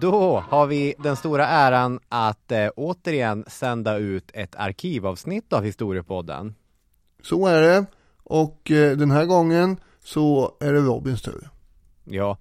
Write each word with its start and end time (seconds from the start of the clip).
Då 0.00 0.44
har 0.48 0.66
vi 0.66 0.94
den 0.98 1.16
stora 1.16 1.46
äran 1.46 2.00
att 2.08 2.52
eh, 2.52 2.68
återigen 2.76 3.44
sända 3.46 3.96
ut 3.96 4.30
ett 4.34 4.56
arkivavsnitt 4.56 5.52
av 5.52 5.64
Historiepodden. 5.64 6.54
Så 7.22 7.46
är 7.46 7.62
det. 7.62 7.86
Och 8.24 8.70
eh, 8.70 8.96
den 8.96 9.10
här 9.10 9.24
gången 9.24 9.80
så 10.04 10.56
är 10.60 10.72
det 10.72 10.80
Robins 10.80 11.22
tur. 11.22 11.48
Ja, 12.04 12.38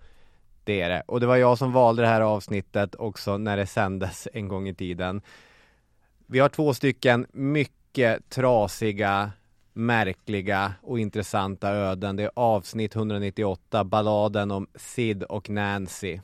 det 0.63 0.81
är 0.81 0.89
det. 0.89 1.03
Och 1.07 1.19
det 1.19 1.27
var 1.27 1.35
jag 1.35 1.57
som 1.57 1.71
valde 1.71 2.01
det 2.01 2.07
här 2.07 2.21
avsnittet 2.21 2.95
också 2.95 3.37
när 3.37 3.57
det 3.57 3.67
sändes 3.67 4.27
en 4.33 4.47
gång 4.47 4.67
i 4.67 4.73
tiden. 4.73 5.21
Vi 6.25 6.39
har 6.39 6.49
två 6.49 6.73
stycken 6.73 7.27
mycket 7.31 8.29
trasiga, 8.29 9.31
märkliga 9.79 10.73
och 10.81 10.99
intressanta 10.99 11.69
öden. 11.69 12.15
Det 12.15 12.23
är 12.23 12.31
avsnitt 12.33 12.95
198, 12.95 13.83
balladen 13.83 14.51
om 14.51 14.67
Sid 14.75 15.23
och 15.23 15.49
Nancy. 15.49 16.19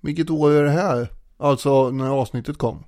Vilket 0.00 0.30
år 0.30 0.50
är 0.50 0.64
det 0.64 0.70
här? 0.70 1.08
Alltså 1.36 1.90
när 1.90 2.08
avsnittet 2.08 2.58
kom? 2.58 2.84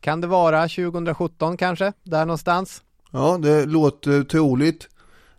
Kan 0.00 0.20
det 0.20 0.26
vara 0.26 0.62
2017 0.62 1.56
kanske? 1.56 1.92
Där 2.02 2.26
någonstans? 2.26 2.82
Ja, 3.10 3.38
det 3.38 3.66
låter 3.66 4.22
troligt. 4.22 4.88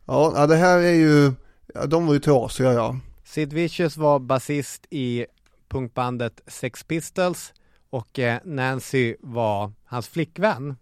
Ja, 0.06 0.48
det 0.48 0.56
här 0.56 0.80
är 0.80 0.94
ju, 0.94 1.32
ja, 1.74 1.86
de 1.86 2.08
var 2.08 2.14
ju 2.14 2.20
trasiga 2.20 2.74
ja. 2.74 2.96
Sid 3.24 3.54
Vicious 3.54 3.98
var 3.98 4.20
basist 4.20 4.86
i 4.90 5.26
punkbandet 5.70 6.42
Sex 6.48 6.84
Pistols 6.84 7.54
och 7.90 8.20
eh, 8.20 8.40
Nancy 8.44 9.16
var 9.20 9.72
hans 9.86 10.08
flickvän. 10.08 10.76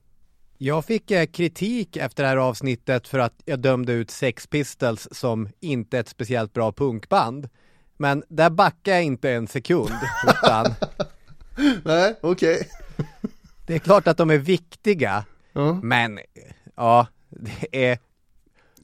Jag 0.62 0.86
fick 0.86 1.12
eh, 1.12 1.26
kritik 1.26 1.98
efter 1.98 2.24
det 2.24 2.30
här 2.30 2.38
avsnittet 2.38 3.08
för 3.08 3.20
att 3.20 3.34
jag 3.46 3.60
dömde 3.60 3.94
ut 3.94 4.12
Sex 4.12 4.48
Pistols 4.48 5.08
som 5.12 5.50
inte 5.60 6.00
ett 6.00 6.08
speciellt 6.08 6.54
bra 6.54 6.72
punkband. 6.72 7.50
Men 7.98 8.24
där 8.28 8.50
backar 8.50 8.92
jag 8.92 9.04
inte 9.04 9.32
en 9.32 9.48
sekund, 9.48 9.94
utan 10.28 10.66
Nej, 11.84 12.16
okej. 12.22 12.56
Okay. 12.56 13.06
Det 13.68 13.76
är 13.76 13.80
klart 13.80 14.08
att 14.08 14.18
de 14.18 14.30
är 14.30 14.38
viktiga, 14.38 15.26
ja. 15.54 15.80
men 15.84 16.20
ja, 16.76 17.08
det 17.30 17.90
är 17.90 18.00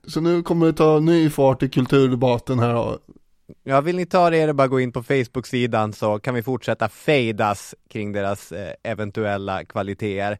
Så 0.07 0.21
nu 0.21 0.43
kommer 0.43 0.65
det 0.65 0.73
ta 0.73 0.99
ny 0.99 1.29
fart 1.29 1.63
i 1.63 1.69
kulturdebatten 1.69 2.59
här 2.59 2.97
Ja, 3.63 3.81
vill 3.81 3.95
ni 3.95 4.05
ta 4.05 4.29
det 4.29 4.37
är 4.37 4.47
det 4.47 4.53
bara 4.53 4.67
gå 4.67 4.79
in 4.79 4.91
på 4.91 5.03
Facebook-sidan 5.03 5.93
så 5.93 6.19
kan 6.19 6.35
vi 6.35 6.43
fortsätta 6.43 6.89
fejdas 6.89 7.75
kring 7.89 8.11
deras 8.11 8.51
eh, 8.51 8.73
eventuella 8.83 9.65
kvaliteter. 9.65 10.39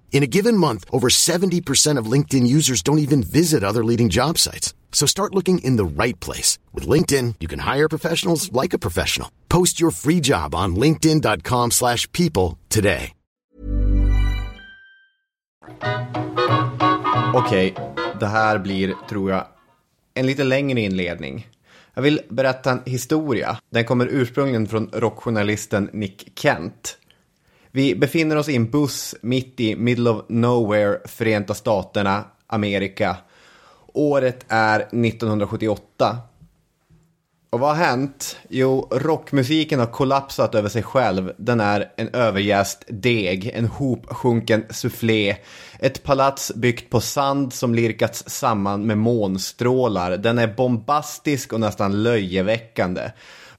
In 0.11 0.23
a 0.23 0.27
given 0.27 0.57
month, 0.57 0.85
over 0.91 1.07
70% 1.09 1.97
of 1.97 2.11
LinkedIn 2.11 2.45
users 2.45 2.83
don't 2.83 2.99
even 2.99 3.23
visit 3.23 3.63
other 3.63 3.83
leading 3.83 4.09
job 4.09 4.37
sites. 4.37 4.75
So 4.91 5.07
start 5.07 5.33
looking 5.33 5.59
in 5.59 5.77
the 5.77 6.03
right 6.03 6.19
place. 6.19 6.59
With 6.73 6.87
LinkedIn, 6.87 7.35
you 7.39 7.47
can 7.47 7.59
hire 7.59 7.89
professionals 7.89 8.51
like 8.51 8.75
a 8.75 8.79
professional. 8.79 9.31
Post 9.49 9.81
your 9.81 9.91
free 9.91 10.19
job 10.19 10.53
on 10.53 10.75
linkedin.com 10.75 11.71
slash 11.71 12.11
people 12.11 12.59
today. 12.69 13.13
Okej, 17.33 17.71
okay, 17.71 17.83
det 18.19 18.27
här 18.27 18.59
blir, 18.59 18.95
tror 19.09 19.31
jag, 19.31 19.47
en 20.13 20.25
lite 20.25 20.43
längre 20.43 20.81
inledning. 20.81 21.47
Jag 21.93 22.01
vill 22.01 22.21
berätta 22.29 22.71
en 22.71 22.81
historia. 22.85 23.57
Den 23.69 23.85
kommer 23.85 24.07
ursprungligen 24.07 24.67
från 24.67 24.89
rockjournalisten 24.93 25.89
Nick 25.93 26.39
Kent. 26.39 26.97
Vi 27.71 27.95
befinner 27.95 28.35
oss 28.35 28.49
i 28.49 28.55
en 28.55 28.69
buss 28.69 29.15
mitt 29.21 29.59
i 29.59 29.75
middle 29.75 30.09
of 30.09 30.25
nowhere, 30.29 30.99
Förenta 31.05 31.53
Staterna, 31.53 32.23
Amerika. 32.47 33.17
Året 33.93 34.45
är 34.47 34.79
1978. 34.79 36.17
Och 37.49 37.59
vad 37.59 37.69
har 37.69 37.85
hänt? 37.85 38.37
Jo, 38.49 38.87
rockmusiken 38.91 39.79
har 39.79 39.87
kollapsat 39.87 40.55
över 40.55 40.69
sig 40.69 40.83
själv. 40.83 41.33
Den 41.37 41.59
är 41.59 41.91
en 41.97 42.09
överjäst 42.13 42.83
deg, 42.87 43.51
en 43.53 43.67
hopsjunken 43.67 44.65
soufflé. 44.69 45.35
Ett 45.79 46.03
palats 46.03 46.51
byggt 46.55 46.89
på 46.89 47.01
sand 47.01 47.53
som 47.53 47.75
lirkats 47.75 48.23
samman 48.29 48.87
med 48.87 48.97
månstrålar. 48.97 50.17
Den 50.17 50.39
är 50.39 50.47
bombastisk 50.47 51.53
och 51.53 51.59
nästan 51.59 52.03
löjeväckande. 52.03 53.01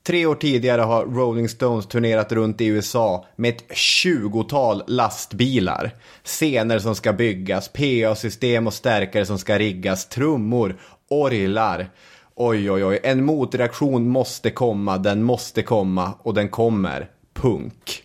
Tre 0.04 0.26
år 0.26 0.34
tidigare 0.34 0.82
har 0.82 1.06
Rolling 1.06 1.48
Stones 1.48 1.86
turnerat 1.86 2.32
runt 2.32 2.60
i 2.60 2.66
USA 2.66 3.26
med 3.36 3.54
ett 3.54 3.76
tjugotal 3.76 4.82
lastbilar. 4.86 5.90
Scener 6.24 6.78
som 6.78 6.94
ska 6.94 7.12
byggas, 7.12 7.68
PA-system 7.68 8.66
och 8.66 8.74
stärkare 8.74 9.26
som 9.26 9.38
ska 9.38 9.58
riggas, 9.58 10.08
trummor, 10.08 10.76
orglar. 11.10 11.90
Oj, 12.34 12.70
oj, 12.70 12.84
oj, 12.84 13.00
en 13.02 13.24
motreaktion 13.24 14.08
måste 14.08 14.50
komma, 14.50 14.98
den 14.98 15.22
måste 15.22 15.62
komma 15.62 16.12
och 16.22 16.34
den 16.34 16.48
kommer. 16.48 17.10
Punk. 17.34 18.02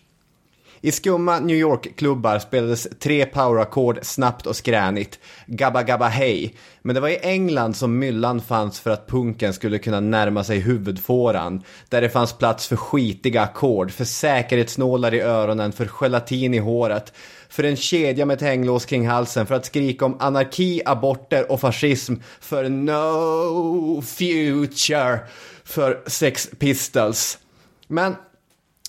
I 0.80 0.92
skumma 0.92 1.38
New 1.40 1.56
York-klubbar 1.56 2.38
spelades 2.38 2.88
tre 2.98 3.26
powerackord 3.26 3.98
snabbt 4.02 4.46
och 4.46 4.56
skränigt. 4.56 5.18
Gabba 5.46 5.82
gabba 5.82 6.08
hej. 6.08 6.54
Men 6.82 6.94
det 6.94 7.00
var 7.00 7.08
i 7.08 7.18
England 7.22 7.76
som 7.76 7.98
myllan 7.98 8.40
fanns 8.40 8.80
för 8.80 8.90
att 8.90 9.06
punken 9.06 9.52
skulle 9.52 9.78
kunna 9.78 10.00
närma 10.00 10.44
sig 10.44 10.58
huvudfåran. 10.58 11.62
Där 11.88 12.00
det 12.00 12.08
fanns 12.08 12.32
plats 12.32 12.66
för 12.66 12.76
skitiga 12.76 13.42
ackord, 13.42 13.90
för 13.90 14.04
säkerhetsnålar 14.04 15.14
i 15.14 15.20
öronen, 15.20 15.72
för 15.72 15.90
gelatin 16.00 16.54
i 16.54 16.58
håret. 16.58 17.12
För 17.48 17.64
en 17.64 17.76
kedja 17.76 18.26
med 18.26 18.34
ett 18.34 18.40
hänglås 18.40 18.86
kring 18.86 19.08
halsen 19.08 19.46
för 19.46 19.54
att 19.54 19.66
skrika 19.66 20.04
om 20.04 20.16
anarki, 20.20 20.82
aborter 20.84 21.52
och 21.52 21.60
fascism. 21.60 22.14
För 22.40 22.68
no 22.68 24.02
future. 24.02 25.18
För 25.64 26.02
Sex 26.06 26.50
Pistols. 26.58 27.38
Men 27.86 28.14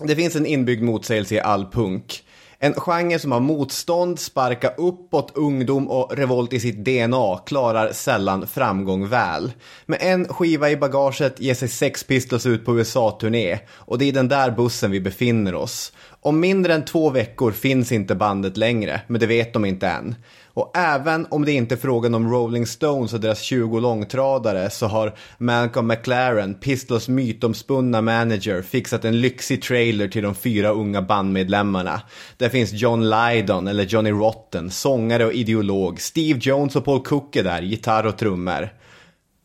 det 0.07 0.15
finns 0.15 0.35
en 0.35 0.45
inbyggd 0.45 0.83
motsägelse 0.83 1.35
i 1.35 1.39
all 1.39 1.65
punk. 1.71 2.23
En 2.61 2.73
genre 2.73 3.19
som 3.19 3.31
har 3.31 3.39
motstånd, 3.39 4.19
sparka 4.19 4.69
uppåt, 4.69 5.31
ungdom 5.35 5.87
och 5.87 6.17
revolt 6.17 6.53
i 6.53 6.59
sitt 6.59 6.85
DNA 6.85 7.37
klarar 7.45 7.91
sällan 7.91 8.47
framgång 8.47 9.07
väl. 9.07 9.51
Med 9.85 9.99
en 10.01 10.27
skiva 10.27 10.69
i 10.69 10.77
bagaget 10.77 11.39
ger 11.39 11.53
sig 11.53 11.67
Sex 11.67 12.03
Pistols 12.03 12.45
ut 12.45 12.65
på 12.65 12.77
USA-turné 12.77 13.59
och 13.71 13.97
det 13.97 14.05
är 14.05 14.07
i 14.07 14.11
den 14.11 14.27
där 14.27 14.51
bussen 14.51 14.91
vi 14.91 14.99
befinner 14.99 15.55
oss. 15.55 15.93
Om 16.21 16.39
mindre 16.39 16.73
än 16.73 16.85
två 16.85 17.09
veckor 17.09 17.51
finns 17.51 17.91
inte 17.91 18.15
bandet 18.15 18.57
längre, 18.57 19.01
men 19.07 19.19
det 19.19 19.27
vet 19.27 19.53
de 19.53 19.65
inte 19.65 19.87
än. 19.87 20.15
Och 20.59 20.77
även 20.77 21.27
om 21.29 21.45
det 21.45 21.51
inte 21.51 21.75
är 21.75 21.77
frågan 21.77 22.15
om 22.15 22.31
Rolling 22.31 22.67
Stones 22.67 23.13
och 23.13 23.19
deras 23.19 23.41
20 23.41 23.79
långtradare 23.79 24.69
så 24.69 24.87
har 24.87 25.15
Malcolm 25.37 25.87
McLaren, 25.87 26.53
Pistols 26.53 27.07
mytomspunna 27.07 28.01
manager, 28.01 28.61
fixat 28.61 29.05
en 29.05 29.21
lyxig 29.21 29.61
trailer 29.61 30.07
till 30.07 30.23
de 30.23 30.35
fyra 30.35 30.69
unga 30.69 31.01
bandmedlemmarna. 31.01 32.01
Där 32.37 32.49
finns 32.49 32.73
John 32.73 33.09
Lydon, 33.09 33.67
eller 33.67 33.83
Johnny 33.83 34.11
Rotten, 34.11 34.71
sångare 34.71 35.25
och 35.25 35.33
ideolog. 35.33 36.01
Steve 36.01 36.39
Jones 36.41 36.75
och 36.75 36.85
Paul 36.85 37.01
Cook 37.01 37.35
är 37.35 37.43
där, 37.43 37.61
gitarr 37.61 38.05
och 38.05 38.17
trummor. 38.17 38.69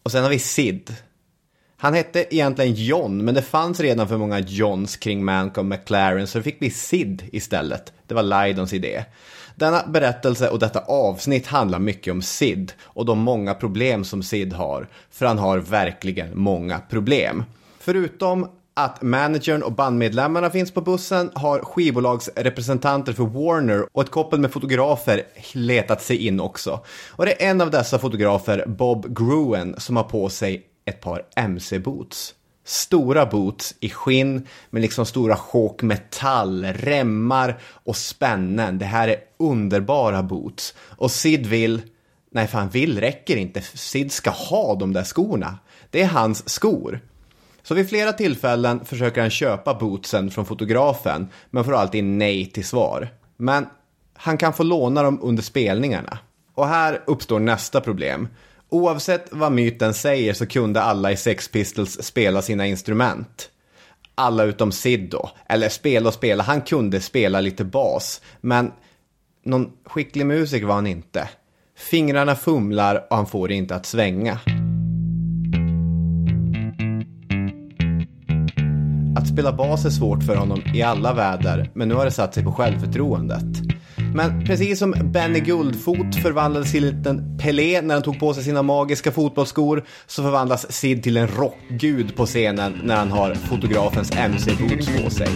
Och 0.03 0.13
sen 0.13 0.23
har 0.23 0.31
vi 0.31 0.39
Sid. 0.39 0.97
Han 1.77 1.95
hette 1.95 2.35
egentligen 2.35 2.75
John, 2.75 3.25
men 3.25 3.35
det 3.35 3.43
fanns 3.43 3.81
redan 3.81 4.09
för 4.09 4.17
många 4.17 4.39
Johns 4.39 4.97
kring 4.97 5.25
Malcolm 5.25 5.69
McLaren, 5.69 6.27
så 6.27 6.39
det 6.39 6.45
fick 6.45 6.59
bli 6.59 6.71
Sid 6.71 7.23
istället. 7.33 7.93
Det 8.07 8.15
var 8.15 8.47
Lydons 8.47 8.73
idé. 8.73 9.05
Denna 9.55 9.87
berättelse 9.87 10.49
och 10.49 10.59
detta 10.59 10.81
avsnitt 10.81 11.47
handlar 11.47 11.79
mycket 11.79 12.13
om 12.13 12.23
Sid 12.23 12.73
och 12.83 13.05
de 13.05 13.19
många 13.19 13.55
problem 13.55 14.05
som 14.05 14.23
Sid 14.23 14.53
har. 14.53 14.89
För 15.11 15.27
han 15.27 15.39
har 15.39 15.59
verkligen 15.59 16.39
många 16.39 16.79
problem. 16.79 17.45
Förutom 17.79 18.49
att 18.75 19.03
managern 19.03 19.63
och 19.63 19.73
bandmedlemmarna 19.73 20.51
finns 20.51 20.71
på 20.71 20.81
bussen 20.81 21.31
har 21.35 21.61
skivbolagsrepresentanter 21.61 23.13
för 23.13 23.25
Warner 23.25 23.87
och 23.93 24.03
ett 24.03 24.11
koppel 24.11 24.41
med 24.41 24.53
fotografer 24.53 25.23
letat 25.53 26.03
sig 26.03 26.27
in 26.27 26.41
också. 26.41 26.81
Och 27.11 27.27
det 27.27 27.43
är 27.43 27.51
en 27.51 27.61
av 27.61 27.71
dessa 27.71 27.99
fotografer, 27.99 28.65
Bob 28.67 29.19
Gruen, 29.19 29.75
som 29.79 29.97
har 29.97 30.05
på 30.05 30.29
sig 30.29 30.67
ett 30.85 31.01
par 31.01 31.23
MC-boots. 31.37 32.35
Stora 32.65 33.27
boots 33.27 33.75
i 33.81 33.91
skinn 33.91 34.47
med 34.71 34.83
liksom 34.83 35.07
stora 35.07 35.37
chok 35.37 35.83
metall, 35.83 36.65
remmar 36.65 37.59
och 37.63 37.97
spännen. 37.97 38.79
Det 38.79 38.85
här 38.85 39.09
är 39.09 39.17
underbara 39.37 40.23
boots. 40.23 40.75
Och 40.79 41.11
Sid 41.11 41.47
vill, 41.47 41.83
nej 42.31 42.47
fan 42.47 42.69
vill 42.69 43.01
räcker 43.01 43.37
inte, 43.37 43.63
Sid 43.63 44.13
ska 44.13 44.31
ha 44.31 44.75
de 44.75 44.93
där 44.93 45.05
skorna. 45.05 45.59
Det 45.91 46.03
är 46.03 46.07
hans 46.07 46.49
skor. 46.49 47.01
Så 47.63 47.75
vid 47.75 47.89
flera 47.89 48.13
tillfällen 48.13 48.85
försöker 48.85 49.21
han 49.21 49.31
köpa 49.31 49.75
bootsen 49.75 50.31
från 50.31 50.47
fotografen, 50.47 51.29
men 51.51 51.65
får 51.65 51.75
alltid 51.75 52.05
nej 52.05 52.47
till 52.47 52.65
svar. 52.65 53.09
Men 53.37 53.67
han 54.15 54.39
kan 54.39 54.53
få 54.53 54.63
låna 54.63 55.03
dem 55.03 55.19
under 55.23 55.43
spelningarna. 55.43 56.19
Och 56.55 56.69
här 56.69 57.03
uppstår 57.07 57.41
nästa 57.41 57.81
problem. 57.81 58.29
Oavsett 58.69 59.27
vad 59.31 59.53
myten 59.53 59.95
säger 59.95 60.35
så 60.35 60.47
kunde 60.47 60.83
alla 60.83 61.13
i 61.13 61.17
Sex 61.17 61.49
Pistols 61.49 62.03
spela 62.03 62.43
sina 62.43 62.67
instrument. 62.67 63.51
Alla 64.15 64.45
utom 64.45 64.73
Sid 64.73 65.11
då. 65.11 65.31
Eller 65.49 65.69
spela 65.69 66.09
och 66.09 66.15
spela, 66.15 66.43
han 66.43 66.61
kunde 66.61 67.01
spela 67.01 67.41
lite 67.41 67.65
bas. 67.65 68.21
Men 68.41 68.73
någon 69.45 69.73
skicklig 69.85 70.27
musiker 70.27 70.67
var 70.67 70.75
han 70.75 70.87
inte. 70.87 71.29
Fingrarna 71.77 72.35
fumlar 72.35 73.07
och 73.11 73.17
han 73.17 73.27
får 73.27 73.49
det 73.49 73.55
inte 73.55 73.75
att 73.75 73.87
svänga. 73.87 74.39
Att 79.17 79.29
spela 79.29 79.53
bas 79.53 79.85
är 79.85 79.91
svårt 79.91 80.23
för 80.23 80.37
honom 80.37 80.63
i 80.75 80.83
alla 80.83 81.15
väder, 81.15 81.71
men 81.75 81.89
nu 81.89 81.95
har 81.95 82.05
det 82.05 82.11
satt 82.11 82.35
sig 82.35 82.45
på 82.45 82.53
självförtroendet. 82.53 83.84
Men 84.15 84.45
precis 84.45 84.79
som 84.79 84.95
Benny 85.05 85.41
Guldfot 85.41 86.17
förvandlades 86.23 86.73
till 86.73 86.85
en 86.85 86.97
liten 86.97 87.39
Pelé 87.39 87.83
när 87.83 87.95
han 87.95 88.03
tog 88.03 88.21
på 88.21 88.35
sig 88.35 88.45
sina 88.45 88.63
magiska 88.63 89.13
fotbollsskor 89.13 89.85
så 90.07 90.23
förvandlas 90.23 90.73
Sid 90.73 91.03
till 91.03 91.17
en 91.17 91.29
rockgud 91.29 92.17
på 92.17 92.27
scenen 92.27 92.81
när 92.85 92.97
han 92.97 93.11
har 93.11 93.35
fotografens 93.35 94.11
MC-boots 94.11 95.05
på 95.05 95.11
sig. 95.11 95.29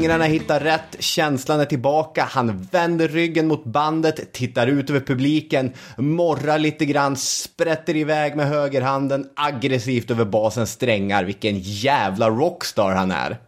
Fingrarna 0.00 0.24
hittar 0.24 0.60
rätt, 0.60 0.96
känslan 0.98 1.60
är 1.60 1.64
tillbaka, 1.64 2.24
han 2.24 2.62
vänder 2.62 3.08
ryggen 3.08 3.46
mot 3.46 3.64
bandet, 3.64 4.32
tittar 4.32 4.66
ut 4.66 4.90
över 4.90 5.00
publiken, 5.00 5.72
morrar 5.96 6.58
lite 6.58 6.84
grann, 6.84 7.16
sprätter 7.16 7.96
iväg 7.96 8.36
med 8.36 8.48
högerhanden 8.48 9.28
aggressivt 9.36 10.10
över 10.10 10.24
basens 10.24 10.70
strängar. 10.70 11.24
Vilken 11.24 11.58
jävla 11.58 12.30
rockstar 12.30 12.92
han 12.92 13.10
är! 13.10 13.38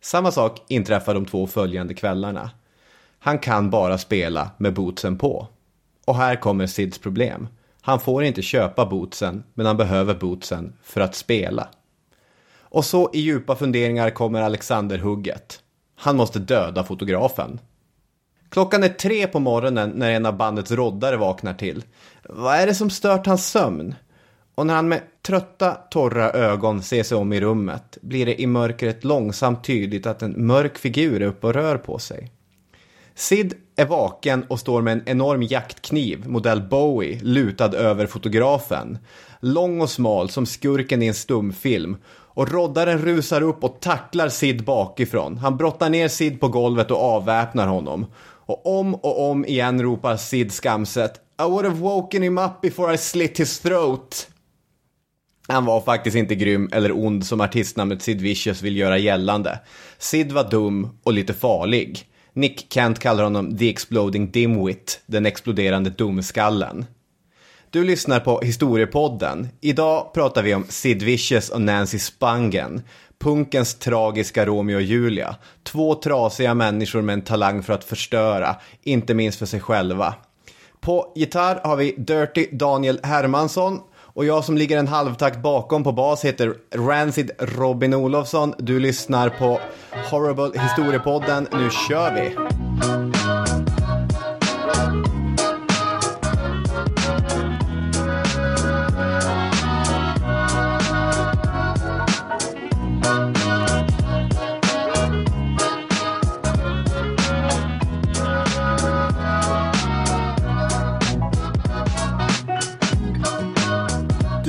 Samma 0.00 0.32
sak 0.32 0.64
inträffar 0.68 1.14
de 1.14 1.26
två 1.26 1.46
följande 1.46 1.94
kvällarna. 1.94 2.50
Han 3.18 3.38
kan 3.38 3.70
bara 3.70 3.98
spela 3.98 4.50
med 4.58 4.74
bootsen 4.74 5.18
på. 5.18 5.46
Och 6.04 6.16
här 6.16 6.36
kommer 6.36 6.66
Sids 6.66 6.98
problem. 6.98 7.48
Han 7.80 8.00
får 8.00 8.24
inte 8.24 8.42
köpa 8.42 8.86
bootsen, 8.86 9.44
men 9.54 9.66
han 9.66 9.76
behöver 9.76 10.14
bootsen 10.14 10.72
för 10.82 11.00
att 11.00 11.14
spela. 11.14 11.68
Och 12.70 12.84
så 12.84 13.10
i 13.12 13.20
djupa 13.20 13.56
funderingar 13.56 14.10
kommer 14.10 14.42
Alexander-hugget. 14.42 15.60
Han 15.96 16.16
måste 16.16 16.38
döda 16.38 16.84
fotografen. 16.84 17.60
Klockan 18.48 18.82
är 18.82 18.88
tre 18.88 19.26
på 19.26 19.40
morgonen 19.40 19.90
när 19.90 20.10
en 20.10 20.26
av 20.26 20.36
bandets 20.36 20.70
roddare 20.70 21.16
vaknar 21.16 21.54
till. 21.54 21.84
Vad 22.22 22.54
är 22.54 22.66
det 22.66 22.74
som 22.74 22.90
stört 22.90 23.26
hans 23.26 23.50
sömn? 23.50 23.94
Och 24.54 24.66
när 24.66 24.74
han 24.74 24.88
med 24.88 25.00
trötta, 25.22 25.74
torra 25.74 26.30
ögon 26.30 26.82
ser 26.82 27.02
sig 27.02 27.16
om 27.18 27.32
i 27.32 27.40
rummet 27.40 27.98
blir 28.00 28.26
det 28.26 28.42
i 28.42 28.46
mörkret 28.46 29.04
långsamt 29.04 29.64
tydligt 29.64 30.06
att 30.06 30.22
en 30.22 30.46
mörk 30.46 30.78
figur 30.78 31.22
är 31.22 31.26
uppe 31.26 31.46
och 31.46 31.54
rör 31.54 31.78
på 31.78 31.98
sig. 31.98 32.30
Sid 33.14 33.54
är 33.76 33.86
vaken 33.86 34.44
och 34.48 34.60
står 34.60 34.82
med 34.82 34.92
en 34.92 35.02
enorm 35.06 35.42
jaktkniv, 35.42 36.28
modell 36.28 36.62
Bowie, 36.62 37.20
lutad 37.22 37.74
över 37.76 38.06
fotografen. 38.06 38.98
Lång 39.40 39.80
och 39.80 39.90
smal 39.90 40.30
som 40.30 40.46
skurken 40.46 41.02
i 41.02 41.06
en 41.06 41.14
stumfilm 41.14 41.96
och 42.38 42.52
roddaren 42.52 42.98
rusar 42.98 43.42
upp 43.42 43.64
och 43.64 43.80
tacklar 43.80 44.28
Sid 44.28 44.64
bakifrån. 44.64 45.38
Han 45.38 45.56
brottar 45.56 45.90
ner 45.90 46.08
Sid 46.08 46.40
på 46.40 46.48
golvet 46.48 46.90
och 46.90 47.02
avväpnar 47.02 47.66
honom. 47.66 48.06
Och 48.20 48.78
om 48.78 48.94
och 48.94 49.30
om 49.30 49.44
igen 49.44 49.82
ropar 49.82 50.16
Sid 50.16 50.52
skamset 50.52 51.14
I 51.42 51.42
would 51.42 51.64
have 51.64 51.78
woken 51.78 52.22
him 52.22 52.38
up 52.38 52.60
before 52.62 52.94
I 52.94 52.98
slit 52.98 53.40
his 53.40 53.60
throat. 53.60 54.28
Han 55.48 55.64
var 55.64 55.80
faktiskt 55.80 56.16
inte 56.16 56.34
grym 56.34 56.68
eller 56.72 56.92
ond 56.92 57.26
som 57.26 57.40
artistnamnet 57.40 58.02
Sid 58.02 58.20
Vicious 58.20 58.62
vill 58.62 58.76
göra 58.76 58.98
gällande. 58.98 59.60
Sid 59.98 60.32
var 60.32 60.50
dum 60.50 60.98
och 61.02 61.12
lite 61.12 61.34
farlig. 61.34 62.04
Nick 62.32 62.72
Kent 62.72 62.98
kallar 62.98 63.24
honom 63.24 63.58
The 63.58 63.68
Exploding 63.68 64.30
Dimwit, 64.30 65.00
den 65.06 65.26
exploderande 65.26 65.90
dumskallen. 65.90 66.86
Du 67.70 67.84
lyssnar 67.84 68.20
på 68.20 68.40
Historiepodden. 68.40 69.48
Idag 69.60 70.12
pratar 70.14 70.42
vi 70.42 70.54
om 70.54 70.64
Sid 70.68 71.02
Vicious 71.02 71.48
och 71.48 71.60
Nancy 71.60 71.98
Spangen. 71.98 72.82
Punkens 73.18 73.74
tragiska 73.74 74.46
Romeo 74.46 74.76
och 74.76 74.82
Julia. 74.82 75.36
Två 75.62 75.94
trasiga 75.94 76.54
människor 76.54 77.02
med 77.02 77.12
en 77.12 77.22
talang 77.22 77.62
för 77.62 77.72
att 77.72 77.84
förstöra, 77.84 78.56
inte 78.82 79.14
minst 79.14 79.38
för 79.38 79.46
sig 79.46 79.60
själva. 79.60 80.14
På 80.80 81.12
gitarr 81.14 81.60
har 81.64 81.76
vi 81.76 81.94
Dirty 81.98 82.46
Daniel 82.52 83.00
Hermansson. 83.02 83.80
Och 83.96 84.24
jag 84.24 84.44
som 84.44 84.58
ligger 84.58 84.78
en 84.78 84.88
halvtakt 84.88 85.42
bakom 85.42 85.84
på 85.84 85.92
bas 85.92 86.24
heter 86.24 86.54
Rancid 86.74 87.30
Robin 87.38 87.94
Olofsson. 87.94 88.54
Du 88.58 88.80
lyssnar 88.80 89.28
på 89.28 89.60
Horrible 90.10 90.60
Historiepodden. 90.60 91.48
Nu 91.52 91.70
kör 91.88 92.14
vi! 92.14 92.36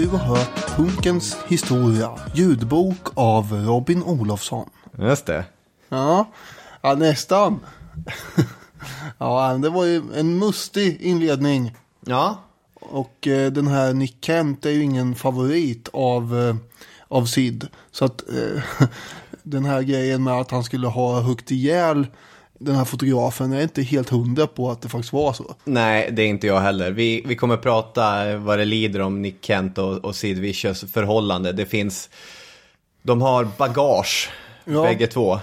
Du 0.10 0.18
har 0.18 0.36
hört 0.36 0.76
Punkens 0.78 1.38
historia, 1.48 2.12
ljudbok 2.34 3.08
av 3.14 3.54
Robin 3.54 4.04
Olofsson. 4.04 4.70
Just 4.98 5.26
det. 5.26 5.46
Ja, 5.90 6.30
ja 6.82 6.96
nästan. 6.96 7.60
ja, 9.18 9.54
det 9.54 9.70
var 9.70 9.86
ju 9.86 10.02
en 10.16 10.38
mustig 10.38 11.02
inledning. 11.02 11.76
Ja, 12.06 12.38
Och 12.74 13.28
eh, 13.28 13.52
den 13.52 13.68
här 13.68 13.94
Nick 13.94 14.26
Kent 14.26 14.66
är 14.66 14.70
ju 14.70 14.84
ingen 14.84 15.16
favorit 15.16 15.90
av, 15.94 16.40
eh, 16.40 16.56
av 17.08 17.26
Sid. 17.26 17.68
Så 17.92 18.06
att 18.06 18.22
eh, 18.30 18.64
den 19.44 19.66
här 19.66 19.82
grejen 19.82 20.24
med 20.24 20.34
att 20.34 20.52
han 20.52 20.64
skulle 20.64 20.88
ha 20.88 21.20
huggit 21.20 21.52
ihjäl 21.52 22.08
den 22.60 22.76
här 22.76 22.86
fotografen 22.86 23.54
är 23.54 23.62
inte 23.62 23.82
helt 23.82 24.10
hundra 24.10 24.48
på 24.48 24.72
att 24.72 24.82
det 24.82 24.90
faktiskt 24.90 25.14
var 25.14 25.34
så. 25.34 25.56
Nej, 25.64 26.10
det 26.12 26.22
är 26.22 26.28
inte 26.28 26.48
jag 26.48 26.60
heller. 26.60 26.92
Vi, 26.92 27.24
vi 27.26 27.36
kommer 27.36 27.58
prata 27.58 28.38
vad 28.38 28.60
det 28.60 28.66
lider 28.66 29.00
om 29.02 29.22
Nick 29.22 29.46
Kent 29.46 29.78
och, 29.78 30.06
och 30.06 30.16
Sid 30.16 30.38
Vicious 30.40 30.92
förhållande. 30.92 31.52
Det 31.52 31.66
finns, 31.66 32.10
de 33.02 33.22
har 33.22 33.48
bagage, 33.58 34.30
Ja. 34.66 34.84
bägge 34.84 35.08
två. 35.08 35.40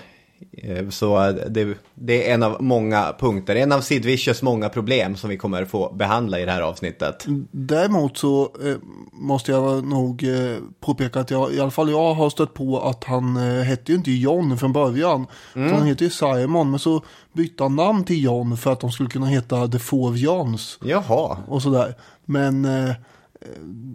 Eh, 0.53 0.89
Så 0.89 1.29
eh, 1.29 1.35
det, 1.35 1.79
det 1.95 2.29
är 2.31 2.35
en 2.35 2.43
av 2.43 2.63
många 2.63 3.15
punkter, 3.19 3.57
en 3.57 3.73
av 3.73 3.81
Sid 3.81 4.05
Vicious 4.05 4.43
många 4.43 4.69
problem 4.69 5.17
som 5.17 5.31
vi 5.31 5.37
kommer 5.37 5.65
få 5.65 5.93
behandla 5.93 6.41
i 6.41 6.45
det 6.45 6.53
här 6.53 6.63
avsnittet. 6.63 7.25
Däremot 7.51 8.19
så 8.19 8.43
eh, 8.65 8.77
måste 9.13 9.51
jag 9.53 9.85
nog 9.85 10.25
eh, 10.25 10.57
påpeka 10.81 11.21
att 11.21 11.31
jag, 11.31 11.53
i 11.53 11.61
alla 11.61 11.71
fall 11.71 11.91
jag 11.91 12.15
har 12.15 12.31
stött 12.31 12.55
på 12.55 12.81
att 12.81 13.05
han 13.05 13.37
eh, 13.37 13.63
hette 13.63 13.93
ju 13.93 13.99
inte 13.99 14.11
John 14.11 14.59
från 14.59 14.73
början. 14.73 15.27
Mm. 15.55 15.73
Han 15.75 15.87
heter 15.87 16.05
ju 16.05 16.11
Simon, 16.11 16.71
men 16.71 16.79
så 16.79 17.03
bytte 17.33 17.63
han 17.63 17.77
namn 17.77 18.05
till 18.05 18.23
John 18.25 18.57
för 18.57 18.73
att 18.73 18.81
de 18.81 18.93
skulle 18.93 19.09
kunna 19.09 19.27
heta 19.27 19.69
The 19.69 19.79
Four 19.79 20.17
Johns 20.17 20.79
Jaha, 20.85 21.39
och 21.49 21.63
sådär. 21.63 21.95
Men 22.25 22.69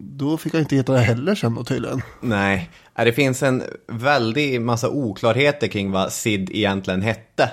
då 0.04 0.38
fick 0.38 0.54
han 0.54 0.62
inte 0.62 0.76
heta 0.76 0.94
det 0.94 1.00
heller 1.00 1.36
sen 1.36 1.56
då 1.56 1.64
tydligen. 1.64 2.02
nej. 2.22 2.70
Eh, 2.98 3.06
Det 3.06 3.14
finns 3.14 3.44
en 3.44 3.64
väldig 3.88 4.62
massa 4.62 4.90
oklarheter 4.90 5.68
kring 5.68 5.92
vad 5.92 6.12
Sid 6.12 6.50
egentligen 6.54 7.02
hette. 7.02 7.50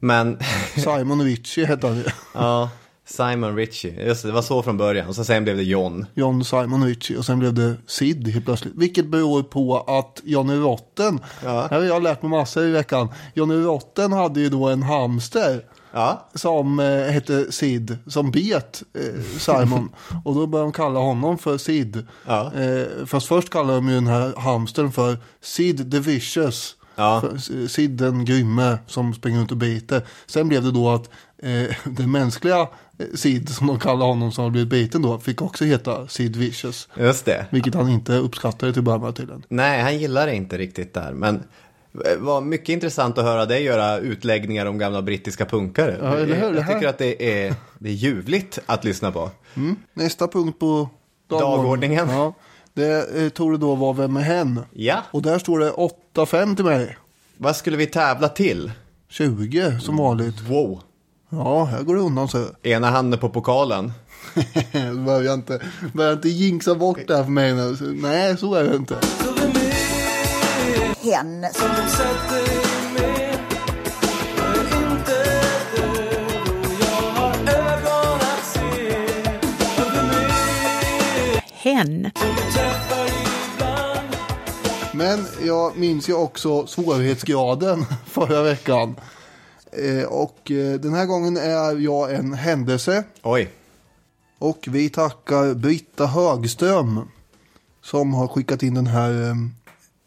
Men, 0.00 0.38
Simon 0.76 1.22
Ritchie 1.24 1.66
hette 1.66 1.86
han 1.86 1.96
ju. 1.96 2.04
ja, 2.34 2.70
Simon 3.04 3.56
Ritchie, 3.56 4.06
just 4.06 4.22
det, 4.22 4.28
det 4.28 4.32
var 4.34 4.42
så 4.42 4.62
från 4.62 4.76
början. 4.76 5.08
Och 5.08 5.14
så 5.14 5.24
sen 5.24 5.44
blev 5.44 5.56
det 5.56 5.62
John. 5.62 6.06
John 6.14 6.44
Simon 6.44 6.84
Ritchie 6.86 7.16
och 7.18 7.24
sen 7.24 7.38
blev 7.38 7.54
det 7.54 7.74
Sid 7.86 8.28
helt 8.28 8.44
plötsligt. 8.44 8.74
Vilket 8.76 9.06
beror 9.06 9.42
på 9.42 9.78
att 9.80 10.20
Johnny 10.24 10.54
Rotten, 10.56 11.20
Ja. 11.44 11.66
här 11.70 11.78
har 11.78 11.86
jag 11.86 12.02
lärt 12.02 12.22
mig 12.22 12.30
massor 12.30 12.64
i 12.64 12.70
veckan. 12.70 13.08
Johnny 13.34 13.54
Rotten 13.54 14.12
hade 14.12 14.40
ju 14.40 14.48
då 14.48 14.68
en 14.68 14.82
hamster 14.82 15.64
Ja, 15.92 16.28
som 16.34 16.80
eh, 16.80 17.12
hette 17.12 17.52
Sid, 17.52 17.98
som 18.06 18.30
bet 18.30 18.82
eh, 18.94 19.22
Simon. 19.38 19.90
och 20.24 20.34
då 20.34 20.46
började 20.46 20.66
de 20.66 20.72
kalla 20.72 21.00
honom 21.00 21.38
för 21.38 21.58
Sid. 21.58 22.06
Ja. 22.26 22.52
Eh, 22.54 23.06
fast 23.06 23.26
först 23.26 23.50
kallade 23.50 23.74
de 23.78 23.88
ju 23.88 23.94
den 23.94 24.06
här 24.06 24.32
hamstern 24.36 24.92
för 24.92 25.18
Sid 25.40 25.92
the 25.92 25.98
Vicious. 25.98 26.76
Ja. 26.96 27.22
Sid 27.68 27.90
den 27.90 28.24
grymme 28.24 28.78
som 28.86 29.14
springer 29.14 29.38
runt 29.38 29.50
och 29.50 29.56
biter. 29.56 30.02
Sen 30.26 30.48
blev 30.48 30.62
det 30.62 30.70
då 30.70 30.90
att 30.90 31.10
eh, 31.42 31.76
den 31.84 32.10
mänskliga 32.10 32.68
Sid 33.14 33.48
som 33.48 33.66
de 33.66 33.78
kallar 33.78 34.06
honom 34.06 34.32
som 34.32 34.44
har 34.44 34.50
blivit 34.50 34.70
biten 34.70 35.02
då 35.02 35.18
fick 35.18 35.42
också 35.42 35.64
heta 35.64 36.08
Sid 36.08 36.36
Vicious. 36.36 36.88
just 36.96 37.24
det. 37.24 37.46
Vilket 37.50 37.74
han 37.74 37.88
inte 37.88 38.12
uppskattade 38.12 38.72
till 38.72 38.82
början 38.82 39.00
med 39.00 39.16
tydligen. 39.16 39.42
Nej, 39.48 39.82
han 39.82 39.98
gillar 39.98 40.26
det 40.26 40.34
inte 40.34 40.58
riktigt 40.58 40.94
där. 40.94 41.12
Men 41.12 41.42
var 42.18 42.40
mycket 42.40 42.68
intressant 42.68 43.18
att 43.18 43.24
höra 43.24 43.46
dig 43.46 43.62
göra 43.62 43.98
utläggningar 43.98 44.66
om 44.66 44.78
gamla 44.78 45.02
brittiska 45.02 45.44
punkare. 45.44 45.98
Ja, 46.02 46.16
eller 46.16 46.34
hur? 46.36 46.42
Jag 46.44 46.54
Det 46.54 46.66
tycker 46.74 46.88
att 46.88 46.98
det 46.98 47.42
är, 47.46 47.54
det 47.78 47.88
är 47.88 47.92
ljuvligt 47.94 48.58
att 48.66 48.84
lyssna 48.84 49.12
på. 49.12 49.30
Nästa 49.94 50.28
punkt 50.28 50.58
på 50.58 50.88
Dagordningen. 51.28 52.08
Ja, 52.10 52.34
det 52.74 53.22
eh, 53.22 53.28
tog 53.28 53.52
det 53.52 53.58
då 53.58 53.74
vara 53.74 53.92
Vem 53.92 54.16
är 54.16 54.20
hen? 54.20 54.60
Ja, 54.72 55.02
Och 55.10 55.22
där 55.22 55.38
står 55.38 55.58
det 55.58 55.70
8-5 56.14 56.56
till 56.56 56.64
mig. 56.64 56.96
vad 57.36 57.56
skulle 57.56 57.76
vi 57.76 57.86
tävla 57.86 58.28
till? 58.28 58.72
20 59.08 59.80
som 59.80 59.96
vanligt. 59.96 60.40
Wow, 60.40 60.80
Ja, 61.32 61.64
här 61.64 61.82
går 61.82 61.94
det 61.94 62.00
undan 62.00 62.28
så. 62.28 62.44
ena 62.62 62.90
handen 62.90 63.20
på 63.20 63.28
pokalen. 63.28 63.92
Börja 65.06 65.34
inte, 65.34 65.60
börja 65.94 66.12
inte 66.12 66.28
jinxa 66.28 66.74
bort 66.74 66.98
det 67.06 67.16
här 67.16 67.24
för 67.24 67.30
mig 67.30 67.54
nu. 67.54 67.76
Nej, 68.02 68.36
så 68.36 68.54
är 68.54 68.64
det 68.64 68.76
inte. 68.76 68.96
Hen 71.02 71.46
som 71.52 71.68
Hen. 81.52 82.10
Men 84.92 85.26
jag 85.46 85.76
minns 85.76 86.08
ju 86.08 86.14
också 86.14 86.66
svårighetsgraden 86.66 87.84
förra 88.06 88.42
veckan. 88.42 88.96
Eh, 89.72 90.04
och 90.04 90.50
eh, 90.50 90.80
den 90.80 90.94
här 90.94 91.06
gången 91.06 91.36
är 91.36 91.78
jag 91.78 92.14
en 92.14 92.34
händelse. 92.34 93.04
Oj, 93.22 93.50
Och 94.38 94.68
vi 94.70 94.90
tackar 94.90 95.54
Britta 95.54 96.06
Högström. 96.06 97.08
Som 97.82 98.14
har 98.14 98.28
skickat 98.28 98.62
in 98.62 98.74
den 98.74 98.86
här 98.86 99.28
eh, 99.28 99.34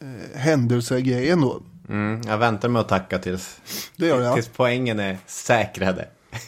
eh, 0.03 0.39
händelsegrejen 0.39 1.41
då. 1.41 1.61
mm, 1.89 2.21
jag 2.27 2.37
väntar 2.37 2.69
med 2.69 2.79
att 2.79 2.89
tacka 2.89 3.19
tills, 3.19 3.57
Det 3.97 4.07
gör 4.07 4.21
jag. 4.21 4.35
tills 4.35 4.47
poängen 4.47 4.99
är 4.99 5.17
säkrade. 5.27 6.07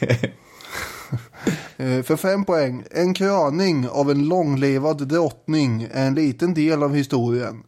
Eh, 1.76 2.02
För 2.02 2.16
fem 2.16 2.44
poäng. 2.44 2.84
En 2.90 3.14
kröning 3.14 3.88
av 3.88 4.10
en 4.10 4.28
långlevad 4.28 5.08
drottning 5.08 5.88
är 5.92 6.06
en 6.06 6.14
liten 6.14 6.54
del 6.54 6.82
av 6.82 6.94
historien. 6.94 7.62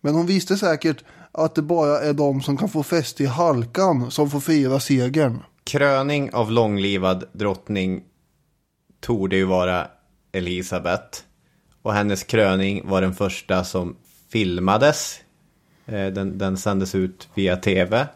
Men 0.00 0.14
hon 0.14 0.26
visste 0.26 0.56
säkert 0.56 1.04
att 1.32 1.54
det 1.54 1.62
bara 1.62 2.00
är 2.00 2.12
de 2.12 2.42
som 2.42 2.56
kan 2.56 2.68
få 2.68 2.82
fäste 2.82 3.22
i 3.22 3.26
halkan 3.26 4.10
som 4.10 4.30
får 4.30 4.40
fira 4.40 4.80
segern. 4.80 5.42
Kröning 5.64 6.34
av 6.34 6.50
långlivad 6.50 7.24
drottning 7.32 8.02
torde 9.00 9.36
ju 9.36 9.44
vara 9.44 9.86
Elisabeth. 10.32 11.18
Och 11.82 11.94
hennes 11.94 12.22
kröning 12.24 12.88
var 12.88 13.00
den 13.02 13.14
första 13.14 13.64
som 13.64 13.96
filmades. 14.32 15.20
Eh, 15.86 16.06
Den, 16.06 16.38
den 16.38 16.56
sändes 16.56 16.94
ut 16.94 17.28
via 17.34 17.56
tv. 17.56 18.06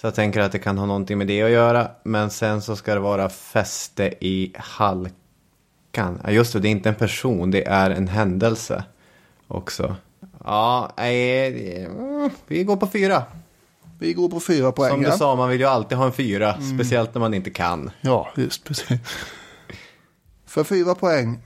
Så 0.00 0.06
jag 0.06 0.14
tänker 0.14 0.40
att 0.40 0.52
det 0.52 0.58
kan 0.58 0.78
ha 0.78 0.86
någonting 0.86 1.18
med 1.18 1.26
det 1.26 1.42
att 1.42 1.50
göra. 1.50 1.90
Men 2.02 2.30
sen 2.30 2.62
så 2.62 2.76
ska 2.76 2.94
det 2.94 3.00
vara 3.00 3.28
fäste 3.28 4.14
i 4.20 4.52
halkan. 4.58 6.20
Ja 6.24 6.30
just 6.30 6.52
det, 6.52 6.60
det 6.60 6.68
är 6.68 6.70
inte 6.70 6.88
en 6.88 6.94
person, 6.94 7.50
det 7.50 7.66
är 7.68 7.90
en 7.90 8.08
händelse 8.08 8.84
också. 9.48 9.96
Ja, 10.44 10.92
nej, 10.96 11.84
mm, 11.84 12.30
vi 12.46 12.64
går 12.64 12.76
på 12.76 12.86
fyra. 12.86 13.22
Vi 13.98 14.12
går 14.12 14.28
på 14.28 14.40
fyra 14.40 14.72
poäng. 14.72 14.90
Som 14.90 15.02
du 15.02 15.10
sa, 15.10 15.36
man 15.36 15.48
vill 15.48 15.60
ju 15.60 15.66
alltid 15.66 15.98
ha 15.98 16.06
en 16.06 16.12
fyra. 16.12 16.56
Speciellt 16.74 17.14
när 17.14 17.20
man 17.20 17.34
inte 17.34 17.50
kan. 17.50 17.90
Ja, 18.00 18.28
just 18.36 18.64
precis. 18.64 18.98
För 20.46 20.64
fyra 20.64 20.94
poäng. 20.94 21.38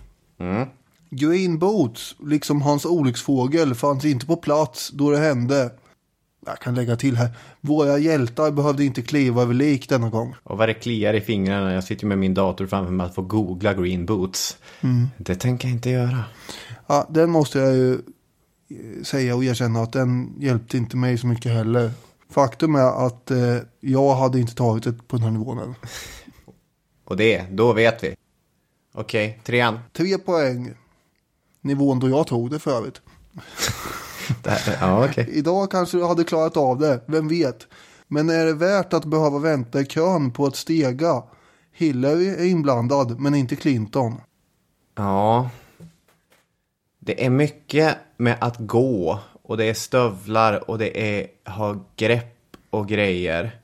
Green 1.11 1.59
Boots, 1.59 2.17
liksom 2.21 2.63
Hans 2.63 2.85
Olycksfågel, 2.85 3.75
fanns 3.75 4.05
inte 4.05 4.27
på 4.27 4.37
plats 4.37 4.91
då 4.91 5.11
det 5.11 5.19
hände. 5.19 5.71
Jag 6.47 6.59
kan 6.59 6.75
lägga 6.75 6.97
till 6.97 7.17
här. 7.17 7.31
Våra 7.61 7.99
hjältar 7.99 8.51
behövde 8.51 8.85
inte 8.85 9.03
kliva 9.03 9.43
över 9.43 9.55
lik 9.55 9.89
denna 9.89 10.11
gång. 10.11 10.35
Och 10.43 10.59
vad 10.59 10.69
det 10.69 10.75
kliar 10.75 11.15
i 11.15 11.21
fingrarna. 11.21 11.73
Jag 11.73 11.85
sitter 11.85 12.07
med 12.07 12.19
min 12.19 12.35
dator 12.35 12.67
framför 12.67 12.93
mig 12.93 13.07
att 13.07 13.15
få 13.15 13.23
googla 13.23 13.75
green 13.75 14.07
boots. 14.07 14.57
Det 15.17 15.35
tänker 15.35 15.69
jag 15.69 15.75
inte 15.75 15.91
göra. 15.91 16.25
Ja, 16.87 17.07
den 17.11 17.31
måste 17.31 17.59
jag 17.59 17.75
ju 17.75 17.93
eh, 17.95 19.03
säga 19.03 19.37
och 19.37 19.45
erkänna 19.45 19.81
att 19.81 19.93
den 19.93 20.35
hjälpte 20.39 20.77
inte 20.77 20.97
mig 20.97 21.19
så 21.19 21.27
mycket 21.27 21.53
heller. 21.53 21.91
Faktum 22.31 22.75
är 22.75 23.07
att 23.07 23.31
eh, 23.31 23.57
jag 23.81 24.15
hade 24.15 24.41
inte 24.41 24.55
tagit 24.55 24.85
det 24.85 24.93
på 24.93 25.17
den 25.17 25.25
här 25.25 25.31
nivån 25.31 25.59
än. 25.59 25.75
Och 27.05 27.17
det, 27.17 27.47
då 27.51 27.73
vet 27.73 28.05
vi. 28.05 28.15
Okej, 28.95 29.41
trean. 29.45 29.79
Tre 29.93 30.19
poäng. 30.19 30.75
Nivån 31.61 32.01
då 32.01 32.09
jag 32.09 32.27
tog 32.27 32.51
det 32.51 32.59
för 32.59 32.71
övrigt. 32.71 33.01
Här, 34.47 34.79
ja, 34.81 35.05
okej. 35.05 35.29
Idag 35.33 35.71
kanske 35.71 35.99
du 35.99 36.05
hade 36.05 36.25
klarat 36.25 36.57
av 36.57 36.79
det, 36.79 37.01
vem 37.07 37.29
vet. 37.29 37.67
Men 38.09 38.31
är 38.31 38.47
det 38.47 38.55
värt 38.55 38.93
att 38.93 39.05
behöva 39.05 39.39
vänta 39.39 39.81
i 39.81 39.87
kön 39.87 40.33
på 40.33 40.47
ett 40.47 40.57
stega? 40.57 41.23
Hillary 41.73 42.29
är 42.29 42.45
inblandad, 42.45 43.21
men 43.21 43.35
inte 43.35 43.57
Clinton. 43.57 44.21
Ja. 44.95 45.51
Det 46.99 47.27
är 47.27 47.31
mycket 47.31 47.97
med 48.17 48.37
att 48.41 48.57
gå. 48.59 49.19
Och 49.43 49.57
det 49.57 49.65
är 49.65 49.75
stövlar 49.75 50.71
och 50.71 50.79
det 50.79 51.19
är 51.19 51.51
ha 51.51 51.85
grepp 51.97 52.57
och 52.71 52.89
grejer. 52.89 53.61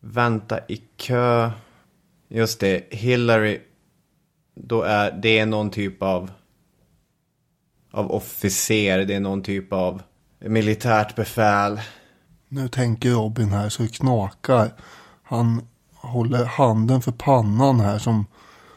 Vänta 0.00 0.58
i 0.68 0.76
kö. 0.96 1.50
Just 2.28 2.60
det, 2.60 2.86
Hillary. 2.90 3.60
Då 4.54 4.82
är 4.82 5.12
det 5.12 5.38
är 5.38 5.46
någon 5.46 5.70
typ 5.70 6.02
av 6.02 6.30
av 7.92 8.12
officer. 8.12 8.98
Det 8.98 9.14
är 9.14 9.20
någon 9.20 9.42
typ 9.42 9.72
av 9.72 10.02
militärt 10.40 11.16
befäl. 11.16 11.80
Nu 12.48 12.68
tänker 12.68 13.10
Robin 13.10 13.52
här 13.52 13.68
så 13.68 13.82
det 13.82 13.96
knakar. 13.96 14.72
Han 15.22 15.66
håller 15.94 16.44
handen 16.44 17.02
för 17.02 17.12
pannan 17.12 17.80
här 17.80 17.98
som, 17.98 18.26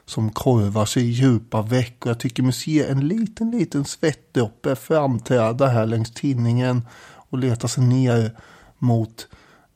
som 0.05 0.29
korvar 0.29 0.85
sig 0.85 1.03
i 1.03 1.11
djupa 1.11 1.61
veck. 1.61 2.05
Och 2.05 2.09
jag 2.09 2.19
tycker 2.19 2.43
mig 2.43 2.53
se 2.53 2.85
en 2.85 3.07
liten, 3.07 3.51
liten 3.51 3.85
svettdroppe 3.85 4.75
framträda 4.75 5.67
här 5.67 5.85
längs 5.85 6.11
tinningen 6.11 6.87
och 7.29 7.37
leta 7.37 7.67
sig 7.67 7.83
ner 7.83 8.31
mot 8.77 9.27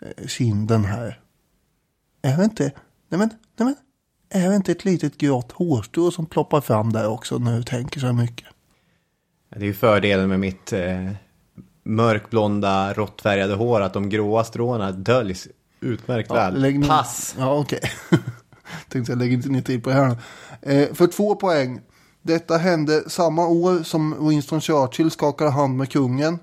eh, 0.01 0.27
kinden 0.27 0.85
här. 0.85 1.19
Är 2.21 2.37
det 2.37 2.43
inte, 2.43 2.71
nej 3.09 3.19
men, 3.19 3.29
nej 3.57 3.65
men, 3.65 3.75
är 4.43 4.49
det 4.49 4.55
inte 4.55 4.71
ett 4.71 4.85
litet 4.85 5.17
grått 5.17 5.51
hårstrå 5.51 6.11
som 6.11 6.25
ploppar 6.25 6.61
fram 6.61 6.93
där 6.93 7.07
också 7.07 7.37
när 7.37 7.57
du 7.57 7.63
tänker 7.63 7.99
så 7.99 8.13
mycket? 8.13 8.47
Det 9.49 9.61
är 9.61 9.65
ju 9.65 9.73
fördelen 9.73 10.29
med 10.29 10.39
mitt 10.39 10.73
eh, 10.73 11.11
mörkblonda 11.83 12.93
råttfärgade 12.93 13.53
hår 13.53 13.81
att 13.81 13.93
de 13.93 14.09
gråa 14.09 14.43
stråna 14.43 14.91
döljs 14.91 15.47
utmärkt 15.79 16.31
väl. 16.31 16.61
lägg 16.61 16.87
Pass! 16.87 17.35
Ja, 17.37 17.59
okej. 17.59 17.79
Tänkte 18.89 19.11
jag 19.11 19.19
lägger 19.19 19.33
inte 19.33 19.49
ner 19.49 19.61
tid 19.61 19.83
på 19.83 19.89
det 19.89 19.95
här. 19.95 20.17
Eh, 20.61 20.93
för 20.93 21.07
två 21.07 21.35
poäng. 21.35 21.81
Detta 22.21 22.57
hände 22.57 23.09
samma 23.09 23.47
år 23.47 23.83
som 23.83 24.29
Winston 24.29 24.61
Churchill 24.61 25.11
skakade 25.11 25.49
hand 25.49 25.77
med 25.77 25.91
kungen. 25.91 26.39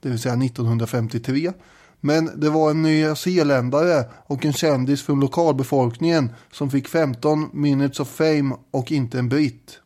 Det 0.00 0.08
vill 0.08 0.18
säga 0.18 0.34
1953. 0.34 1.52
Men 2.00 2.40
det 2.40 2.50
var 2.50 2.70
en 2.70 2.82
nyzeeländare 2.82 4.04
och 4.26 4.44
en 4.44 4.52
kändis 4.52 5.02
från 5.02 5.20
lokalbefolkningen 5.20 6.32
som 6.52 6.70
fick 6.70 6.88
15 6.88 7.50
minutes 7.52 8.00
of 8.00 8.08
fame 8.08 8.56
och 8.70 8.92
inte 8.92 9.18
en 9.18 9.28
britt. 9.28 9.80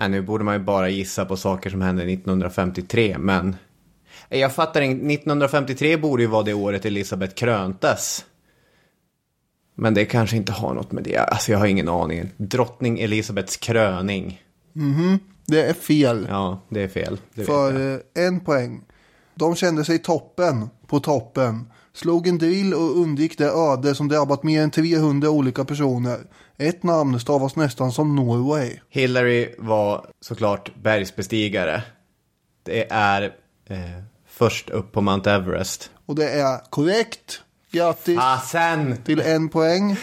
Nej, 0.00 0.08
nu 0.08 0.22
borde 0.22 0.44
man 0.44 0.54
ju 0.54 0.60
bara 0.60 0.88
gissa 0.88 1.24
på 1.24 1.36
saker 1.36 1.70
som 1.70 1.80
hände 1.80 2.02
1953, 2.02 3.16
men... 3.18 3.56
Jag 4.28 4.54
fattar 4.54 4.80
inte, 4.80 5.14
1953 5.14 5.96
borde 5.96 6.22
ju 6.22 6.28
vara 6.28 6.42
det 6.42 6.54
året 6.54 6.84
Elisabeth 6.84 7.34
kröntes. 7.34 8.24
Men 9.74 9.94
det 9.94 10.04
kanske 10.04 10.36
inte 10.36 10.52
har 10.52 10.74
något 10.74 10.92
med 10.92 11.04
det, 11.04 11.16
alltså 11.16 11.52
jag 11.52 11.58
har 11.58 11.66
ingen 11.66 11.88
aning. 11.88 12.30
Drottning 12.36 13.00
Elisabeths 13.00 13.56
kröning. 13.56 14.42
Det 15.46 15.62
är 15.62 15.72
fel. 15.72 16.26
Ja, 16.30 16.60
det 16.68 16.82
är 16.82 16.88
fel. 16.88 17.18
Det 17.34 17.44
för 17.44 17.94
eh, 17.94 18.26
en 18.26 18.40
poäng. 18.40 18.82
De 19.34 19.56
kände 19.56 19.84
sig 19.84 19.98
toppen 19.98 20.68
på 20.86 21.00
toppen. 21.00 21.70
Slog 21.92 22.26
en 22.26 22.38
drill 22.38 22.74
och 22.74 22.96
undgick 22.96 23.38
det 23.38 23.50
öde 23.50 23.94
som 23.94 24.08
drabbat 24.08 24.42
mer 24.42 24.62
än 24.62 24.70
300 24.70 25.30
olika 25.30 25.64
personer. 25.64 26.18
Ett 26.60 26.82
namn 26.82 27.20
stavas 27.20 27.56
nästan 27.56 27.92
som 27.92 28.16
Norway. 28.16 28.78
Hillary 28.88 29.54
var 29.58 30.06
såklart 30.20 30.70
bergsbestigare. 30.82 31.82
Det 32.62 32.86
är 32.92 33.22
eh, 33.68 33.78
först 34.28 34.70
upp 34.70 34.92
på 34.92 35.00
Mount 35.00 35.30
Everest. 35.30 35.90
Och 36.06 36.14
det 36.14 36.30
är 36.30 36.70
korrekt. 36.70 37.40
Grattis 37.72 38.18
Fasen! 38.18 38.96
till 39.04 39.20
en 39.20 39.48
poäng. 39.48 39.96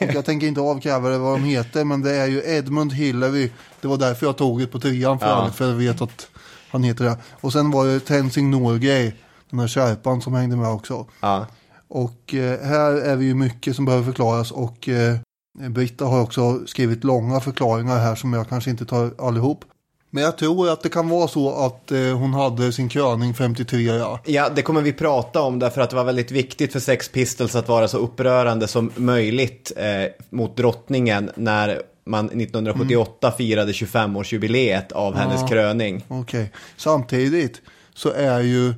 Och 0.00 0.14
jag 0.14 0.24
tänker 0.24 0.46
inte 0.46 0.60
avkräva 0.60 1.08
det 1.08 1.18
vad 1.18 1.32
de 1.32 1.44
heter, 1.44 1.84
men 1.84 2.02
det 2.02 2.10
är 2.16 2.26
ju 2.26 2.42
Edmund 2.44 2.92
Hillary. 2.92 3.50
Det 3.80 3.88
var 3.88 3.96
därför 3.96 4.26
jag 4.26 4.36
tog 4.36 4.60
det 4.60 4.66
på 4.66 4.80
trean 4.80 5.18
för 5.18 5.26
Ja. 5.26 5.50
för 5.54 5.68
jag 5.68 5.74
vet 5.74 6.00
att 6.00 6.26
han 6.70 6.82
heter 6.82 7.04
det. 7.04 7.16
Och 7.40 7.52
sen 7.52 7.70
var 7.70 7.86
det 7.86 8.00
Tenzing 8.00 8.50
Norgay, 8.50 9.12
den 9.50 9.60
här 9.60 9.66
kärpan 9.68 10.22
som 10.22 10.34
hängde 10.34 10.56
med 10.56 10.68
också. 10.68 11.06
Ja. 11.20 11.46
Och 11.88 12.34
eh, 12.34 12.60
här 12.60 12.92
är 12.92 13.16
vi 13.16 13.24
ju 13.24 13.34
mycket 13.34 13.76
som 13.76 13.84
behöver 13.84 14.04
förklaras 14.04 14.50
och 14.50 14.88
eh, 14.88 15.16
Britta 15.58 16.04
har 16.04 16.22
också 16.22 16.66
skrivit 16.66 17.04
långa 17.04 17.40
förklaringar 17.40 17.98
här 17.98 18.14
som 18.14 18.32
jag 18.32 18.48
kanske 18.48 18.70
inte 18.70 18.86
tar 18.86 19.14
allihop. 19.18 19.64
Men 20.10 20.24
jag 20.24 20.38
tror 20.38 20.68
att 20.68 20.82
det 20.82 20.88
kan 20.88 21.08
vara 21.08 21.28
så 21.28 21.64
att 21.66 21.92
eh, 21.92 22.18
hon 22.18 22.34
hade 22.34 22.72
sin 22.72 22.88
kröning 22.88 23.34
53 23.34 23.80
ja. 23.82 24.20
Ja, 24.26 24.48
det 24.48 24.62
kommer 24.62 24.80
vi 24.80 24.92
prata 24.92 25.42
om 25.42 25.58
därför 25.58 25.80
att 25.80 25.90
det 25.90 25.96
var 25.96 26.04
väldigt 26.04 26.30
viktigt 26.30 26.72
för 26.72 26.80
Sex 26.80 27.08
Pistols 27.08 27.56
att 27.56 27.68
vara 27.68 27.88
så 27.88 27.98
upprörande 27.98 28.68
som 28.68 28.90
möjligt 28.96 29.72
eh, 29.76 29.86
mot 30.30 30.56
drottningen 30.56 31.30
när 31.36 31.82
man 32.04 32.26
1978 32.26 33.32
firade 33.32 33.72
25-årsjubileet 33.72 34.92
av 34.92 35.16
hennes 35.16 35.50
kröning. 35.50 36.04
Okej. 36.08 36.52
Samtidigt 36.76 37.60
så 37.94 38.10
är 38.10 38.40
ju 38.40 38.74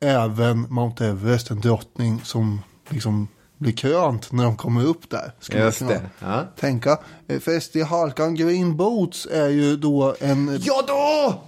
även 0.00 0.66
Mount 0.68 1.06
Everest 1.06 1.50
en 1.50 1.60
drottning 1.60 2.20
som 2.24 2.60
liksom 2.88 3.28
blir 3.58 3.72
krönt 3.72 4.32
när 4.32 4.44
de 4.44 4.56
kommer 4.56 4.84
upp 4.84 5.10
där. 5.10 5.32
Ska 5.40 5.56
man 5.56 5.66
Just 5.66 5.78
kunna 5.78 5.90
det. 5.90 6.00
Ja. 6.20 6.44
Tänka. 6.60 6.98
Eh, 7.28 7.40
Fäst 7.40 7.76
i 7.76 7.82
halkan 7.82 8.34
Green 8.34 8.76
Boots 8.76 9.28
är 9.32 9.48
ju 9.48 9.76
då 9.76 10.14
en... 10.20 10.60
ja 10.62 10.84
då! 10.86 11.42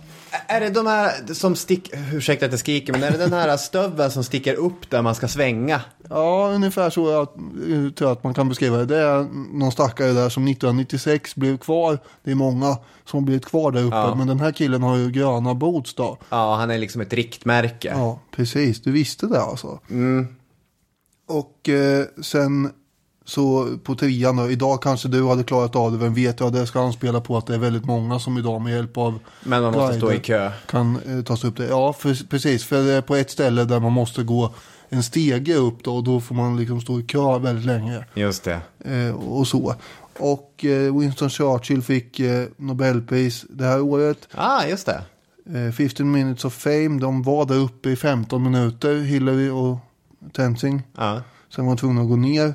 Är 0.47 0.61
det 0.61 0.71
de 0.71 0.87
här 0.87 1.35
som 1.35 1.57
stick... 1.57 1.91
Ursäkta 2.13 2.47
att 2.47 2.53
jag 2.53 2.59
skriker, 2.61 2.93
men 2.93 3.03
är 3.03 3.11
det 3.11 3.19
den 3.19 3.33
här 3.33 3.57
stöveln 3.57 4.11
som 4.11 4.25
sticker 4.25 4.55
upp 4.55 4.91
där 4.91 5.03
man 5.03 5.15
ska 5.15 5.29
svänga? 5.29 5.81
Ja, 6.09 6.51
ungefär 6.55 6.91
så 6.91 7.11
jag, 7.11 7.23
eh, 7.23 7.91
tror 7.93 8.11
jag 8.11 8.11
att 8.11 8.25
man 8.25 8.35
kan 8.35 8.49
beskriva 8.49 8.77
det. 8.77 8.87
Det 8.87 8.99
är 8.99 9.27
någon 9.59 9.73
stackare 9.73 10.13
där 10.13 10.29
som 10.29 10.49
1996 10.49 11.37
blev 11.37 11.59
kvar. 11.59 11.99
Det 12.25 12.31
är 12.31 12.35
många 12.35 12.77
som 13.05 13.19
har 13.19 13.21
blivit 13.21 13.47
kvar 13.47 13.73
där 13.73 13.85
uppe. 13.85 13.97
Ja. 13.97 14.15
Men 14.15 14.27
den 14.27 14.41
här 14.41 14.53
killen 14.53 14.83
har 14.83 14.97
ju 14.97 15.11
gröna 15.11 15.55
boots 15.55 15.95
då. 15.95 16.19
Ja, 16.31 16.57
han 16.57 16.71
är 16.71 16.79
liksom 16.79 17.01
ett 17.01 17.13
riktmärke. 17.13 17.89
Ja, 17.97 18.19
precis. 18.31 18.81
Du 18.81 18.93
visste 18.93 19.27
det 19.27 19.41
alltså. 19.41 19.81
Och 21.31 21.69
eh, 21.69 22.07
sen 22.23 22.73
så 23.25 23.79
på 23.85 23.95
trean 23.95 24.37
då. 24.37 24.51
Idag 24.51 24.83
kanske 24.83 25.09
du 25.09 25.29
hade 25.29 25.45
klarat 25.45 25.77
av 25.77 25.93
det. 25.93 25.99
Vem 25.99 26.15
vet 26.15 26.41
jag. 26.41 26.53
Det 26.53 26.67
ska 26.67 26.81
han 26.81 26.93
spela 26.93 27.21
på 27.21 27.37
att 27.37 27.47
det 27.47 27.55
är 27.55 27.59
väldigt 27.59 27.85
många 27.85 28.19
som 28.19 28.39
idag 28.39 28.61
med 28.61 28.73
hjälp 28.73 28.97
av 28.97 29.19
Men 29.45 29.63
man 29.63 29.73
måste 29.73 29.97
stå 29.97 30.13
i 30.13 30.19
kö. 30.19 30.51
Kan 30.67 30.99
eh, 31.07 31.25
tas 31.25 31.45
upp 31.45 31.57
det. 31.57 31.67
Ja, 31.67 31.93
för, 31.93 32.29
precis. 32.29 32.65
För 32.65 32.83
det 32.83 32.93
är 32.93 33.03
på 33.03 33.17
ett 33.17 33.31
ställe 33.31 33.65
där 33.65 33.81
man 33.81 33.93
måste 33.93 34.23
gå 34.23 34.55
en 34.89 35.03
stege 35.03 35.55
upp 35.55 35.85
då. 35.85 35.97
Och 35.97 36.05
då 36.05 36.21
får 36.21 36.35
man 36.35 36.57
liksom 36.57 36.81
stå 36.81 37.01
i 37.01 37.03
kö 37.03 37.39
väldigt 37.39 37.67
länge. 37.67 38.05
Just 38.15 38.45
det. 38.45 38.61
Eh, 38.85 39.15
och 39.15 39.47
så. 39.47 39.75
Och 40.19 40.65
eh, 40.65 40.99
Winston 40.99 41.31
Churchill 41.31 41.83
fick 41.83 42.21
eh, 42.21 42.47
Nobelpris 42.57 43.45
det 43.51 43.65
här 43.65 43.81
året. 43.81 44.29
Ah, 44.35 44.65
just 44.65 44.87
det. 44.87 45.03
Eh, 45.67 45.73
15 45.73 46.13
minutes 46.13 46.45
of 46.45 46.55
fame. 46.55 47.01
De 47.01 47.23
var 47.23 47.45
där 47.45 47.57
uppe 47.57 47.91
i 47.91 47.97
15 47.97 48.43
minuter. 48.43 49.01
Hillary 49.01 49.49
och 49.49 49.79
Tenzing. 50.33 50.83
Ja. 50.97 51.23
Sen 51.55 51.67
var 51.67 51.75
de 51.75 51.81
tvungna 51.81 52.03
att 52.03 52.09
gå 52.09 52.17
ner. 52.17 52.55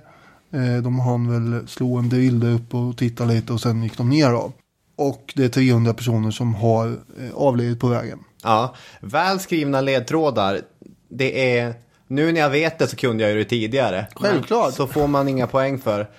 Eh, 0.51 0.83
de 0.83 0.99
hann 0.99 1.31
väl 1.31 1.67
slå 1.67 1.97
en 1.97 2.09
drill 2.09 2.39
där 2.39 2.53
uppe 2.53 2.77
och 2.77 2.97
titta 2.97 3.25
lite 3.25 3.53
och 3.53 3.61
sen 3.61 3.83
gick 3.83 3.97
de 3.97 4.09
ner 4.09 4.31
då. 4.31 4.51
Och 4.95 5.33
det 5.35 5.45
är 5.45 5.49
300 5.49 5.93
personer 5.93 6.31
som 6.31 6.55
har 6.55 6.87
eh, 6.87 7.35
avlidit 7.35 7.79
på 7.79 7.87
vägen. 7.87 8.19
Ja, 8.43 8.75
väl 9.01 9.39
skrivna 9.39 9.81
ledtrådar. 9.81 10.61
Det 11.09 11.57
är, 11.57 11.73
nu 12.07 12.31
när 12.31 12.41
jag 12.41 12.49
vet 12.49 12.79
det 12.79 12.87
så 12.87 12.95
kunde 12.95 13.23
jag 13.23 13.31
ju 13.31 13.37
det 13.37 13.45
tidigare. 13.49 14.07
Självklart. 14.15 14.73
Så 14.73 14.87
får 14.87 15.07
man 15.07 15.27
inga 15.27 15.47
poäng 15.47 15.79
för. 15.79 16.09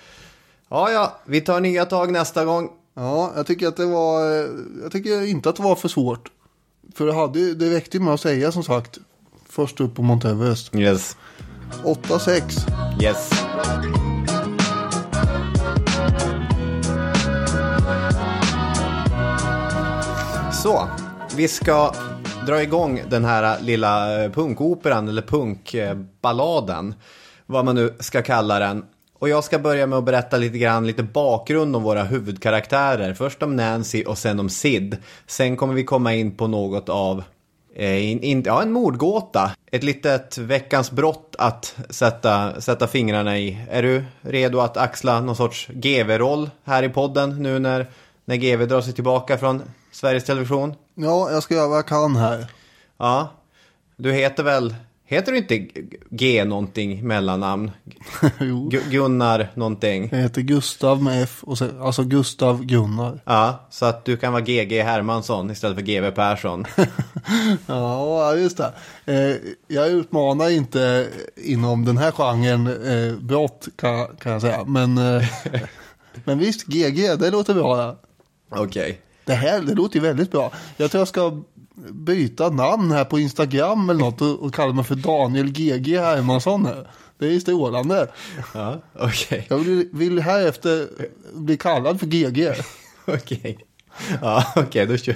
Ja, 0.69 0.91
ja, 0.91 1.19
vi 1.25 1.41
tar 1.41 1.59
nya 1.59 1.85
tag 1.85 2.11
nästa 2.11 2.45
gång. 2.45 2.69
Ja, 2.93 3.31
jag 3.35 3.47
tycker 3.47 3.67
att 3.67 3.77
det 3.77 3.85
var, 3.85 4.31
eh, 4.31 4.47
jag 4.83 4.91
tycker 4.91 5.27
inte 5.27 5.49
att 5.49 5.55
det 5.55 5.63
var 5.63 5.75
för 5.75 5.87
svårt. 5.87 6.31
För 6.95 7.05
det, 7.05 7.13
hade, 7.13 7.53
det 7.53 7.75
räckte 7.75 7.97
ju 7.97 8.03
med 8.03 8.13
att 8.13 8.21
säga 8.21 8.51
som 8.51 8.63
sagt. 8.63 8.99
Först 9.57 9.81
upp 9.81 9.95
på 9.95 10.03
Mount 10.03 10.29
Everest. 10.29 10.75
Yes. 10.75 11.17
8-6. 11.83 13.01
Yes. 13.03 13.29
Så, 20.63 20.87
vi 21.35 21.47
ska 21.47 21.93
dra 22.47 22.61
igång 22.61 23.01
den 23.09 23.25
här 23.25 23.61
lilla 23.61 24.23
eh, 24.23 24.31
punkoperan 24.31 25.07
eller 25.07 25.21
punkballaden. 25.21 26.95
Vad 27.45 27.65
man 27.65 27.75
nu 27.75 27.93
ska 27.99 28.21
kalla 28.21 28.59
den. 28.59 28.85
Och 29.19 29.29
jag 29.29 29.43
ska 29.43 29.59
börja 29.59 29.87
med 29.87 29.97
att 29.99 30.05
berätta 30.05 30.37
lite 30.37 30.57
grann, 30.57 30.87
lite 30.87 31.03
bakgrund 31.03 31.75
om 31.75 31.83
våra 31.83 32.03
huvudkaraktärer. 32.03 33.13
Först 33.13 33.43
om 33.43 33.55
Nancy 33.55 34.03
och 34.03 34.17
sen 34.17 34.39
om 34.39 34.49
Sid. 34.49 34.97
Sen 35.27 35.57
kommer 35.57 35.73
vi 35.73 35.83
komma 35.83 36.13
in 36.13 36.37
på 36.37 36.47
något 36.47 36.89
av 36.89 37.23
in, 37.77 38.23
in, 38.23 38.43
ja, 38.45 38.61
en 38.61 38.71
mordgåta. 38.71 39.51
Ett 39.71 39.83
litet 39.83 40.37
veckans 40.37 40.91
brott 40.91 41.35
att 41.37 41.75
sätta, 41.89 42.61
sätta 42.61 42.87
fingrarna 42.87 43.37
i. 43.37 43.65
Är 43.69 43.83
du 43.83 44.03
redo 44.21 44.59
att 44.59 44.77
axla 44.77 45.21
någon 45.21 45.35
sorts 45.35 45.67
GV-roll 45.67 46.49
här 46.63 46.83
i 46.83 46.89
podden 46.89 47.43
nu 47.43 47.59
när, 47.59 47.91
när 48.25 48.35
GV 48.35 48.67
drar 48.67 48.81
sig 48.81 48.93
tillbaka 48.93 49.37
från 49.37 49.61
Sveriges 49.91 50.23
Television? 50.23 50.73
Ja, 50.95 51.31
jag 51.31 51.43
ska 51.43 51.53
göra 51.53 51.67
vad 51.67 51.77
jag 51.77 51.87
kan 51.87 52.15
här. 52.15 52.47
Ja, 52.97 53.29
du 53.95 54.13
heter 54.13 54.43
väl, 54.43 54.75
heter 55.09 55.31
du 55.31 55.37
inte 55.37 55.57
G- 56.09 56.43
någonting 56.45 57.07
mellannamn? 57.07 57.71
Gunnar 58.91 59.51
någonting? 59.53 60.09
Jag 60.11 60.17
heter 60.19 60.41
Gustav 60.41 61.03
med 61.03 61.23
F 61.23 61.39
och 61.43 61.57
sen, 61.57 61.81
alltså 61.81 62.03
Gustav 62.03 62.65
Gunnar. 62.65 63.19
Ja, 63.25 63.67
så 63.69 63.85
att 63.85 64.05
du 64.05 64.17
kan 64.17 64.33
vara 64.33 64.41
GG 64.41 64.81
Hermansson 64.83 65.51
istället 65.51 65.77
för 65.77 65.85
GV 65.85 66.11
Persson. 66.11 66.65
Ja, 67.67 68.35
just 68.35 68.57
det. 68.57 68.73
Eh, 69.05 69.35
jag 69.67 69.87
utmanar 69.89 70.49
inte 70.49 71.07
inom 71.35 71.85
den 71.85 71.97
här 71.97 72.11
genren 72.11 72.67
eh, 72.67 73.15
brott 73.19 73.67
kan, 73.75 74.07
kan 74.19 74.31
jag 74.31 74.41
säga. 74.41 74.63
Men, 74.65 74.97
eh, 74.97 75.23
men 76.23 76.39
visst, 76.39 76.65
GG, 76.67 77.19
det 77.19 77.31
låter 77.31 77.53
bra. 77.53 77.95
Okej. 78.49 79.01
Det 79.25 79.33
här, 79.33 79.61
det 79.61 79.73
låter 79.73 79.95
ju 79.95 80.01
väldigt 80.01 80.31
bra. 80.31 80.51
Jag 80.77 80.91
tror 80.91 81.01
jag 81.01 81.07
ska 81.07 81.41
byta 81.91 82.49
namn 82.49 82.91
här 82.91 83.05
på 83.05 83.19
Instagram 83.19 83.89
eller 83.89 83.99
något 83.99 84.21
och, 84.21 84.39
och 84.39 84.53
kalla 84.53 84.73
mig 84.73 84.83
för 84.83 84.95
Daniel 84.95 85.51
GG 85.51 85.97
Hermansson. 85.99 86.67
Det 87.17 87.35
är 87.35 87.39
strålande. 87.39 88.07
Ja, 88.53 88.81
okej. 88.93 89.45
Jag 89.49 89.57
vill, 89.57 89.89
vill 89.93 90.19
här 90.19 90.47
efter 90.47 90.87
bli 91.33 91.57
kallad 91.57 91.99
för 91.99 92.07
GG. 92.07 92.51
Okej. 93.05 93.57
Ja, 94.21 94.53
okej, 94.55 94.85
då 94.85 94.97
kör, 94.97 95.15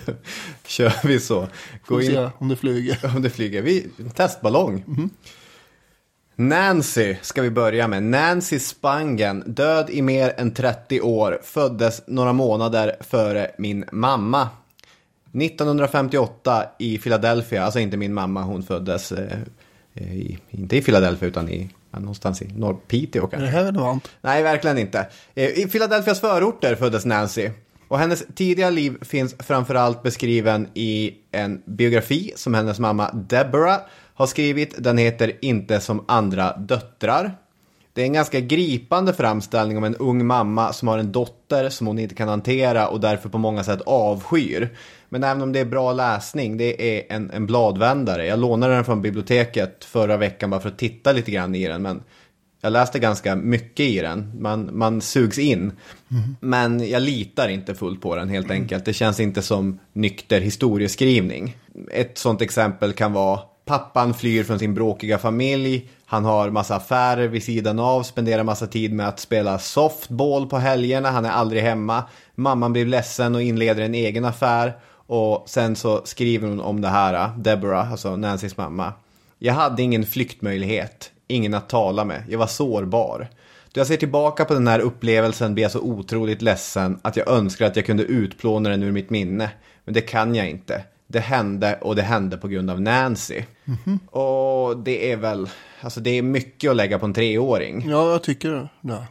kör 0.66 0.94
vi 1.04 1.20
så. 1.20 1.48
Får 1.84 1.96
Gå 1.96 2.02
in 2.02 2.12
se 2.12 2.30
om 2.38 2.48
det 2.48 2.56
flyger. 2.56 3.00
om 3.16 3.22
det 3.22 3.30
flyger. 3.30 3.62
Vi, 3.62 3.88
testballong. 4.16 5.10
Nancy 6.36 7.16
ska 7.22 7.42
vi 7.42 7.50
börja 7.50 7.88
med. 7.88 8.04
Nancy 8.04 8.60
Spangen, 8.60 9.44
död 9.46 9.90
i 9.90 10.02
mer 10.02 10.34
än 10.38 10.54
30 10.54 11.02
år, 11.02 11.40
föddes 11.44 12.02
några 12.08 12.34
månader 12.34 12.96
före 13.00 13.52
min 13.58 13.86
mamma. 13.92 14.50
1958 15.34 16.66
i 16.80 16.98
Philadelphia, 16.98 17.64
alltså 17.64 17.80
inte 17.80 17.98
min 17.98 18.14
mamma, 18.14 18.44
hon 18.44 18.64
föddes 18.64 19.12
eh, 19.12 19.38
i, 19.94 20.38
inte 20.50 20.78
i 20.78 20.82
Philadelphia 20.82 21.28
utan 21.30 21.50
i, 21.50 21.70
någonstans 21.92 22.42
i 22.42 22.48
Norr 22.56 22.78
Piteå 22.88 23.24
Är 23.26 23.28
kanske. 23.28 23.46
det 23.46 23.52
här 23.52 23.64
relevant? 23.64 24.10
Nej, 24.22 24.44
verkligen 24.44 24.78
inte. 24.78 25.08
Eh, 25.36 25.50
I 25.50 25.68
Philadelphias 25.72 26.22
förorter 26.22 26.76
föddes 26.76 27.06
Nancy. 27.06 27.50
Och 27.88 28.00
hennes 28.00 28.24
tidiga 28.36 28.70
liv 28.70 28.98
finns 29.02 29.36
framförallt 29.40 30.04
beskriven 30.04 30.68
i 30.74 31.14
en 31.32 31.62
biografi 31.66 32.34
som 32.36 32.54
hennes 32.54 32.80
mamma 32.80 33.12
Deborah 33.12 33.80
har 34.14 34.28
skrivit. 34.28 34.76
Den 34.84 34.98
heter 34.98 35.34
Inte 35.42 35.80
som 35.80 36.06
andra 36.08 36.58
döttrar. 36.58 37.38
Det 37.94 38.02
är 38.02 38.06
en 38.06 38.14
ganska 38.14 38.40
gripande 38.40 39.14
framställning 39.14 39.78
om 39.78 39.84
en 39.84 39.96
ung 39.96 40.26
mamma 40.26 40.74
som 40.74 40.88
har 40.88 40.98
en 40.98 41.12
dotter 41.12 41.70
som 41.70 41.88
hon 41.88 42.00
inte 42.00 42.16
kan 42.16 42.28
hantera 42.28 42.88
och 42.88 43.00
därför 43.00 43.30
på 43.30 43.38
många 43.38 43.64
sätt 43.64 43.82
avskyr. 43.86 44.70
Men 45.10 45.24
även 45.24 45.42
om 45.42 45.52
det 45.52 45.60
är 45.60 45.66
bra 45.66 45.94
läsning, 45.94 46.58
det 46.58 46.98
är 46.98 47.16
en, 47.16 47.32
en 47.32 47.46
bladvändare. 47.46 48.26
Jag 48.26 48.40
lånade 48.40 48.74
den 48.74 48.86
från 48.86 49.02
biblioteket 49.02 49.86
förra 49.86 50.18
veckan 50.18 50.50
bara 50.50 50.62
för 50.62 50.70
att 50.70 50.78
titta 50.78 51.12
lite 51.12 51.32
grann 51.32 51.56
i 51.56 51.68
den. 51.68 51.82
Men 51.82 52.04
jag 52.62 52.74
läste 52.74 53.00
ganska 53.00 53.36
mycket 53.36 53.86
i 53.86 54.00
den. 54.00 54.32
Man, 54.40 54.70
man 54.74 55.02
sugs 55.02 55.40
in. 55.40 55.72
Men 56.40 56.90
jag 56.90 57.02
litar 57.02 57.50
inte 57.50 57.76
fullt 57.76 58.02
på 58.02 58.16
den 58.16 58.30
helt 58.30 58.52
enkelt. 58.52 58.86
Det 58.86 58.94
känns 58.94 59.20
inte 59.20 59.42
som 59.42 59.80
nykter 59.94 60.42
historieskrivning. 60.42 61.58
Ett 61.92 62.18
sånt 62.18 62.42
exempel 62.42 62.94
kan 62.94 63.14
vara 63.14 63.40
Pappan 63.66 64.14
flyr 64.14 64.44
från 64.44 64.60
sin 64.60 64.74
bråkiga 64.74 65.18
familj. 65.18 65.90
Han 66.06 66.26
har 66.26 66.50
massa 66.50 66.76
affärer 66.76 67.28
vid 67.28 67.44
sidan 67.44 67.80
av, 67.80 68.04
spenderar 68.04 68.44
massa 68.44 68.68
tid 68.68 68.94
med 68.94 69.08
att 69.08 69.20
spela 69.20 69.60
softball 69.60 70.48
på 70.48 70.58
helgerna. 70.58 71.12
Han 71.12 71.26
är 71.26 71.30
aldrig 71.30 71.62
hemma. 71.64 72.04
Mamman 72.36 72.74
blir 72.74 72.86
ledsen 72.86 73.36
och 73.36 73.42
inleder 73.42 73.84
en 73.84 73.96
egen 73.96 74.26
affär. 74.26 74.78
Och 75.08 75.44
sen 75.50 75.76
så 75.76 76.02
skriver 76.06 76.48
hon 76.48 76.62
om 76.62 76.82
det 76.82 76.88
här, 76.88 77.14
äh, 77.14 77.38
Deborah, 77.38 77.92
alltså 77.92 78.16
Nancys 78.16 78.58
mamma. 78.58 78.94
Jag 79.40 79.54
hade 79.54 79.82
ingen 79.82 80.06
flyktmöjlighet, 80.06 81.12
ingen 81.28 81.54
att 81.54 81.70
tala 81.70 82.06
med. 82.06 82.24
Jag 82.30 82.40
var 82.40 82.48
sårbar. 82.48 83.28
Då 83.74 83.80
jag 83.80 83.88
ser 83.88 83.98
tillbaka 83.98 84.46
på 84.46 84.54
den 84.54 84.68
här 84.68 84.80
upplevelsen 84.80 85.54
blir 85.54 85.64
jag 85.64 85.72
så 85.72 85.80
otroligt 85.80 86.42
ledsen 86.42 87.00
att 87.02 87.16
jag 87.16 87.28
önskar 87.28 87.66
att 87.66 87.76
jag 87.76 87.86
kunde 87.86 88.04
utplåna 88.04 88.70
den 88.70 88.84
ur 88.84 88.92
mitt 88.92 89.10
minne. 89.10 89.50
Men 89.86 89.94
det 89.94 90.02
kan 90.02 90.36
jag 90.36 90.50
inte. 90.50 90.84
Det 91.12 91.20
hände 91.20 91.78
och 91.82 91.96
det 91.96 92.02
hände 92.02 92.38
på 92.38 92.48
grund 92.48 92.70
av 92.70 92.82
Nancy. 92.82 93.44
Och 94.10 94.78
det 94.78 95.12
är 95.12 95.18
väl, 95.18 95.50
alltså 95.82 96.00
det 96.00 96.10
är 96.10 96.22
mycket 96.22 96.70
att 96.70 96.76
lägga 96.76 97.00
på 97.00 97.06
en 97.06 97.14
treåring. 97.14 97.86
Ja, 97.90 98.12
jag 98.12 98.24
tycker 98.24 98.70
det. 98.82 99.06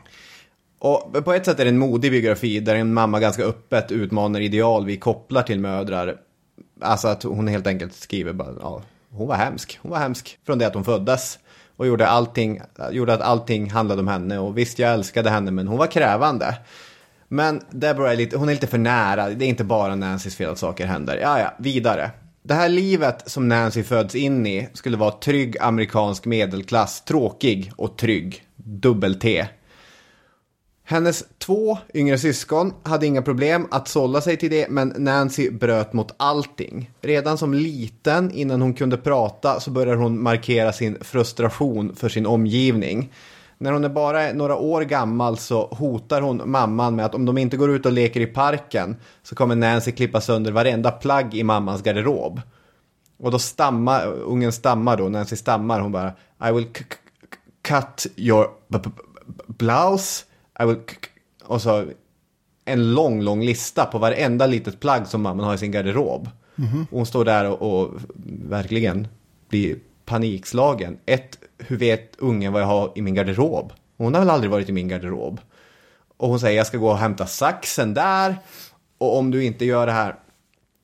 Och 0.79 1.25
på 1.25 1.33
ett 1.33 1.45
sätt 1.45 1.61
är 1.61 1.65
det 1.65 1.71
en 1.71 1.79
modig 1.79 2.13
biografi 2.13 2.61
där 2.61 2.75
en 2.75 2.95
mamma 2.95 3.21
ganska 3.21 3.43
öppet 3.43 3.93
utmanar 3.93 4.41
ideal 4.41 4.87
vi 4.87 4.97
kopplar 4.97 5.43
till 5.43 5.61
mödrar. 5.61 6.17
Alltså 6.81 7.09
att 7.09 7.23
hon 7.23 7.49
helt 7.49 7.67
enkelt 7.67 7.95
skriver 7.95 8.33
bara, 8.33 8.55
ja, 8.61 8.83
hon 9.11 9.29
var 9.29 9.37
hemsk. 9.37 9.79
Hon 9.83 9.91
var 9.91 9.99
hemsk 9.99 10.39
från 10.47 10.59
det 10.59 10.67
att 10.67 10.75
hon 10.75 10.85
föddes. 10.85 11.39
Och 11.77 11.87
gjorde, 11.87 12.09
allting, 12.09 12.61
gjorde 12.91 13.15
att 13.15 13.21
allting 13.21 13.71
handlade 13.71 14.01
om 14.01 14.09
henne. 14.09 14.39
Och 14.39 14.59
visst, 14.59 14.79
jag 14.79 14.93
älskade 14.93 15.31
henne, 15.31 15.51
men 15.51 15.69
hon 15.69 15.79
var 15.79 15.87
krävande. 15.87 16.59
Men 17.33 17.61
Deborah 17.71 18.13
är 18.13 18.17
lite, 18.17 18.37
hon 18.37 18.49
är 18.49 18.53
lite 18.53 18.67
för 18.67 18.79
nära. 18.79 19.31
Det 19.31 19.45
är 19.45 19.49
inte 19.49 19.65
bara 19.65 19.95
Nancys 19.95 20.37
fel 20.37 20.51
att 20.51 20.59
saker 20.59 20.87
händer. 20.87 21.17
Ja, 21.17 21.39
ja, 21.39 21.55
vidare. 21.59 22.11
Det 22.43 22.55
här 22.55 22.69
livet 22.69 23.31
som 23.31 23.49
Nancy 23.49 23.83
föds 23.83 24.15
in 24.15 24.47
i 24.47 24.69
skulle 24.75 24.97
vara 24.97 25.11
trygg 25.11 25.57
amerikansk 25.61 26.27
medelklass. 26.27 27.05
Tråkig 27.05 27.73
och 27.77 27.99
trygg. 27.99 28.45
Dubbel-T. 28.57 29.47
Hennes 30.85 31.25
två 31.39 31.79
yngre 31.95 32.19
syskon 32.19 32.73
hade 32.83 33.07
inga 33.07 33.23
problem 33.23 33.67
att 33.71 33.89
sålla 33.89 34.21
sig 34.21 34.37
till 34.37 34.51
det, 34.51 34.71
men 34.71 34.95
Nancy 34.99 35.51
bröt 35.51 35.93
mot 35.93 36.15
allting. 36.17 36.91
Redan 37.01 37.39
som 37.39 37.55
liten, 37.55 38.31
innan 38.31 38.63
hon 38.63 38.75
kunde 38.75 38.97
prata, 38.97 39.61
så 39.61 39.71
började 39.71 40.03
hon 40.03 40.23
markera 40.23 40.73
sin 40.73 40.99
frustration 41.01 41.97
för 41.97 42.09
sin 42.09 42.27
omgivning. 42.27 43.13
När 43.63 43.73
hon 43.73 43.85
är 43.85 43.89
bara 43.89 44.33
några 44.33 44.57
år 44.57 44.83
gammal 44.83 45.37
så 45.37 45.67
hotar 45.67 46.21
hon 46.21 46.43
mamman 46.51 46.97
med 46.97 47.05
att 47.05 47.15
om 47.15 47.25
de 47.25 47.39
inte 47.39 47.57
går 47.57 47.71
ut 47.71 47.87
och 47.87 47.93
leker 47.93 48.21
i 48.21 48.27
parken 48.27 48.97
så 49.23 49.35
kommer 49.35 49.57
Nancy 49.57 49.93
klippa 49.93 50.21
sönder 50.21 50.53
varenda 50.53 50.91
plagg 50.91 51.35
i 51.35 51.43
mammans 51.43 51.83
garderob. 51.83 52.41
Och 53.19 53.31
då 53.31 53.39
stammar, 53.39 54.07
ungen 54.07 54.53
stammar 54.53 54.97
då, 54.97 55.09
Nancy 55.09 55.37
stammar, 55.37 55.81
hon 55.81 55.93
bara 55.93 56.13
I 56.49 56.53
will 56.53 56.67
cut 57.63 58.07
your 58.17 58.49
blouse, 59.47 60.25
I 60.61 60.65
will 60.65 60.79
och 61.45 61.63
så 61.63 61.85
en 62.65 62.95
lång, 62.95 63.23
lång 63.23 63.45
lista 63.45 63.85
på 63.85 63.99
varenda 63.99 64.47
litet 64.47 64.81
plagg 64.81 65.07
som 65.07 65.23
mamman 65.23 65.47
har 65.47 65.55
i 65.55 65.59
sin 65.59 65.73
garderob. 65.73 66.29
Och 66.91 66.97
hon 66.97 67.07
står 67.07 67.25
där 67.25 67.51
och, 67.51 67.83
och 67.83 67.91
verkligen 68.49 69.09
blir 69.49 69.77
panikslagen. 70.05 70.99
Ett, 71.07 71.39
hur 71.67 71.77
vet 71.77 72.17
ungen 72.19 72.53
vad 72.53 72.63
jag 72.63 72.67
har 72.67 72.93
i 72.95 73.03
min 73.03 73.15
garderob? 73.15 73.73
Hon 73.97 74.15
har 74.15 74.21
väl 74.21 74.31
aldrig 74.31 74.51
varit 74.51 74.69
i 74.69 74.73
min 74.73 74.89
garderob. 74.89 75.41
Och 76.17 76.29
hon 76.29 76.41
säger 76.41 76.57
jag 76.57 76.67
ska 76.67 76.79
gå 76.79 76.91
och 76.91 76.99
hämta 76.99 77.27
saxen 77.27 77.95
där. 77.95 78.37
Och 78.99 79.19
om 79.19 79.31
du 79.31 79.45
inte 79.45 79.65
gör 79.65 79.87
det 79.87 79.93
här. 79.93 80.15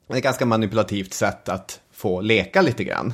Det 0.06 0.12
är 0.12 0.16
ett 0.16 0.24
ganska 0.24 0.46
manipulativt 0.46 1.14
sätt 1.14 1.48
att 1.48 1.80
få 1.92 2.20
leka 2.20 2.62
lite 2.62 2.84
grann. 2.84 3.12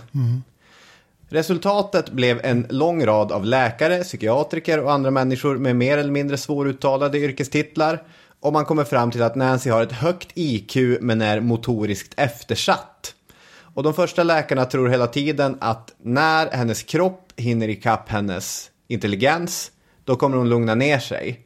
Resultatet 1.28 2.10
blev 2.10 2.40
en 2.44 2.66
lång 2.68 3.06
rad 3.06 3.32
av 3.32 3.44
läkare, 3.44 4.02
psykiatriker 4.02 4.80
och 4.80 4.92
andra 4.92 5.10
människor 5.10 5.58
med 5.58 5.76
mer 5.76 5.98
eller 5.98 6.10
mindre 6.10 6.36
svåruttalade 6.36 7.18
yrkestitlar. 7.18 8.02
Och 8.40 8.52
man 8.52 8.64
kommer 8.64 8.84
fram 8.84 9.10
till 9.10 9.22
att 9.22 9.34
Nancy 9.34 9.70
har 9.70 9.82
ett 9.82 9.92
högt 9.92 10.28
IQ 10.34 10.76
men 11.00 11.22
är 11.22 11.40
motoriskt 11.40 12.14
eftersatt. 12.16 13.14
Och 13.74 13.82
de 13.82 13.94
första 13.94 14.22
läkarna 14.22 14.64
tror 14.64 14.88
hela 14.88 15.06
tiden 15.06 15.56
att 15.60 15.94
när 16.02 16.50
hennes 16.50 16.82
kropp 16.82 17.21
hinner 17.36 17.68
ikapp 17.68 18.08
hennes 18.08 18.70
intelligens, 18.88 19.72
då 20.04 20.16
kommer 20.16 20.36
hon 20.36 20.48
lugna 20.48 20.74
ner 20.74 20.98
sig. 20.98 21.40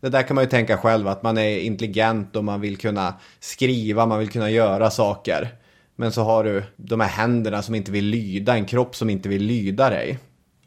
Det 0.00 0.08
där 0.08 0.22
kan 0.22 0.34
man 0.34 0.44
ju 0.44 0.50
tänka 0.50 0.76
själv, 0.76 1.08
att 1.08 1.22
man 1.22 1.38
är 1.38 1.58
intelligent 1.58 2.36
och 2.36 2.44
man 2.44 2.60
vill 2.60 2.76
kunna 2.76 3.14
skriva, 3.40 4.06
man 4.06 4.18
vill 4.18 4.30
kunna 4.30 4.50
göra 4.50 4.90
saker. 4.90 5.48
Men 5.96 6.12
så 6.12 6.22
har 6.22 6.44
du 6.44 6.62
de 6.76 7.00
här 7.00 7.08
händerna 7.08 7.62
som 7.62 7.74
inte 7.74 7.92
vill 7.92 8.04
lyda, 8.04 8.54
en 8.54 8.66
kropp 8.66 8.96
som 8.96 9.10
inte 9.10 9.28
vill 9.28 9.42
lyda 9.42 9.90
dig. 9.90 10.18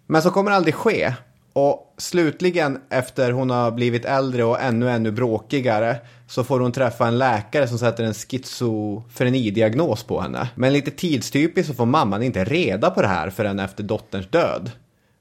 Men 0.07 0.21
så 0.21 0.31
kommer 0.31 0.51
det 0.51 0.57
aldrig 0.57 0.75
ske. 0.75 1.13
Och 1.53 1.95
slutligen, 1.97 2.81
efter 2.89 3.31
hon 3.31 3.49
har 3.49 3.71
blivit 3.71 4.05
äldre 4.05 4.43
och 4.43 4.61
ännu, 4.61 4.89
ännu 4.89 5.11
bråkigare, 5.11 5.97
så 6.27 6.43
får 6.43 6.59
hon 6.59 6.71
träffa 6.71 7.07
en 7.07 7.17
läkare 7.17 7.67
som 7.67 7.77
sätter 7.77 8.03
en 8.03 8.13
schizofrenidiagnos 8.13 10.03
på 10.03 10.21
henne. 10.21 10.49
Men 10.55 10.73
lite 10.73 10.91
tidstypiskt 10.91 11.67
så 11.67 11.75
får 11.75 11.85
mamman 11.85 12.23
inte 12.23 12.43
reda 12.43 12.89
på 12.89 13.01
det 13.01 13.07
här 13.07 13.29
förrän 13.29 13.59
efter 13.59 13.83
dotterns 13.83 14.27
död. 14.29 14.71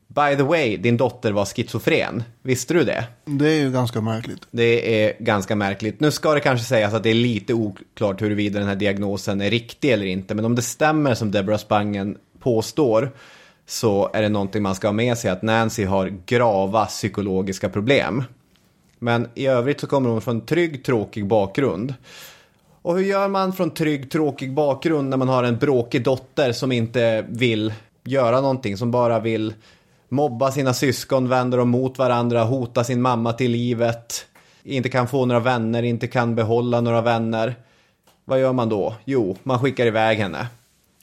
By 0.09 0.37
the 0.37 0.43
way, 0.43 0.77
din 0.77 0.97
dotter 0.97 1.33
var 1.33 1.45
schizofren. 1.45 2.23
Visste 2.43 2.75
du 2.75 2.85
det? 2.85 3.05
Det 3.25 3.49
är 3.49 3.61
ju 3.61 3.71
ganska 3.71 4.01
märkligt. 4.01 4.47
Det 4.51 5.05
är 5.05 5.15
ganska 5.19 5.57
märkligt. 5.57 6.01
Nu 6.01 6.11
ska 6.11 6.35
det 6.35 6.41
kanske 6.41 6.67
sägas 6.67 6.95
att 6.95 7.03
det 7.03 7.11
är 7.11 7.15
lite 7.15 7.55
oklart 7.55 8.23
huruvida 8.23 8.59
den 8.59 8.69
här 8.69 8.77
diagnosen 8.77 9.41
är 9.41 9.51
riktig 9.51 9.91
eller 9.91 10.07
inte. 10.07 10.35
Men 10.35 10.45
om 10.45 10.55
det 10.55 10.63
stämmer 10.63 11.15
som 11.15 11.31
Deborah 11.31 11.59
Spangen 11.59 12.17
påstår 12.41 13.11
så 13.67 14.11
är 14.13 14.23
det 14.23 14.29
någonting 14.29 14.63
man 14.63 14.75
ska 14.75 14.89
ha 14.89 14.93
med 14.93 15.19
sig 15.19 15.31
att 15.31 15.43
Nancy 15.43 15.85
har 15.85 16.13
grava 16.27 16.87
psykologiska 16.87 17.69
problem. 17.69 18.25
Men 18.99 19.29
i 19.35 19.47
övrigt 19.47 19.81
så 19.81 19.87
kommer 19.87 20.11
hon 20.11 20.21
från 20.21 20.47
trygg, 20.47 20.85
tråkig 20.85 21.27
bakgrund. 21.27 21.95
Och 22.83 22.97
hur 22.97 23.05
gör 23.05 23.29
man 23.29 23.53
från 23.53 23.71
trygg, 23.71 24.11
tråkig 24.11 24.55
bakgrund 24.55 25.09
när 25.09 25.17
man 25.17 25.29
har 25.29 25.45
en 25.45 25.59
bråkig 25.59 26.05
dotter 26.05 26.53
som 26.53 26.73
inte 26.73 27.27
vill 27.29 27.73
göra 28.05 28.41
någonting, 28.41 28.77
som 28.77 28.91
bara 28.91 29.21
vill 29.21 29.55
mobba 30.09 30.53
sina 30.53 30.75
syskon, 30.75 31.29
vända 31.29 31.57
dem 31.57 31.69
mot 31.69 31.99
varandra, 31.99 32.45
hota 32.45 32.85
sin 32.85 33.03
mamma 33.03 33.33
till 33.33 33.51
livet, 33.51 34.27
inte 34.63 34.89
kan 34.89 35.09
få 35.09 35.27
några 35.27 35.41
vänner, 35.41 35.83
inte 35.83 36.07
kan 36.07 36.35
behålla 36.35 36.81
några 36.81 37.01
vänner. 37.01 37.55
Vad 38.25 38.41
gör 38.41 38.53
man 38.53 38.69
då? 38.69 38.95
Jo, 39.05 39.37
man 39.43 39.59
skickar 39.59 39.87
iväg 39.87 40.19
henne. 40.19 40.47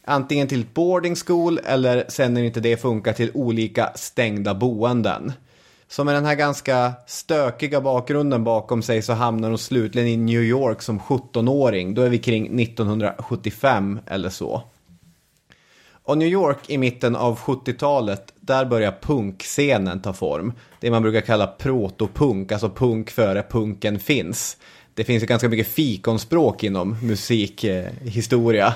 Antingen 0.10 0.48
till 0.48 0.66
boarding 0.74 1.16
school 1.16 1.60
eller 1.66 2.06
sen 2.08 2.34
när 2.34 2.44
inte 2.44 2.60
det 2.60 2.78
funkar 2.78 3.14
till 3.14 3.32
olika 3.34 3.92
stängda 3.96 4.54
boenden. 4.56 5.34
Så 5.88 6.04
med 6.04 6.16
den 6.16 6.26
här 6.26 6.36
ganska 6.36 6.94
stökiga 7.08 7.82
bakgrunden 7.82 8.44
bakom 8.44 8.82
sig 8.82 9.02
så 9.02 9.14
hamnar 9.14 9.50
hon 9.50 9.58
slutligen 9.58 10.08
i 10.08 10.18
New 10.18 10.44
York 10.44 10.82
som 10.82 11.00
17-åring. 11.00 11.94
Då 11.94 12.02
är 12.02 12.10
vi 12.10 12.18
kring 12.18 12.60
1975 12.60 14.00
eller 14.06 14.30
så. 14.30 14.64
Och 16.04 16.18
New 16.18 16.28
York 16.28 16.70
i 16.70 16.78
mitten 16.78 17.16
av 17.16 17.38
70-talet, 17.38 18.34
där 18.40 18.66
börjar 18.66 18.98
punkscenen 19.02 20.02
ta 20.02 20.14
form. 20.14 20.54
Det 20.80 20.92
man 20.92 21.02
brukar 21.02 21.22
kalla 21.22 21.48
protopunk, 21.48 22.52
alltså 22.52 22.70
punk 22.70 23.10
före 23.10 23.44
punken 23.50 24.00
finns. 24.00 24.58
Det 25.00 25.06
finns 25.06 25.24
ju 25.24 25.28
ganska 25.28 25.50
mycket 25.50 25.68
fikonspråk 25.68 26.64
inom 26.64 26.98
musikhistoria. 27.02 28.74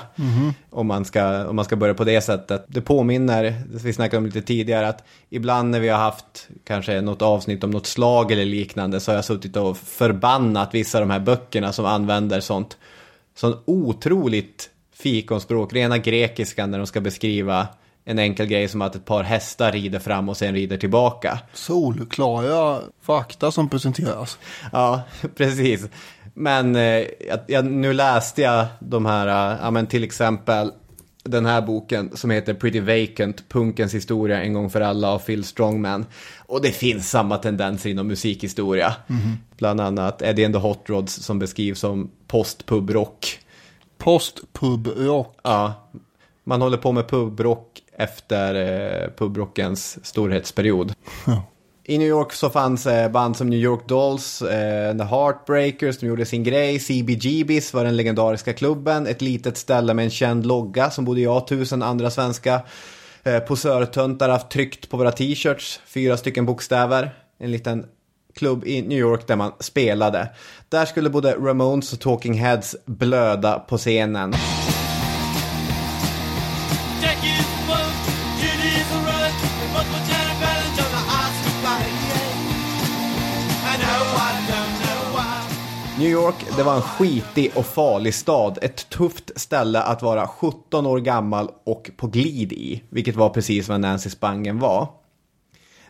Om, 0.70 0.86
man 0.86 1.04
ska, 1.04 1.48
om 1.48 1.56
man 1.56 1.64
ska 1.64 1.76
börja 1.76 1.94
på 1.94 2.04
det 2.04 2.20
sättet. 2.20 2.64
Det 2.68 2.80
påminner, 2.80 3.62
vi 3.84 3.92
snackade 3.92 4.18
om 4.18 4.26
lite 4.26 4.42
tidigare, 4.42 4.88
att 4.88 5.04
ibland 5.30 5.70
när 5.70 5.80
vi 5.80 5.88
har 5.88 5.98
haft 5.98 6.48
kanske 6.66 7.00
något 7.00 7.22
avsnitt 7.22 7.64
om 7.64 7.70
något 7.70 7.86
slag 7.86 8.32
eller 8.32 8.44
liknande 8.44 9.00
så 9.00 9.10
har 9.10 9.16
jag 9.16 9.24
suttit 9.24 9.56
och 9.56 9.76
förbannat 9.76 10.74
vissa 10.74 10.98
av 10.98 11.02
de 11.02 11.10
här 11.10 11.20
böckerna 11.20 11.72
som 11.72 11.84
använder 11.84 12.40
sånt, 12.40 12.76
sånt 13.34 13.56
otroligt 13.64 14.70
fikonspråk, 14.94 15.72
rena 15.72 15.98
grekiskan 15.98 16.70
när 16.70 16.78
de 16.78 16.86
ska 16.86 17.00
beskriva 17.00 17.68
en 18.04 18.18
enkel 18.18 18.46
grej 18.46 18.68
som 18.68 18.82
att 18.82 18.96
ett 18.96 19.04
par 19.04 19.22
hästar 19.22 19.72
rider 19.72 19.98
fram 19.98 20.28
och 20.28 20.36
sen 20.36 20.54
rider 20.54 20.76
tillbaka. 20.76 21.38
Solklara 21.52 22.80
fakta 23.02 23.50
som 23.50 23.68
presenteras. 23.68 24.38
Ja, 24.72 25.02
precis. 25.36 25.88
Men 26.34 26.76
eh, 26.76 27.04
jag, 27.46 27.64
nu 27.64 27.92
läste 27.92 28.42
jag 28.42 28.66
de 28.80 29.06
här, 29.06 29.26
eh, 29.26 29.58
ja 29.62 29.70
men 29.70 29.86
till 29.86 30.04
exempel 30.04 30.72
den 31.24 31.46
här 31.46 31.62
boken 31.62 32.16
som 32.16 32.30
heter 32.30 32.54
Pretty 32.54 32.80
Vacant, 32.80 33.48
punkens 33.48 33.94
historia 33.94 34.42
en 34.42 34.52
gång 34.52 34.70
för 34.70 34.80
alla 34.80 35.10
av 35.10 35.18
Phil 35.18 35.44
Strongman. 35.44 36.06
Och 36.46 36.62
det 36.62 36.70
finns 36.70 37.10
samma 37.10 37.38
tendenser 37.38 37.90
inom 37.90 38.06
musikhistoria. 38.06 38.94
Bland 39.58 39.80
annat 39.80 40.22
Eddie 40.22 40.44
and 40.44 40.54
the 40.54 40.60
Hot 40.60 40.82
Rods 40.86 41.12
som 41.12 41.38
beskrivs 41.38 41.80
som 41.80 42.10
postpubrock. 42.26 43.38
Postpubrock. 43.98 45.38
Ja, 45.42 45.88
man 46.44 46.62
håller 46.62 46.78
på 46.78 46.92
med 46.92 47.08
pubrock 47.08 47.82
efter 47.96 48.54
eh, 48.54 49.10
pubrockens 49.10 50.06
storhetsperiod. 50.06 50.92
I 51.86 51.98
New 51.98 52.08
York 52.08 52.32
så 52.32 52.50
fanns 52.50 52.86
eh, 52.86 53.10
band 53.10 53.36
som 53.36 53.50
New 53.50 53.58
York 53.58 53.88
Dolls, 53.88 54.42
eh, 54.42 54.96
The 54.96 55.04
Heartbreakers, 55.04 55.98
de 55.98 56.06
gjorde 56.06 56.26
sin 56.26 56.44
grej. 56.44 56.78
CBGBs 56.78 57.74
var 57.74 57.84
den 57.84 57.96
legendariska 57.96 58.52
klubben, 58.52 59.06
ett 59.06 59.22
litet 59.22 59.56
ställe 59.56 59.94
med 59.94 60.04
en 60.04 60.10
känd 60.10 60.46
logga 60.46 60.90
som 60.90 61.04
både 61.04 61.20
jag 61.20 61.36
och 61.36 61.48
tusen 61.48 61.82
andra 61.82 62.10
svenska 62.10 62.62
eh, 63.22 63.38
posörtöntar 63.38 64.28
haft 64.28 64.50
tryckt 64.50 64.90
på 64.90 64.96
våra 64.96 65.12
t-shirts. 65.12 65.80
Fyra 65.86 66.16
stycken 66.16 66.46
bokstäver, 66.46 67.14
en 67.38 67.50
liten 67.50 67.86
klubb 68.34 68.64
i 68.66 68.82
New 68.82 68.98
York 68.98 69.26
där 69.26 69.36
man 69.36 69.52
spelade. 69.60 70.28
Där 70.68 70.84
skulle 70.84 71.10
både 71.10 71.32
Ramones 71.32 71.92
och 71.92 72.00
Talking 72.00 72.34
Heads 72.34 72.76
blöda 72.86 73.58
på 73.58 73.78
scenen. 73.78 74.34
New 85.98 86.10
York, 86.10 86.34
det 86.56 86.62
var 86.62 86.76
en 86.76 86.82
skitig 86.82 87.52
och 87.54 87.66
farlig 87.66 88.14
stad. 88.14 88.58
Ett 88.62 88.88
tufft 88.88 89.30
ställe 89.36 89.82
att 89.82 90.02
vara 90.02 90.26
17 90.26 90.86
år 90.86 91.00
gammal 91.00 91.50
och 91.64 91.90
på 91.96 92.06
glid 92.06 92.52
i. 92.52 92.82
Vilket 92.88 93.16
var 93.16 93.30
precis 93.30 93.68
vad 93.68 93.80
Nancy 93.80 94.10
Spangen 94.10 94.58
var. 94.58 94.88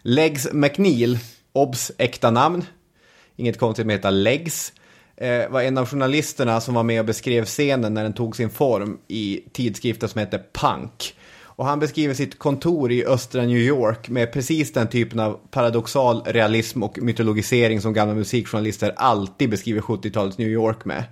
Legs 0.03 0.53
McNeil, 0.53 1.19
obs 1.53 1.93
äkta 1.99 2.31
namn. 2.31 2.65
Inget 3.37 3.59
konstigt 3.59 3.87
med 3.87 3.95
att 3.95 3.99
heta 3.99 4.11
Legs. 4.11 4.73
Eh, 5.17 5.49
var 5.51 5.63
en 5.63 5.79
av 5.79 5.87
journalisterna 5.87 6.61
som 6.61 6.75
var 6.75 6.83
med 6.83 7.01
och 7.01 7.07
beskrev 7.07 7.45
scenen 7.45 7.95
när 7.95 8.03
den 8.03 8.13
tog 8.13 8.37
sin 8.37 8.51
form 8.51 8.99
i 9.09 9.41
tidskriften 9.53 10.09
som 10.09 10.19
hette 10.19 10.43
Punk. 10.53 11.15
Och 11.57 11.67
han 11.67 11.79
beskriver 11.79 12.15
sitt 12.15 12.39
kontor 12.39 12.93
i 12.93 13.05
östra 13.05 13.43
New 13.43 13.59
York 13.59 14.09
med 14.09 14.33
precis 14.33 14.73
den 14.73 14.89
typen 14.89 15.21
av 15.21 15.41
paradoxal 15.51 16.23
realism 16.23 16.83
och 16.83 16.99
mytologisering 17.03 17.81
som 17.81 17.93
gamla 17.93 18.15
musikjournalister 18.15 18.95
alltid 18.97 19.51
beskriver 19.51 19.81
70-talets 19.81 20.39
New 20.39 20.49
York 20.49 20.85
med. 20.85 21.05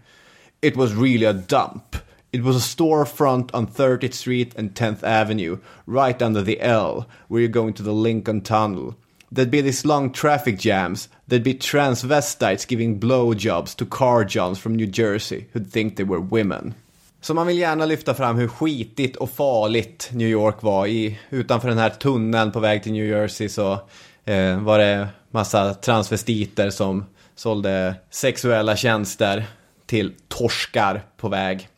It 0.61 0.77
was 0.77 0.91
really 0.91 1.27
a 1.27 1.33
dump. 1.33 1.97
It 2.31 2.43
was 2.43 2.57
a 2.57 2.61
storefront 2.61 3.55
on 3.55 3.67
30th 3.67 4.15
Street 4.15 4.59
and 4.59 4.75
10th 4.75 5.05
Avenue, 5.05 5.59
right 5.85 6.23
under 6.23 6.45
the 6.45 6.61
L, 6.61 7.05
where 7.29 7.43
you're 7.43 7.61
going 7.61 7.75
to 7.75 7.83
the 7.83 7.93
Lincoln 7.93 8.41
Tunnel. 8.41 8.95
There'd 9.35 9.51
be 9.51 9.63
these 9.63 9.89
long 9.89 10.13
traffic 10.13 10.59
jams. 10.59 11.09
There'd 11.29 11.45
be 11.45 11.55
transvestites 11.55 12.67
giving 12.67 13.01
blowjobs 13.01 13.77
to 13.77 13.87
car 13.87 14.25
johns 14.25 14.59
from 14.59 14.77
New 14.77 14.87
Jersey 14.87 15.47
who'd 15.53 15.71
think 15.71 15.97
they 15.97 16.05
were 16.05 16.21
women. 16.21 16.75
Så 17.23 17.35
man 17.35 17.47
vill 17.47 17.59
gärna 17.59 17.87
lyfta 17.87 18.15
fram 18.15 18.37
hur 18.37 18.49
skitigt 18.49 19.17
och 19.17 19.31
farligt 19.31 20.11
New 20.13 20.29
York 20.29 20.63
var. 20.63 20.87
I, 20.87 21.19
utanför 21.31 21.69
den 21.69 21.79
här 21.79 21.91
tunneln 21.91 22.53
på 22.53 22.61
väg 22.61 22.83
till 22.83 22.93
New 22.93 23.07
Jersey 23.07 23.49
så 23.49 23.73
eh, 24.25 24.61
var 24.61 24.79
det 24.79 25.09
massa 25.31 25.75
transvestiter 25.75 26.71
som 26.71 27.05
sålde 27.35 27.95
sexuella 28.11 28.77
tjänster 28.77 29.45
till 29.87 30.15
torskar 30.29 31.03
på 31.17 31.29
väg. 31.29 31.69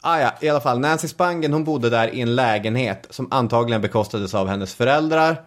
Ah, 0.00 0.20
ja, 0.20 0.34
i 0.40 0.48
alla 0.48 0.60
fall, 0.60 0.80
Nancy 0.80 1.08
Spangen 1.08 1.52
hon 1.52 1.64
bodde 1.64 1.90
där 1.90 2.14
i 2.14 2.20
en 2.20 2.34
lägenhet 2.34 3.06
som 3.10 3.28
antagligen 3.30 3.82
bekostades 3.82 4.34
av 4.34 4.48
hennes 4.48 4.74
föräldrar. 4.74 5.42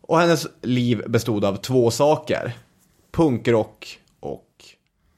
Och 0.00 0.18
hennes 0.18 0.46
liv 0.62 1.02
bestod 1.06 1.44
av 1.44 1.56
två 1.56 1.90
saker. 1.90 2.52
Punkrock 3.12 3.98
och 4.20 4.64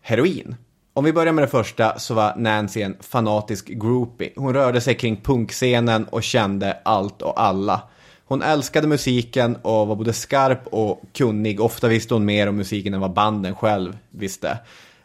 heroin. 0.01 0.57
Om 0.93 1.05
vi 1.05 1.13
börjar 1.13 1.33
med 1.33 1.45
det 1.45 1.49
första 1.49 1.99
så 1.99 2.15
var 2.15 2.37
Nancy 2.37 2.83
en 2.83 2.97
fanatisk 3.01 3.67
groupie. 3.69 4.33
Hon 4.37 4.55
rörde 4.55 4.81
sig 4.81 4.95
kring 4.95 5.17
punkscenen 5.17 6.05
och 6.05 6.23
kände 6.23 6.79
allt 6.85 7.23
och 7.23 7.41
alla. 7.41 7.83
Hon 8.25 8.43
älskade 8.43 8.87
musiken 8.87 9.57
och 9.57 9.89
var 9.89 9.97
både 9.97 10.13
skarp 10.13 10.67
och 10.67 11.03
kunnig. 11.13 11.61
Ofta 11.61 11.89
visste 11.89 12.15
hon 12.15 12.25
mer 12.25 12.47
om 12.47 12.57
musiken 12.57 12.95
än 12.95 13.01
vad 13.01 13.13
banden 13.13 13.55
själv 13.55 13.99
visste. 14.11 14.59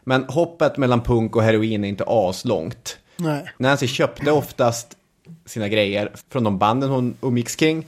Men 0.04 0.24
hoppet 0.24 0.76
mellan 0.76 1.00
punk 1.00 1.36
och 1.36 1.42
heroin 1.42 1.84
är 1.84 1.88
inte 1.88 2.04
aslångt. 2.06 2.98
Nej. 3.16 3.44
Nancy 3.58 3.86
köpte 3.86 4.30
oftast 4.30 4.96
sina 5.46 5.68
grejer 5.68 6.12
från 6.30 6.44
de 6.44 6.58
banden 6.58 6.90
hon 6.90 7.16
umgicks 7.20 7.56
kring. 7.56 7.86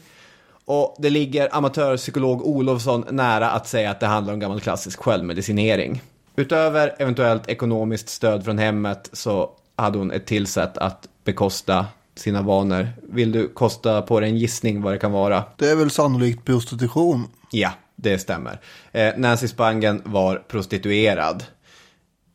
Och 0.64 0.96
det 0.98 1.11
ligger 1.11 1.56
amatörpsykolog 1.56 2.46
Olofsson 2.46 3.04
nära 3.11 3.50
att 3.50 3.68
säga 3.68 3.90
att 3.90 4.00
det 4.00 4.06
handlar 4.06 4.32
om 4.34 4.40
gammal 4.40 4.61
klassisk 4.61 5.00
självmedicinering. 5.00 6.02
Utöver 6.38 6.94
eventuellt 6.98 7.48
ekonomiskt 7.48 8.09
stöd 8.09 8.44
från 8.44 8.59
hemmet 8.59 9.11
så 9.12 9.51
hade 9.77 9.98
hon 9.98 10.11
ett 10.11 10.27
till 10.27 10.46
sätt 10.46 10.79
att 10.79 11.09
bekosta 11.24 11.87
sina 12.14 12.42
vanor. 12.42 12.88
Vill 13.03 13.33
du 13.33 13.48
kosta 13.48 14.03
på 14.03 14.20
dig 14.20 14.31
en 14.31 14.37
gissning 14.37 14.83
vad 14.83 14.92
det 14.92 14.98
kan 14.98 15.12
vara? 15.12 15.44
Det 15.57 15.70
är 15.70 15.77
väl 15.77 15.90
sannolikt 15.90 16.44
prostitution. 16.44 17.24
Ja, 17.51 17.70
det 17.96 18.18
stämmer. 18.18 18.61
Eh, 18.92 19.14
Nancy 19.16 19.48
Spangen 19.48 20.03
var 20.05 20.37
prostituerad. 20.37 21.44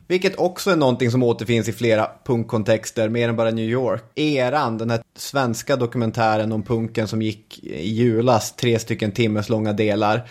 Vilket 0.07 0.35
också 0.35 0.71
är 0.71 0.75
någonting 0.75 1.11
som 1.11 1.23
återfinns 1.23 1.67
i 1.67 1.73
flera 1.73 2.09
punkkontexter, 2.25 3.09
mer 3.09 3.29
än 3.29 3.35
bara 3.35 3.51
New 3.51 3.69
York. 3.69 4.03
Eran, 4.15 4.77
den 4.77 4.89
här 4.89 5.01
svenska 5.17 5.75
dokumentären 5.75 6.51
om 6.51 6.63
punken 6.63 7.07
som 7.07 7.21
gick 7.21 7.63
i 7.63 7.89
julas, 7.89 8.55
tre 8.55 8.79
stycken 8.79 9.11
timmes 9.11 9.49
långa 9.49 9.73
delar. 9.73 10.27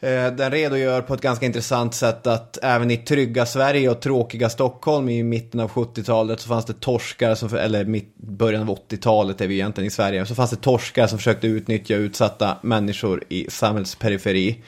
Eh, 0.00 0.32
den 0.32 0.50
redogör 0.50 1.02
på 1.02 1.14
ett 1.14 1.20
ganska 1.20 1.46
intressant 1.46 1.94
sätt 1.94 2.26
att 2.26 2.58
även 2.62 2.90
i 2.90 2.96
trygga 2.96 3.46
Sverige 3.46 3.90
och 3.90 4.00
tråkiga 4.00 4.48
Stockholm 4.48 5.08
i 5.08 5.22
mitten 5.22 5.60
av 5.60 5.70
70-talet 5.70 6.40
så 6.40 6.48
fanns 6.48 6.64
det 6.64 6.80
torskar, 6.80 7.34
som, 7.34 7.54
eller 7.54 7.84
mitt, 7.84 8.16
början 8.16 8.62
av 8.62 8.78
80-talet 8.78 9.40
är 9.40 9.46
vi 9.46 9.54
egentligen 9.54 9.88
i 9.88 9.90
Sverige, 9.90 10.26
så 10.26 10.34
fanns 10.34 10.50
det 10.50 10.56
torskar 10.56 11.06
som 11.06 11.18
försökte 11.18 11.46
utnyttja 11.46 11.94
utsatta 11.94 12.58
människor 12.62 13.24
i 13.28 13.46
samhällsperiferi. 13.50 14.62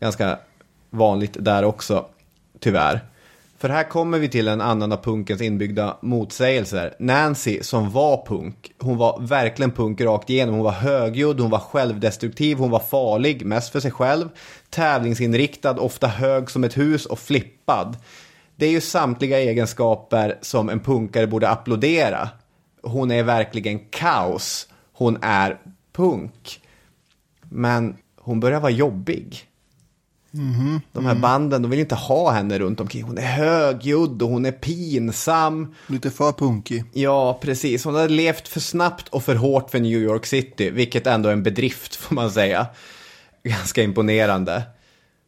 Ganska 0.00 0.38
vanligt 0.90 1.36
där 1.40 1.64
också, 1.64 2.06
tyvärr. 2.60 3.00
För 3.62 3.68
här 3.68 3.88
kommer 3.88 4.18
vi 4.18 4.28
till 4.28 4.48
en 4.48 4.60
annan 4.60 4.92
av 4.92 4.96
punkens 4.96 5.40
inbyggda 5.40 5.96
motsägelser. 6.00 6.94
Nancy, 6.98 7.62
som 7.62 7.90
var 7.90 8.26
punk, 8.26 8.72
hon 8.78 8.96
var 8.96 9.20
verkligen 9.20 9.70
punk 9.70 10.00
rakt 10.00 10.30
igenom. 10.30 10.54
Hon 10.54 10.64
var 10.64 10.72
högljudd, 10.72 11.40
hon 11.40 11.50
var 11.50 11.58
självdestruktiv, 11.58 12.58
hon 12.58 12.70
var 12.70 12.78
farlig, 12.78 13.46
mest 13.46 13.72
för 13.72 13.80
sig 13.80 13.90
själv. 13.90 14.28
Tävlingsinriktad, 14.72 15.78
ofta 15.78 16.06
hög 16.06 16.50
som 16.50 16.64
ett 16.64 16.78
hus 16.78 17.06
och 17.06 17.18
flippad. 17.18 17.96
Det 18.56 18.66
är 18.66 18.70
ju 18.70 18.80
samtliga 18.80 19.38
egenskaper 19.38 20.38
som 20.42 20.68
en 20.68 20.80
punkare 20.80 21.26
borde 21.26 21.48
applådera. 21.48 22.28
Hon 22.82 23.10
är 23.10 23.22
verkligen 23.22 23.78
kaos. 23.78 24.68
Hon 24.92 25.18
är 25.22 25.58
punk. 25.92 26.60
Men 27.42 27.96
hon 28.16 28.40
börjar 28.40 28.60
vara 28.60 28.72
jobbig. 28.72 29.46
De 30.92 31.06
här 31.06 31.14
banden, 31.14 31.62
de 31.62 31.70
vill 31.70 31.80
inte 31.80 31.94
ha 31.94 32.30
henne 32.30 32.58
runt 32.58 32.80
omkring. 32.80 33.02
Hon 33.02 33.18
är 33.18 33.22
högljudd 33.22 34.22
och 34.22 34.28
hon 34.28 34.46
är 34.46 34.52
pinsam. 34.52 35.74
Lite 35.86 36.10
för 36.10 36.32
punkig. 36.32 36.84
Ja, 36.92 37.38
precis. 37.42 37.84
Hon 37.84 37.94
hade 37.94 38.08
levt 38.08 38.48
för 38.48 38.60
snabbt 38.60 39.08
och 39.08 39.22
för 39.22 39.34
hårt 39.34 39.70
för 39.70 39.80
New 39.80 40.02
York 40.02 40.26
City, 40.26 40.70
vilket 40.70 41.06
ändå 41.06 41.28
är 41.28 41.32
en 41.32 41.42
bedrift 41.42 41.96
får 41.96 42.14
man 42.14 42.30
säga. 42.30 42.66
Ganska 43.44 43.82
imponerande. 43.82 44.62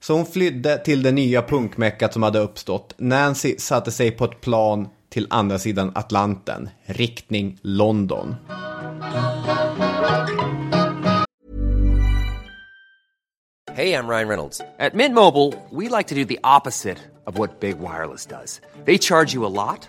Så 0.01 0.15
hon 0.15 0.27
flydde 0.27 0.79
till 0.79 1.03
det 1.03 1.13
nya 1.13 1.43
punkmeckat 1.43 2.13
som 2.13 2.23
hade 2.23 2.39
uppstått. 2.39 2.95
Nancy 2.99 3.55
satte 3.59 3.91
sig 3.91 4.11
på 4.11 4.25
ett 4.25 4.41
plan 4.41 4.89
till 5.09 5.27
andra 5.31 5.59
sidan 5.59 5.93
Atlanten, 5.95 6.69
riktning 6.85 7.59
London. 7.63 8.35
Hey, 13.75 13.93
I'm 13.93 14.07
Ryan 14.07 14.29
Reynolds. 14.29 14.61
At 14.79 14.95
Mint 14.95 15.15
Mobile, 15.15 15.53
we 15.71 15.89
like 15.89 16.09
to 16.09 16.15
do 16.15 16.25
the 16.25 16.39
opposite 16.45 16.99
of 17.27 17.39
what 17.39 17.61
Big 17.61 17.81
Wireless 17.81 18.27
does. 18.27 18.61
They 18.85 18.99
charge 18.99 19.35
you 19.35 19.45
a 19.45 19.51
lot, 19.51 19.89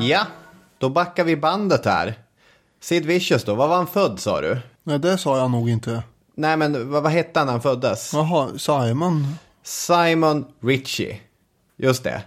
Ja, 0.00 0.26
då 0.78 0.88
backar 0.88 1.24
vi 1.24 1.36
bandet 1.36 1.84
här. 1.84 2.14
Sid 2.80 3.06
Vicious 3.06 3.44
då, 3.44 3.54
vad 3.54 3.68
var 3.68 3.76
han 3.76 3.86
född 3.86 4.20
sa 4.20 4.40
du? 4.40 4.58
Nej, 4.82 4.98
det 4.98 5.18
sa 5.18 5.38
jag 5.38 5.50
nog 5.50 5.70
inte. 5.70 6.02
Nej 6.34 6.56
men 6.56 6.90
vad, 6.90 7.02
vad 7.02 7.12
hette 7.12 7.40
han 7.40 7.46
när 7.46 7.52
han 7.52 7.62
föddes? 7.62 8.12
Jaha, 8.14 8.48
Simon. 8.58 9.26
Simon 9.62 10.44
Ritchie. 10.60 11.16
Just 11.76 12.04
det. 12.04 12.22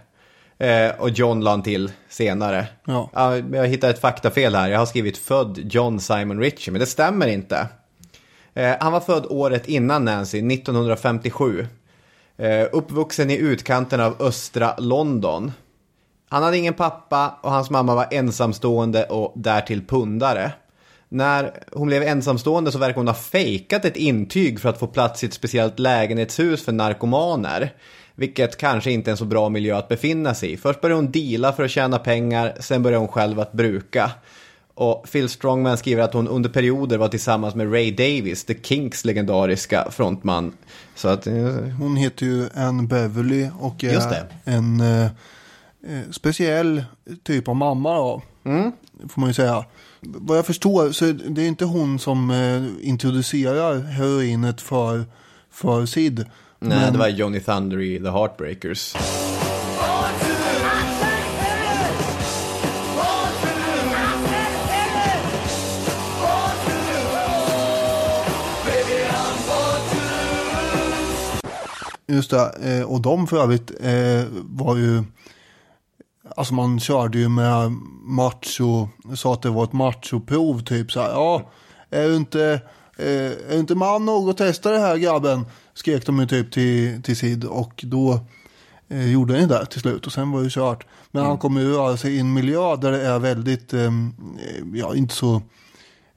Eh, 0.66 1.00
och 1.00 1.10
John 1.10 1.40
la 1.40 1.50
han 1.50 1.62
till 1.62 1.92
senare. 2.08 2.66
Ja. 2.84 3.10
jag 3.52 3.66
hittar 3.66 3.90
ett 3.90 4.00
faktafel 4.00 4.54
här. 4.54 4.68
Jag 4.68 4.78
har 4.78 4.86
skrivit 4.86 5.18
född 5.18 5.58
John 5.72 6.00
Simon 6.00 6.40
Ritchie, 6.40 6.72
men 6.72 6.80
det 6.80 6.86
stämmer 6.86 7.26
inte. 7.26 7.68
Eh, 8.54 8.74
han 8.80 8.92
var 8.92 9.00
född 9.00 9.26
året 9.30 9.68
innan 9.68 10.04
Nancy, 10.04 10.38
1957. 10.38 11.66
Eh, 12.36 12.66
uppvuxen 12.72 13.30
i 13.30 13.36
utkanten 13.36 14.00
av 14.00 14.22
östra 14.22 14.74
London. 14.78 15.52
Han 16.28 16.42
hade 16.42 16.58
ingen 16.58 16.74
pappa 16.74 17.38
och 17.42 17.50
hans 17.50 17.70
mamma 17.70 17.94
var 17.94 18.06
ensamstående 18.10 19.04
och 19.04 19.32
därtill 19.36 19.86
pundare. 19.86 20.52
När 21.08 21.52
hon 21.72 21.88
blev 21.88 22.02
ensamstående 22.02 22.72
så 22.72 22.78
verkar 22.78 22.96
hon 22.96 23.08
ha 23.08 23.14
fejkat 23.14 23.84
ett 23.84 23.96
intyg 23.96 24.60
för 24.60 24.68
att 24.68 24.78
få 24.78 24.86
plats 24.86 25.22
i 25.22 25.26
ett 25.26 25.34
speciellt 25.34 25.78
lägenhetshus 25.78 26.64
för 26.64 26.72
narkomaner. 26.72 27.72
Vilket 28.14 28.56
kanske 28.56 28.90
inte 28.90 29.10
är 29.10 29.12
en 29.12 29.16
så 29.16 29.24
bra 29.24 29.48
miljö 29.48 29.76
att 29.76 29.88
befinna 29.88 30.34
sig 30.34 30.52
i. 30.52 30.56
Först 30.56 30.80
började 30.80 31.02
hon 31.02 31.12
deala 31.12 31.52
för 31.52 31.64
att 31.64 31.70
tjäna 31.70 31.98
pengar, 31.98 32.56
sen 32.60 32.82
började 32.82 32.98
hon 32.98 33.08
själv 33.08 33.40
att 33.40 33.52
bruka. 33.52 34.10
Och 34.74 35.08
Phil 35.12 35.28
Strongman 35.28 35.76
skriver 35.76 36.02
att 36.02 36.14
hon 36.14 36.28
under 36.28 36.50
perioder 36.50 36.98
var 36.98 37.08
tillsammans 37.08 37.54
med 37.54 37.72
Ray 37.72 37.90
Davis, 37.90 38.44
The 38.44 38.54
Kinks 38.62 39.04
legendariska 39.04 39.90
frontman. 39.90 40.52
Så 41.02 41.08
att, 41.08 41.26
eh, 41.26 41.34
Hon 41.78 41.96
heter 41.96 42.26
ju 42.26 42.48
Ann 42.54 42.86
Beverly 42.86 43.48
och 43.60 43.84
är 43.84 44.26
en 44.44 44.80
eh, 44.80 45.04
eh, 45.04 45.10
speciell 46.10 46.84
typ 47.22 47.48
av 47.48 47.56
mamma 47.56 47.94
då. 47.94 48.22
Mm. 48.44 48.72
Får 49.08 49.20
man 49.20 49.30
ju 49.30 49.34
säga. 49.34 49.64
Vad 50.00 50.38
jag 50.38 50.46
förstår 50.46 50.92
så 50.92 51.04
är 51.06 51.12
det 51.12 51.46
inte 51.46 51.64
hon 51.64 51.98
som 51.98 52.30
eh, 52.30 52.88
introducerar 52.88 53.78
heroinet 53.82 54.60
för, 54.60 55.04
för 55.50 55.86
Sid. 55.86 56.18
nej, 56.18 56.78
Men- 56.78 56.92
det 56.92 56.98
var 56.98 57.08
Johnny 57.08 57.40
Thunder 57.40 57.80
i 57.80 57.98
The 57.98 58.10
Heartbreakers. 58.10 58.94
Just 72.12 72.30
det, 72.30 72.52
eh, 72.62 72.82
och 72.82 73.00
de 73.00 73.26
för 73.26 73.42
övrigt 73.42 73.70
eh, 73.80 74.24
var 74.42 74.76
ju, 74.76 75.02
alltså 76.36 76.54
man 76.54 76.80
körde 76.80 77.18
ju 77.18 77.28
med 77.28 77.70
macho, 78.04 78.88
sa 79.14 79.32
att 79.32 79.42
det 79.42 79.50
var 79.50 79.64
ett 79.64 79.72
machoprov 79.72 80.62
typ 80.62 80.92
så 80.92 81.00
här, 81.00 81.10
ja, 81.10 81.50
är 81.90 82.08
du 82.08 82.16
inte, 82.16 82.60
eh, 82.96 83.06
är 83.06 83.52
du 83.52 83.58
inte 83.58 83.74
man 83.74 84.04
nog 84.04 84.30
att 84.30 84.36
testa 84.36 84.70
det 84.70 84.78
här 84.78 84.96
grabben? 84.96 85.46
Skrek 85.74 86.06
de 86.06 86.20
ju 86.20 86.26
typ 86.26 86.52
till, 86.52 87.02
till 87.02 87.16
Sid 87.16 87.44
och 87.44 87.84
då 87.86 88.20
eh, 88.88 89.12
gjorde 89.12 89.32
han 89.32 89.42
ju 89.42 89.48
det 89.48 89.66
till 89.66 89.80
slut 89.80 90.06
och 90.06 90.12
sen 90.12 90.30
var 90.30 90.42
det 90.42 90.50
kört. 90.50 90.86
Men 91.10 91.24
han 91.24 91.38
kommer 91.38 91.60
ju 91.60 91.72
röra 91.72 91.96
sig 91.96 92.16
i 92.16 92.20
en 92.20 92.32
miljö 92.32 92.76
där 92.76 92.92
det 92.92 93.06
är 93.06 93.18
väldigt, 93.18 93.72
eh, 93.72 93.90
ja 94.74 94.94
inte 94.94 95.14
så 95.14 95.42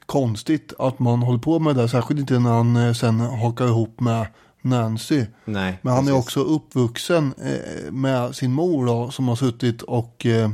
konstigt 0.06 0.74
att 0.80 1.00
man 1.00 1.22
håller 1.22 1.40
på 1.40 1.60
med 1.60 1.76
det, 1.76 1.90
särskilt 1.90 2.20
inte 2.20 2.40
när 2.40 2.52
han 2.52 2.76
eh, 2.76 2.94
sen 2.94 3.20
hakar 3.20 3.68
ihop 3.68 4.00
med 4.00 4.28
Nancy. 4.66 5.26
Nej, 5.46 5.80
Men 5.82 5.94
han 5.94 6.08
är 6.08 6.12
precis. 6.12 6.26
också 6.26 6.40
uppvuxen 6.40 7.34
eh, 7.44 7.92
med 7.92 8.36
sin 8.36 8.52
mor 8.52 8.86
då, 8.86 9.12
som 9.12 9.28
har 9.28 9.36
suttit 9.36 9.82
och 9.82 10.26
eh, 10.26 10.50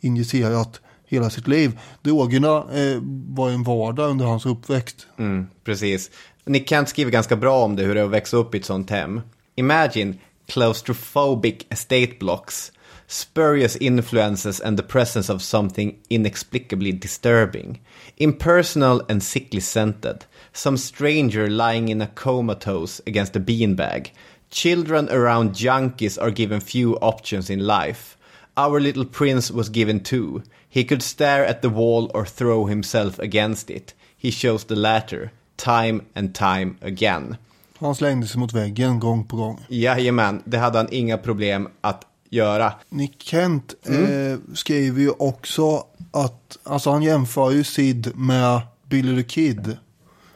injicerat 0.00 0.80
hela 1.06 1.30
sitt 1.30 1.48
liv. 1.48 1.78
Drogerna 2.02 2.56
eh, 2.56 2.98
var 3.28 3.50
en 3.50 3.62
vardag 3.62 4.10
under 4.10 4.24
hans 4.24 4.46
uppväxt. 4.46 5.06
Mm, 5.18 5.46
precis. 5.64 6.10
Nick 6.44 6.68
Kent 6.68 6.88
skriver 6.88 7.10
ganska 7.10 7.36
bra 7.36 7.64
om 7.64 7.76
det, 7.76 7.82
hur 7.82 7.94
det 7.94 8.00
är 8.00 8.04
att 8.04 8.10
växa 8.10 8.36
upp 8.36 8.54
i 8.54 8.58
ett 8.58 8.64
sånt 8.64 8.90
hem. 8.90 9.20
Imagine 9.54 10.14
claustrophobic 10.46 11.54
estate 11.68 12.12
blocks, 12.20 12.72
spurious 13.06 13.76
influences 13.76 14.60
and 14.60 14.76
the 14.78 14.82
presence 14.82 15.32
of 15.32 15.42
something 15.42 15.94
inexplicably 16.08 16.92
disturbing. 16.92 17.80
Impersonal 18.16 19.02
and 19.08 19.22
sickly 19.22 19.60
scented. 19.60 20.24
Some 20.52 20.76
stranger 20.76 21.48
lying 21.48 21.88
in 21.88 22.02
a 22.02 22.06
comatose 22.06 23.00
against 23.06 23.36
a 23.36 23.40
beanbag. 23.40 24.10
Children 24.50 25.08
around 25.08 25.54
junkies 25.54 26.18
are 26.18 26.30
given 26.30 26.60
few 26.60 26.96
options 26.96 27.50
in 27.50 27.66
life. 27.66 28.16
Our 28.56 28.80
little 28.80 29.06
prince 29.06 29.50
was 29.50 29.70
given 29.70 30.00
two. 30.00 30.42
He 30.68 30.84
could 30.84 31.02
stare 31.02 31.46
at 31.46 31.62
the 31.62 31.70
wall 31.70 32.10
or 32.14 32.26
throw 32.26 32.66
himself 32.66 33.18
against 33.18 33.70
it. 33.70 33.94
He 34.16 34.30
chose 34.30 34.64
the 34.64 34.76
latter, 34.76 35.32
time 35.56 36.02
and 36.14 36.34
time 36.34 36.76
again. 36.82 37.36
Han 37.78 37.94
slängde 37.94 38.26
sig 38.26 38.40
mot 38.40 38.52
väggen 38.52 39.00
gång 39.00 39.24
på 39.24 39.36
gång. 39.36 39.60
Jajamän, 39.68 40.42
det 40.44 40.58
hade 40.58 40.78
han 40.78 40.88
inga 40.90 41.18
problem 41.18 41.68
att 41.80 42.06
göra. 42.30 42.72
Nick 42.88 43.22
Kent 43.22 43.74
eh, 43.82 44.54
skriver 44.54 45.00
ju 45.00 45.10
också 45.10 45.84
att, 46.10 46.58
alltså 46.62 46.90
han 46.90 47.02
jämför 47.02 47.50
ju 47.50 47.64
Sid 47.64 48.12
med 48.14 48.60
Billy 48.88 49.22
the 49.22 49.28
Kid. 49.28 49.76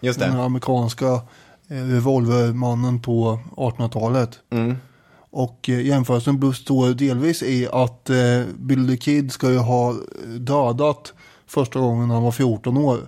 Just 0.06 0.18
Den 0.18 0.36
det. 0.36 0.42
amerikanska 0.42 1.06
eh, 1.68 1.76
revolvermannen 1.76 3.00
på 3.02 3.38
1800-talet. 3.56 4.38
Och 5.30 5.68
eh, 5.68 5.80
jämförelsen 5.86 6.40
består 6.40 6.88
delvis 6.94 7.42
i 7.42 7.68
att 7.72 8.10
eh, 8.10 8.16
Billy 8.58 8.96
the 8.96 9.04
Kid 9.04 9.32
ska 9.32 9.50
ju 9.50 9.58
ha 9.58 9.94
dödat 10.38 11.12
första 11.46 11.78
gången 11.78 12.10
han 12.10 12.22
var 12.22 12.30
14 12.32 12.76
år. 12.76 12.98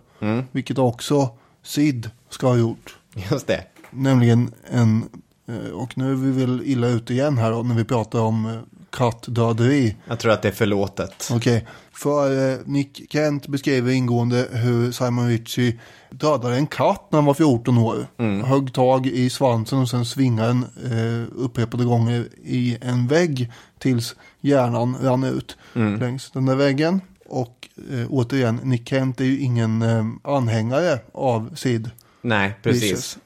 Vilket 0.53 0.79
också 0.79 1.29
Sid 1.63 2.11
ska 2.31 2.47
ha 2.49 2.57
gjort. 2.57 2.97
Just 3.31 3.47
det. 3.47 3.65
Nämligen 3.91 4.53
en, 4.71 5.05
eh, 5.49 5.71
och 5.73 5.99
nu 5.99 6.11
är 6.11 6.15
vi 6.15 6.31
väl 6.41 6.63
illa 6.65 6.87
ute 6.89 7.13
igen 7.13 7.39
här 7.39 7.51
då, 7.51 7.63
när 7.63 7.75
vi 7.75 7.85
pratar 7.85 8.21
om 8.21 8.59
kattdöderi. 8.91 9.97
Jag 10.09 10.19
tror 10.19 10.33
att 10.33 10.43
det 10.43 10.49
är 10.49 10.53
förlåtet. 10.53 11.29
Okej, 11.33 11.67
för 11.99 12.53
eh, 12.53 12.59
Nick 12.65 13.13
Kent 13.13 13.49
beskriver 13.49 13.93
ingående 13.93 14.49
hur 14.51 14.93
Simon 14.93 15.29
Ritchie 15.29 15.79
dödade 16.11 16.57
en 16.57 16.67
katt 16.67 17.07
när 17.11 17.17
han 17.17 17.25
var 17.27 17.35
14 17.35 17.79
år. 17.79 18.07
Högg 18.45 18.73
tag 18.73 19.07
i 19.07 19.31
svansen 19.31 19.79
och 19.79 19.89
sen 19.89 20.05
svingade 20.05 20.49
den 20.49 20.65
eh, 20.93 21.29
upprepade 21.37 21.85
gånger 21.85 22.29
i 22.45 22.79
en 22.81 23.07
vägg 23.07 23.53
tills 23.79 24.17
hjärnan 24.41 24.97
rann 25.03 25.25
ut 25.25 25.57
längs 25.73 26.31
den 26.31 26.47
där 26.47 26.57
väggen. 26.57 27.01
Och 27.29 27.69
eh, 27.93 28.07
återigen, 28.11 28.61
Nick 28.63 28.89
Kent 28.89 29.21
är 29.21 29.25
ju 29.25 29.41
ingen 29.41 29.83
eh, 29.83 30.07
anhängare 30.23 30.99
av 31.13 31.55
Sid. 31.55 31.91
Nej, 32.23 32.55
precis. 32.63 32.83
Vicious. 32.83 33.19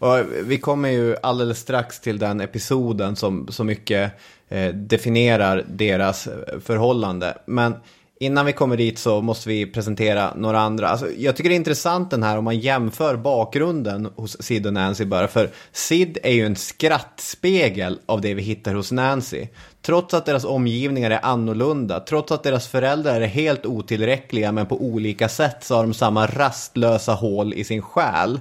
Och 0.00 0.18
vi 0.44 0.58
kommer 0.58 0.88
ju 0.88 1.16
alldeles 1.22 1.58
strax 1.58 2.00
till 2.00 2.18
den 2.18 2.40
episoden 2.40 3.16
som 3.16 3.48
så 3.48 3.64
mycket 3.64 4.12
eh, 4.48 4.68
definierar 4.74 5.64
deras 5.68 6.26
eh, 6.26 6.60
förhållande. 6.60 7.38
Men 7.46 7.74
Innan 8.22 8.46
vi 8.46 8.52
kommer 8.52 8.76
dit 8.76 8.98
så 8.98 9.20
måste 9.20 9.48
vi 9.48 9.66
presentera 9.66 10.34
några 10.36 10.60
andra. 10.60 10.88
Alltså, 10.88 11.10
jag 11.12 11.36
tycker 11.36 11.50
det 11.50 11.54
är 11.54 11.56
intressant 11.56 12.10
den 12.10 12.22
här 12.22 12.38
om 12.38 12.44
man 12.44 12.58
jämför 12.58 13.16
bakgrunden 13.16 14.08
hos 14.16 14.42
Sid 14.42 14.66
och 14.66 14.72
Nancy 14.72 15.04
bara. 15.04 15.28
För 15.28 15.50
Sid 15.72 16.18
är 16.22 16.32
ju 16.32 16.46
en 16.46 16.56
skrattspegel 16.56 17.98
av 18.06 18.20
det 18.20 18.34
vi 18.34 18.42
hittar 18.42 18.74
hos 18.74 18.92
Nancy. 18.92 19.46
Trots 19.82 20.14
att 20.14 20.26
deras 20.26 20.44
omgivningar 20.44 21.10
är 21.10 21.24
annorlunda, 21.24 22.00
trots 22.00 22.32
att 22.32 22.42
deras 22.42 22.68
föräldrar 22.68 23.20
är 23.20 23.26
helt 23.26 23.66
otillräckliga 23.66 24.52
men 24.52 24.66
på 24.66 24.82
olika 24.82 25.28
sätt 25.28 25.64
så 25.64 25.74
har 25.74 25.82
de 25.82 25.94
samma 25.94 26.26
rastlösa 26.26 27.12
hål 27.12 27.54
i 27.54 27.64
sin 27.64 27.82
själ. 27.82 28.40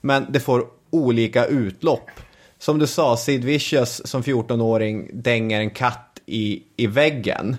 Men 0.00 0.26
det 0.28 0.40
får 0.40 0.64
olika 0.90 1.46
utlopp. 1.46 2.10
Som 2.58 2.78
du 2.78 2.86
sa, 2.86 3.16
Sid 3.16 3.44
Vicious 3.44 4.06
som 4.06 4.22
14-åring 4.22 5.10
dänger 5.12 5.60
en 5.60 5.70
katt 5.70 6.20
i, 6.26 6.62
i 6.76 6.86
väggen. 6.86 7.56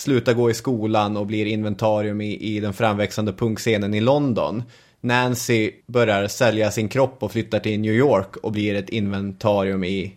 Slutar 0.00 0.34
gå 0.34 0.50
i 0.50 0.54
skolan 0.54 1.16
och 1.16 1.26
blir 1.26 1.46
inventarium 1.46 2.20
i, 2.20 2.56
i 2.56 2.60
den 2.60 2.72
framväxande 2.72 3.32
punkscenen 3.32 3.94
i 3.94 4.00
London. 4.00 4.62
Nancy 5.00 5.70
börjar 5.86 6.28
sälja 6.28 6.70
sin 6.70 6.88
kropp 6.88 7.22
och 7.22 7.32
flyttar 7.32 7.58
till 7.58 7.80
New 7.80 7.94
York 7.94 8.36
och 8.36 8.52
blir 8.52 8.74
ett 8.74 8.88
inventarium 8.88 9.84
i 9.84 10.14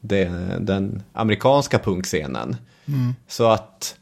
det, 0.00 0.24
den 0.60 1.02
amerikanska 1.12 1.78
punkscenen. 1.78 2.56
Så 3.28 3.50
att 3.50 3.96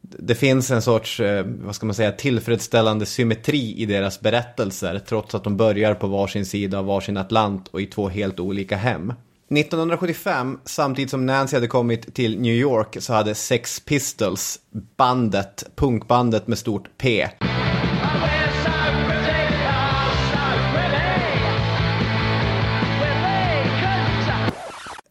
det 0.00 0.34
finns 0.34 0.70
en 0.70 0.82
sorts, 0.82 1.20
eh, 1.20 1.46
vad 1.46 1.74
ska 1.74 1.86
man 1.86 1.94
säga, 1.94 2.12
tillfredsställande 2.12 3.06
symmetri 3.06 3.74
i 3.76 3.86
deras 3.86 4.20
berättelser 4.20 5.00
trots 5.08 5.34
att 5.34 5.44
de 5.44 5.56
börjar 5.56 5.94
på 5.94 6.06
varsin 6.06 6.46
sida 6.46 6.78
av 6.78 6.84
varsin 6.84 7.16
Atlant 7.16 7.68
och 7.68 7.80
i 7.80 7.86
två 7.86 8.08
helt 8.08 8.40
olika 8.40 8.76
hem. 8.76 9.12
1975, 9.56 10.58
samtidigt 10.64 11.10
som 11.10 11.26
Nancy 11.26 11.56
hade 11.56 11.66
kommit 11.66 12.14
till 12.14 12.40
New 12.40 12.54
York, 12.54 12.96
så 13.00 13.12
hade 13.12 13.34
Sex 13.34 13.80
Pistols, 13.80 14.58
bandet, 14.96 15.64
punkbandet 15.76 16.46
med 16.46 16.58
stort 16.58 16.88
P, 16.98 17.28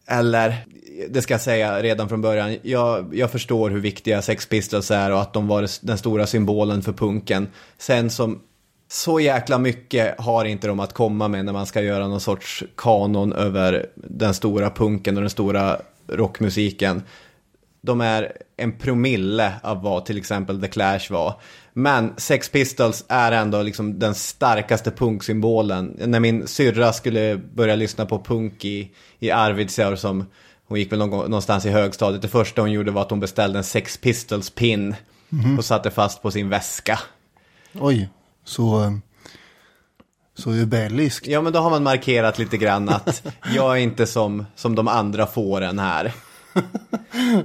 Eller, 0.06 0.66
det 1.08 1.22
ska 1.22 1.34
jag 1.34 1.40
säga 1.40 1.82
redan 1.82 2.08
från 2.08 2.20
början, 2.20 2.56
jag, 2.62 3.14
jag 3.14 3.30
förstår 3.30 3.70
hur 3.70 3.80
viktiga 3.80 4.22
Sex 4.22 4.46
Pistols 4.46 4.90
är 4.90 5.12
och 5.12 5.20
att 5.20 5.32
de 5.32 5.48
var 5.48 5.68
den 5.86 5.98
stora 5.98 6.26
symbolen 6.26 6.82
för 6.82 6.92
punken. 6.92 7.48
Sen 7.78 8.10
som 8.10 8.40
så 8.92 9.20
jäkla 9.20 9.58
mycket 9.58 10.20
har 10.20 10.44
inte 10.44 10.66
de 10.66 10.80
att 10.80 10.92
komma 10.92 11.28
med 11.28 11.44
när 11.44 11.52
man 11.52 11.66
ska 11.66 11.82
göra 11.82 12.08
någon 12.08 12.20
sorts 12.20 12.64
kanon 12.76 13.32
över 13.32 13.86
den 13.94 14.34
stora 14.34 14.70
punken 14.70 15.16
och 15.16 15.22
den 15.22 15.30
stora 15.30 15.80
rockmusiken. 16.08 17.02
De 17.80 18.00
är 18.00 18.32
en 18.56 18.72
promille 18.72 19.52
av 19.62 19.82
vad 19.82 20.04
till 20.04 20.18
exempel 20.18 20.60
The 20.60 20.68
Clash 20.68 21.10
var. 21.10 21.40
Men 21.72 22.12
Sex 22.16 22.48
Pistols 22.48 23.04
är 23.08 23.32
ändå 23.32 23.62
liksom 23.62 23.98
den 23.98 24.14
starkaste 24.14 24.90
punksymbolen. 24.90 25.96
När 25.98 26.20
min 26.20 26.46
syrra 26.46 26.92
skulle 26.92 27.40
börja 27.54 27.76
lyssna 27.76 28.06
på 28.06 28.18
punk 28.18 28.64
i, 28.64 28.90
i 29.18 29.30
Arvidsjaur 29.30 29.96
som 29.96 30.26
hon 30.66 30.78
gick 30.78 30.92
väl 30.92 30.98
någon, 30.98 31.30
någonstans 31.30 31.66
i 31.66 31.70
högstadiet. 31.70 32.22
Det 32.22 32.28
första 32.28 32.60
hon 32.60 32.72
gjorde 32.72 32.90
var 32.90 33.02
att 33.02 33.10
hon 33.10 33.20
beställde 33.20 33.58
en 33.58 33.64
Sex 33.64 33.96
Pistols 33.96 34.50
pin 34.50 34.94
och 35.58 35.64
satte 35.64 35.90
fast 35.90 36.22
på 36.22 36.30
sin 36.30 36.48
väska. 36.48 36.98
Oj, 37.80 38.08
så, 38.44 38.82
eh, 38.84 38.92
så 40.38 40.50
rebelliskt. 40.50 41.26
Ja, 41.26 41.40
men 41.40 41.52
då 41.52 41.58
har 41.58 41.70
man 41.70 41.82
markerat 41.82 42.38
lite 42.38 42.56
grann 42.56 42.88
att 42.88 43.22
jag 43.54 43.72
är 43.72 43.80
inte 43.82 44.06
som, 44.06 44.46
som 44.56 44.74
de 44.74 44.88
andra 44.88 45.26
fåren 45.26 45.78
här. 45.78 46.12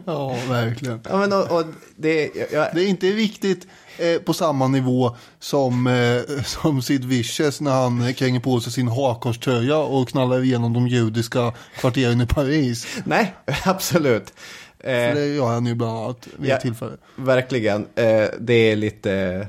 Ja, 0.05 0.37
verkligen. 0.49 0.99
Ja, 1.09 1.17
men 1.17 1.33
och, 1.33 1.51
och 1.51 1.63
det, 1.95 2.31
jag, 2.51 2.67
Det 2.75 2.83
är 2.83 2.87
inte 2.87 3.07
riktigt 3.07 3.67
eh, 3.97 4.21
på 4.21 4.33
samma 4.33 4.67
nivå 4.67 5.15
som, 5.39 5.87
eh, 5.87 6.43
som 6.43 6.81
Sid 6.81 7.05
Vicious 7.05 7.61
när 7.61 7.71
han 7.71 8.13
kränger 8.13 8.39
på 8.39 8.59
sig 8.59 8.71
sin 8.73 8.87
hakkorströja 8.87 9.77
och 9.77 10.09
knallar 10.09 10.43
igenom 10.43 10.73
de 10.73 10.87
judiska 10.87 11.53
kvarteren 11.79 12.21
i 12.21 12.27
Paris. 12.27 12.87
nej, 13.05 13.33
absolut. 13.65 14.33
För 14.81 14.89
Eh, 15.09 15.13
det 15.15 15.25
gör 15.27 15.47
han 15.47 15.65
ju 15.65 15.75
bland 15.75 15.97
annat 15.97 16.27
vid 16.37 16.49
Ja. 16.51 16.55
ett 16.55 16.61
tillfälle. 16.61 16.97
verkligen. 17.15 17.81
Eh, 17.95 18.25
det 18.39 18.53
är 18.53 18.75
lite, 18.75 19.47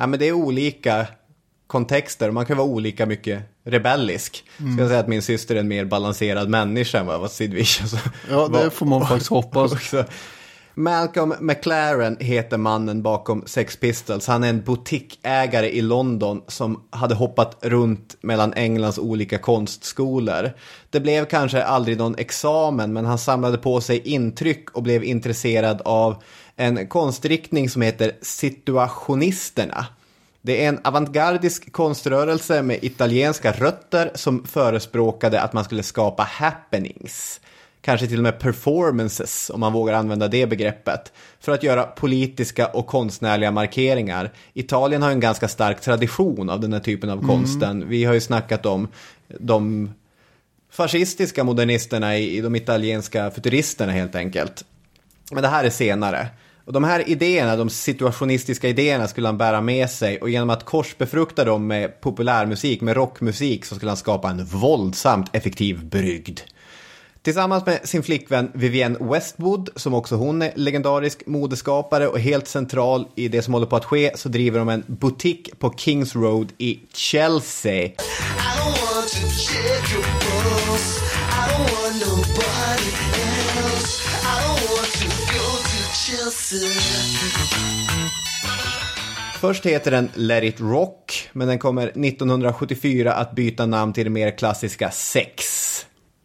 ja 0.00 0.06
men 0.06 0.18
det 0.18 0.28
är 0.28 0.32
olika 0.32 1.06
kontexter. 1.66 2.30
Man 2.30 2.46
kan 2.46 2.56
vara 2.56 2.68
olika 2.68 3.06
mycket 3.06 3.42
rebellisk. 3.64 4.44
Ska 4.56 4.82
jag 4.82 4.88
säga 4.88 5.00
att 5.00 5.08
min 5.08 5.22
syster 5.22 5.54
är 5.54 5.60
en 5.60 5.68
mer 5.68 5.84
balanserad 5.84 6.48
människa 6.48 6.98
än 6.98 7.06
vad 7.06 7.30
Sid 7.30 7.54
Vicious 7.54 7.94
Ja, 8.30 8.48
det 8.48 8.70
får 8.70 8.86
man 8.86 9.06
faktiskt 9.06 9.30
hoppas. 9.30 9.72
också. 9.72 10.04
Malcolm 10.74 11.34
McLaren 11.40 12.16
heter 12.20 12.56
mannen 12.56 13.02
bakom 13.02 13.42
Sex 13.46 13.76
Pistols. 13.76 14.26
Han 14.26 14.44
är 14.44 14.48
en 14.48 14.60
butiksägare 14.60 15.70
i 15.70 15.82
London 15.82 16.42
som 16.46 16.82
hade 16.90 17.14
hoppat 17.14 17.58
runt 17.60 18.16
mellan 18.20 18.52
Englands 18.54 18.98
olika 18.98 19.38
konstskolor. 19.38 20.50
Det 20.90 21.00
blev 21.00 21.24
kanske 21.24 21.62
aldrig 21.62 21.98
någon 21.98 22.18
examen, 22.18 22.92
men 22.92 23.04
han 23.04 23.18
samlade 23.18 23.58
på 23.58 23.80
sig 23.80 23.98
intryck 24.08 24.70
och 24.70 24.82
blev 24.82 25.04
intresserad 25.04 25.82
av 25.84 26.22
en 26.60 26.86
konstriktning 26.86 27.70
som 27.70 27.82
heter 27.82 28.12
situationisterna. 28.22 29.86
Det 30.42 30.64
är 30.64 30.68
en 30.68 30.80
avantgardisk 30.84 31.72
konströrelse 31.72 32.62
med 32.62 32.84
italienska 32.84 33.52
rötter 33.52 34.10
som 34.14 34.44
förespråkade 34.44 35.40
att 35.40 35.52
man 35.52 35.64
skulle 35.64 35.82
skapa 35.82 36.22
happenings. 36.22 37.40
Kanske 37.80 38.06
till 38.06 38.16
och 38.16 38.22
med 38.22 38.38
performances, 38.38 39.50
om 39.50 39.60
man 39.60 39.72
vågar 39.72 39.94
använda 39.94 40.28
det 40.28 40.46
begreppet, 40.46 41.12
för 41.40 41.52
att 41.52 41.62
göra 41.62 41.82
politiska 41.82 42.66
och 42.66 42.86
konstnärliga 42.86 43.50
markeringar. 43.50 44.32
Italien 44.54 45.02
har 45.02 45.10
en 45.10 45.20
ganska 45.20 45.48
stark 45.48 45.80
tradition 45.80 46.50
av 46.50 46.60
den 46.60 46.72
här 46.72 46.80
typen 46.80 47.10
av 47.10 47.26
konsten. 47.26 47.88
Vi 47.88 48.04
har 48.04 48.14
ju 48.14 48.20
snackat 48.20 48.66
om 48.66 48.88
de 49.28 49.90
fascistiska 50.72 51.44
modernisterna 51.44 52.18
i 52.18 52.36
i 52.36 52.40
de 52.40 52.56
italienska 52.56 53.30
futuristerna 53.30 53.92
helt 53.92 54.14
enkelt. 54.14 54.64
Men 55.32 55.42
det 55.42 55.48
här 55.48 55.64
är 55.64 55.70
senare. 55.70 56.28
Och 56.64 56.72
de 56.72 56.84
här 56.84 57.08
idéerna, 57.08 57.56
de 57.56 57.70
situationistiska 57.70 58.68
idéerna 58.68 59.08
skulle 59.08 59.28
han 59.28 59.38
bära 59.38 59.60
med 59.60 59.90
sig 59.90 60.20
och 60.20 60.30
genom 60.30 60.50
att 60.50 60.64
korsbefrukta 60.64 61.44
dem 61.44 61.66
med 61.66 62.00
populärmusik, 62.00 62.80
med 62.80 62.96
rockmusik 62.96 63.64
så 63.64 63.74
skulle 63.74 63.90
han 63.90 63.96
skapa 63.96 64.30
en 64.30 64.44
våldsamt 64.44 65.30
effektiv 65.32 65.84
brygd. 65.84 66.40
Tillsammans 67.22 67.66
med 67.66 67.88
sin 67.88 68.02
flickvän 68.02 68.50
Vivienne 68.54 68.98
Westwood, 69.00 69.68
som 69.76 69.94
också 69.94 70.16
hon 70.16 70.42
är 70.42 70.52
legendarisk 70.56 71.26
modeskapare 71.26 72.08
och 72.08 72.18
helt 72.18 72.48
central 72.48 73.08
i 73.14 73.28
det 73.28 73.42
som 73.42 73.54
håller 73.54 73.66
på 73.66 73.76
att 73.76 73.84
ske, 73.84 74.12
så 74.14 74.28
driver 74.28 74.58
de 74.58 74.68
en 74.68 74.84
butik 74.86 75.58
på 75.58 75.74
Kings 75.76 76.16
Road 76.16 76.52
i 76.58 76.80
Chelsea. 76.92 77.90
Först 89.40 89.66
heter 89.66 89.90
den 89.90 90.10
Let 90.14 90.44
It 90.44 90.60
Rock, 90.60 91.28
men 91.32 91.48
den 91.48 91.58
kommer 91.58 91.82
1974 91.82 93.12
att 93.12 93.32
byta 93.32 93.66
namn 93.66 93.92
till 93.92 94.04
det 94.04 94.10
mer 94.10 94.38
klassiska 94.38 94.90
Sex. 94.90 95.60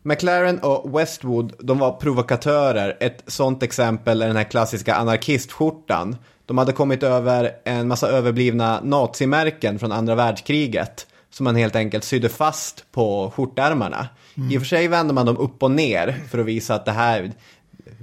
McLaren 0.04 0.60
och 0.60 1.00
Westwood, 1.00 1.54
de 1.60 1.80
var 1.80 1.92
provokatörer. 1.92 2.98
Ett 3.00 3.24
sånt 3.28 3.64
exempel 3.64 4.22
är 4.22 4.28
den 4.28 4.36
här 4.36 4.44
klassiska 4.44 4.96
anarkistskjortan. 4.96 6.16
De 6.46 6.58
hade 6.58 6.74
kommit 6.74 7.04
över 7.04 7.52
en 7.66 7.88
massa 7.88 8.08
överblivna 8.08 8.82
nazimärken 8.84 9.80
från 9.80 9.92
andra 9.92 10.16
världskriget. 10.16 11.08
Som 11.30 11.44
man 11.44 11.56
helt 11.56 11.76
enkelt 11.76 12.04
sydde 12.04 12.30
fast 12.30 12.86
på 12.92 13.32
skjortärmarna. 13.36 14.08
I 14.52 14.58
och 14.58 14.62
för 14.62 14.68
sig 14.68 14.88
vände 14.88 15.14
man 15.14 15.26
dem 15.26 15.38
upp 15.38 15.64
och 15.64 15.72
ner 15.72 16.22
för 16.30 16.40
att 16.40 16.46
visa 16.46 16.76
att 16.76 16.86
det 16.86 16.92
här, 16.92 17.32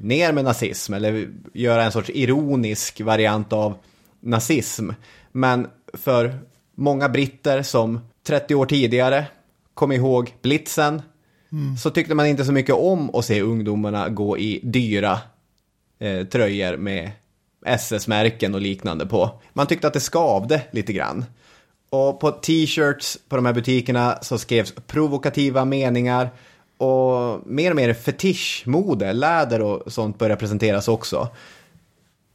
ner 0.01 0.32
med 0.32 0.45
nazism. 0.45 0.95
Eller 0.95 1.28
göra 1.53 1.84
en 1.84 1.93
sorts 1.93 2.11
ironisk 2.14 3.01
variant 3.01 3.53
av 3.53 3.74
nazism. 4.20 4.90
Men 5.32 5.66
för 5.93 6.38
många 6.74 7.09
britter 7.09 7.62
som 7.62 8.01
30 8.26 8.55
år 8.55 8.66
tidigare 8.66 9.26
kom 9.74 9.93
ihåg 9.93 10.34
blitzen 10.43 11.03
så 11.78 11.90
tyckte 11.90 12.14
man 12.14 12.26
inte 12.26 12.45
så 12.45 12.53
mycket 12.53 12.74
om 12.74 13.14
att 13.14 13.24
se 13.24 13.43
ungdomarna 13.43 14.09
gå 14.09 14.38
i 14.38 14.61
dyra 14.62 15.18
eh, 15.99 16.26
tröjor 16.26 16.76
med 16.76 17.11
SS-märken 17.66 18.55
och 18.55 18.61
liknande 18.61 19.07
på. 19.07 19.40
Man 19.53 19.66
tyckte 19.66 19.86
att 19.86 19.93
det 19.93 20.01
skavde 20.01 20.62
lite 20.70 20.93
grann. 20.93 21.24
Och 21.90 22.20
på 22.20 22.30
t-shirts 22.30 23.18
på 23.28 23.36
de 23.36 23.47
här 23.47 23.53
butikerna 23.53 24.18
så 24.22 24.38
skrevs 24.38 24.74
provokativa 24.86 25.64
meningar 25.64 26.30
och 26.83 27.41
mer 27.47 27.70
och 27.70 27.76
mer 27.76 27.95
fetischmode, 27.95 29.12
läder 29.12 29.62
och 29.62 29.93
sånt 29.93 30.18
började 30.18 30.41
presenteras 30.41 30.89
också. 30.89 31.28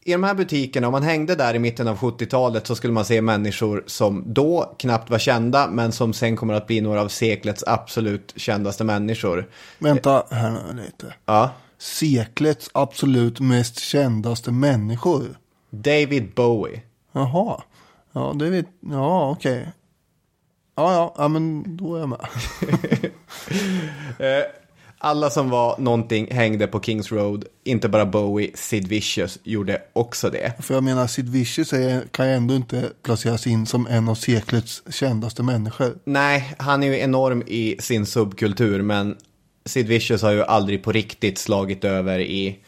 I 0.03 0.11
de 0.11 0.23
här 0.23 0.33
butikerna, 0.33 0.87
om 0.87 0.91
man 0.91 1.03
hängde 1.03 1.35
där 1.35 1.53
i 1.53 1.59
mitten 1.59 1.87
av 1.87 1.97
70-talet 1.97 2.67
så 2.67 2.75
skulle 2.75 2.93
man 2.93 3.05
se 3.05 3.21
människor 3.21 3.83
som 3.85 4.23
då 4.25 4.75
knappt 4.79 5.09
var 5.09 5.19
kända 5.19 5.67
men 5.67 5.91
som 5.91 6.13
sen 6.13 6.35
kommer 6.35 6.53
att 6.53 6.67
bli 6.67 6.81
några 6.81 7.01
av 7.01 7.07
seklets 7.07 7.63
absolut 7.67 8.33
kändaste 8.35 8.83
människor. 8.83 9.49
Vänta 9.79 10.23
här 10.31 10.51
nu 10.51 10.83
lite. 10.83 11.13
Ja, 11.25 11.49
Seklets 11.77 12.69
absolut 12.73 13.39
mest 13.39 13.79
kändaste 13.79 14.51
människor. 14.51 15.37
David 15.69 16.33
Bowie. 16.35 16.81
Jaha. 17.11 17.61
Ja, 18.11 18.33
det 18.35 18.49
vet... 18.49 18.67
Ja, 18.79 19.29
okej. 19.29 19.71
Ja, 20.77 20.93
ja, 20.93 21.13
ja, 21.17 21.27
men 21.27 21.77
då 21.77 21.95
är 21.95 21.99
jag 21.99 22.09
med. 22.09 22.19
Alla 24.99 25.29
som 25.29 25.49
var 25.49 25.75
någonting 25.77 26.27
hängde 26.31 26.67
på 26.67 26.81
Kings 26.81 27.11
Road, 27.11 27.45
inte 27.63 27.89
bara 27.89 28.05
Bowie, 28.05 28.51
Sid 28.55 28.87
Vicious 28.87 29.39
gjorde 29.43 29.81
också 29.93 30.29
det. 30.29 30.53
För 30.59 30.73
jag 30.73 30.83
menar, 30.83 31.07
Sid 31.07 31.29
Vicious 31.29 31.73
är, 31.73 32.01
kan 32.11 32.27
ju 32.27 32.33
ändå 32.33 32.55
inte 32.55 32.89
placeras 33.03 33.47
in 33.47 33.65
som 33.65 33.87
en 33.87 34.09
av 34.09 34.15
seklets 34.15 34.83
kändaste 34.89 35.43
människor. 35.43 35.95
Nej, 36.03 36.55
han 36.59 36.83
är 36.83 36.87
ju 36.87 36.99
enorm 36.99 37.43
i 37.47 37.75
sin 37.79 38.05
subkultur, 38.05 38.81
men 38.81 39.17
Sid 39.65 39.87
Vicious 39.87 40.21
har 40.21 40.31
ju 40.31 40.43
aldrig 40.43 40.83
på 40.83 40.91
riktigt 40.91 41.37
slagit 41.37 41.83
över 41.83 42.19
i 42.19 42.59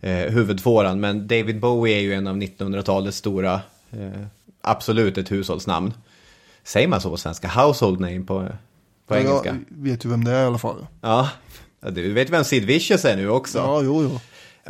eh, 0.00 0.16
huvudfåran. 0.16 1.00
Men 1.00 1.26
David 1.26 1.60
Bowie 1.60 1.96
är 1.96 2.00
ju 2.00 2.14
en 2.14 2.26
av 2.26 2.36
1900-talets 2.36 3.16
stora, 3.16 3.54
eh, 3.90 4.26
absolut 4.60 5.18
ett 5.18 5.32
hushållsnamn. 5.32 5.92
Säger 6.68 6.88
man 6.88 7.00
så 7.00 7.10
på 7.10 7.16
svenska? 7.16 7.48
Household 7.48 8.00
name 8.00 8.20
på, 8.20 8.48
på 9.06 9.16
engelska? 9.16 9.48
Jag 9.48 9.82
vet 9.82 10.04
ju 10.04 10.08
vem 10.08 10.24
det 10.24 10.30
är 10.30 10.42
i 10.42 10.46
alla 10.46 10.58
fall. 10.58 10.86
Ja, 11.00 11.28
Ja, 11.80 11.90
du 11.90 12.12
vet 12.12 12.30
vem 12.30 12.44
Sid 12.44 12.64
Vicious 12.64 13.04
är 13.04 13.16
nu 13.16 13.28
också. 13.28 13.58
Ja, 13.58 13.82
jo, 13.82 14.02
jo. 14.02 14.20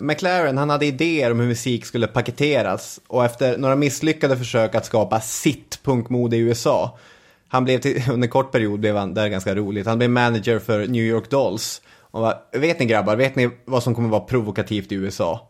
McLaren 0.00 0.58
han 0.58 0.70
hade 0.70 0.86
idéer 0.86 1.30
om 1.30 1.40
hur 1.40 1.46
musik 1.46 1.86
skulle 1.86 2.06
paketeras 2.06 3.00
och 3.06 3.24
efter 3.24 3.58
några 3.58 3.76
misslyckade 3.76 4.36
försök 4.36 4.74
att 4.74 4.86
skapa 4.86 5.20
sitt 5.20 5.82
punkmode 5.82 6.36
i 6.36 6.40
USA 6.40 6.98
han 7.48 7.64
blev 7.64 7.78
till, 7.78 8.02
under 8.10 8.26
en 8.26 8.30
kort 8.30 8.52
period 8.52 8.80
blev 8.80 8.96
han, 8.96 9.14
det 9.14 9.20
är 9.20 9.28
ganska 9.28 9.54
roligt, 9.54 9.86
han 9.86 9.98
blev 9.98 10.10
manager 10.10 10.58
för 10.58 10.86
New 10.86 11.02
York 11.02 11.30
Dolls. 11.30 11.82
Och 12.00 12.20
bara, 12.20 12.38
vet 12.52 12.80
ni 12.80 12.86
grabbar, 12.86 13.16
vet 13.16 13.36
ni 13.36 13.50
vad 13.64 13.82
som 13.82 13.94
kommer 13.94 14.08
vara 14.08 14.20
provokativt 14.20 14.92
i 14.92 14.94
USA? 14.94 15.48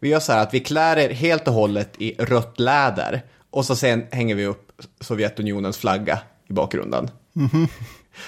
Vi 0.00 0.08
gör 0.08 0.20
så 0.20 0.32
här 0.32 0.42
att 0.42 0.54
vi 0.54 0.60
klär 0.60 0.96
er 0.96 1.10
helt 1.10 1.48
och 1.48 1.54
hållet 1.54 1.90
i 1.98 2.14
rött 2.18 2.60
läder 2.60 3.22
och 3.50 3.64
så 3.64 3.76
sen 3.76 4.06
hänger 4.10 4.34
vi 4.34 4.46
upp 4.46 4.69
Sovjetunionens 5.00 5.78
flagga 5.78 6.18
i 6.48 6.52
bakgrunden. 6.52 7.10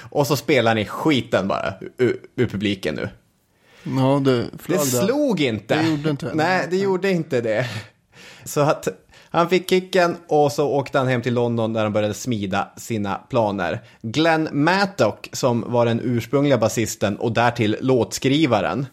Och 0.00 0.26
så 0.26 0.36
spelar 0.36 0.74
ni 0.74 0.84
skiten 0.84 1.48
bara 1.48 1.74
ur, 1.98 2.20
ur 2.36 2.46
publiken 2.46 2.94
nu. 2.94 3.08
Ja, 3.82 4.20
det, 4.24 4.46
Det 4.66 4.78
slog 4.78 5.40
inte. 5.40 5.76
Det 5.76 5.88
gjorde 5.88 6.10
inte. 6.10 6.30
Nej, 6.34 6.66
det 6.70 6.76
gjorde 6.76 7.10
inte 7.10 7.40
det. 7.40 7.66
Så 8.44 8.60
att 8.60 8.88
han 9.30 9.48
fick 9.48 9.70
kicken 9.70 10.16
och 10.28 10.52
så 10.52 10.68
åkte 10.68 10.98
han 10.98 11.08
hem 11.08 11.22
till 11.22 11.34
London 11.34 11.72
där 11.72 11.82
han 11.82 11.92
började 11.92 12.14
smida 12.14 12.68
sina 12.76 13.14
planer. 13.14 13.82
Glenn 14.02 14.48
Mattock 14.52 15.28
som 15.32 15.64
var 15.66 15.86
den 15.86 16.00
ursprungliga 16.00 16.58
basisten 16.58 17.16
och 17.16 17.32
därtill 17.32 17.76
låtskrivaren 17.80 18.86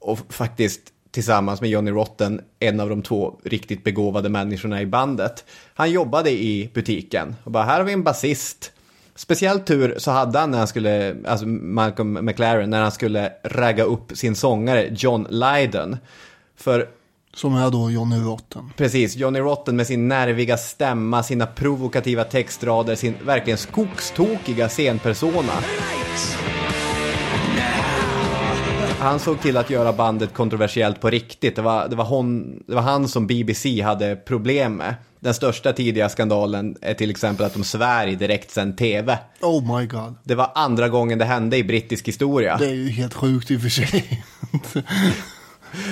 och 0.00 0.18
faktiskt 0.28 0.80
tillsammans 1.12 1.60
med 1.60 1.70
Johnny 1.70 1.90
Rotten 1.90 2.40
en 2.58 2.80
av 2.80 2.88
de 2.88 3.02
två 3.02 3.40
riktigt 3.44 3.84
begåvade 3.84 4.28
människorna 4.28 4.82
i 4.82 4.86
bandet. 4.86 5.44
Han 5.74 5.90
jobbade 5.90 6.30
i 6.30 6.70
butiken 6.74 7.34
och 7.44 7.52
bara 7.52 7.64
här 7.64 7.78
har 7.78 7.84
vi 7.84 7.92
en 7.92 8.02
basist. 8.02 8.72
Speciellt 9.14 9.66
tur 9.66 9.94
så 9.98 10.10
hade 10.10 10.38
han 10.38 10.50
när 10.50 10.58
han 10.58 10.68
skulle, 10.68 11.16
alltså 11.26 11.46
Malcolm 11.46 12.18
McLaren, 12.22 12.70
när 12.70 12.82
han 12.82 12.92
skulle 12.92 13.32
ragga 13.44 13.84
upp 13.84 14.12
sin 14.14 14.36
sångare 14.36 14.88
John 14.96 15.26
Lydon. 15.30 15.96
För 16.56 16.88
Som 17.34 17.54
är 17.54 17.70
då 17.70 17.90
Johnny 17.90 18.16
Rotten. 18.16 18.72
precis, 18.76 19.16
Johnny 19.16 19.38
Rotten 19.38 19.76
med 19.76 19.86
sin 19.86 20.08
nerviga 20.08 20.56
stämma, 20.56 21.22
sina 21.22 21.46
provokativa 21.46 22.24
textrader, 22.24 22.94
sin 22.94 23.14
verkligen 23.24 23.58
skogstokiga 23.58 24.68
scenpersona. 24.68 25.52
Han 29.02 29.18
såg 29.18 29.40
till 29.40 29.56
att 29.56 29.70
göra 29.70 29.92
bandet 29.92 30.34
kontroversiellt 30.34 31.00
på 31.00 31.10
riktigt. 31.10 31.56
Det 31.56 31.62
var, 31.62 31.88
det, 31.88 31.96
var 31.96 32.04
hon, 32.04 32.62
det 32.66 32.74
var 32.74 32.82
han 32.82 33.08
som 33.08 33.26
BBC 33.26 33.80
hade 33.80 34.16
problem 34.16 34.76
med. 34.76 34.94
Den 35.20 35.34
största 35.34 35.72
tidiga 35.72 36.08
skandalen 36.08 36.76
är 36.80 36.94
till 36.94 37.10
exempel 37.10 37.46
att 37.46 37.54
de 37.54 37.64
svär 37.64 38.06
i 38.06 38.14
direktsänd 38.14 38.78
tv. 38.78 39.18
Oh 39.40 39.78
my 39.78 39.86
god. 39.86 40.14
Det 40.24 40.34
var 40.34 40.50
andra 40.54 40.88
gången 40.88 41.18
det 41.18 41.24
hände 41.24 41.56
i 41.56 41.64
brittisk 41.64 42.08
historia. 42.08 42.56
Det 42.56 42.66
är 42.66 42.74
ju 42.74 42.90
helt 42.90 43.14
sjukt 43.14 43.50
i 43.50 43.56
och 43.56 43.60
för 43.60 43.68
sig. 43.68 44.24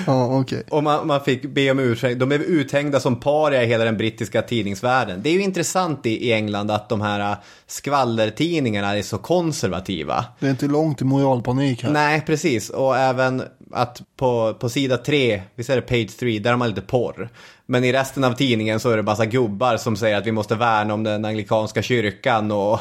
ja, 0.06 0.40
okej. 0.40 0.62
Och 0.70 0.82
man, 0.82 1.06
man 1.06 1.20
fick 1.20 1.42
be 1.42 1.70
om 1.70 1.78
ursäkt. 1.78 2.20
De 2.20 2.28
blev 2.28 2.42
uthängda 2.42 3.00
som 3.00 3.20
paria 3.20 3.62
i 3.62 3.66
hela 3.66 3.84
den 3.84 3.96
brittiska 3.96 4.42
tidningsvärlden. 4.42 5.22
Det 5.22 5.28
är 5.28 5.32
ju 5.32 5.42
intressant 5.42 6.06
i, 6.06 6.28
i 6.28 6.32
England 6.32 6.70
att 6.70 6.88
de 6.88 7.00
här 7.00 7.32
äh, 7.32 7.38
skvallertidningarna 7.66 8.96
är 8.96 9.02
så 9.02 9.18
konservativa. 9.18 10.24
Det 10.40 10.46
är 10.46 10.50
inte 10.50 10.66
långt 10.66 10.98
till 10.98 11.06
moralpanik 11.06 11.82
här. 11.82 11.90
Nej, 11.90 12.22
precis. 12.26 12.70
Och 12.70 12.96
även 12.96 13.42
att 13.72 14.02
på, 14.16 14.54
på 14.60 14.68
sida 14.68 14.96
tre, 14.96 15.42
visst 15.54 15.70
är 15.70 15.76
det 15.76 15.82
page 15.82 16.16
3, 16.18 16.38
där 16.38 16.50
har 16.50 16.58
man 16.58 16.68
lite 16.68 16.80
porr. 16.80 17.28
Men 17.66 17.84
i 17.84 17.92
resten 17.92 18.24
av 18.24 18.32
tidningen 18.32 18.80
så 18.80 18.90
är 18.90 18.96
det 18.96 19.02
bara 19.02 19.16
här 19.16 19.24
gubbar 19.24 19.76
som 19.76 19.96
säger 19.96 20.16
att 20.16 20.26
vi 20.26 20.32
måste 20.32 20.54
värna 20.54 20.94
om 20.94 21.04
den 21.04 21.24
anglikanska 21.24 21.82
kyrkan 21.82 22.50
och, 22.52 22.80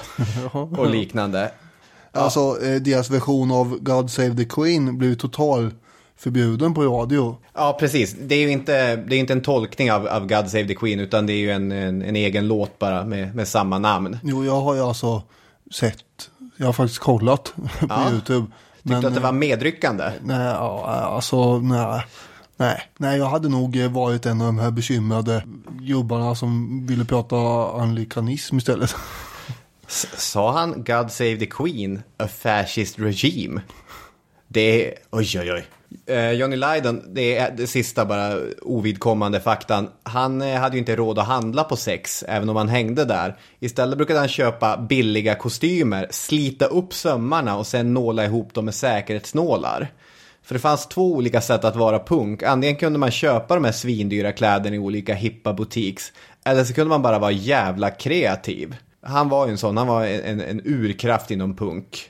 och 0.77 0.89
liknande. 0.89 1.51
Alltså, 2.11 2.57
eh, 2.63 2.75
deras 2.75 3.09
version 3.09 3.51
av 3.51 3.77
God 3.81 4.11
Save 4.11 4.35
the 4.35 4.45
Queen 4.45 4.97
blev 4.97 5.15
total 5.15 5.71
förbjuden 6.19 6.73
på 6.73 6.83
radio. 6.83 7.37
Ja, 7.53 7.77
precis. 7.79 8.15
Det 8.21 8.35
är 8.35 8.39
ju 8.39 8.49
inte, 8.51 8.95
det 8.95 9.15
är 9.15 9.19
inte 9.19 9.33
en 9.33 9.41
tolkning 9.41 9.91
av, 9.91 10.07
av 10.07 10.27
God 10.27 10.49
Save 10.49 10.67
the 10.67 10.75
Queen, 10.75 10.99
utan 10.99 11.25
det 11.25 11.33
är 11.33 11.37
ju 11.37 11.51
en, 11.51 11.71
en, 11.71 12.01
en 12.01 12.15
egen 12.15 12.47
låt 12.47 12.79
bara 12.79 13.05
med, 13.05 13.35
med 13.35 13.47
samma 13.47 13.79
namn. 13.79 14.17
Jo, 14.23 14.45
jag 14.45 14.61
har 14.61 14.75
ju 14.75 14.81
alltså 14.81 15.23
sett, 15.71 15.97
jag 16.57 16.65
har 16.65 16.73
faktiskt 16.73 16.99
kollat 16.99 17.43
på 17.79 17.85
Ja. 17.89 18.11
YouTube. 18.11 18.47
Tyckte 18.83 19.07
att 19.07 19.13
det 19.15 19.19
var 19.19 19.31
medryckande. 19.31 20.11
Nej, 20.23 20.45
ja, 20.47 20.85
alltså 20.85 21.59
nej. 21.59 22.01
Nej, 22.57 22.81
nej, 22.97 23.17
jag 23.17 23.25
hade 23.25 23.49
nog 23.49 23.77
eh, 23.81 23.91
varit 23.91 24.25
en 24.25 24.41
av 24.41 24.47
de 24.47 24.59
här 24.59 24.71
bekymrade 24.71 25.43
gubbarna 25.79 26.35
som 26.35 26.85
ville 26.87 27.05
prata 27.05 27.35
anglikanism 27.81 28.57
istället. 28.57 28.95
S- 29.87 30.07
Sa 30.17 30.51
han 30.51 30.71
God 30.83 31.11
Save 31.11 31.37
the 31.37 31.45
Queen, 31.45 32.01
a 32.17 32.27
fascist 32.27 32.99
regime? 32.99 33.61
Det 34.47 34.87
är, 34.87 34.93
oj 35.11 35.39
oj 35.39 35.51
oj. 35.53 35.65
Eh, 36.05 36.31
Johnny 36.31 36.55
Lydon, 36.55 37.03
det 37.13 37.37
är 37.37 37.51
det 37.51 37.67
sista 37.67 38.05
bara 38.05 38.39
ovidkommande 38.61 39.39
faktan. 39.39 39.89
Han 40.03 40.41
eh, 40.41 40.59
hade 40.59 40.75
ju 40.75 40.79
inte 40.79 40.95
råd 40.95 41.19
att 41.19 41.27
handla 41.27 41.63
på 41.63 41.75
sex, 41.75 42.23
även 42.27 42.49
om 42.49 42.55
han 42.55 42.69
hängde 42.69 43.05
där. 43.05 43.37
Istället 43.59 43.97
brukade 43.97 44.19
han 44.19 44.27
köpa 44.27 44.77
billiga 44.77 45.35
kostymer, 45.35 46.07
slita 46.09 46.65
upp 46.65 46.93
sömmarna 46.93 47.57
och 47.57 47.67
sen 47.67 47.93
nåla 47.93 48.25
ihop 48.25 48.53
dem 48.53 48.65
med 48.65 48.75
säkerhetsnålar. 48.75 49.91
För 50.43 50.53
det 50.55 50.59
fanns 50.59 50.87
två 50.87 51.13
olika 51.13 51.41
sätt 51.41 51.63
att 51.63 51.75
vara 51.75 51.99
punk. 51.99 52.43
Antingen 52.43 52.75
kunde 52.75 52.99
man 52.99 53.11
köpa 53.11 53.55
de 53.55 53.65
här 53.65 53.71
svindyra 53.71 54.31
kläderna 54.31 54.75
i 54.75 54.79
olika 54.79 55.13
hippa 55.13 55.53
boutiques. 55.53 56.11
Eller 56.45 56.63
så 56.63 56.73
kunde 56.73 56.89
man 56.89 57.01
bara 57.01 57.19
vara 57.19 57.31
jävla 57.31 57.89
kreativ. 57.89 58.75
Han 59.01 59.29
var 59.29 59.45
ju 59.45 59.51
en 59.51 59.57
sån, 59.57 59.77
han 59.77 59.87
var 59.87 60.05
en, 60.05 60.41
en 60.41 60.61
urkraft 60.65 61.31
inom 61.31 61.55
punk. 61.55 62.09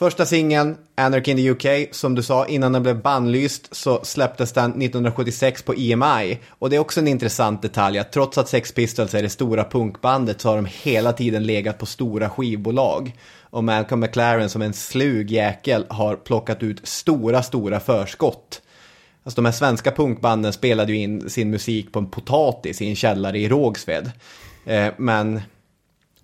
Första 0.00 0.26
singeln, 0.26 0.76
Anarchy 0.94 1.30
in 1.30 1.36
the 1.36 1.50
UK, 1.50 1.94
som 1.94 2.14
du 2.14 2.22
sa, 2.22 2.46
innan 2.46 2.72
den 2.72 2.82
blev 2.82 3.02
bannlyst 3.02 3.74
så 3.74 4.04
släpptes 4.04 4.52
den 4.52 4.70
1976 4.70 5.62
på 5.62 5.74
EMI. 5.74 6.38
Och 6.48 6.70
det 6.70 6.76
är 6.76 6.80
också 6.80 7.00
en 7.00 7.08
intressant 7.08 7.62
detalj 7.62 7.98
att 7.98 8.12
trots 8.12 8.38
att 8.38 8.48
Sex 8.48 8.72
Pistols 8.72 9.14
är 9.14 9.22
det 9.22 9.28
stora 9.28 9.64
punkbandet 9.64 10.40
så 10.40 10.48
har 10.48 10.56
de 10.56 10.66
hela 10.82 11.12
tiden 11.12 11.46
legat 11.46 11.78
på 11.78 11.86
stora 11.86 12.30
skivbolag. 12.30 13.12
Och 13.40 13.64
Malcolm 13.64 14.00
McLaren 14.00 14.48
som 14.48 14.62
en 14.62 14.72
slug 14.72 15.30
jäkel 15.30 15.86
har 15.88 16.16
plockat 16.16 16.62
ut 16.62 16.88
stora, 16.88 17.42
stora 17.42 17.80
förskott. 17.80 18.62
Alltså 19.22 19.36
de 19.42 19.44
här 19.44 19.52
svenska 19.52 19.90
punkbanden 19.90 20.52
spelade 20.52 20.92
ju 20.92 20.98
in 20.98 21.30
sin 21.30 21.50
musik 21.50 21.92
på 21.92 21.98
en 21.98 22.10
potatis 22.10 22.82
i 22.82 22.88
en 22.88 22.96
källare 22.96 23.38
i 23.38 23.48
Rågsved. 23.48 24.10
Eh, 24.64 24.88
men 24.96 25.40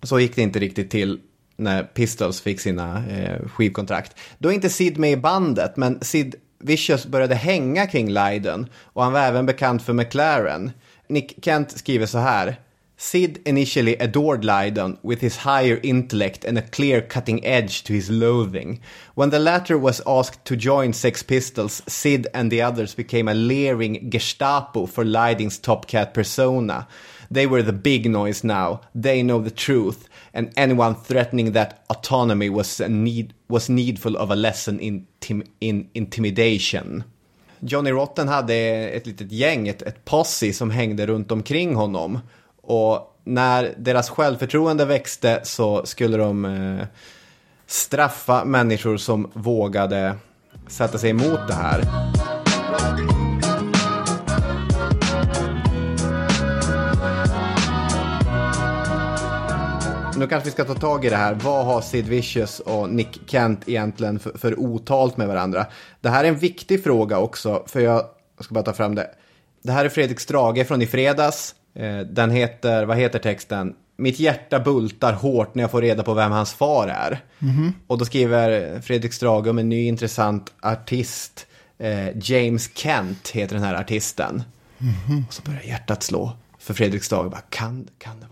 så 0.03 0.19
gick 0.19 0.35
det 0.35 0.41
inte 0.41 0.59
riktigt 0.59 0.91
till 0.91 1.19
när 1.57 1.83
Pistols 1.83 2.41
fick 2.41 2.59
sina 2.59 3.07
eh, 3.07 3.47
skivkontrakt. 3.47 4.15
Då 4.37 4.49
är 4.49 4.53
inte 4.53 4.69
Sid 4.69 4.97
med 4.97 5.11
i 5.11 5.17
bandet, 5.17 5.77
men 5.77 5.99
Sid 6.01 6.35
Vicious 6.59 7.05
började 7.05 7.35
hänga 7.35 7.87
kring 7.87 8.09
Lydon 8.09 8.67
och 8.83 9.03
han 9.03 9.13
var 9.13 9.19
även 9.19 9.45
bekant 9.45 9.83
för 9.83 9.93
McLaren. 9.93 10.71
Nick 11.07 11.45
Kent 11.45 11.77
skriver 11.77 12.05
så 12.05 12.17
här. 12.17 12.55
Sid 12.99 13.37
initially 13.45 13.95
adored 13.99 14.43
Lydon 14.43 14.97
with 15.03 15.21
his 15.21 15.37
higher 15.37 15.79
intellect 15.83 16.45
and 16.45 16.57
a 16.57 16.61
clear 16.61 17.01
cutting 17.01 17.45
edge 17.45 17.83
to 17.83 17.93
his 17.93 18.09
loathing. 18.09 18.81
When 19.13 19.29
the 19.29 19.39
latter 19.39 19.77
was 19.77 20.01
asked 20.05 20.45
to 20.45 20.55
join 20.55 20.93
Sex 20.93 21.23
Pistols, 21.23 21.83
Sid 21.87 22.27
and 22.33 22.51
the 22.51 22.63
others 22.63 22.95
became 22.95 23.27
a 23.27 23.35
leering 23.35 24.09
Gestapo 24.09 24.87
for 24.87 25.05
Lydon's 25.05 25.59
Top 25.59 25.85
Cat 25.85 26.13
persona. 26.15 26.87
They 27.29 27.45
were 27.45 27.61
the 27.61 27.73
big 27.73 28.09
noise 28.09 28.43
now. 28.43 28.81
They 28.95 29.21
know 29.21 29.41
the 29.41 29.51
truth. 29.51 30.06
And 30.37 30.51
anyone 30.55 30.95
threatening 31.07 31.53
that 31.53 31.83
autonomy 31.87 32.49
was, 32.49 32.81
a 32.81 32.87
need, 32.87 33.33
was 33.47 33.69
needful 33.69 34.15
of 34.17 34.31
a 34.31 34.35
lesson 34.35 34.79
in, 34.79 35.07
tim, 35.19 35.43
in 35.59 35.89
intimidation. 35.93 37.03
Johnny 37.59 37.91
Rotten 37.91 38.27
hade 38.27 38.55
ett 38.89 39.07
litet 39.07 39.31
gäng, 39.31 39.67
ett, 39.67 39.81
ett 39.81 40.05
posse 40.05 40.53
som 40.53 40.69
hängde 40.69 41.05
runt 41.05 41.31
omkring 41.31 41.75
honom. 41.75 42.19
Och 42.61 43.19
när 43.23 43.73
deras 43.77 44.09
självförtroende 44.09 44.85
växte 44.85 45.39
så 45.43 45.85
skulle 45.85 46.17
de 46.17 46.45
eh, 46.45 46.85
straffa 47.65 48.45
människor 48.45 48.97
som 48.97 49.31
vågade 49.33 50.15
sätta 50.67 50.97
sig 50.97 51.09
emot 51.09 51.47
det 51.47 51.53
här. 51.53 51.83
Nu 60.17 60.27
kanske 60.27 60.45
vi 60.49 60.51
ska 60.51 60.63
ta 60.65 60.73
tag 60.73 61.05
i 61.05 61.09
det 61.09 61.15
här. 61.15 61.33
Vad 61.33 61.65
har 61.65 61.81
Sid 61.81 62.07
Vicious 62.07 62.59
och 62.59 62.89
Nick 62.89 63.19
Kent 63.29 63.61
egentligen 63.65 64.19
för, 64.19 64.37
för 64.37 64.59
otalt 64.59 65.17
med 65.17 65.27
varandra? 65.27 65.65
Det 66.01 66.09
här 66.09 66.23
är 66.23 66.27
en 66.27 66.37
viktig 66.37 66.83
fråga 66.83 67.17
också, 67.19 67.63
för 67.67 67.79
jag, 67.79 68.05
jag 68.37 68.45
ska 68.45 68.53
bara 68.53 68.63
ta 68.63 68.73
fram 68.73 68.95
det. 68.95 69.09
Det 69.63 69.71
här 69.71 69.85
är 69.85 69.89
Fredrik 69.89 70.19
Strage 70.19 70.67
från 70.67 70.81
i 70.81 70.85
fredags. 70.87 71.55
Eh, 71.75 71.99
Den 71.99 72.31
heter, 72.31 72.85
vad 72.85 72.97
heter 72.97 73.19
texten? 73.19 73.75
Mitt 73.97 74.19
hjärta 74.19 74.59
bultar 74.59 75.13
hårt 75.13 75.55
när 75.55 75.63
jag 75.63 75.71
får 75.71 75.81
reda 75.81 76.03
på 76.03 76.13
vem 76.13 76.31
hans 76.31 76.53
far 76.53 76.87
är. 76.87 77.19
Och 77.87 77.97
då 77.97 78.05
skriver 78.05 78.81
Fredrik 78.81 79.13
Strage 79.13 79.47
om 79.47 79.57
en 79.59 79.69
ny 79.69 79.87
intressant 79.87 80.53
artist. 80.61 81.45
Eh, 81.77 82.17
James 82.17 82.69
Kent 82.73 83.29
heter 83.29 83.55
den 83.55 83.63
här 83.63 83.75
artisten. 83.75 84.43
Och 85.27 85.33
så 85.33 85.41
börjar 85.41 85.61
hjärtat 85.61 86.03
slå. 86.03 86.31
För 86.59 86.73
Fredrik 86.73 87.03
Strage 87.03 87.29
bara, 87.31 87.41
kan, 87.49 87.87
kan 87.97 88.19
det? 88.19 88.26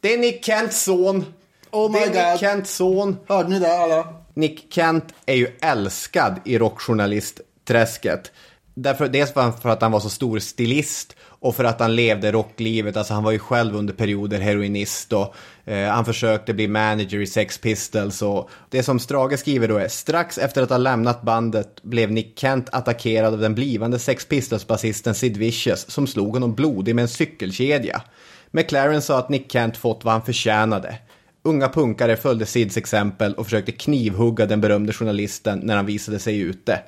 Det 0.00 0.14
är 0.14 0.18
Nick 0.18 0.44
Kents 0.44 0.82
son. 0.82 1.24
Oh 1.70 1.92
my 1.92 1.98
det 1.98 2.04
är 2.04 2.24
God. 2.24 2.32
Nick 2.32 2.40
Kents 2.40 2.74
son. 2.74 3.16
Hörde 3.28 3.48
ni 3.48 3.58
det 3.58 3.78
alla? 3.78 4.14
Nick 4.34 4.72
Kent 4.72 5.04
är 5.26 5.34
ju 5.34 5.46
älskad 5.60 6.40
i 6.44 6.58
rockjournalistträsket. 6.58 8.32
Därför, 8.74 9.08
dels 9.08 9.32
för 9.32 9.68
att 9.68 9.82
han 9.82 9.92
var 9.92 10.00
så 10.00 10.10
stor 10.10 10.38
stilist 10.38 11.16
och 11.22 11.56
för 11.56 11.64
att 11.64 11.80
han 11.80 11.96
levde 11.96 12.32
rocklivet. 12.32 12.96
Alltså 12.96 13.14
han 13.14 13.24
var 13.24 13.32
ju 13.32 13.38
själv 13.38 13.76
under 13.76 13.94
perioder 13.94 14.40
heroinist 14.40 15.12
och 15.12 15.34
eh, 15.64 15.88
han 15.88 16.04
försökte 16.04 16.54
bli 16.54 16.68
manager 16.68 17.20
i 17.20 17.26
Sex 17.26 17.58
Pistols. 17.58 18.22
Och 18.22 18.50
det 18.68 18.82
som 18.82 18.98
Strage 18.98 19.38
skriver 19.38 19.68
då 19.68 19.76
är 19.76 19.88
strax 19.88 20.38
efter 20.38 20.62
att 20.62 20.70
ha 20.70 20.76
lämnat 20.76 21.22
bandet 21.22 21.82
blev 21.82 22.12
Nick 22.12 22.38
Kent 22.38 22.68
attackerad 22.72 23.34
av 23.34 23.40
den 23.40 23.54
blivande 23.54 23.98
Sex 23.98 24.28
Pistols-basisten 24.28 25.14
Sid 25.14 25.36
Vicious 25.36 25.90
som 25.90 26.06
slog 26.06 26.34
honom 26.34 26.54
blodig 26.54 26.94
med 26.94 27.02
en 27.02 27.08
cykelkedja. 27.08 28.02
McLaren 28.50 29.02
sa 29.02 29.18
att 29.18 29.28
Nick 29.28 29.52
Kent 29.52 29.76
fått 29.76 30.04
vad 30.04 30.12
han 30.12 30.22
förtjänade. 30.22 30.98
Unga 31.42 31.68
punkare 31.68 32.16
följde 32.16 32.46
Sids 32.46 32.76
exempel 32.76 33.34
och 33.34 33.44
försökte 33.44 33.72
knivhugga 33.72 34.46
den 34.46 34.60
berömde 34.60 34.92
journalisten 34.92 35.60
när 35.62 35.76
han 35.76 35.86
visade 35.86 36.18
sig 36.18 36.40
ute. 36.40 36.80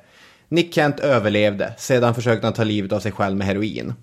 Nick 0.49 0.73
Kent 0.73 0.99
överlevde, 0.99 1.73
sedan 1.77 2.15
försökte 2.15 2.47
han 2.47 2.53
ta 2.53 2.63
livet 2.63 2.91
av 2.91 2.99
sig 2.99 3.11
själv 3.11 3.37
med 3.37 3.47
heroin. 3.47 3.93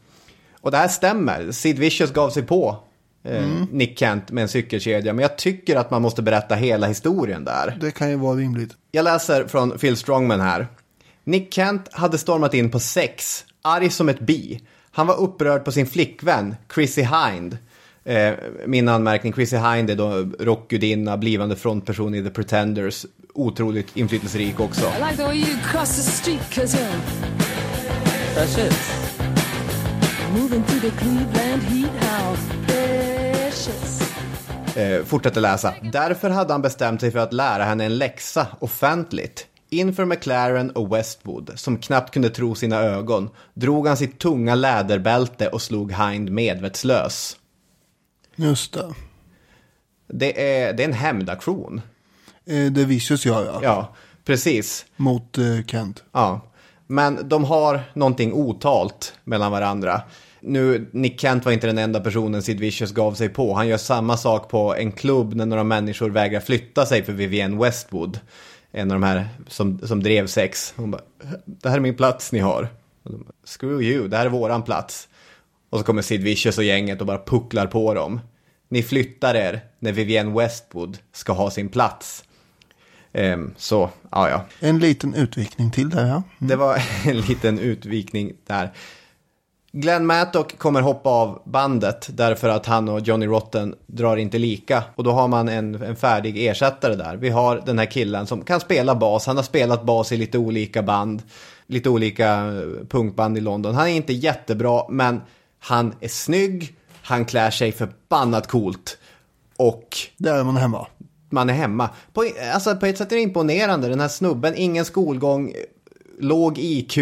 Och 0.60 0.70
det 0.70 0.76
här 0.76 0.88
stämmer, 0.88 1.52
Sid 1.52 1.78
Vicious 1.78 2.12
gav 2.12 2.30
sig 2.30 2.42
på 2.42 2.78
eh, 3.24 3.44
Nick 3.70 3.98
Kent 3.98 4.30
med 4.30 4.42
en 4.42 4.48
cykelkedja, 4.48 5.12
men 5.12 5.22
jag 5.22 5.38
tycker 5.38 5.76
att 5.76 5.90
man 5.90 6.02
måste 6.02 6.22
berätta 6.22 6.54
hela 6.54 6.86
historien 6.86 7.44
där. 7.44 7.76
Det 7.80 7.90
kan 7.90 8.10
ju 8.10 8.16
vara 8.16 8.36
rimligt. 8.36 8.72
Jag 8.90 9.04
läser 9.04 9.46
från 9.46 9.78
Phil 9.78 9.96
Strongman 9.96 10.40
här. 10.40 10.66
Nick 11.24 11.54
Kent 11.54 11.88
hade 11.92 12.18
stormat 12.18 12.54
in 12.54 12.70
på 12.70 12.80
sex, 12.80 13.44
arg 13.62 13.90
som 13.90 14.08
ett 14.08 14.20
bi. 14.20 14.60
Han 14.92 15.06
var 15.06 15.16
upprörd 15.16 15.64
på 15.64 15.72
sin 15.72 15.86
flickvän, 15.86 16.56
Chrissy 16.74 17.02
Hind. 17.02 17.58
Eh, 18.04 18.32
min 18.66 18.88
anmärkning, 18.88 19.32
Chrissy 19.32 19.56
Hind 19.56 19.90
är 19.90 19.96
då 19.96 20.28
rockgudinna, 20.38 21.16
blivande 21.16 21.56
frontperson 21.56 22.14
i 22.14 22.22
The 22.22 22.30
Pretenders. 22.30 23.06
Otroligt 23.34 23.96
inflytelserik 23.96 24.60
också. 24.60 24.80
I 24.80 25.04
like 25.04 25.16
the 25.16 25.22
way 25.22 25.36
you 25.36 25.58
cross 25.72 25.96
the 25.96 26.02
street, 26.02 26.54
cause 26.54 26.78
you're 26.78 27.00
precious. 28.34 29.10
Moving 30.32 30.62
through 30.62 30.80
the 30.80 30.90
Cleveland 30.90 31.62
heat 31.62 31.90
house, 31.90 32.42
precious. 32.66 34.00
Eh, 34.76 35.04
fortsätter 35.04 35.40
läsa. 35.40 35.74
Därför 35.92 36.30
hade 36.30 36.52
han 36.52 36.62
bestämt 36.62 37.00
sig 37.00 37.10
för 37.10 37.18
att 37.18 37.32
lära 37.32 37.64
henne 37.64 37.84
en 37.84 37.98
läxa 37.98 38.46
offentligt. 38.58 39.46
Inför 39.70 40.04
McLaren 40.04 40.70
och 40.70 40.96
Westwood, 40.96 41.52
som 41.54 41.78
knappt 41.78 42.14
kunde 42.14 42.30
tro 42.30 42.54
sina 42.54 42.76
ögon, 42.76 43.30
drog 43.54 43.86
han 43.86 43.96
sitt 43.96 44.18
tunga 44.18 44.54
läderbälte 44.54 45.48
och 45.48 45.62
slog 45.62 45.92
Hind 45.92 46.30
medvetslös. 46.30 47.36
Just 48.36 48.72
det. 48.72 48.94
Det 50.08 50.60
är, 50.62 50.72
det 50.72 50.82
är 50.82 50.88
en 50.88 50.92
hämndaktion. 50.92 51.80
Eh, 52.46 52.64
Det 52.72 52.84
Vicious 52.84 53.26
gör 53.26 53.44
ja. 53.44 53.60
Ja, 53.62 53.94
precis. 54.24 54.86
Mot 54.96 55.38
eh, 55.38 55.44
Kent. 55.66 56.04
Ja. 56.12 56.40
Men 56.86 57.28
de 57.28 57.44
har 57.44 57.80
någonting 57.94 58.32
otalt 58.32 59.14
mellan 59.24 59.52
varandra. 59.52 60.02
Nu, 60.40 60.90
Nick 60.92 61.20
Kent 61.20 61.44
var 61.44 61.52
inte 61.52 61.66
den 61.66 61.78
enda 61.78 62.00
personen 62.00 62.42
Sid 62.42 62.60
Vicious 62.60 62.92
gav 62.92 63.14
sig 63.14 63.28
på. 63.28 63.54
Han 63.54 63.68
gör 63.68 63.76
samma 63.76 64.16
sak 64.16 64.48
på 64.48 64.74
en 64.74 64.92
klubb 64.92 65.34
när 65.34 65.46
några 65.46 65.64
människor 65.64 66.10
vägrar 66.10 66.40
flytta 66.40 66.86
sig 66.86 67.02
för 67.02 67.12
Vivienne 67.12 67.62
Westwood. 67.62 68.20
En 68.72 68.90
av 68.90 69.00
de 69.00 69.06
här 69.06 69.28
som, 69.46 69.78
som 69.78 70.02
drev 70.02 70.26
sex. 70.26 70.74
Hon 70.76 70.90
bara, 70.90 71.02
det 71.44 71.68
här 71.68 71.76
är 71.76 71.80
min 71.80 71.96
plats 71.96 72.32
ni 72.32 72.38
har. 72.38 72.68
Bara, 73.02 73.32
Screw 73.44 73.82
you, 73.82 74.08
det 74.08 74.16
här 74.16 74.26
är 74.26 74.30
våran 74.30 74.62
plats. 74.62 75.08
Och 75.70 75.78
så 75.78 75.84
kommer 75.84 76.02
Sid 76.02 76.22
Vicious 76.22 76.58
och 76.58 76.64
gänget 76.64 77.00
och 77.00 77.06
bara 77.06 77.24
pucklar 77.24 77.66
på 77.66 77.94
dem. 77.94 78.20
Ni 78.68 78.82
flyttar 78.82 79.34
er 79.34 79.60
när 79.78 79.92
Vivienne 79.92 80.38
Westwood 80.38 80.98
ska 81.12 81.32
ha 81.32 81.50
sin 81.50 81.68
plats. 81.68 82.24
Ehm, 83.12 83.54
så, 83.56 83.90
ja 84.10 84.30
ja. 84.30 84.44
En 84.60 84.78
liten 84.78 85.14
utvikning 85.14 85.70
till 85.70 85.90
där 85.90 86.06
ja. 86.06 86.22
Det 86.38 86.56
var 86.56 86.82
en 87.06 87.20
liten 87.20 87.58
utvikning 87.58 88.32
där. 88.46 88.70
Glenn 89.72 90.06
Mattock 90.06 90.58
kommer 90.58 90.80
hoppa 90.80 91.10
av 91.10 91.42
bandet 91.44 92.08
därför 92.12 92.48
att 92.48 92.66
han 92.66 92.88
och 92.88 93.00
Johnny 93.00 93.26
Rotten 93.26 93.74
drar 93.86 94.16
inte 94.16 94.38
lika. 94.38 94.84
Och 94.94 95.04
då 95.04 95.12
har 95.12 95.28
man 95.28 95.48
en, 95.48 95.82
en 95.82 95.96
färdig 95.96 96.46
ersättare 96.46 96.94
där. 96.94 97.16
Vi 97.16 97.28
har 97.28 97.62
den 97.66 97.78
här 97.78 97.86
killen 97.86 98.26
som 98.26 98.44
kan 98.44 98.60
spela 98.60 98.94
bas. 98.94 99.26
Han 99.26 99.36
har 99.36 99.42
spelat 99.42 99.84
bas 99.84 100.12
i 100.12 100.16
lite 100.16 100.38
olika 100.38 100.82
band. 100.82 101.22
Lite 101.66 101.88
olika 101.88 102.28
eh, 102.34 102.86
punkband 102.88 103.38
i 103.38 103.40
London. 103.40 103.74
Han 103.74 103.88
är 103.88 103.92
inte 103.92 104.12
jättebra 104.12 104.82
men 104.88 105.20
han 105.58 105.94
är 106.00 106.08
snygg. 106.08 106.74
Han 107.02 107.24
klär 107.24 107.50
sig 107.50 107.72
förbannat 107.72 108.46
coolt. 108.46 108.98
Och 109.56 109.96
Där 110.16 110.34
är 110.34 110.44
man 110.44 110.56
hemma. 110.56 110.86
man 111.30 111.50
är 111.50 111.54
hemma. 111.54 111.90
På, 112.12 112.24
alltså, 112.54 112.76
på 112.76 112.86
ett 112.86 112.98
sätt 112.98 113.12
är 113.12 113.16
det 113.16 113.22
imponerande. 113.22 113.88
Den 113.88 114.00
här 114.00 114.08
snubben, 114.08 114.54
ingen 114.56 114.84
skolgång, 114.84 115.52
låg 116.18 116.58
IQ, 116.58 116.98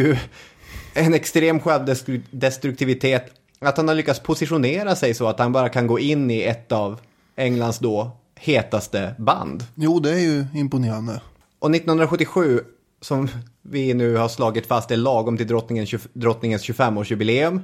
en 0.99 1.15
extrem 1.15 1.61
självdestruktivitet. 1.61 3.33
Att 3.61 3.77
han 3.77 3.89
har 3.89 3.95
lyckats 3.95 4.21
positionera 4.21 4.97
sig 4.97 5.15
så 5.15 5.27
att 5.29 5.39
han 5.39 5.53
bara 5.53 5.69
kan 5.69 5.87
gå 5.87 5.99
in 5.99 6.31
i 6.31 6.43
ett 6.43 6.73
av 6.73 7.01
Englands 7.37 7.79
då 7.79 8.11
hetaste 8.35 9.15
band. 9.19 9.65
Jo, 9.75 10.01
det 10.01 10.11
är 10.11 10.19
ju 10.19 10.47
imponerande. 10.55 11.21
Och 11.59 11.75
1977, 11.75 12.61
som 13.01 13.29
vi 13.63 13.95
nu 13.95 14.17
har 14.17 14.29
slagit 14.29 14.67
fast 14.67 14.91
är 14.91 14.97
lagom 14.97 15.37
till 15.37 15.47
drottningens, 15.47 15.95
drottningens 16.13 16.69
25-årsjubileum, 16.69 17.61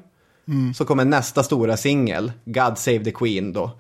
så 0.74 0.84
kommer 0.84 1.04
nästa 1.04 1.42
stora 1.42 1.76
singel, 1.76 2.32
God 2.44 2.78
Save 2.78 3.04
the 3.04 3.10
Queen 3.10 3.52
då. 3.52 3.70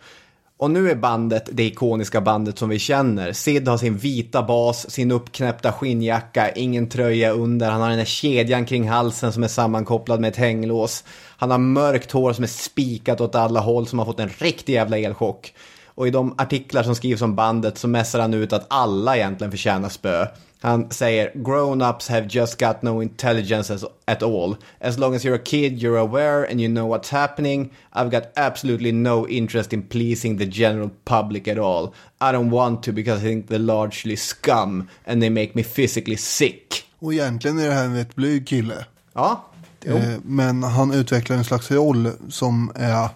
Och 0.64 0.70
nu 0.70 0.90
är 0.90 0.94
bandet 0.94 1.48
det 1.52 1.64
ikoniska 1.64 2.20
bandet 2.20 2.58
som 2.58 2.68
vi 2.68 2.78
känner. 2.78 3.32
Sid 3.32 3.68
har 3.68 3.78
sin 3.78 3.96
vita 3.96 4.42
bas, 4.42 4.90
sin 4.90 5.10
uppknäppta 5.10 5.72
skinnjacka, 5.72 6.50
ingen 6.50 6.88
tröja 6.88 7.30
under. 7.32 7.70
Han 7.70 7.80
har 7.80 7.88
den 7.88 7.98
här 7.98 8.04
kedjan 8.04 8.66
kring 8.66 8.88
halsen 8.88 9.32
som 9.32 9.42
är 9.42 9.48
sammankopplad 9.48 10.20
med 10.20 10.28
ett 10.28 10.36
hänglås. 10.36 11.04
Han 11.36 11.50
har 11.50 11.58
mörkt 11.58 12.12
hår 12.12 12.32
som 12.32 12.44
är 12.44 12.48
spikat 12.48 13.20
åt 13.20 13.34
alla 13.34 13.60
håll 13.60 13.86
som 13.86 13.98
har 13.98 14.06
fått 14.06 14.20
en 14.20 14.30
riktig 14.38 14.72
jävla 14.72 14.98
elchock. 14.98 15.54
Och 15.86 16.08
i 16.08 16.10
de 16.10 16.34
artiklar 16.38 16.82
som 16.82 16.94
skrivs 16.94 17.22
om 17.22 17.34
bandet 17.34 17.78
så 17.78 17.88
mässar 17.88 18.20
han 18.20 18.34
ut 18.34 18.52
att 18.52 18.66
alla 18.68 19.16
egentligen 19.16 19.50
förtjänar 19.50 19.88
spö. 19.88 20.26
Han 20.64 20.90
säger 20.90 21.32
“Grown-ups 21.34 22.08
have 22.08 22.26
just 22.30 22.60
got 22.60 22.82
no 22.82 23.02
intelligence 23.02 23.74
as, 23.74 23.84
at 24.04 24.22
all. 24.22 24.56
As 24.80 24.98
long 24.98 25.14
as 25.14 25.24
you're 25.24 25.36
a 25.36 25.44
kid 25.44 25.82
you're 25.82 25.98
aware 25.98 26.50
and 26.50 26.60
you 26.60 26.68
know 26.68 26.88
what's 26.88 27.10
happening. 27.10 27.70
I've 27.92 28.10
got 28.10 28.22
absolutely 28.36 28.92
no 28.92 29.28
interest 29.28 29.72
in 29.72 29.82
pleasing 29.82 30.38
the 30.38 30.46
general 30.46 30.90
public 31.04 31.48
at 31.48 31.58
all. 31.58 31.92
I 32.20 32.32
don't 32.32 32.50
want 32.50 32.82
to 32.82 32.92
because 32.92 33.24
I 33.24 33.28
think 33.28 33.46
they're 33.46 33.58
largely 33.76 34.16
scum 34.16 34.88
and 35.06 35.22
they 35.22 35.30
make 35.30 35.50
me 35.54 35.62
physically 35.62 36.16
sick.” 36.16 36.84
Och 36.98 37.12
egentligen 37.12 37.58
är 37.58 37.68
det 37.68 37.74
här 37.74 37.84
en 37.84 37.96
rätt 37.96 38.14
blyg 38.14 38.46
kille. 38.46 38.86
Ja. 39.14 39.44
Eh, 39.84 40.18
Men 40.24 40.62
han 40.62 40.94
utvecklar 40.94 41.36
en 41.36 41.44
slags 41.44 41.70
roll 41.70 42.10
som 42.28 42.72
är, 42.74 43.08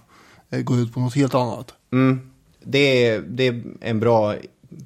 eh, 0.50 0.60
går 0.60 0.78
ut 0.78 0.94
på 0.94 1.00
något 1.00 1.14
helt 1.14 1.34
annat. 1.34 1.74
det, 2.64 3.06
är, 3.06 3.20
det 3.20 3.46
är 3.46 3.62
en 3.80 4.00
bra 4.00 4.34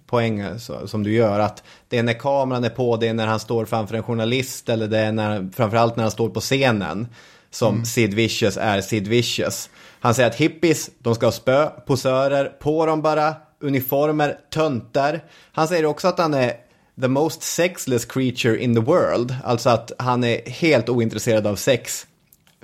poäng 0.07 0.45
som 0.87 1.03
du 1.03 1.13
gör. 1.13 1.41
Att 1.41 1.63
det 1.89 1.99
är 1.99 2.03
när 2.03 2.19
kameran 2.19 2.65
är 2.65 2.71
på, 2.71 2.97
det 2.97 3.09
är 3.09 3.15
när 3.15 3.27
han 3.27 3.41
står 3.41 3.65
framför 3.65 3.95
en 3.95 4.03
journalist 4.03 4.69
eller 4.69 4.89
det 4.89 4.99
är 4.99 5.13
när, 5.13 5.49
framförallt 5.55 5.97
när 5.97 6.05
han 6.05 6.11
står 6.11 6.29
på 6.29 6.41
scenen 6.41 7.07
som 7.51 7.85
Sid 7.85 8.15
Vicious 8.15 8.57
är 8.57 8.81
Sid 8.81 9.09
Vicious. 9.09 9.71
Han 10.01 10.15
säger 10.15 10.29
att 10.29 10.37
hippies, 10.37 10.91
de 10.99 11.15
ska 11.15 11.27
ha 11.27 11.33
spö, 11.33 11.67
posörer, 11.67 12.45
på 12.45 12.87
dem 12.87 13.03
bara, 13.03 13.35
uniformer, 13.61 14.39
töntar. 14.51 15.21
Han 15.53 15.69
säger 15.69 15.85
också 15.85 16.09
att 16.09 16.19
han 16.19 16.35
är 16.35 16.53
the 17.01 17.09
most 17.09 17.43
sexless 17.43 18.05
creature 18.05 18.63
in 18.63 18.75
the 18.75 18.81
world. 18.81 19.37
Alltså 19.45 19.71
att 19.71 19.93
han 19.99 20.25
är 20.25 20.51
helt 20.51 20.89
ointresserad 20.89 21.47
av 21.47 21.57
sex. 21.57 22.07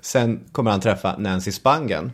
Sen 0.03 0.40
kommer 0.53 0.70
han 0.70 0.80
träffa 0.80 1.16
Nancy 1.18 1.53
Spangen. 1.53 2.12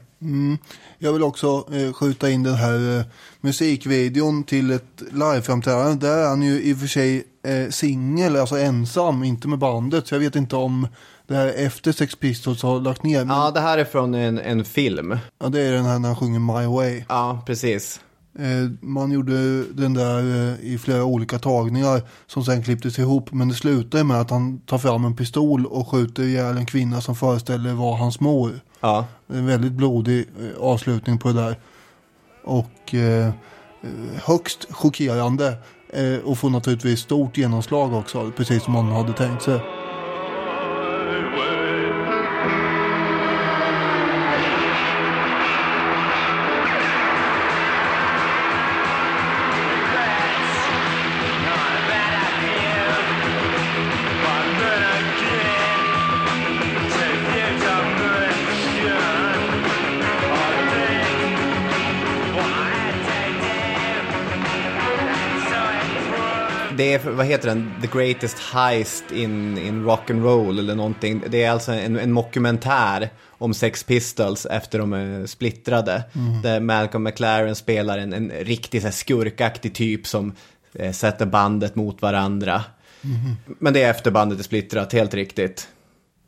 Jag 0.98 1.12
vill 1.12 1.22
också 1.22 1.66
eh, 1.72 1.92
skjuta 1.92 2.30
in 2.30 2.42
den 2.42 2.54
här 2.54 2.98
eh, 2.98 3.04
musikvideon 3.40 4.44
till 4.44 4.70
ett 4.70 5.02
liveframträdande. 5.12 6.06
Där 6.06 6.18
är 6.18 6.28
han 6.28 6.42
ju 6.42 6.62
i 6.62 6.74
och 6.74 6.78
för 6.78 6.86
sig 6.86 7.24
eh, 7.44 7.70
singel, 7.70 8.36
alltså 8.36 8.58
ensam, 8.58 9.24
inte 9.24 9.48
med 9.48 9.58
bandet. 9.58 10.06
Så 10.06 10.14
jag 10.14 10.20
vet 10.20 10.36
inte 10.36 10.56
om 10.56 10.88
det 11.26 11.34
här 11.34 11.46
efter 11.56 11.92
Sex 11.92 12.16
Pistols 12.16 12.62
har 12.62 12.80
lagt 12.80 13.02
ner. 13.02 13.24
Men 13.24 13.36
Ja, 13.36 13.50
det 13.50 13.60
här 13.60 13.78
är 13.78 13.84
från 13.84 14.14
en, 14.14 14.38
en 14.38 14.64
film. 14.64 15.18
ja, 15.40 15.48
det 15.48 15.60
är 15.60 15.72
den 15.72 15.84
här 15.84 15.98
när 15.98 16.08
han 16.08 16.16
sjunger 16.16 16.38
My 16.38 16.66
Way. 16.66 17.02
Ja, 17.08 17.42
precis. 17.46 18.00
Eh, 18.38 18.70
Man 18.80 19.10
gjorde 19.12 19.64
den 19.64 19.94
där 19.94 20.18
eh, 20.52 20.72
i 20.72 20.78
flera 20.78 21.04
olika 21.04 21.38
tagningar 21.38 22.02
som 22.26 22.44
sen 22.44 22.62
klipptes 22.62 22.98
ihop. 22.98 23.32
Men 23.32 23.48
det 23.48 23.54
slutar 23.54 24.04
med 24.04 24.20
att 24.20 24.30
han 24.30 24.58
tar 24.58 24.78
fram 24.78 25.04
en 25.04 25.16
pistol 25.16 25.66
och 25.66 25.88
skjuter 25.88 26.22
ihjäl 26.22 26.56
en 26.56 26.66
kvinna 26.66 27.00
som 27.00 27.14
föreställer 27.16 27.72
vara 27.72 27.96
hans 27.96 28.20
mor. 28.20 28.60
Ja, 28.80 29.06
Det 29.26 29.34
är 29.34 29.38
en 29.38 29.46
väldigt 29.46 29.72
blodig 29.72 30.18
eh, 30.40 30.62
avslutning 30.62 31.18
på 31.18 31.28
det 31.28 31.34
där. 31.34 31.58
Och 32.44 32.94
eh, 32.94 33.26
eh, 33.26 33.32
högst 34.24 34.66
chockerande. 34.70 35.56
Eh, 35.92 36.18
och 36.24 36.38
får 36.38 36.50
naturligtvis 36.50 37.00
stort 37.00 37.36
genomslag 37.38 37.92
också. 37.94 38.30
Precis 38.36 38.62
som 38.62 38.72
man 38.72 38.86
hade 38.92 39.12
tänkt 39.12 39.42
sig. 39.42 39.60
Det 66.76 66.92
är, 66.92 67.10
vad 67.10 67.26
heter 67.26 67.48
den, 67.48 67.72
The 67.82 67.88
Greatest 67.98 68.38
Heist 68.38 69.12
in, 69.12 69.58
in 69.58 69.84
Rock 69.84 70.10
and 70.10 70.24
Roll 70.24 70.58
eller 70.58 70.74
någonting. 70.74 71.22
Det 71.28 71.42
är 71.42 71.50
alltså 71.50 71.72
en, 71.72 71.98
en 71.98 72.12
mockumentär 72.12 73.10
om 73.28 73.54
Sex 73.54 73.84
Pistols 73.84 74.46
efter 74.46 74.78
de 74.78 74.92
är 74.92 75.26
splittrade. 75.26 76.04
Där 76.42 76.60
Malcolm 76.60 77.04
McLaren 77.04 77.54
spelar 77.54 77.98
en, 77.98 78.12
en 78.12 78.30
riktig 78.30 78.80
så 78.80 78.86
här, 78.86 78.92
skurkaktig 78.92 79.74
typ 79.74 80.06
som 80.06 80.32
eh, 80.74 80.92
sätter 80.92 81.26
bandet 81.26 81.74
mot 81.74 82.02
varandra. 82.02 82.62
Men 83.58 83.72
det 83.72 83.82
är 83.82 83.90
efter 83.90 84.10
bandet 84.10 84.38
är 84.38 84.42
splittrat, 84.42 84.92
helt 84.92 85.14
riktigt. 85.14 85.68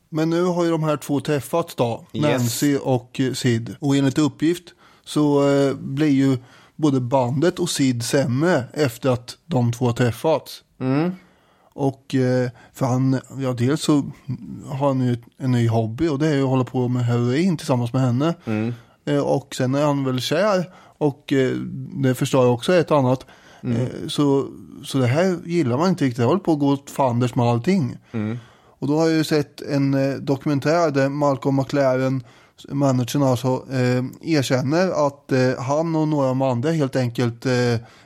Men 0.08 0.30
nu 0.30 0.44
har 0.44 0.64
ju 0.64 0.70
de 0.70 0.82
här 0.82 0.96
två 0.96 1.20
träffats 1.20 1.74
då. 1.74 2.06
Yes. 2.12 2.22
Nancy 2.22 2.76
och 2.76 3.20
eh, 3.20 3.32
Sid. 3.32 3.76
Och 3.80 3.96
enligt 3.96 4.18
uppgift 4.18 4.64
så 5.04 5.50
eh, 5.50 5.74
blir 5.74 6.10
ju 6.10 6.38
både 6.76 7.00
bandet 7.00 7.58
och 7.58 7.70
Sid 7.70 8.02
sämre 8.02 8.64
efter 8.72 9.10
att 9.10 9.36
de 9.46 9.72
två 9.72 9.86
har 9.86 9.92
träffats. 9.92 10.62
Och 11.72 12.14
eh, 12.14 12.50
för 12.72 12.86
han, 12.86 13.20
ja 13.38 13.52
dels 13.52 13.82
så 13.82 14.02
har 14.66 14.88
han 14.88 15.00
ju 15.00 15.16
en 15.38 15.52
ny 15.52 15.68
hobby 15.68 16.08
och 16.08 16.18
det 16.18 16.26
är 16.28 16.34
ju 16.34 16.42
att 16.42 16.48
hålla 16.48 16.64
på 16.64 16.88
med 16.88 17.04
heroin 17.04 17.56
tillsammans 17.56 17.92
med 17.92 18.02
henne. 18.02 18.34
Eh, 19.04 19.18
och 19.18 19.54
sen 19.54 19.74
är 19.74 19.82
han 19.82 20.04
väl 20.04 20.20
kär 20.20 20.70
och 20.98 21.32
eh, 21.32 21.50
det 22.02 22.14
förstår 22.14 22.44
jag 22.44 22.54
också 22.54 22.74
ett 22.74 22.90
annat. 22.90 23.26
Eh, 23.62 24.08
så, 24.08 24.46
så 24.84 24.98
det 24.98 25.06
här 25.06 25.38
gillar 25.44 25.78
man 25.78 25.88
inte 25.88 26.04
riktigt, 26.04 26.18
det 26.18 26.24
håller 26.24 26.40
på 26.40 26.52
att 26.52 26.58
gå 26.58 26.68
åt 26.68 26.90
fanders 26.90 27.34
med 27.34 27.46
allting. 27.46 27.96
Och 28.78 28.86
då 28.86 28.98
har 28.98 29.06
jag 29.06 29.16
ju 29.16 29.24
sett 29.24 29.60
en 29.60 29.96
dokumentär 30.24 30.90
där 30.90 31.08
Malcolm 31.08 31.56
McLaren, 31.56 32.22
managern 32.68 33.22
alltså, 33.22 33.64
eh, 33.72 34.04
erkänner 34.22 35.06
att 35.06 35.32
eh, 35.32 35.58
han 35.58 35.96
och 35.96 36.08
några 36.08 36.24
av 36.28 36.36
de 36.36 36.42
andra 36.42 36.70
helt 36.70 36.96
enkelt 36.96 37.46
eh, 37.46 37.52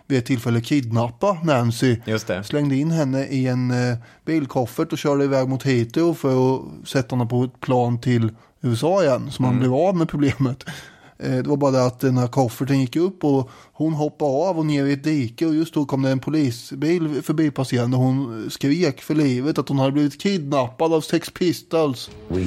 vid 0.06 0.18
ett 0.18 0.26
tillfälle 0.26 0.60
kidnappa 0.60 1.38
Nancy. 1.44 1.96
Just 2.06 2.26
det. 2.26 2.44
Slängde 2.44 2.76
in 2.76 2.90
henne 2.90 3.26
i 3.26 3.46
en 3.46 3.70
eh, 3.70 3.96
bilkoffert 4.24 4.92
och 4.92 4.98
körde 4.98 5.24
iväg 5.24 5.48
mot 5.48 5.62
Heathrow 5.62 6.14
för 6.14 6.54
att 6.54 6.88
sätta 6.88 7.16
henne 7.16 7.28
på 7.28 7.44
ett 7.44 7.60
plan 7.60 8.00
till 8.00 8.32
USA 8.60 9.02
igen. 9.02 9.30
Så 9.30 9.42
man 9.42 9.58
blev 9.58 9.74
av 9.74 9.96
med 9.96 10.08
problemet. 10.08 10.64
Eh, 11.18 11.30
Det 11.36 11.46
var 11.46 11.56
bara 11.56 11.70
det 11.70 11.86
att 11.86 12.00
den 12.00 12.18
här 12.18 12.26
kofferten 12.28 12.80
gick 12.80 12.96
upp 12.96 13.24
och 13.24 13.50
hon 13.72 13.92
hoppade 13.94 14.30
av 14.48 14.58
och 14.58 14.66
ner 14.66 14.84
i 14.86 14.92
ett 14.92 15.04
dike 15.04 15.46
och 15.46 15.54
just 15.54 15.74
då 15.74 15.84
kom 15.84 16.02
det 16.02 16.10
en 16.10 16.18
polisbil 16.20 17.22
förbipasserande 17.22 17.96
och 17.96 18.02
hon 18.02 18.50
skrek 18.50 19.00
för 19.00 19.14
livet 19.14 19.58
att 19.58 19.68
hon 19.68 19.78
hade 19.78 19.92
blivit 19.92 20.20
kidnappad 20.20 20.92
av 20.92 21.00
Sex 21.00 21.30
Pistols. 21.30 22.10
We 22.28 22.44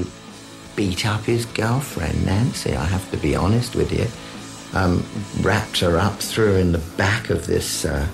beat 0.76 1.06
up 1.06 1.22
his 1.22 1.46
girlfriend, 1.46 2.26
Nancy, 2.26 2.76
I 2.76 2.86
have 2.86 3.10
to 3.12 3.18
be 3.18 3.36
honest 3.36 3.76
with 3.76 3.92
you. 3.92 4.08
Um, 4.78 5.06
wrapped 5.42 5.80
her 5.80 5.98
up, 5.98 6.20
threw 6.20 6.54
her 6.54 6.60
in 6.60 6.72
the 6.72 6.84
back 6.98 7.30
of 7.30 7.46
this, 7.46 7.86
uh, 7.86 8.08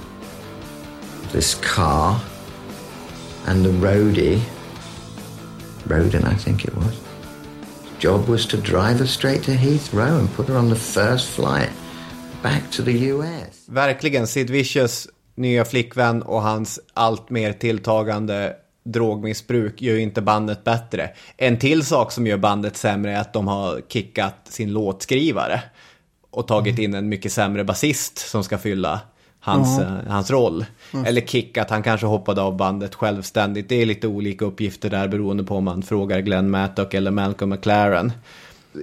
this 1.32 1.56
car. 1.56 2.22
And 3.46 3.66
the 3.66 3.70
roadie, 3.70 4.42
Roden 5.88 6.26
I 6.26 6.34
think 6.34 6.66
it 6.66 6.76
was, 6.76 7.00
job 8.00 8.28
was 8.28 8.46
to 8.48 8.58
drive 8.58 9.00
her 9.00 9.08
straight 9.08 9.44
to 9.44 9.52
Heathrow 9.52 10.20
and 10.20 10.34
put 10.34 10.48
her 10.48 10.58
on 10.58 10.70
the 10.70 10.76
first 10.76 11.30
flight 11.30 11.72
back 12.44 12.70
to 12.72 12.82
the 12.82 12.94
US. 13.14 13.66
Verkligen, 13.68 14.28
Sid 14.28 14.50
Vicious 14.50 15.08
nya 15.40 15.66
flickvän 15.66 16.22
och 16.22 16.42
hans 16.42 16.80
allt 16.94 17.30
mer 17.30 17.54
tilltagande 17.54 18.56
drogmissbruk 18.84 19.82
gör 19.82 19.96
ju 19.96 20.02
inte 20.02 20.22
bandet 20.22 20.64
bättre. 20.64 21.10
En 21.38 21.60
till 21.60 21.86
sak 21.86 22.12
som 22.12 22.28
gör 22.28 22.38
bandet 22.38 22.78
sämre 22.78 23.12
är 23.12 23.20
att 23.20 23.34
de 23.34 23.48
har 23.48 23.82
kickat 23.88 24.36
sin 24.44 24.74
låtskrivare 24.74 25.62
och 26.32 26.48
tagit 26.48 26.80
in 26.80 26.94
en 26.94 27.10
mycket 27.10 27.32
sämre 27.32 27.64
basist 27.64 28.18
som 28.18 28.44
ska 28.44 28.58
fylla 28.58 29.00
hans, 29.40 29.80
eh, 29.80 29.92
hans 30.08 30.32
roll. 30.32 30.66
Eller 31.06 31.22
kickat, 31.22 31.70
han 31.70 31.84
kanske 31.84 32.08
hoppade 32.08 32.42
av 32.42 32.58
bandet 32.58 32.96
självständigt. 32.96 33.70
Det 33.70 33.76
är 33.76 33.86
lite 33.86 34.08
olika 34.08 34.46
uppgifter 34.46 34.90
där 34.90 35.08
beroende 35.08 35.44
på 35.44 35.56
om 35.56 35.64
man 35.64 35.84
frågar 35.84 36.20
Glenn 36.20 36.50
Mattock 36.50 36.94
eller 36.94 37.12
Malcolm 37.12 37.50
McLaren. 37.50 38.12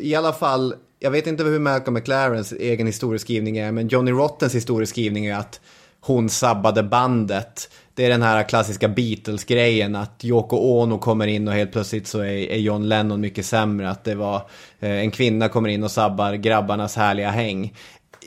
I 0.00 0.14
alla 0.14 0.32
fall, 0.32 0.74
jag 0.98 1.10
vet 1.10 1.26
inte 1.26 1.44
hur 1.44 1.58
Malcolm 1.58 1.94
McLarens 1.94 2.52
egen 2.52 2.86
historieskrivning 2.86 3.56
är, 3.56 3.72
men 3.72 3.88
Johnny 3.88 4.10
Rottens 4.10 4.54
historieskrivning 4.54 5.26
är 5.26 5.36
att 5.36 5.60
hon 6.00 6.28
sabbade 6.28 6.82
bandet. 6.82 7.70
Det 7.96 8.04
är 8.04 8.10
den 8.10 8.22
här 8.22 8.42
klassiska 8.42 8.88
Beatles-grejen 8.88 9.96
att 9.96 10.24
Yoko 10.24 10.56
Ono 10.56 10.98
kommer 10.98 11.26
in 11.26 11.48
och 11.48 11.54
helt 11.54 11.72
plötsligt 11.72 12.06
så 12.06 12.20
är, 12.20 12.50
är 12.50 12.56
John 12.56 12.88
Lennon 12.88 13.20
mycket 13.20 13.46
sämre. 13.46 13.90
Att 13.90 14.04
det 14.04 14.14
var 14.14 14.36
eh, 14.80 14.90
en 14.90 15.10
kvinna 15.10 15.48
kommer 15.48 15.68
in 15.68 15.84
och 15.84 15.90
sabbar 15.90 16.34
grabbarnas 16.34 16.96
härliga 16.96 17.30
häng. 17.30 17.74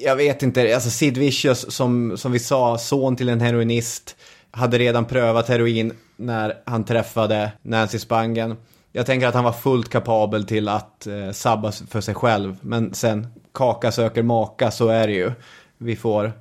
Jag 0.04 0.16
vet 0.16 0.44
inte, 0.44 0.74
alltså 0.76 0.90
Sid 0.90 1.18
Vicious 1.18 1.72
som, 1.72 2.18
som 2.18 2.32
vi 2.32 2.40
sa, 2.40 2.78
son 2.78 3.16
till 3.16 3.30
en 3.30 3.42
heroinist, 3.42 4.16
hade 4.52 4.78
redan 4.78 5.06
prövat 5.06 5.48
heroin 5.48 5.94
när 6.16 6.54
han 6.66 6.84
träffade 6.84 7.52
Nancy 7.62 8.00
Spangen. 8.00 8.56
Jag 8.92 9.06
tänker 9.06 9.28
att 9.28 9.36
han 9.36 9.44
var 9.44 9.52
fullt 9.52 9.90
kapabel 9.90 10.46
till 10.46 10.68
att 10.68 11.08
eh, 11.08 11.32
sabba 11.32 11.72
för 11.72 12.02
sig 12.02 12.16
själv. 12.16 12.58
Men 12.62 12.94
sen, 12.94 13.28
kaka 13.54 13.92
söker 13.92 14.24
maka, 14.24 14.72
så 14.72 14.88
är 14.88 15.08
det 15.08 15.14
ju. 15.14 15.32
Vi 15.78 15.96
får 15.96 16.32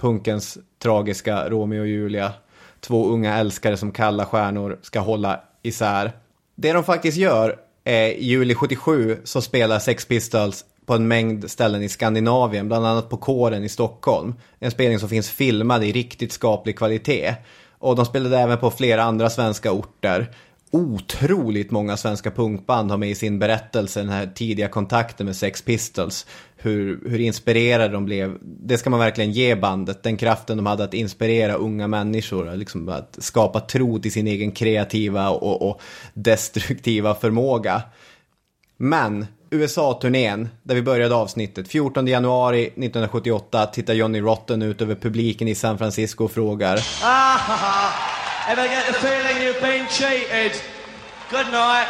punkens 0.00 0.58
tragiska 0.82 1.48
Romeo 1.48 1.80
och 1.80 1.86
Julia. 1.86 2.32
Två 2.80 3.06
unga 3.06 3.38
älskare 3.38 3.76
som 3.76 3.92
kalla 3.92 4.26
stjärnor 4.26 4.78
ska 4.82 5.00
hålla 5.00 5.40
isär. 5.62 6.12
Det 6.54 6.72
de 6.72 6.84
faktiskt 6.84 7.18
gör 7.18 7.56
är 7.84 8.06
i 8.06 8.24
juli 8.24 8.54
77 8.54 9.18
så 9.24 9.40
spelar 9.40 9.78
Sex 9.78 10.04
Pistols 10.04 10.64
på 10.86 10.94
en 10.94 11.08
mängd 11.08 11.50
ställen 11.50 11.82
i 11.82 11.88
Skandinavien, 11.88 12.68
bland 12.68 12.86
annat 12.86 13.08
på 13.08 13.16
kåren 13.16 13.64
i 13.64 13.68
Stockholm. 13.68 14.34
En 14.58 14.70
spelning 14.70 14.98
som 14.98 15.08
finns 15.08 15.30
filmad 15.30 15.84
i 15.84 15.92
riktigt 15.92 16.32
skaplig 16.32 16.78
kvalitet. 16.78 17.34
Och 17.78 17.96
de 17.96 18.04
spelade 18.04 18.38
även 18.38 18.58
på 18.58 18.70
flera 18.70 19.02
andra 19.02 19.30
svenska 19.30 19.72
orter. 19.72 20.30
Otroligt 20.72 21.70
många 21.70 21.96
svenska 21.96 22.30
punkband 22.30 22.90
har 22.90 22.98
med 22.98 23.10
i 23.10 23.14
sin 23.14 23.38
berättelse 23.38 24.00
den 24.00 24.08
här 24.08 24.26
tidiga 24.34 24.68
kontakten 24.68 25.26
med 25.26 25.36
Sex 25.36 25.62
Pistols. 25.62 26.26
Hur, 26.56 27.00
hur 27.10 27.18
inspirerade 27.18 27.92
de 27.92 28.04
blev. 28.04 28.38
Det 28.42 28.78
ska 28.78 28.90
man 28.90 29.00
verkligen 29.00 29.32
ge 29.32 29.54
bandet, 29.54 30.02
den 30.02 30.16
kraften 30.16 30.56
de 30.56 30.66
hade 30.66 30.84
att 30.84 30.94
inspirera 30.94 31.54
unga 31.54 31.88
människor. 31.88 32.56
Liksom 32.56 32.88
att 32.88 33.16
skapa 33.20 33.60
tro 33.60 33.98
till 33.98 34.12
sin 34.12 34.26
egen 34.26 34.52
kreativa 34.52 35.30
och, 35.30 35.70
och 35.70 35.80
destruktiva 36.14 37.14
förmåga. 37.14 37.82
Men 38.76 39.26
USA-turnén, 39.50 40.48
där 40.62 40.74
vi 40.74 40.82
började 40.82 41.14
avsnittet, 41.14 41.68
14 41.68 42.06
januari 42.06 42.62
1978 42.62 43.66
tittar 43.66 43.94
Johnny 43.94 44.20
Rotten 44.20 44.62
ut 44.62 44.82
över 44.82 44.94
publiken 44.94 45.48
i 45.48 45.54
San 45.54 45.78
Francisco 45.78 46.24
och 46.24 46.32
frågar 46.32 46.80
ah, 47.02 47.38
Ah, 48.50 48.52
ever 48.52 48.68
get 48.68 48.86
the 48.86 48.92
feeling 48.92 49.42
you've 49.42 49.60
been 49.60 49.86
cheated? 49.88 50.52
Good 51.30 51.52
night. 51.52 51.86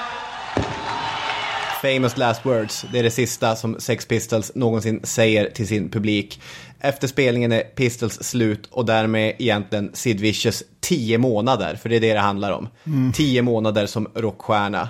Famous 1.82 2.16
last 2.16 2.46
words, 2.46 2.86
det 2.92 2.98
är 2.98 3.02
det 3.02 3.10
sista 3.10 3.56
som 3.56 3.80
Sex 3.80 4.06
Pistols 4.06 4.54
någonsin 4.54 5.00
säger 5.02 5.50
till 5.50 5.68
sin 5.68 5.90
publik. 5.90 6.40
Efter 6.80 7.08
spelningen 7.08 7.52
är 7.52 7.62
Pistols 7.62 8.22
slut 8.22 8.66
och 8.70 8.84
därmed 8.84 9.34
egentligen 9.38 9.90
Sid 9.94 10.20
Vicious 10.20 10.62
10 10.80 11.18
månader, 11.18 11.76
för 11.82 11.88
det 11.88 11.96
är 11.96 12.00
det 12.00 12.12
det 12.12 12.20
handlar 12.20 12.52
om. 12.52 12.68
10 13.14 13.42
månader 13.42 13.86
som 13.86 14.08
rockstjärna. 14.14 14.88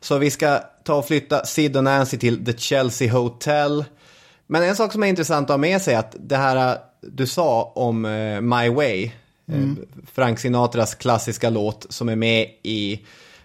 Så 0.00 0.18
vi 0.18 0.30
ska 0.30 0.58
ta 0.84 0.94
och 0.94 1.06
flytta 1.06 1.44
Sid 1.44 1.76
och 1.76 1.84
Nancy 1.84 2.18
till 2.18 2.44
The 2.44 2.52
Chelsea 2.58 3.12
Hotel. 3.12 3.84
Men 4.46 4.62
en 4.62 4.76
sak 4.76 4.92
som 4.92 5.02
är 5.02 5.06
intressant 5.06 5.50
att 5.50 5.54
ha 5.54 5.58
med 5.58 5.82
sig 5.82 5.94
är 5.94 5.98
att 5.98 6.16
det 6.18 6.36
här 6.36 6.78
du 7.00 7.26
sa 7.26 7.72
om 7.74 8.04
eh, 8.04 8.40
My 8.40 8.68
Way, 8.68 9.10
eh, 9.52 9.68
Frank 10.12 10.38
Sinatras 10.38 10.94
klassiska 10.94 11.50
låt 11.50 11.86
som 11.88 12.08
är 12.08 12.16
med 12.16 12.48
i 12.62 13.00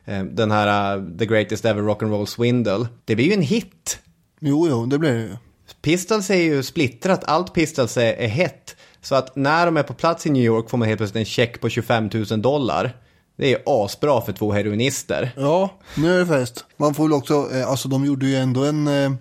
eh, 0.05 0.23
den 0.23 0.51
här 0.51 0.97
eh, 0.97 1.03
The 1.19 1.25
Greatest 1.25 1.65
Ever 1.65 1.81
Rock'n'Roll 1.81 2.25
Swindle. 2.25 2.87
Det 3.05 3.15
blir 3.15 3.25
ju 3.25 3.33
en 3.33 3.41
hit. 3.41 3.99
Jo, 4.39 4.67
jo, 4.69 4.85
det 4.85 4.99
blir 4.99 5.13
det 5.13 5.19
ju. 5.19 5.35
Pistols 5.81 6.29
är 6.29 6.35
ju 6.35 6.63
splittrat, 6.63 7.23
allt 7.23 7.53
Pistols 7.53 7.97
är, 7.97 8.13
är 8.13 8.27
hett. 8.27 8.75
Så 9.01 9.15
att 9.15 9.35
när 9.35 9.65
de 9.65 9.77
är 9.77 9.83
på 9.83 9.93
plats 9.93 10.25
i 10.25 10.29
New 10.29 10.43
York 10.43 10.69
får 10.69 10.77
man 10.77 10.87
helt 10.87 10.97
plötsligt 10.97 11.19
en 11.19 11.25
check 11.25 11.61
på 11.61 11.69
25 11.69 12.09
000 12.13 12.41
dollar. 12.41 12.97
Det 13.37 13.53
är 13.53 13.61
asbra 13.65 14.21
för 14.21 14.33
två 14.33 14.51
heroinister. 14.51 15.31
Ja, 15.37 15.79
nu 15.95 16.13
är 16.15 16.19
det 16.19 16.25
fest. 16.25 16.65
Man 16.77 16.93
får 16.93 17.03
väl 17.03 17.13
också, 17.13 17.49
alltså 17.67 17.89
de 17.89 18.05
gjorde 18.05 18.25
ju 18.25 18.35
ändå 18.35 18.63
en 18.65 18.87
eh, 18.87 19.11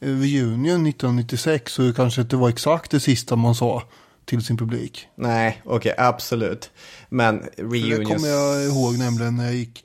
reunion 0.00 0.86
1996 0.86 1.72
så 1.72 1.82
det 1.82 1.92
kanske 1.92 2.20
inte 2.20 2.36
var 2.36 2.48
exakt 2.48 2.90
det 2.90 3.00
sista 3.00 3.36
man 3.36 3.54
sa 3.54 3.82
till 4.28 4.44
sin 4.44 4.56
publik. 4.56 5.08
Nej, 5.14 5.62
okej, 5.64 5.94
absolut. 5.98 6.70
Men 7.08 7.38
Det 7.56 7.62
reunions... 7.62 8.08
kommer 8.08 8.28
jag 8.28 8.64
ihåg 8.64 8.98
nämligen 8.98 9.36
när 9.36 9.44
jag 9.44 9.54
gick, 9.54 9.84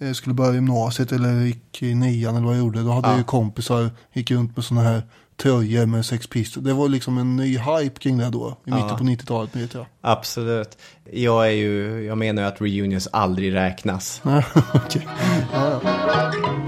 eh, 0.00 0.12
skulle 0.12 0.34
börja 0.34 0.52
gymnasiet 0.52 1.12
eller 1.12 1.40
gick 1.40 1.82
i 1.82 1.94
nian 1.94 2.36
eller 2.36 2.46
vad 2.46 2.54
jag 2.54 2.60
gjorde. 2.60 2.82
Då 2.82 2.90
hade 2.90 3.08
jag 3.08 3.18
ju 3.18 3.24
kompisar, 3.24 3.90
gick 4.12 4.30
runt 4.30 4.56
med 4.56 4.64
sådana 4.64 4.88
här 4.88 5.02
tröjor 5.42 5.86
med 5.86 6.06
Sex 6.06 6.26
Pistols. 6.26 6.66
Det 6.66 6.72
var 6.72 6.88
liksom 6.88 7.18
en 7.18 7.36
ny 7.36 7.58
hype 7.58 8.00
kring 8.00 8.18
det 8.18 8.30
då, 8.30 8.56
i 8.66 8.70
mitten 8.70 8.98
på 8.98 9.04
90-talet 9.04 9.56
vet 9.56 9.74
jag. 9.74 9.86
Absolut. 10.00 10.78
Jag 11.12 11.46
är 11.46 11.50
ju, 11.50 12.04
jag 12.04 12.18
menar 12.18 12.42
ju 12.42 12.48
att 12.48 12.60
reunions 12.60 13.08
aldrig 13.12 13.54
räknas. 13.54 14.20
Okej. 14.74 15.08
Ja, 15.52 15.80
ja. 15.84 16.61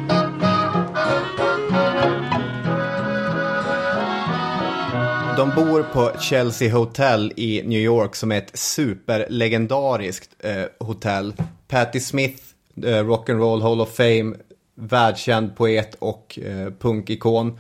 De 5.45 5.51
bor 5.55 5.83
på 5.93 6.19
Chelsea 6.21 6.73
Hotel 6.73 7.33
i 7.37 7.63
New 7.63 7.81
York 7.81 8.17
som 8.17 8.33
är 8.33 8.39
ett 8.39 8.59
superlegendariskt 8.59 10.31
eh, 10.39 10.87
hotell. 10.87 11.35
Patti 11.69 12.01
Smith, 12.01 12.43
eh, 12.77 12.83
Rock'n'Roll 12.83 13.63
Hall 13.63 13.81
of 13.81 13.95
Fame, 13.95 14.35
världskänd 14.75 15.57
poet 15.57 15.95
och 15.99 16.39
eh, 16.43 16.73
punkikon. 16.79 17.59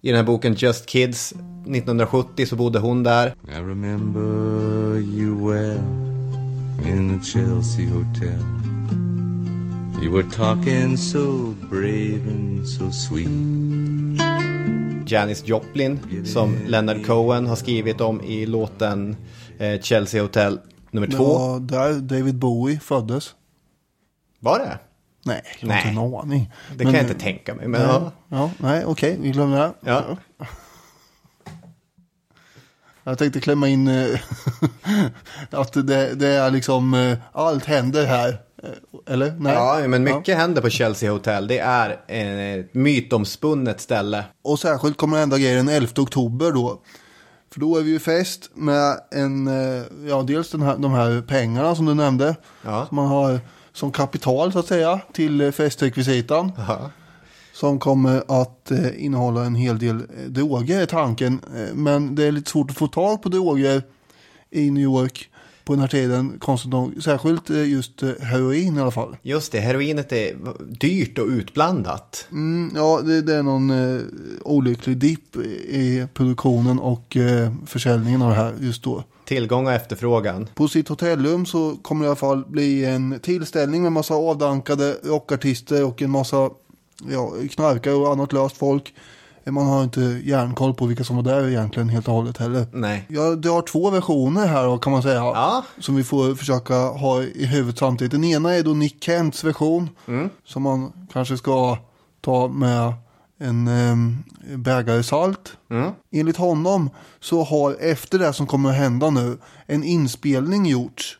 I 0.00 0.08
den 0.08 0.16
här 0.16 0.24
boken 0.24 0.54
Just 0.54 0.86
Kids 0.86 1.32
1970 1.32 2.46
så 2.46 2.56
bodde 2.56 2.78
hon 2.78 3.02
där. 3.02 3.26
I 3.26 3.58
remember 3.58 4.20
you 4.98 5.50
well 5.50 5.80
in 6.92 7.18
the 7.18 7.26
Chelsea 7.26 7.86
Hotel. 7.88 8.40
You 10.02 10.12
were 10.12 10.30
talking 10.30 10.96
so 10.96 11.54
brave 11.70 12.28
and 12.28 12.68
so 12.68 12.90
sweet. 12.90 13.99
Janis 15.10 15.46
Joplin 15.46 16.24
som 16.26 16.56
Leonard 16.66 17.06
Cohen 17.06 17.46
har 17.46 17.56
skrivit 17.56 18.00
om 18.00 18.20
i 18.20 18.46
låten 18.46 19.16
eh, 19.58 19.80
Chelsea 19.80 20.22
Hotel 20.22 20.60
nummer 20.90 21.06
Det 21.06 21.16
två. 21.16 21.38
var 21.38 21.60
där 21.60 21.92
David 22.00 22.34
Bowie 22.34 22.80
föddes. 22.80 23.34
Var 24.40 24.58
det? 24.58 24.78
Nej, 25.24 25.42
jag 25.60 25.68
har 25.68 25.76
inte 25.76 25.88
en 25.88 25.98
aning. 25.98 26.52
Det 26.70 26.76
Men, 26.84 26.86
kan 26.86 26.94
jag 26.94 27.02
inte 27.10 27.20
tänka 27.24 27.54
mig. 27.54 27.68
Men, 27.68 27.80
Nej, 27.80 27.90
ja. 27.90 28.12
ja, 28.28 28.50
nej, 28.58 28.84
okej, 28.84 29.18
vi 29.20 29.30
glömmer 29.30 29.58
det. 29.58 29.72
Ja. 29.80 30.04
Jag 33.04 33.18
tänkte 33.18 33.40
klämma 33.40 33.68
in 33.68 33.88
eh, 33.88 34.20
att 35.50 35.72
det, 35.72 36.14
det 36.14 36.28
är 36.28 36.50
liksom, 36.50 36.94
eh, 36.94 37.18
allt 37.32 37.64
händer 37.64 38.06
här. 38.06 38.40
Eller? 39.10 39.34
Nej. 39.38 39.54
Ja, 39.54 39.88
men 39.88 40.04
mycket 40.04 40.36
händer 40.36 40.62
på 40.62 40.70
Chelsea 40.70 41.12
Hotel. 41.12 41.46
Det 41.46 41.58
är 41.58 42.00
eh, 42.08 42.54
ett 42.54 42.74
mytomspunnet 42.74 43.80
ställe. 43.80 44.24
Och 44.42 44.58
särskilt 44.58 44.96
kommer 44.96 45.16
det 45.16 45.20
hända 45.20 45.38
grejer 45.38 45.56
den 45.56 45.68
11 45.68 45.88
oktober 45.98 46.52
då. 46.52 46.80
För 47.52 47.60
då 47.60 47.76
är 47.76 47.82
vi 47.82 47.90
ju 47.90 47.98
fest 47.98 48.50
med 48.54 48.96
en, 49.10 49.48
eh, 49.48 49.82
ja 50.08 50.22
dels 50.22 50.50
den 50.50 50.62
här, 50.62 50.76
de 50.76 50.92
här 50.92 51.22
pengarna 51.22 51.74
som 51.74 51.86
du 51.86 51.94
nämnde. 51.94 52.36
Ja. 52.64 52.86
Som 52.86 52.96
man 52.96 53.06
har 53.06 53.40
som 53.72 53.92
kapital 53.92 54.52
så 54.52 54.58
att 54.58 54.66
säga 54.66 55.00
till 55.12 55.40
eh, 55.40 55.50
festrekvisitan. 55.50 56.52
Ja. 56.68 56.90
Som 57.52 57.78
kommer 57.78 58.42
att 58.42 58.70
eh, 58.70 59.04
innehålla 59.04 59.44
en 59.44 59.54
hel 59.54 59.78
del 59.78 60.02
droger 60.26 60.80
är 60.80 60.86
tanken. 60.86 61.40
Men 61.74 62.14
det 62.14 62.24
är 62.24 62.32
lite 62.32 62.50
svårt 62.50 62.70
att 62.70 62.76
få 62.76 62.86
tag 62.86 63.22
på 63.22 63.28
droger 63.28 63.82
i 64.50 64.70
New 64.70 64.82
York 64.82 65.29
på 65.70 65.74
den 65.74 65.80
här 65.80 65.88
tiden. 65.88 66.38
Konstigt 66.38 66.70
nog. 66.70 67.02
Särskilt 67.02 67.50
eh, 67.50 67.68
just 67.68 68.02
eh, 68.02 68.10
heroin 68.20 68.76
i 68.76 68.80
alla 68.80 68.90
fall. 68.90 69.16
Just 69.22 69.52
det, 69.52 69.60
heroinet 69.60 70.12
är 70.12 70.36
dyrt 70.80 71.18
och 71.18 71.26
utblandat. 71.26 72.26
Mm, 72.32 72.72
ja, 72.74 73.00
det, 73.04 73.22
det 73.22 73.34
är 73.34 73.42
någon 73.42 73.70
eh, 73.70 74.02
olycklig 74.42 74.96
dipp 74.96 75.36
i 75.36 76.06
produktionen 76.14 76.78
och 76.78 77.16
eh, 77.16 77.52
försäljningen 77.66 78.22
av 78.22 78.30
det 78.30 78.36
här 78.36 78.54
just 78.60 78.82
då. 78.82 79.04
Tillgång 79.24 79.66
och 79.66 79.72
efterfrågan. 79.72 80.48
På 80.54 80.68
sitt 80.68 80.88
hotellrum 80.88 81.46
så 81.46 81.76
kommer 81.82 82.04
det 82.04 82.06
i 82.06 82.08
alla 82.08 82.16
fall 82.16 82.44
bli 82.48 82.84
en 82.84 83.20
tillställning 83.20 83.82
med 83.82 83.92
massa 83.92 84.14
avdankade 84.14 84.96
rockartister 85.02 85.84
och 85.84 86.02
en 86.02 86.10
massa 86.10 86.50
ja, 87.10 87.32
knarkare 87.50 87.94
och 87.94 88.12
annat 88.12 88.32
löst 88.32 88.56
folk. 88.56 88.94
Man 89.44 89.66
har 89.66 89.82
inte 89.84 90.00
järnkoll 90.24 90.74
på 90.74 90.86
vilka 90.86 91.04
som 91.04 91.16
var 91.16 91.22
där 91.22 91.48
egentligen 91.48 91.88
helt 91.88 92.08
och 92.08 92.14
hållet 92.14 92.36
heller. 92.36 92.66
Nej. 92.72 93.06
Ja, 93.08 93.22
det 93.22 93.48
har 93.48 93.62
två 93.62 93.90
versioner 93.90 94.46
här 94.46 94.64
då, 94.64 94.78
kan 94.78 94.92
man 94.92 95.02
säga. 95.02 95.14
Ja. 95.14 95.64
Som 95.78 95.96
vi 95.96 96.04
får 96.04 96.34
försöka 96.34 96.74
ha 96.74 97.22
i 97.22 97.46
huvudet 97.46 97.78
samtidigt. 97.78 98.12
Den 98.12 98.24
ena 98.24 98.54
är 98.54 98.62
då 98.62 98.70
Nick 98.70 99.04
Kents 99.04 99.44
version. 99.44 99.88
Som 100.44 100.62
man 100.62 100.92
kanske 101.12 101.36
ska 101.36 101.78
ta 102.20 102.48
med 102.48 102.92
en 103.40 103.68
um, 103.68 104.24
bägare 104.56 105.02
salt. 105.02 105.56
Enligt 106.12 106.36
honom 106.36 106.90
så 107.20 107.42
har 107.42 107.76
efter 107.80 108.18
det 108.18 108.32
som 108.32 108.46
kommer 108.46 108.70
att 108.70 108.76
hända 108.76 109.10
nu 109.10 109.38
en 109.66 109.84
inspelning 109.84 110.66
gjorts. 110.66 111.18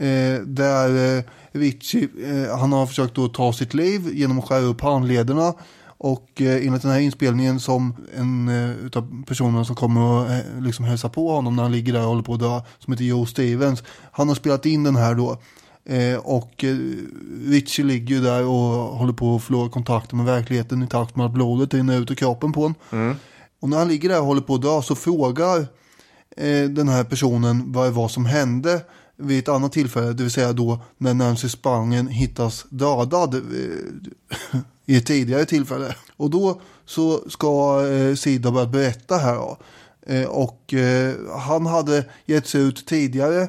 Eh, 0.00 0.40
där 0.42 1.16
eh, 1.18 1.24
Richie, 1.52 2.08
eh, 2.24 2.58
han 2.58 2.72
har 2.72 2.86
försökt 2.86 3.14
då 3.14 3.28
ta 3.28 3.52
sitt 3.52 3.74
liv 3.74 4.10
genom 4.12 4.38
att 4.38 4.48
skära 4.48 4.60
upp 4.60 4.80
handlederna. 4.80 5.54
Och 6.02 6.42
eh, 6.42 6.66
enligt 6.66 6.82
den 6.82 6.90
här 6.90 7.00
inspelningen 7.00 7.60
som 7.60 7.94
en 8.16 8.48
eh, 8.48 8.70
utav 8.70 9.24
personerna 9.26 9.64
som 9.64 9.76
kommer 9.76 10.24
att 10.24 10.30
eh, 10.30 10.62
liksom 10.62 10.84
hälsa 10.84 11.08
på 11.08 11.32
honom 11.32 11.56
när 11.56 11.62
han 11.62 11.72
ligger 11.72 11.92
där 11.92 12.00
och 12.00 12.08
håller 12.08 12.22
på 12.22 12.34
att 12.34 12.40
dö, 12.40 12.60
som 12.78 12.92
heter 12.92 13.04
Joe 13.04 13.26
Stevens. 13.26 13.82
Han 14.12 14.28
har 14.28 14.34
spelat 14.34 14.66
in 14.66 14.84
den 14.84 14.96
här 14.96 15.14
då. 15.14 15.36
Eh, 15.84 16.18
och 16.18 16.64
eh, 16.64 16.76
Richie 17.46 17.84
ligger 17.84 18.14
ju 18.14 18.20
där 18.20 18.44
och 18.44 18.96
håller 18.98 19.12
på 19.12 19.36
att 19.36 19.42
förlora 19.42 19.68
kontakten 19.68 20.16
med 20.16 20.26
verkligheten 20.26 20.82
i 20.82 20.86
takt 20.86 21.16
med 21.16 21.26
att 21.26 21.32
blodet 21.32 21.74
rinner 21.74 22.00
ut 22.00 22.10
ur 22.10 22.14
kroppen 22.14 22.52
på 22.52 22.60
honom. 22.60 23.16
Och 23.60 23.68
när 23.68 23.78
han 23.78 23.88
ligger 23.88 24.08
där 24.08 24.20
och 24.20 24.26
håller 24.26 24.40
på 24.40 24.54
att 24.54 24.62
dö 24.62 24.82
så 24.82 24.94
frågar 24.94 25.66
den 26.68 26.88
här 26.88 27.04
personen 27.04 27.72
vad 27.72 27.86
det 27.86 27.90
var 27.90 28.08
som 28.08 28.24
hände 28.24 28.80
vid 29.16 29.38
ett 29.38 29.48
annat 29.48 29.72
tillfälle, 29.72 30.12
det 30.12 30.22
vill 30.22 30.32
säga 30.32 30.52
då 30.52 30.78
när 30.98 31.14
Nancy 31.14 31.48
Spangen 31.48 32.06
hittas 32.06 32.66
dödad 32.70 33.34
i 34.90 34.96
ett 34.96 35.06
tidigare 35.06 35.44
tillfälle. 35.44 35.94
Och 36.16 36.30
då 36.30 36.60
så 36.86 37.30
ska 37.30 37.82
eh, 37.86 38.14
Sid 38.14 38.44
ha 38.44 38.52
börjat 38.52 38.70
berätta 38.70 39.16
här 39.16 39.34
då. 39.34 39.56
Eh, 40.06 40.24
och 40.28 40.74
eh, 40.74 41.14
han 41.38 41.66
hade 41.66 42.04
gett 42.26 42.46
sig 42.46 42.60
ut 42.60 42.86
tidigare 42.86 43.48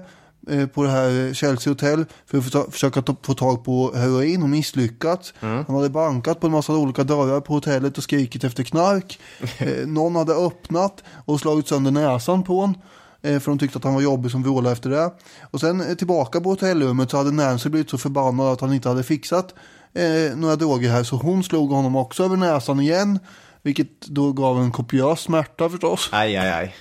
eh, 0.50 0.68
på 0.68 0.84
det 0.84 0.90
här 0.90 1.34
Chelsea 1.34 1.72
Hotel 1.72 2.06
för 2.26 2.38
att 2.38 2.44
försö- 2.44 2.72
försöka 2.72 3.02
ta, 3.02 3.16
få 3.22 3.34
tag 3.34 3.64
på 3.64 3.92
heroin 3.96 4.44
och 4.44 4.50
misslyckats. 4.50 5.34
Han 5.40 5.76
hade 5.76 5.90
bankat 5.90 6.40
på 6.40 6.48
en 6.48 6.54
massa 6.54 6.74
olika 6.74 7.04
dörrar 7.04 7.42
på 7.42 7.54
hotellet 7.54 7.98
och 7.98 8.04
skrikit 8.04 8.44
efter 8.44 8.64
knark. 8.64 9.20
Eh, 9.58 9.88
någon 9.88 10.16
hade 10.16 10.34
öppnat 10.34 11.04
och 11.26 11.40
slagit 11.40 11.68
sönder 11.68 11.92
näsan 11.92 12.44
på 12.44 12.56
honom. 12.56 12.76
Eh, 13.22 13.40
för 13.40 13.52
de 13.52 13.60
tyckte 13.60 13.78
att 13.78 13.84
han 13.84 13.94
var 13.94 14.02
jobbig 14.02 14.32
som 14.32 14.44
vrålade 14.44 14.74
efter 14.74 14.90
det. 14.90 15.12
Och 15.52 15.60
sen 15.60 15.96
tillbaka 15.98 16.42
på 16.42 16.50
hotellrummet 16.50 17.12
så 17.12 17.18
hade 17.18 17.32
Nancy 17.32 17.70
blivit 17.70 17.90
så 17.90 17.98
förbannad 17.98 18.48
att 18.48 18.62
han 18.62 18.74
inte 18.74 18.90
hade 18.90 19.04
fixat 19.04 19.54
eh, 19.94 20.38
några 20.38 20.56
droger 20.56 20.90
här. 20.90 21.04
Så 21.04 21.16
hon 21.16 21.44
slog 21.44 21.70
honom 21.70 21.96
också 21.96 22.24
över 22.24 22.38
näsan 22.38 22.80
igen. 22.80 23.20
Vilket 23.62 24.02
då 24.02 24.32
gav 24.32 24.62
en 24.62 24.72
kopiös 24.72 25.20
smärta 25.20 25.70
förstås. 25.70 26.10
Aj, 26.12 26.38
aj, 26.38 26.50
aj. 26.50 26.76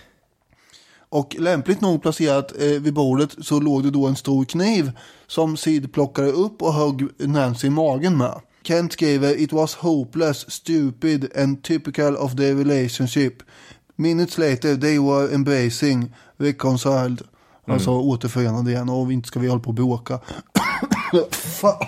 Och 1.09 1.37
lämpligt 1.39 1.81
nog 1.81 2.03
placerat 2.03 2.53
eh, 2.61 2.67
vid 2.67 2.95
bordet 2.95 3.31
så 3.41 3.61
låg 3.61 3.83
det 3.83 3.91
då 3.91 4.07
en 4.07 4.17
stor 4.17 4.45
kniv 4.45 4.93
som 5.27 5.57
Sid 5.57 5.93
plockade 5.93 6.29
upp 6.29 6.63
och 6.63 6.75
högg 6.75 7.09
Nancy 7.19 7.67
i 7.67 7.71
magen 7.71 8.19
med. 8.19 8.41
Kent 8.63 8.93
skriver 8.93 9.41
It 9.41 9.53
was 9.53 9.75
hopeless, 9.75 10.51
stupid 10.51 11.37
and 11.37 11.63
typical 11.63 12.17
of 12.17 12.37
their 12.37 12.55
relationship. 12.55 13.43
Minutes 13.97 14.39
later 14.39 14.77
they 14.77 14.99
were 14.99 15.35
embracing, 15.35 16.15
reconciled. 16.37 17.23
Alltså 17.67 17.91
återförenade 17.91 18.71
igen 18.71 18.89
och 18.89 19.13
inte 19.13 19.29
ska 19.29 19.41
vi 19.41 19.49
hålla 19.49 19.61
på 19.61 19.69
och 19.69 19.75
bråka. 19.75 20.21
Fan. 21.31 21.87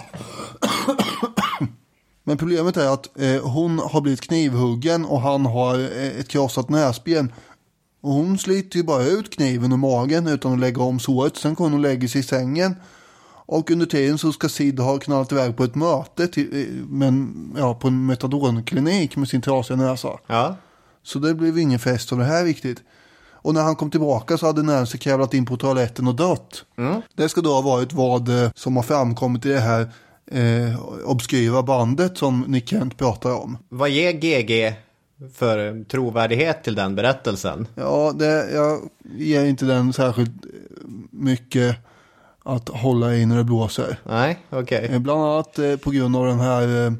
Men 2.24 2.36
problemet 2.36 2.76
är 2.76 2.88
att 2.94 3.20
eh, 3.20 3.42
hon 3.42 3.78
har 3.78 4.00
blivit 4.00 4.20
knivhuggen 4.20 5.04
och 5.04 5.20
han 5.20 5.46
har 5.46 5.78
eh, 5.78 6.20
ett 6.20 6.28
krossat 6.28 6.68
näsben. 6.68 7.32
Och 8.00 8.12
hon 8.12 8.38
sliter 8.38 8.76
ju 8.76 8.82
bara 8.82 9.04
ut 9.04 9.30
kniven 9.30 9.72
ur 9.72 9.76
magen 9.76 10.26
utan 10.26 10.52
att 10.52 10.60
lägga 10.60 10.82
om 10.82 11.00
såret. 11.00 11.36
Sen 11.36 11.54
kommer 11.54 11.70
hon 11.70 11.78
och 11.78 11.82
lägger 11.82 12.08
sig 12.08 12.20
i 12.20 12.24
sängen. 12.24 12.76
Och 13.46 13.70
under 13.70 13.86
tiden 13.86 14.18
så 14.18 14.32
ska 14.32 14.48
Sid 14.48 14.80
ha 14.80 14.98
knallat 14.98 15.32
iväg 15.32 15.56
på 15.56 15.64
ett 15.64 15.74
möte 15.74 16.28
till, 16.28 16.60
eh, 16.60 16.86
men, 16.88 17.34
ja, 17.58 17.74
på 17.74 17.88
en 17.88 18.06
metadonklinik 18.06 19.16
med 19.16 19.28
sin 19.28 19.42
trasiga 19.42 19.76
näsa. 19.76 20.18
Ja. 20.26 20.56
Så 21.02 21.18
det 21.18 21.34
blev 21.34 21.58
ingen 21.58 21.78
fest 21.78 22.12
av 22.12 22.18
det 22.18 22.24
här 22.24 22.44
riktigt. 22.44 22.82
Och 23.42 23.54
när 23.54 23.62
han 23.62 23.76
kom 23.76 23.90
tillbaka 23.90 24.38
så 24.38 24.46
hade 24.46 24.62
Nancy 24.62 24.98
kravlat 24.98 25.34
in 25.34 25.46
på 25.46 25.56
toaletten 25.56 26.08
och 26.08 26.14
dött. 26.14 26.64
Det 27.14 27.28
ska 27.28 27.40
då 27.40 27.52
ha 27.52 27.60
varit 27.60 27.92
vad 27.92 28.28
eh, 28.28 28.50
som 28.54 28.76
har 28.76 28.82
framkommit 28.82 29.46
i 29.46 29.48
det 29.48 29.60
här 29.60 29.90
eh, 30.32 30.80
obskyra 31.04 31.62
bandet 31.62 32.18
som 32.18 32.40
Nick 32.40 32.68
Kent 32.68 32.98
pratar 32.98 33.34
om. 33.34 33.58
Vad 33.68 33.90
ger 33.90 34.12
GG 34.12 34.74
för 35.34 35.84
trovärdighet 35.84 36.64
till 36.64 36.74
den 36.74 36.94
berättelsen? 36.94 37.66
Ja, 37.74 38.12
det, 38.14 38.52
jag 38.52 38.80
ger 39.16 39.44
inte 39.44 39.64
den 39.64 39.92
särskilt 39.92 40.32
mycket 41.10 41.76
att 42.44 42.68
hålla 42.68 43.14
i 43.14 43.26
när 43.26 43.36
det 43.36 43.44
blåser. 43.44 43.98
Nej, 44.04 44.38
okej. 44.50 44.88
Eh, 44.90 44.98
Bland 44.98 45.22
annat 45.22 45.58
eh, 45.58 45.76
på 45.76 45.90
grund 45.90 46.16
av 46.16 46.26
den 46.26 46.40
här 46.40 46.86
eh, 46.86 46.92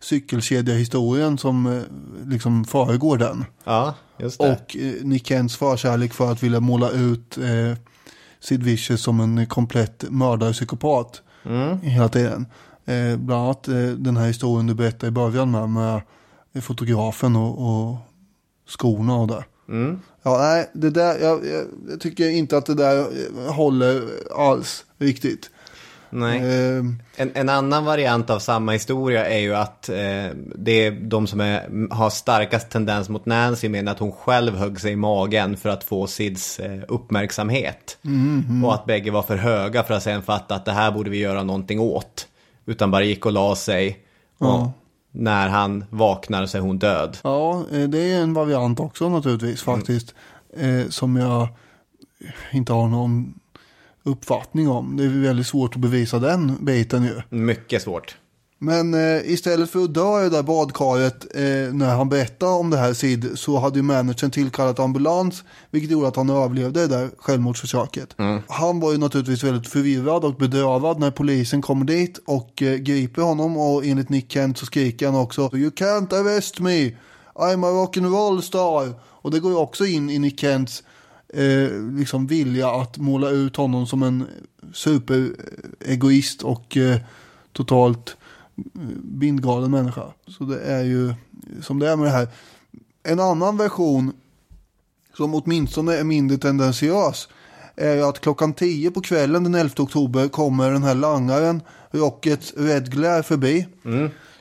cykelkedjehistorien 0.00 1.38
som 1.38 1.66
eh, 1.66 1.82
liksom 2.26 2.64
föregår 2.64 3.18
den. 3.18 3.44
Ja, 3.64 3.94
just 4.18 4.40
det. 4.40 4.52
Och 4.52 4.76
eh, 4.76 5.04
Nick 5.04 5.26
Kents 5.26 5.56
förkärlek 5.56 6.12
för 6.12 6.32
att 6.32 6.42
vilja 6.42 6.60
måla 6.60 6.90
ut 6.90 7.38
eh, 7.38 7.78
Sid 8.40 8.62
Vicious 8.62 9.02
som 9.02 9.20
en 9.20 9.46
komplett 9.46 10.04
mördare-psykopat 11.44 11.90
hela 11.90 12.08
tiden. 12.08 12.46
Eh, 12.84 13.16
bland 13.16 13.42
annat 13.42 13.68
eh, 13.68 13.86
den 13.86 14.16
här 14.16 14.26
historien 14.26 14.66
du 14.66 14.74
berättade 14.74 15.06
i 15.06 15.10
början 15.10 15.50
med, 15.50 15.70
med 16.52 16.64
fotografen 16.64 17.36
och, 17.36 17.58
och 17.58 17.96
skorna 18.66 19.14
och 19.14 19.28
det. 19.28 19.44
Ja, 20.22 20.38
nej, 20.38 20.70
det 20.72 20.90
där, 20.90 21.18
jag, 21.20 21.46
jag, 21.46 21.66
jag 21.88 22.00
tycker 22.00 22.28
inte 22.28 22.56
att 22.56 22.66
det 22.66 22.74
där 22.74 22.98
eh, 22.98 23.52
håller 23.52 24.02
alls 24.36 24.84
riktigt. 24.98 25.50
Nej. 26.14 26.38
Eh, 26.38 26.84
En, 27.16 27.30
en 27.34 27.48
annan 27.48 27.84
variant 27.84 28.30
av 28.30 28.38
samma 28.38 28.72
historia 28.72 29.26
är 29.26 29.38
ju 29.38 29.54
att 29.54 29.88
eh, 29.88 29.96
det 30.56 30.72
är 30.86 30.90
de 30.90 31.26
som 31.26 31.40
är, 31.40 31.88
har 31.94 32.10
starkast 32.10 32.70
tendens 32.70 33.08
mot 33.08 33.26
Nancy 33.26 33.68
menar 33.68 33.92
att 33.92 33.98
hon 33.98 34.12
själv 34.12 34.56
högg 34.56 34.80
sig 34.80 34.92
i 34.92 34.96
magen 34.96 35.56
för 35.56 35.68
att 35.68 35.84
få 35.84 36.06
Sids 36.06 36.60
eh, 36.60 36.80
uppmärksamhet. 36.88 37.98
Och 38.64 38.74
att 38.74 38.84
bägge 38.86 39.10
var 39.10 39.22
för 39.22 39.36
höga 39.36 39.82
för 39.82 39.94
att 39.94 40.02
sen 40.02 40.22
fatta 40.22 40.54
att 40.54 40.64
det 40.64 40.72
här 40.72 40.90
borde 40.92 41.10
vi 41.10 41.18
göra 41.18 41.42
någonting 41.42 41.80
åt. 41.80 42.28
Utan 42.66 42.90
bara 42.90 43.02
gick 43.04 43.26
och 43.26 43.32
la 43.32 43.56
sig. 43.56 43.98
Och 44.38 44.46
Ja. 44.46 44.72
när 45.12 45.48
han 45.48 45.84
vaknar 45.90 46.46
så 46.46 46.58
är 46.58 46.62
hon 46.62 46.78
död. 46.78 47.16
Ja, 47.22 47.64
eh, 47.72 47.82
det 47.88 48.12
är 48.12 48.22
en 48.22 48.34
variant 48.34 48.80
också 48.80 49.08
naturligtvis 49.08 49.62
faktiskt. 49.62 50.14
Eh, 50.56 50.88
som 50.88 51.16
jag 51.16 51.48
inte 52.52 52.72
har 52.72 52.88
någon 52.88 53.34
uppfattning 54.04 54.68
om. 54.68 54.96
Det 54.96 55.04
är 55.04 55.08
väldigt 55.08 55.46
svårt 55.46 55.74
att 55.74 55.80
bevisa 55.80 56.18
den 56.18 56.64
biten 56.64 57.04
ju. 57.04 57.22
Mycket 57.28 57.82
svårt. 57.82 58.16
Men 58.58 58.94
eh, 58.94 59.30
istället 59.30 59.70
för 59.70 59.84
att 59.84 59.94
dö 59.94 60.20
i 60.20 60.22
det 60.22 60.36
där 60.36 60.42
badkaret 60.42 61.36
eh, 61.36 61.74
när 61.74 61.96
han 61.96 62.08
berättade 62.08 62.52
om 62.52 62.70
det 62.70 62.76
här 62.76 62.92
Sid 62.92 63.30
så 63.34 63.58
hade 63.58 63.78
ju 63.78 63.82
managern 63.82 64.30
tillkallat 64.30 64.78
ambulans 64.78 65.44
vilket 65.70 65.90
gjorde 65.90 66.08
att 66.08 66.16
han 66.16 66.30
överlevde 66.30 66.80
det 66.80 66.86
där 66.86 67.10
självmordsförsöket. 67.18 68.14
Han 68.48 68.80
var 68.80 68.92
ju 68.92 68.98
naturligtvis 68.98 69.44
väldigt 69.44 69.68
förvirrad 69.68 70.24
och 70.24 70.34
bedrövad 70.34 71.00
när 71.00 71.10
polisen 71.10 71.62
kommer 71.62 71.84
dit 71.84 72.18
och 72.26 72.62
eh, 72.62 72.76
griper 72.76 73.22
honom 73.22 73.56
och 73.56 73.84
enligt 73.84 74.08
Nick 74.08 74.32
Kent 74.32 74.58
så 74.58 74.66
skriker 74.66 75.06
han 75.06 75.20
också 75.20 75.50
You 75.52 75.70
can't 75.70 76.14
arrest 76.14 76.60
me, 76.60 76.90
I'm 77.34 77.66
a 77.66 77.70
rock'n'roll 77.70 78.40
star. 78.40 78.94
Och 79.02 79.30
det 79.30 79.40
går 79.40 79.50
ju 79.50 79.58
också 79.58 79.86
in 79.86 80.10
i 80.10 80.18
Nick 80.18 80.40
Kents 80.40 80.82
eh, 81.34 81.70
liksom 81.98 82.26
vilja 82.26 82.70
att 82.70 82.98
måla 82.98 83.28
ut 83.30 83.56
honom 83.56 83.86
som 83.86 84.02
en 84.02 84.26
superegoist 84.72 86.42
och 86.42 86.76
eh, 86.76 86.96
totalt 87.52 88.16
eh, 88.56 88.62
bindgalen 89.02 89.70
människa. 89.70 90.02
Så 90.26 90.44
det 90.44 90.60
är 90.60 90.82
ju 90.84 91.14
som 91.62 91.78
det 91.78 91.88
är 91.90 91.96
med 91.96 92.06
det 92.06 92.10
här. 92.10 92.28
En 93.02 93.20
annan 93.20 93.56
version 93.56 94.12
som 95.16 95.34
åtminstone 95.34 95.94
är 95.94 96.04
mindre 96.04 96.38
tendentiös 96.38 97.28
är 97.76 97.94
ju 97.94 98.02
att 98.02 98.20
klockan 98.20 98.52
10 98.54 98.90
på 98.90 99.00
kvällen 99.00 99.44
den 99.44 99.54
11 99.54 99.70
oktober 99.78 100.28
kommer 100.28 100.70
den 100.70 100.82
här 100.82 100.94
langaren 100.94 101.62
Rockets 101.90 102.54
Red 102.56 102.92
Glare 102.92 103.22
förbi. 103.22 103.66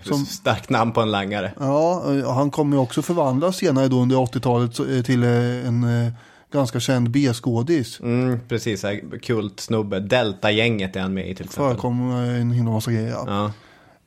Som- 0.01 0.25
Starkt 0.25 0.69
namn 0.69 0.91
på 0.91 1.01
en 1.01 1.11
langare. 1.11 1.53
Ja, 1.59 2.03
eh, 2.17 2.31
han 2.33 2.51
kommer 2.51 2.77
ju 2.77 2.81
också 2.83 3.01
förvandlas 3.01 3.55
senare 3.57 3.87
då 3.87 4.01
under 4.01 4.15
80-talet 4.17 4.75
så- 4.75 4.85
eh, 4.85 5.03
till 5.03 5.23
en 5.23 6.11
ganska 6.53 6.79
känd 6.79 7.09
B-skådis. 7.09 7.99
Mm, 7.99 8.39
precis, 8.47 8.81
så 8.81 8.87
här 8.87 9.19
kultsnubbe. 9.19 9.99
Delta-gänget 9.99 10.95
är 10.95 11.01
han 11.01 11.13
med 11.13 11.29
i 11.29 11.35
till 11.35 11.45
exempel. 11.45 11.71
Förekommer 11.71 12.23
en 12.23 12.51
himla 12.51 12.71
massa 12.71 12.91
grejer. 12.91 13.09
ja. 13.27 13.51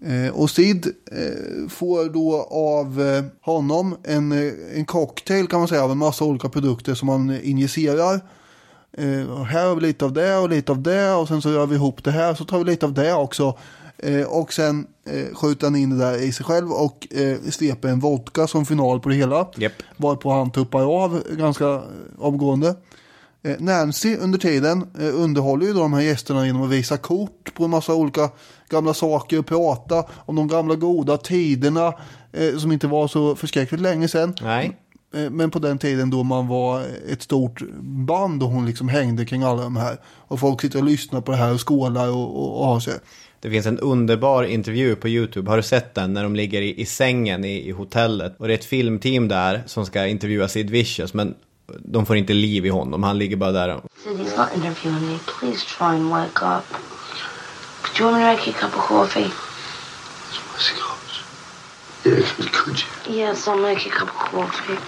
Eh, 0.04 0.34
och 0.34 0.50
Sid 0.50 0.86
eh, 1.12 1.68
får 1.68 2.08
då 2.12 2.48
av 2.50 3.00
eh, 3.02 3.24
honom 3.40 3.96
en, 4.04 4.32
eh, 4.32 4.52
en 4.74 4.84
cocktail 4.84 5.46
kan 5.46 5.58
man 5.58 5.68
säga 5.68 5.84
av 5.84 5.90
en 5.90 5.98
massa 5.98 6.24
olika 6.24 6.48
produkter 6.48 6.94
som 6.94 7.06
man 7.06 7.30
eh, 7.30 7.50
injicerar. 7.50 8.20
Eh, 8.98 9.42
här 9.44 9.66
har 9.68 9.74
vi 9.74 9.80
lite 9.80 10.04
av 10.04 10.12
det 10.12 10.36
och 10.36 10.48
lite 10.48 10.72
av 10.72 10.82
det 10.82 11.12
och 11.12 11.28
sen 11.28 11.42
så 11.42 11.50
gör 11.50 11.66
vi 11.66 11.74
ihop 11.74 12.04
det 12.04 12.10
här 12.10 12.34
så 12.34 12.44
tar 12.44 12.58
vi 12.58 12.64
lite 12.64 12.86
av 12.86 12.92
det 12.92 13.14
också. 13.14 13.58
Eh, 13.98 14.22
och 14.22 14.52
sen 14.52 14.86
eh, 15.06 15.34
skjuter 15.34 15.66
han 15.66 15.76
in 15.76 15.90
det 15.90 15.96
där 16.04 16.22
i 16.22 16.32
sig 16.32 16.46
själv 16.46 16.72
och 16.72 17.08
eh, 17.10 17.36
sveper 17.50 17.88
en 17.88 18.00
vodka 18.00 18.46
som 18.46 18.66
final 18.66 19.00
på 19.00 19.08
det 19.08 19.14
hela. 19.14 19.48
Japp. 19.56 19.72
Varpå 19.96 20.30
han 20.30 20.50
tuppar 20.50 21.04
av 21.04 21.22
ganska 21.30 21.64
eh, 21.64 21.80
omgående. 22.18 22.74
Eh, 23.42 23.56
Nancy 23.58 24.16
under 24.16 24.38
tiden 24.38 24.86
eh, 24.98 25.14
underhåller 25.14 25.66
ju 25.66 25.72
de 25.72 25.92
här 25.92 26.00
gästerna 26.00 26.46
genom 26.46 26.62
att 26.62 26.70
visa 26.70 26.96
kort 26.96 27.54
på 27.54 27.64
en 27.64 27.70
massa 27.70 27.94
olika 27.94 28.30
gamla 28.68 28.94
saker 28.94 29.38
och 29.38 29.46
prata 29.46 30.04
om 30.16 30.36
de 30.36 30.48
gamla 30.48 30.74
goda 30.74 31.16
tiderna 31.16 31.94
eh, 32.32 32.56
som 32.58 32.72
inte 32.72 32.86
var 32.86 33.08
så 33.08 33.36
förskräckligt 33.36 33.80
länge 33.80 34.08
sedan. 34.08 34.34
Nej. 34.42 34.76
Eh, 35.14 35.30
Men 35.30 35.50
på 35.50 35.58
den 35.58 35.78
tiden 35.78 36.10
då 36.10 36.22
man 36.22 36.48
var 36.48 36.82
ett 37.08 37.22
stort 37.22 37.62
band 37.82 38.42
och 38.42 38.48
hon 38.48 38.66
liksom 38.66 38.88
hängde 38.88 39.24
kring 39.24 39.42
alla 39.42 39.62
de 39.62 39.76
här. 39.76 40.00
Och 40.06 40.40
folk 40.40 40.60
sitter 40.60 40.78
och 40.78 40.84
lyssnar 40.84 41.20
på 41.20 41.30
det 41.32 41.38
här 41.38 41.54
och 41.54 41.68
skålar 41.68 42.08
och, 42.08 42.36
och, 42.42 42.60
och 42.60 42.66
har 42.66 42.80
sig. 42.80 42.94
Det 43.40 43.50
finns 43.50 43.66
en 43.66 43.78
underbar 43.78 44.44
intervju 44.44 44.96
på 44.96 45.08
YouTube. 45.08 45.50
Har 45.50 45.56
du 45.56 45.62
sett 45.62 45.94
den? 45.94 46.12
När 46.12 46.22
de 46.22 46.36
ligger 46.36 46.62
i, 46.62 46.80
i 46.80 46.86
sängen 46.86 47.44
i, 47.44 47.68
i 47.68 47.70
hotellet. 47.70 48.34
Och 48.38 48.48
det 48.48 48.54
är 48.54 48.58
ett 48.58 48.64
filmteam 48.64 49.28
där 49.28 49.62
som 49.66 49.86
ska 49.86 50.06
intervjua 50.06 50.48
Sid 50.48 50.70
Vicious. 50.70 51.14
Men 51.14 51.34
de 51.66 52.06
får 52.06 52.16
inte 52.16 52.32
liv 52.32 52.66
i 52.66 52.68
honom. 52.68 53.02
Han 53.02 53.18
ligger 53.18 53.36
bara 53.36 53.52
där. 53.52 53.80
Sid, 54.04 54.12
he's 54.12 54.38
not 54.38 54.48
interviewing 54.54 55.12
me. 55.12 55.18
Please 55.40 55.66
try 55.78 55.86
and 55.86 56.10
wake 56.10 56.44
up. 56.44 56.64
Could 57.82 58.00
you 58.00 58.10
want 58.10 58.16
me 58.16 58.24
to 58.24 58.36
make 58.36 58.50
you 58.50 58.56
a 58.56 58.60
cup 58.60 58.78
of 58.78 58.84
coffee? 58.84 59.30
Yes, 62.06 62.36
but 62.36 62.52
could 62.52 62.76
you? 63.06 63.14
Yes, 63.16 63.46
I'll 63.48 63.60
make 63.60 63.86
a 63.86 63.90
cup 63.90 64.08
of 64.08 64.30
coffee. 64.32 64.78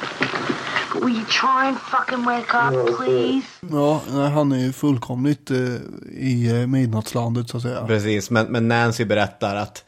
But 0.94 1.02
will 1.04 1.14
you 1.16 1.24
try 1.24 1.66
and 1.68 1.78
fucking 1.78 2.24
wake 2.24 2.54
up, 2.54 2.96
please? 2.96 3.46
Ja, 3.70 4.02
nej, 4.10 4.30
han 4.30 4.52
är 4.52 4.58
ju 4.58 4.72
fullkomligt 4.72 5.50
eh, 5.50 5.56
i 6.12 6.48
eh, 6.60 6.66
midnattslandet 6.66 7.48
så 7.50 7.56
att 7.56 7.62
säga. 7.62 7.86
Precis, 7.86 8.30
men, 8.30 8.46
men 8.46 8.68
Nancy 8.68 9.04
berättar 9.04 9.56
att 9.56 9.84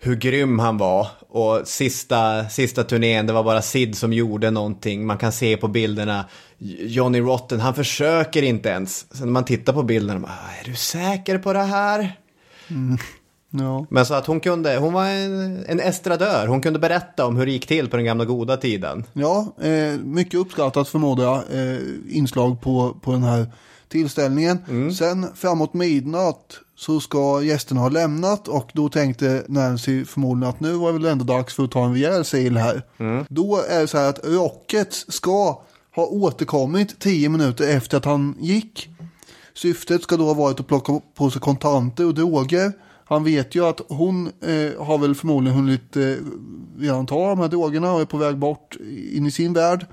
hur 0.00 0.16
grym 0.16 0.58
han 0.58 0.78
var. 0.78 1.06
Och 1.28 1.68
sista, 1.68 2.48
sista 2.48 2.84
turnén, 2.84 3.26
det 3.26 3.32
var 3.32 3.42
bara 3.44 3.62
Sid 3.62 3.96
som 3.98 4.12
gjorde 4.12 4.50
någonting. 4.50 5.06
Man 5.06 5.18
kan 5.18 5.32
se 5.32 5.56
på 5.56 5.68
bilderna, 5.68 6.24
Johnny 6.80 7.20
Rotten, 7.20 7.60
han 7.60 7.74
försöker 7.74 8.42
inte 8.42 8.68
ens. 8.68 9.16
Sen 9.16 9.26
när 9.26 9.32
man 9.32 9.44
tittar 9.44 9.72
på 9.72 9.82
bilderna, 9.82 10.28
"Ah, 10.28 10.60
är 10.60 10.64
du 10.70 10.74
säker 10.76 11.38
på 11.38 11.52
det 11.52 11.62
här? 11.62 12.12
Ja. 13.58 13.86
Men 13.90 14.06
så 14.06 14.14
att 14.14 14.26
hon 14.26 14.40
kunde, 14.40 14.76
hon 14.76 14.92
var 14.92 15.06
en, 15.06 15.64
en 15.68 15.80
estradör, 15.80 16.46
hon 16.46 16.60
kunde 16.62 16.78
berätta 16.78 17.26
om 17.26 17.36
hur 17.36 17.46
det 17.46 17.52
gick 17.52 17.66
till 17.66 17.90
på 17.90 17.96
den 17.96 18.04
gamla 18.04 18.24
goda 18.24 18.56
tiden. 18.56 19.04
Ja, 19.12 19.54
eh, 19.60 19.98
mycket 20.04 20.40
uppskattat 20.40 20.88
förmodar 20.88 21.24
jag. 21.24 21.36
Eh, 21.36 21.78
inslag 22.08 22.60
på, 22.60 22.96
på 23.02 23.12
den 23.12 23.22
här 23.22 23.46
tillställningen. 23.88 24.58
Sen 24.98 25.26
framåt 25.34 25.74
midnatt 25.74 26.60
så 26.76 27.00
ska 27.00 27.42
gästerna 27.42 27.80
ha 27.80 27.88
lämnat 27.88 28.48
och 28.48 28.70
då 28.74 28.88
tänkte 28.88 29.44
Nancy 29.48 30.04
förmodligen 30.04 30.50
att 30.50 30.60
nu 30.60 30.72
var 30.72 30.92
det 30.92 30.98
väl 30.98 31.04
ändå 31.12 31.24
dags 31.24 31.54
för 31.54 31.64
att 31.64 31.70
ta 31.70 31.84
en 31.84 31.94
rejäl 31.94 32.24
sil 32.32 32.54
här. 32.56 32.82
Då 33.28 33.60
är 33.68 33.80
det 33.80 33.86
så 33.86 33.98
här 33.98 34.08
att 34.08 34.20
Rockets 34.24 35.06
ska 35.08 35.62
ha 35.96 36.06
återkommit 36.06 36.98
tio 36.98 37.28
minuter 37.28 37.76
efter 37.76 37.96
att 37.96 38.04
han 38.04 38.36
gick. 38.40 38.88
Syftet 39.54 40.02
ska 40.02 40.16
då 40.16 40.24
ha 40.24 40.34
varit 40.34 40.60
att 40.60 40.66
plocka 40.66 41.00
på 41.14 41.30
sig 41.30 41.40
kontanter 41.40 42.06
och 42.06 42.14
droger. 42.14 42.72
Han 43.04 43.24
vet 43.24 43.54
ju 43.54 43.66
att 43.66 43.80
hon 43.88 44.26
eh, 44.26 44.84
har 44.84 44.98
väl 44.98 45.14
förmodligen 45.14 45.58
hunnit 45.58 45.96
eh, 45.96 46.02
redan 46.78 47.06
ta 47.06 47.28
de 47.28 47.38
här 47.38 47.48
drogerna 47.48 47.92
och 47.92 48.00
är 48.00 48.04
på 48.04 48.16
väg 48.16 48.38
bort 48.38 48.76
in 49.12 49.26
i 49.26 49.30
sin 49.30 49.52
värld. 49.52 49.86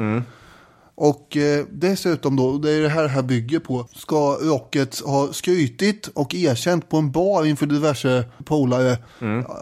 Och 0.95 1.38
eh, 1.38 1.66
dessutom 1.72 2.36
då, 2.36 2.57
det 2.57 2.72
är 2.72 2.82
det 2.82 2.89
här 2.89 3.03
det 3.03 3.09
här 3.09 3.22
bygger 3.22 3.59
på, 3.59 3.88
ska 3.95 4.38
Rockets 4.41 5.01
ha 5.01 5.34
skrytit 5.34 6.07
och 6.07 6.36
erkänt 6.36 6.89
på 6.89 6.97
en 6.97 7.12
bar 7.12 7.45
inför 7.45 7.66
diverse 7.66 8.26
polare 8.45 8.97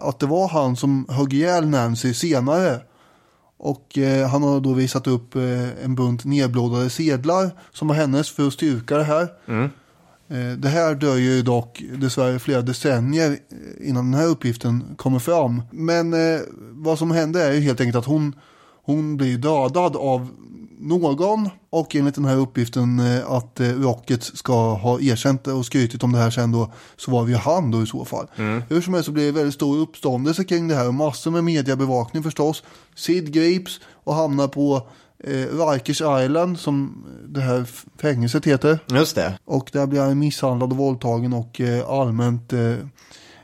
att 0.02 0.20
det 0.20 0.26
var 0.26 0.48
han 0.48 0.76
som 0.76 1.06
högg 1.10 1.34
ihjäl 1.34 1.70
Nancy 1.70 2.14
senare. 2.14 2.80
Och 3.60 3.98
eh, 3.98 4.28
han 4.28 4.44
har 4.44 4.60
då 4.60 4.74
visat 4.74 5.08
upp 5.08 5.36
eh, 5.36 5.84
en 5.84 5.96
bunt 5.96 6.26
nedblådade 6.26 6.90
sedlar 6.90 7.52
som 7.74 7.88
var 7.88 7.96
hennes 7.96 8.30
för 8.30 8.48
att 8.48 8.54
styrka 8.54 8.98
det 8.98 9.04
här. 9.04 9.28
Eh, 9.48 9.68
det 10.58 10.70
här 10.70 10.96
dröjer 10.96 11.32
ju 11.32 11.42
dock 11.42 11.84
dessvärre 11.98 12.40
flera 12.40 12.62
decennier 12.62 13.32
eh, 13.32 13.90
innan 13.90 14.12
den 14.12 14.22
här 14.22 14.28
uppgiften 14.28 14.96
kommer 14.98 15.20
fram. 15.20 15.62
Men 15.72 16.14
eh, 16.14 16.40
vad 16.72 17.00
som 17.00 17.12
händer 17.12 17.50
är 17.50 17.54
ju 17.54 17.60
helt 17.60 17.82
enkelt 17.82 17.96
att 17.96 18.06
hon, 18.06 18.36
hon 18.84 19.18
blir 19.18 19.38
dödad 19.38 19.96
av 19.96 20.28
någon 20.80 21.50
och 21.70 21.96
enligt 21.96 22.16
den 22.16 22.26
här 22.26 22.38
uppgiften 22.38 23.00
eh, 23.00 23.32
att 23.32 23.60
eh, 23.60 23.70
Rocket 23.70 24.24
ska 24.24 24.74
ha 24.74 25.00
erkänt 25.00 25.48
och 25.48 25.66
skrytit 25.66 26.04
om 26.04 26.12
det 26.12 26.20
här 26.20 26.30
sen 26.30 26.52
då 26.52 26.74
så 26.98 27.12
var 27.12 27.26
det 27.26 27.32
ju 27.32 27.38
han 27.38 27.72
då 27.72 27.84
i 27.84 27.88
så 27.88 28.06
fall. 28.06 28.28
Hur 28.70 28.82
som 28.82 28.94
helst 28.94 29.06
så 29.06 29.12
blev 29.12 29.26
det 29.26 29.32
väldigt 29.32 29.54
stor 29.54 29.78
uppståndelse 29.78 30.44
kring 30.44 30.68
det 30.68 30.76
här 30.76 30.88
och 30.88 30.94
massor 30.94 31.32
med 31.32 31.44
mediebevakning 31.44 32.24
förstås. 32.24 32.64
Sid 32.96 33.34
grips 33.34 33.80
och 34.04 34.16
hamnar 34.16 34.48
på 34.48 34.88
eh, 35.24 35.70
Rikers 35.72 36.02
Island 36.02 36.60
som 36.60 37.06
det 37.28 37.42
här 37.42 37.66
fängelset 38.02 38.46
heter. 38.46 38.80
Just 38.88 39.16
det. 39.16 39.40
Och 39.46 39.70
där 39.74 39.88
blir 39.88 40.02
han 40.02 40.20
misshandlad 40.20 40.72
och 40.72 40.78
våldtagen 40.78 41.34
och 41.34 41.62
eh, 41.62 41.90
allmänt, 41.90 42.54
eh, 42.54 42.72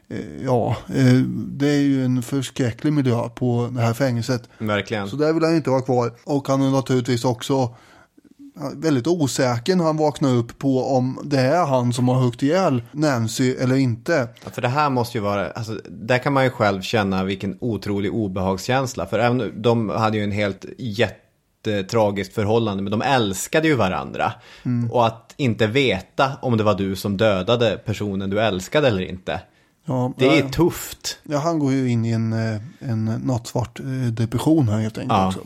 eh, 0.07 0.43
ja, 0.43 0.78
eh, 0.88 1.13
det 1.47 1.69
är 1.69 1.82
ju 1.82 2.05
en 2.05 2.21
förskräcklig 2.21 2.93
miljö 2.93 3.30
på 3.30 3.69
det 3.71 3.82
här 3.82 3.93
fängelset. 3.93 4.49
Verkligen. 4.57 5.09
Så 5.09 5.15
där 5.15 5.34
vill 5.34 5.43
han 5.43 5.55
inte 5.55 5.69
vara 5.69 5.82
kvar. 5.82 6.11
Och 6.23 6.47
han 6.47 6.61
är 6.61 6.71
naturligtvis 6.71 7.26
också 7.26 7.76
väldigt 8.73 9.07
osäker 9.07 9.76
när 9.76 9.84
han 9.84 9.97
vaknar 9.97 10.36
upp 10.36 10.59
på 10.59 10.86
om 10.86 11.19
det 11.23 11.39
är 11.39 11.65
han 11.65 11.93
som 11.93 12.07
har 12.07 12.15
huggit 12.15 12.43
ihjäl 12.43 12.84
Nancy 12.91 13.55
eller 13.55 13.76
inte. 13.76 14.28
Ja, 14.43 14.49
För 14.51 14.61
det 14.61 14.67
här 14.67 14.89
måste 14.89 15.17
ju 15.17 15.21
vara, 15.21 15.51
alltså, 15.51 15.80
där 15.89 16.17
kan 16.17 16.34
man 16.34 16.43
ju 16.43 16.49
själv 16.49 16.82
känna 16.82 17.23
vilken 17.23 17.57
otrolig 17.61 18.13
obehagskänsla. 18.13 19.05
För 19.05 19.19
även 19.19 19.61
de 19.61 19.89
hade 19.89 20.17
ju 20.17 20.23
en 20.23 20.32
helt 20.32 20.65
jättetragiskt 21.70 22.34
förhållande, 22.34 22.84
men 22.84 22.91
de 22.91 23.01
älskade 23.01 23.68
ju 23.68 23.76
varandra. 23.76 24.34
Och 24.91 25.05
att 25.05 25.34
inte 25.38 25.68
veta 25.68 26.32
om 26.41 26.57
det 26.57 26.63
var 26.63 26.76
du 26.76 26.95
som 26.95 27.18
dödade 27.18 27.78
personen 27.86 28.30
du 28.30 28.39
älskade 28.41 28.88
eller 28.88 29.01
inte. 29.01 29.41
Ja, 29.86 30.13
Det 30.18 30.26
är 30.38 30.41
ja, 30.43 30.49
tufft. 30.49 31.20
ja, 31.24 31.38
han 31.38 31.59
går 31.59 31.72
ju 31.72 31.89
in 31.89 32.05
i 32.05 32.11
en, 32.11 32.34
eh, 32.34 32.61
en 32.80 33.05
nattsvart 33.05 33.80
eh, 33.80 33.86
depression 34.11 34.70
här 34.70 34.80
helt 34.80 34.97
enkelt 34.97 35.18
Ja. 35.20 35.28
också. 35.28 35.39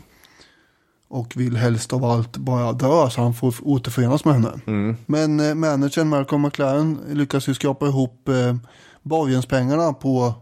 Och 1.08 1.32
vill 1.36 1.56
helst 1.56 1.92
av 1.92 2.04
allt 2.04 2.36
bara 2.36 2.72
dö 2.72 3.10
så 3.10 3.22
han 3.22 3.34
får 3.34 3.54
återförenas 3.62 4.24
med 4.24 4.34
henne. 4.34 4.52
Mm. 4.66 4.96
Men 5.06 5.40
eh, 5.40 5.54
managern 5.54 6.08
Malcolm 6.08 6.42
McLaren 6.42 6.98
lyckas 7.08 7.48
ju 7.48 7.54
skrapa 7.54 7.86
ihop 7.86 8.28
eh, 8.28 8.56
borgenspengarna 9.02 9.92
på 9.92 10.26
eh, 10.26 10.34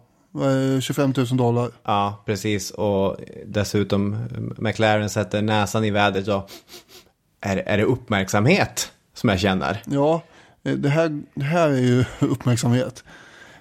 25 0.80 1.14
000 1.16 1.26
dollar. 1.36 1.70
Ja, 1.84 2.22
precis. 2.26 2.70
Och 2.70 3.16
dessutom 3.46 4.28
McLaren 4.58 5.10
sätter 5.10 5.42
näsan 5.42 5.84
i 5.84 5.90
vädret 5.90 6.28
och 6.28 6.50
är, 7.40 7.56
är 7.56 7.78
det 7.78 7.84
uppmärksamhet 7.84 8.92
som 9.14 9.28
jag 9.28 9.40
känner? 9.40 9.82
Ja, 9.86 10.22
eh, 10.64 10.72
det 10.72 10.88
här, 10.88 11.22
det 11.34 11.44
här 11.44 11.68
är 11.68 11.80
ju 11.80 12.04
uppmärksamhet. 12.20 13.04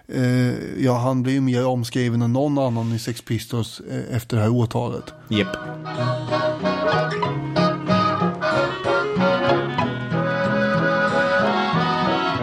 Eh, 0.08 0.84
ja, 0.84 0.98
han 0.98 1.24
blir 1.24 1.34
ju 1.34 1.42
mer 1.42 1.66
omskriven 1.66 2.22
än 2.22 2.34
någon 2.34 2.58
annan 2.58 2.94
i 2.94 3.00
Sex 3.00 3.22
Pistols 3.22 3.80
eh, 3.80 4.16
efter 4.16 4.38
det 4.38 4.44
här 4.44 4.52
åtalet. 4.52 5.14
Jep. 5.30 5.48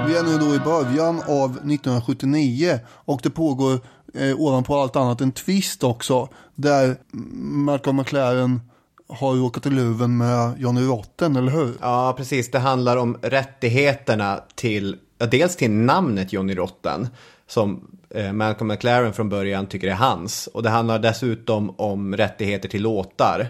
Vi 0.07 0.17
är 0.17 0.23
nu 0.23 0.39
då 0.39 0.55
i 0.55 0.59
början 0.59 1.23
av 1.29 1.51
1979 1.51 2.81
och 2.89 3.21
det 3.23 3.31
pågår 3.31 3.81
eh, 4.15 4.41
ovanpå 4.41 4.77
allt 4.77 4.97
annat 4.97 5.21
en 5.21 5.33
twist 5.33 5.85
också 5.85 6.29
där 6.55 6.97
Malcolm 7.43 7.97
McLaren 7.97 8.61
har 9.09 9.35
råkat 9.35 9.67
i 9.67 9.71
luven 9.71 10.17
med 10.17 10.55
Johnny 10.59 10.81
Rotten, 10.81 11.37
eller 11.37 11.53
hur? 11.53 11.75
Ja, 11.81 12.15
precis. 12.17 12.51
Det 12.51 12.59
handlar 12.59 12.97
om 12.97 13.19
rättigheterna 13.23 14.41
till, 14.55 14.97
ja, 15.19 15.27
dels 15.27 15.57
till 15.57 15.71
namnet 15.71 16.33
Johnny 16.33 16.55
Rotten, 16.55 17.09
som 17.47 17.89
eh, 18.11 18.33
Malcolm 18.33 18.69
McLaren 18.69 19.13
från 19.13 19.29
början 19.29 19.67
tycker 19.67 19.89
är 19.89 19.95
hans. 19.95 20.47
Och 20.47 20.63
det 20.63 20.71
handlar 20.71 20.99
dessutom 20.99 21.71
om 21.71 22.17
rättigheter 22.17 22.69
till 22.69 22.83
låtar, 22.83 23.47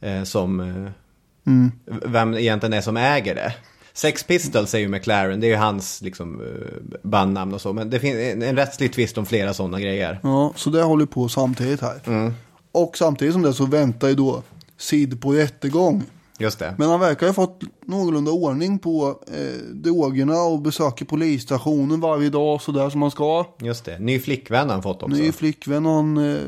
eh, 0.00 0.22
som, 0.22 0.60
eh, 0.60 0.90
vem 1.86 2.34
egentligen 2.34 2.72
är 2.72 2.80
som 2.80 2.96
äger 2.96 3.34
det. 3.34 3.54
Sex 3.96 4.22
Pistols 4.24 4.74
är 4.74 4.78
ju 4.78 4.88
McLaren, 4.88 5.40
det 5.40 5.46
är 5.46 5.48
ju 5.48 5.56
hans 5.56 6.02
liksom, 6.02 6.40
eh, 6.40 6.98
bandnamn 7.02 7.54
och 7.54 7.60
så. 7.60 7.72
Men 7.72 7.90
det 7.90 8.00
finns 8.00 8.16
en, 8.16 8.42
en 8.42 8.56
rättslig 8.56 8.92
tvist 8.92 9.18
om 9.18 9.26
flera 9.26 9.54
sådana 9.54 9.80
grejer. 9.80 10.20
Ja, 10.22 10.52
så 10.56 10.70
det 10.70 10.82
håller 10.82 11.06
på 11.06 11.28
samtidigt 11.28 11.80
här. 11.80 12.00
Mm. 12.06 12.34
Och 12.72 12.96
samtidigt 12.96 13.34
som 13.34 13.42
det 13.42 13.54
så 13.54 13.66
väntar 13.66 14.08
ju 14.08 14.14
då 14.14 14.42
Sid 14.78 15.20
på 15.22 15.32
rättegång. 15.32 16.02
Just 16.38 16.58
det. 16.58 16.74
Men 16.78 16.88
han 16.88 17.00
verkar 17.00 17.26
ha 17.26 17.34
fått 17.34 17.62
någorlunda 17.86 18.30
ordning 18.30 18.78
på 18.78 19.22
eh, 19.26 19.64
drogerna 19.72 20.42
och 20.42 20.60
besöker 20.60 21.04
polisstationen 21.04 22.00
varje 22.00 22.30
dag 22.30 22.62
sådär 22.62 22.90
som 22.90 23.00
man 23.00 23.10
ska. 23.10 23.46
Just 23.60 23.84
det. 23.84 23.98
Ny 23.98 24.18
flickvän 24.20 24.66
har 24.66 24.74
han 24.74 24.82
fått 24.82 25.02
också. 25.02 25.16
Ny 25.16 25.32
flickvän 25.32 25.84
har 25.84 25.94
han 25.94 26.16
eh, 26.16 26.40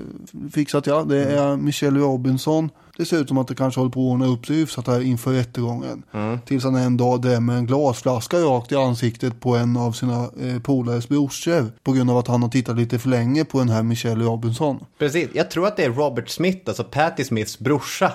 fixat 0.52 0.86
ja. 0.86 1.04
Det 1.04 1.24
är 1.24 1.56
Michelle 1.56 2.00
Robinson. 2.00 2.70
Det 2.96 3.04
ser 3.04 3.20
ut 3.20 3.28
som 3.28 3.38
att 3.38 3.48
det 3.48 3.54
kanske 3.54 3.80
håller 3.80 3.92
på 3.92 4.00
att 4.00 4.12
ordna 4.12 4.26
upp 4.26 4.46
sig 4.46 4.56
hyfsat 4.56 4.86
här 4.86 5.00
inför 5.00 5.32
rättegången. 5.32 6.02
Tills 6.44 6.64
han 6.64 6.76
en 6.76 6.96
dag 6.96 7.22
där 7.22 7.40
med 7.40 7.56
en 7.56 7.66
glasflaska 7.66 8.36
rakt 8.36 8.72
i 8.72 8.76
ansiktet 8.76 9.40
på 9.40 9.56
en 9.56 9.76
av 9.76 9.92
sina 9.92 10.30
eh, 10.40 10.58
polares 10.62 11.08
brorsor. 11.08 11.72
På 11.82 11.92
grund 11.92 12.10
av 12.10 12.18
att 12.18 12.26
han 12.28 12.42
har 12.42 12.48
tittat 12.48 12.76
lite 12.76 12.98
för 12.98 13.08
länge 13.08 13.44
på 13.44 13.58
den 13.58 13.68
här 13.68 13.82
Michelle 13.82 14.24
Robinson. 14.24 14.84
Precis, 14.98 15.28
jag 15.32 15.50
tror 15.50 15.66
att 15.66 15.76
det 15.76 15.84
är 15.84 15.90
Robert 15.90 16.28
Smith, 16.28 16.60
alltså 16.66 16.84
Patti 16.84 17.24
Smiths 17.24 17.58
brorsa, 17.58 18.12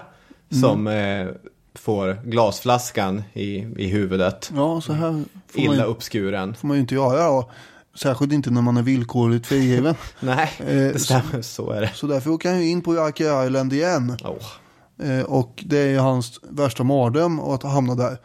som 0.62 0.88
eh, 0.88 1.28
får 1.76 2.22
glasflaskan 2.26 3.24
i, 3.34 3.56
i 3.78 3.88
huvudet. 3.88 4.52
Ja, 4.56 4.82
så 4.82 4.94
här 4.94 5.24
får 5.48 5.62
Illa 5.62 5.68
man, 5.72 5.78
ju- 5.78 5.84
uppskuren. 5.86 6.56
får 6.56 6.68
man 6.68 6.78
ju 6.78 6.82
inte 6.82 6.96
göra 6.96 7.26
då. 7.28 7.52
Särskilt 7.96 8.34
inte 8.34 8.50
när 8.52 8.62
man 8.62 8.78
är 8.78 8.82
villkorligt 8.82 9.48
frigiven. 9.48 9.96
Nej, 10.20 10.50
Eh, 10.60 10.66
det 10.68 11.00
stämmer, 11.00 11.42
så 11.42 11.72
är 11.72 11.82
det. 11.82 11.92
Så 11.96 12.08
därför 12.08 12.30
åker 12.30 12.50
han 12.50 12.62
ju 12.62 12.70
in 12.70 12.82
på 12.82 12.92
Rikers 12.94 13.46
Island 13.48 13.74
igen. 13.74 14.18
Åh. 14.24 15.08
Eh, 15.10 15.24
och 15.24 15.64
det 15.68 15.78
är 15.78 16.00
hans 16.00 16.40
värsta 16.50 16.84
mardröm 16.84 17.40
att 17.40 17.64
hamna 17.64 17.96
där. 17.96 18.18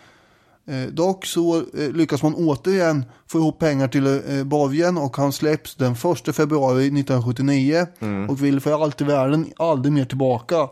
Eh, 0.69 0.89
dock 0.93 1.27
så 1.27 1.57
eh, 1.57 1.91
lyckas 1.93 2.23
man 2.23 2.35
återigen 2.35 3.05
få 3.29 3.39
ihop 3.39 3.59
pengar 3.59 3.89
till 3.89 4.07
eh, 4.07 4.45
borgen 4.45 4.99
och 4.99 5.17
han 5.17 5.33
släpps 5.33 5.75
den 5.75 5.93
1 5.93 6.37
februari 6.37 6.87
1979 6.87 7.87
och 8.29 8.45
vill 8.45 8.61
för 8.61 8.83
allt 8.85 9.01
i 9.01 9.05
världen 9.05 9.53
aldrig 9.57 9.93
mer 9.93 10.05
tillbaka 10.05 10.69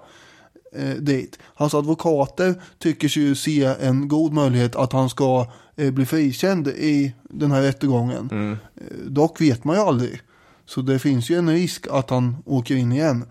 eh, 0.74 0.94
dit. 0.94 1.38
Hans 1.54 1.74
advokater 1.74 2.54
tycker 2.78 3.08
sig 3.08 3.22
ju 3.22 3.34
se 3.34 3.64
en 3.64 4.08
god 4.08 4.32
möjlighet 4.32 4.76
att 4.76 4.92
han 4.92 5.10
ska 5.10 5.46
eh, 5.76 5.90
bli 5.90 6.06
frikänd 6.06 6.68
i 6.68 7.14
den 7.22 7.50
här 7.52 7.62
rättegången. 7.62 8.30
Eh, 8.76 8.96
dock 9.06 9.40
vet 9.40 9.64
man 9.64 9.76
ju 9.76 9.82
aldrig. 9.82 10.20
Så 10.66 10.80
det 10.80 10.98
finns 10.98 11.30
ju 11.30 11.38
en 11.38 11.50
risk 11.50 11.86
att 11.90 12.10
han 12.10 12.36
åker 12.44 12.74
in 12.74 12.92
igen. 12.92 13.24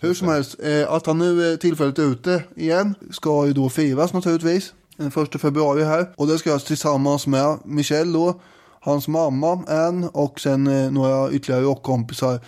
Hur 0.00 0.14
som 0.14 0.28
helst, 0.28 0.56
eh, 0.62 0.92
att 0.92 1.06
han 1.06 1.18
nu 1.18 1.52
är 1.52 1.56
tillfälligt 1.56 1.98
ute 1.98 2.42
igen 2.56 2.94
ska 3.10 3.46
ju 3.46 3.52
då 3.52 3.68
firas 3.68 4.12
naturligtvis. 4.12 4.72
Den 4.96 5.10
första 5.10 5.38
februari 5.38 5.84
här. 5.84 6.12
Och 6.16 6.26
det 6.26 6.38
ska 6.38 6.50
göras 6.50 6.64
tillsammans 6.64 7.26
med 7.26 7.58
Michelle 7.64 8.12
då, 8.12 8.40
hans 8.80 9.08
mamma 9.08 9.64
Ann 9.68 10.08
och 10.12 10.40
sen 10.40 10.66
eh, 10.66 10.90
några 10.90 11.32
ytterligare 11.32 11.62
rockkompisar. 11.62 12.40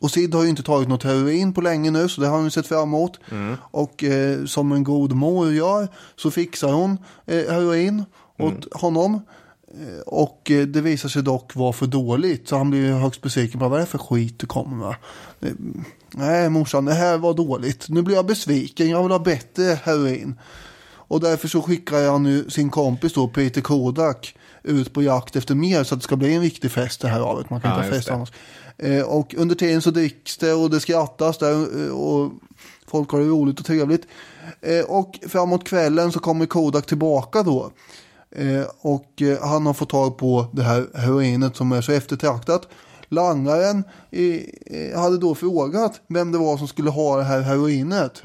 Och 0.00 0.10
Sid 0.10 0.34
har 0.34 0.42
ju 0.42 0.48
inte 0.48 0.62
tagit 0.62 0.88
något 0.88 1.02
heroin 1.04 1.52
på 1.52 1.60
länge 1.60 1.90
nu 1.90 2.08
så 2.08 2.20
det 2.20 2.26
har 2.26 2.34
han 2.36 2.44
ju 2.44 2.50
sett 2.50 2.66
fram 2.66 2.82
emot. 2.88 3.20
Och 3.70 4.04
eh, 4.04 4.44
som 4.44 4.72
en 4.72 4.84
god 4.84 5.12
mor 5.12 5.52
gör 5.52 5.88
så 6.16 6.30
fixar 6.30 6.72
hon 6.72 6.98
eh, 7.26 7.36
heroin 7.52 8.04
åt 8.38 8.80
honom. 8.80 9.14
Eh, 9.14 10.00
Och 10.06 10.50
eh, 10.50 10.66
det 10.66 10.80
visar 10.80 11.08
sig 11.08 11.22
dock 11.22 11.54
vara 11.54 11.72
för 11.72 11.86
dåligt. 11.86 12.48
Så 12.48 12.56
han 12.56 12.70
blir 12.70 12.92
högst 12.92 13.22
besviken. 13.22 13.60
Bara, 13.60 13.68
Vad 13.68 13.78
är 13.78 13.84
det 13.84 13.90
för 13.90 13.98
skit 13.98 14.38
du 14.38 14.46
kommer 14.46 14.76
med? 14.76 14.94
Eh, 15.40 15.54
Nej 16.14 16.50
morsan, 16.50 16.84
det 16.84 16.94
här 16.94 17.18
var 17.18 17.34
dåligt. 17.34 17.86
Nu 17.88 18.02
blir 18.02 18.16
jag 18.16 18.26
besviken. 18.26 18.88
Jag 18.88 19.02
vill 19.02 19.12
ha 19.12 19.18
bättre 19.18 19.78
heroin. 19.84 20.34
Och 21.10 21.20
därför 21.20 21.48
så 21.48 21.62
skickar 21.62 22.10
han 22.10 22.22
nu 22.22 22.50
sin 22.50 22.70
kompis 22.70 23.12
då, 23.12 23.28
Peter 23.28 23.60
Kodak, 23.60 24.36
ut 24.62 24.92
på 24.92 25.02
jakt 25.02 25.36
efter 25.36 25.54
mer 25.54 25.84
så 25.84 25.94
att 25.94 26.00
det 26.00 26.04
ska 26.04 26.16
bli 26.16 26.34
en 26.34 26.40
riktig 26.42 26.70
fest 26.70 27.00
det 27.00 27.08
här 27.08 27.20
avet. 27.20 27.50
Man 27.50 27.60
kan 27.60 27.70
Ja, 27.70 27.76
inte 27.76 27.88
ha 27.88 27.94
fest 27.96 28.08
annars. 28.10 28.32
Eh, 28.78 29.02
och 29.02 29.34
under 29.38 29.54
tiden 29.54 29.82
så 29.82 29.90
dricks 29.90 30.36
det 30.36 30.52
och 30.52 30.70
det 30.70 30.80
skrattas 30.80 31.38
där 31.38 31.86
eh, 31.86 31.90
och 31.90 32.32
folk 32.86 33.10
har 33.10 33.20
det 33.20 33.26
roligt 33.26 33.60
och 33.60 33.66
trevligt. 33.66 34.06
Eh, 34.60 34.84
och 34.84 35.18
framåt 35.28 35.64
kvällen 35.64 36.12
så 36.12 36.20
kommer 36.20 36.46
Kodak 36.46 36.86
tillbaka 36.86 37.42
då. 37.42 37.70
Och 38.80 39.22
han 39.42 39.66
har 39.66 39.74
fått 39.74 39.88
tag 39.88 40.18
på 40.18 40.46
det 40.52 40.62
här 40.62 40.86
heroinet 40.94 41.56
som 41.56 41.72
är 41.72 41.80
så 41.80 41.92
eftertraktat. 41.92 42.68
Langaren 43.08 43.84
hade 44.96 45.18
då 45.18 45.34
frågat 45.34 46.00
vem 46.06 46.32
det 46.32 46.38
var 46.38 46.56
som 46.56 46.68
skulle 46.68 46.90
ha 46.90 47.16
det 47.16 47.22
här 47.22 47.40
heroinet. 47.40 48.22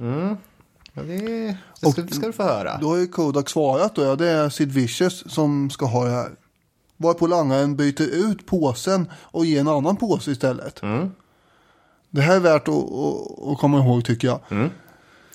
Ja, 0.94 1.04
det, 1.04 1.58
det 1.82 1.92
ska, 1.92 2.08
ska 2.08 2.28
du 2.28 2.34
få 2.34 2.44
höra. 2.44 2.78
Då 2.82 2.88
har 2.88 2.98
ju 2.98 3.08
Kodak 3.08 3.50
svarat 3.50 3.96
då, 3.96 4.04
ja 4.04 4.16
det 4.16 4.30
är 4.30 4.50
Sid 4.50 4.72
Vicious 4.72 5.24
som 5.34 5.70
ska 5.70 5.86
ha 5.86 6.06
det 6.06 6.12
här. 6.12 6.30
Varpå 7.04 7.28
langaren 7.28 7.76
byter 7.76 8.32
ut 8.32 8.46
påsen 8.46 9.08
och 9.22 9.46
ger 9.46 9.60
en 9.60 9.68
annan 9.68 9.96
påse 9.98 10.32
istället. 10.32 10.82
Det 12.10 12.22
här 12.22 12.36
är 12.36 12.40
värt 12.40 12.68
att, 12.68 12.74
att, 12.74 13.48
att 13.52 13.58
komma 13.60 13.78
ihåg 13.80 14.06
tycker 14.06 14.28
jag. 14.28 14.70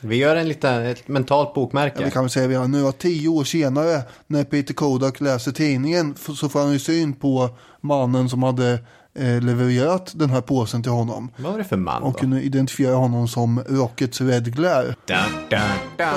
Vi 0.01 0.17
gör 0.17 0.37
en 0.37 0.49
liten, 0.49 0.87
ett 0.87 1.09
mentalt 1.09 1.55
bokmärke. 1.55 1.97
Ja, 1.99 2.05
vi 2.05 2.11
kan 2.11 2.23
väl 2.25 2.31
säga 2.31 2.49
redan 2.49 2.71
nu 2.71 2.87
att 2.87 2.99
tio 2.99 3.29
år 3.29 3.45
senare 3.45 4.03
när 4.27 4.45
Peter 4.45 4.75
Kodak 4.75 5.21
läser 5.21 5.53
tidningen 5.53 6.15
så 6.35 6.49
får 6.49 6.61
han 6.61 6.73
ju 6.73 6.79
syn 6.79 7.13
på 7.13 7.49
mannen 7.81 8.29
som 8.29 8.43
hade 8.43 8.73
eh, 9.15 9.41
levererat 9.43 10.13
den 10.15 10.31
här 10.31 10.41
påsen 10.41 10.83
till 10.83 10.93
honom. 10.93 11.31
Vad 11.37 11.53
var 11.53 11.59
det 11.59 11.65
för 11.65 11.77
man 11.77 12.03
Och 12.03 12.13
då? 12.13 12.19
kunde 12.19 12.43
identifiera 12.43 12.95
honom 12.95 13.29
som 13.29 13.61
Rockets 13.69 14.21
Red 14.21 14.55
Glare. 14.55 14.95
Da, 15.07 15.25
da, 15.51 15.63
da. 15.97 16.13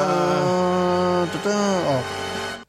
Ja. 1.43 2.01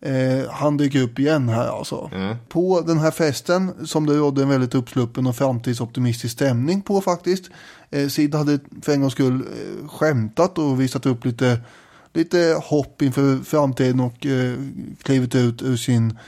Eh, 0.03 0.51
han 0.51 0.77
dyker 0.77 1.03
upp 1.03 1.19
igen 1.19 1.49
här 1.49 1.69
alltså. 1.69 2.11
Mm. 2.15 2.37
På 2.49 2.81
den 2.81 2.99
här 2.99 3.11
festen 3.11 3.87
som 3.87 4.07
det 4.07 4.15
rådde 4.15 4.43
en 4.43 4.49
väldigt 4.49 4.75
uppsluppen 4.75 5.27
och 5.27 5.37
framtidsoptimistisk 5.37 6.33
stämning 6.33 6.83
på 6.83 7.01
faktiskt. 7.01 7.51
Eh, 7.91 8.09
Sid 8.09 8.35
hade 8.35 8.59
för 8.83 8.93
en 8.93 9.01
gångs 9.01 9.13
skull 9.13 9.41
eh, 9.41 9.89
skämtat 9.89 10.59
och 10.59 10.81
visat 10.81 11.07
upp 11.07 11.25
lite, 11.25 11.61
lite 12.13 12.61
hopp 12.65 13.03
inför 13.03 13.45
framtiden 13.45 14.01
och 14.01 14.27
eh, 14.27 14.55
klivit 15.03 15.35
ut 15.35 15.63
ur 15.63 15.77
sin 15.77 16.19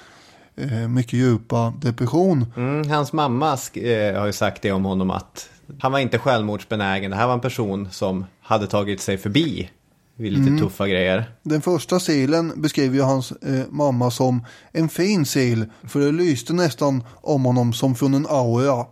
eh, 0.56 0.88
mycket 0.88 1.12
djupa 1.12 1.72
depression. 1.82 2.46
Mm, 2.56 2.90
hans 2.90 3.12
mamma 3.12 3.58
eh, 3.74 4.18
har 4.18 4.26
ju 4.26 4.32
sagt 4.32 4.62
det 4.62 4.72
om 4.72 4.84
honom 4.84 5.10
att 5.10 5.48
han 5.78 5.92
var 5.92 5.98
inte 5.98 6.18
självmordsbenägen. 6.18 7.10
Det 7.10 7.16
här 7.16 7.26
var 7.26 7.34
en 7.34 7.40
person 7.40 7.88
som 7.90 8.24
hade 8.40 8.66
tagit 8.66 9.00
sig 9.00 9.18
förbi 9.18 9.70
vid 10.16 10.32
lite 10.32 10.58
tuffa 10.58 10.88
grejer. 10.88 11.30
Den 11.42 11.62
första 11.62 12.00
silen 12.00 12.52
beskriver 12.56 12.96
ju 12.96 13.02
hans 13.02 13.32
eh, 13.32 13.62
mamma 13.70 14.10
som 14.10 14.44
en 14.72 14.88
fin 14.88 15.26
sil. 15.34 15.60
För 15.82 16.00
det 16.00 16.12
lyste 16.12 16.52
nästan 16.52 17.04
om 17.14 17.44
honom 17.44 17.72
som 17.72 17.94
från 17.94 18.14
en 18.14 18.26
aura. 18.26 18.86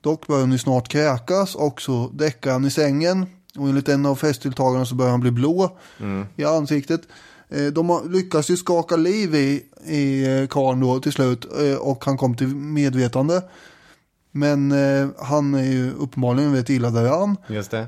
Dock 0.00 0.26
börjar 0.26 0.40
han 0.40 0.52
ju 0.52 0.58
snart 0.58 0.88
kräkas 0.88 1.54
och 1.54 1.80
så 1.80 2.10
däckar 2.14 2.52
han 2.52 2.64
i 2.64 2.70
sängen. 2.70 3.26
Och 3.58 3.68
enligt 3.68 3.88
en 3.88 4.06
av 4.06 4.16
festdeltagarna 4.16 4.86
så 4.86 4.94
börjar 4.94 5.10
han 5.10 5.20
bli 5.20 5.30
blå 5.30 5.78
i 6.36 6.44
ansiktet. 6.44 7.00
Eh, 7.48 7.66
de 7.66 8.10
lyckas 8.12 8.50
ju 8.50 8.56
skaka 8.56 8.96
liv 8.96 9.34
i, 9.34 9.62
i 9.86 10.24
eh, 10.40 10.46
karln 10.46 10.80
då 10.80 11.00
till 11.00 11.12
slut. 11.12 11.46
Eh, 11.60 11.76
och 11.76 12.04
han 12.04 12.16
kom 12.16 12.36
till 12.36 12.56
medvetande. 12.56 13.42
Men 14.30 14.74
han 15.18 15.54
är 15.54 15.72
ju 15.72 15.92
uppenbarligen 15.92 16.52
väldigt 16.52 16.70
illa 16.70 16.90
däran 16.90 17.36
Just 17.48 17.70
det. 17.70 17.86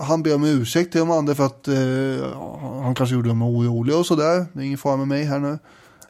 Han 0.00 0.22
ber 0.22 0.34
om 0.34 0.44
ursäkt 0.44 0.92
till 0.92 0.98
de 1.00 1.10
andra 1.10 1.34
för 1.34 1.46
att 1.46 1.68
eh, 1.68 2.38
han 2.82 2.94
kanske 2.94 3.14
gjorde 3.14 3.28
dem 3.28 3.42
oroliga 3.42 3.96
och 3.96 4.06
sådär. 4.06 4.46
Det 4.52 4.60
är 4.60 4.64
ingen 4.64 4.78
fara 4.78 4.96
med 4.96 5.08
mig 5.08 5.24
här 5.24 5.38
nu. 5.38 5.58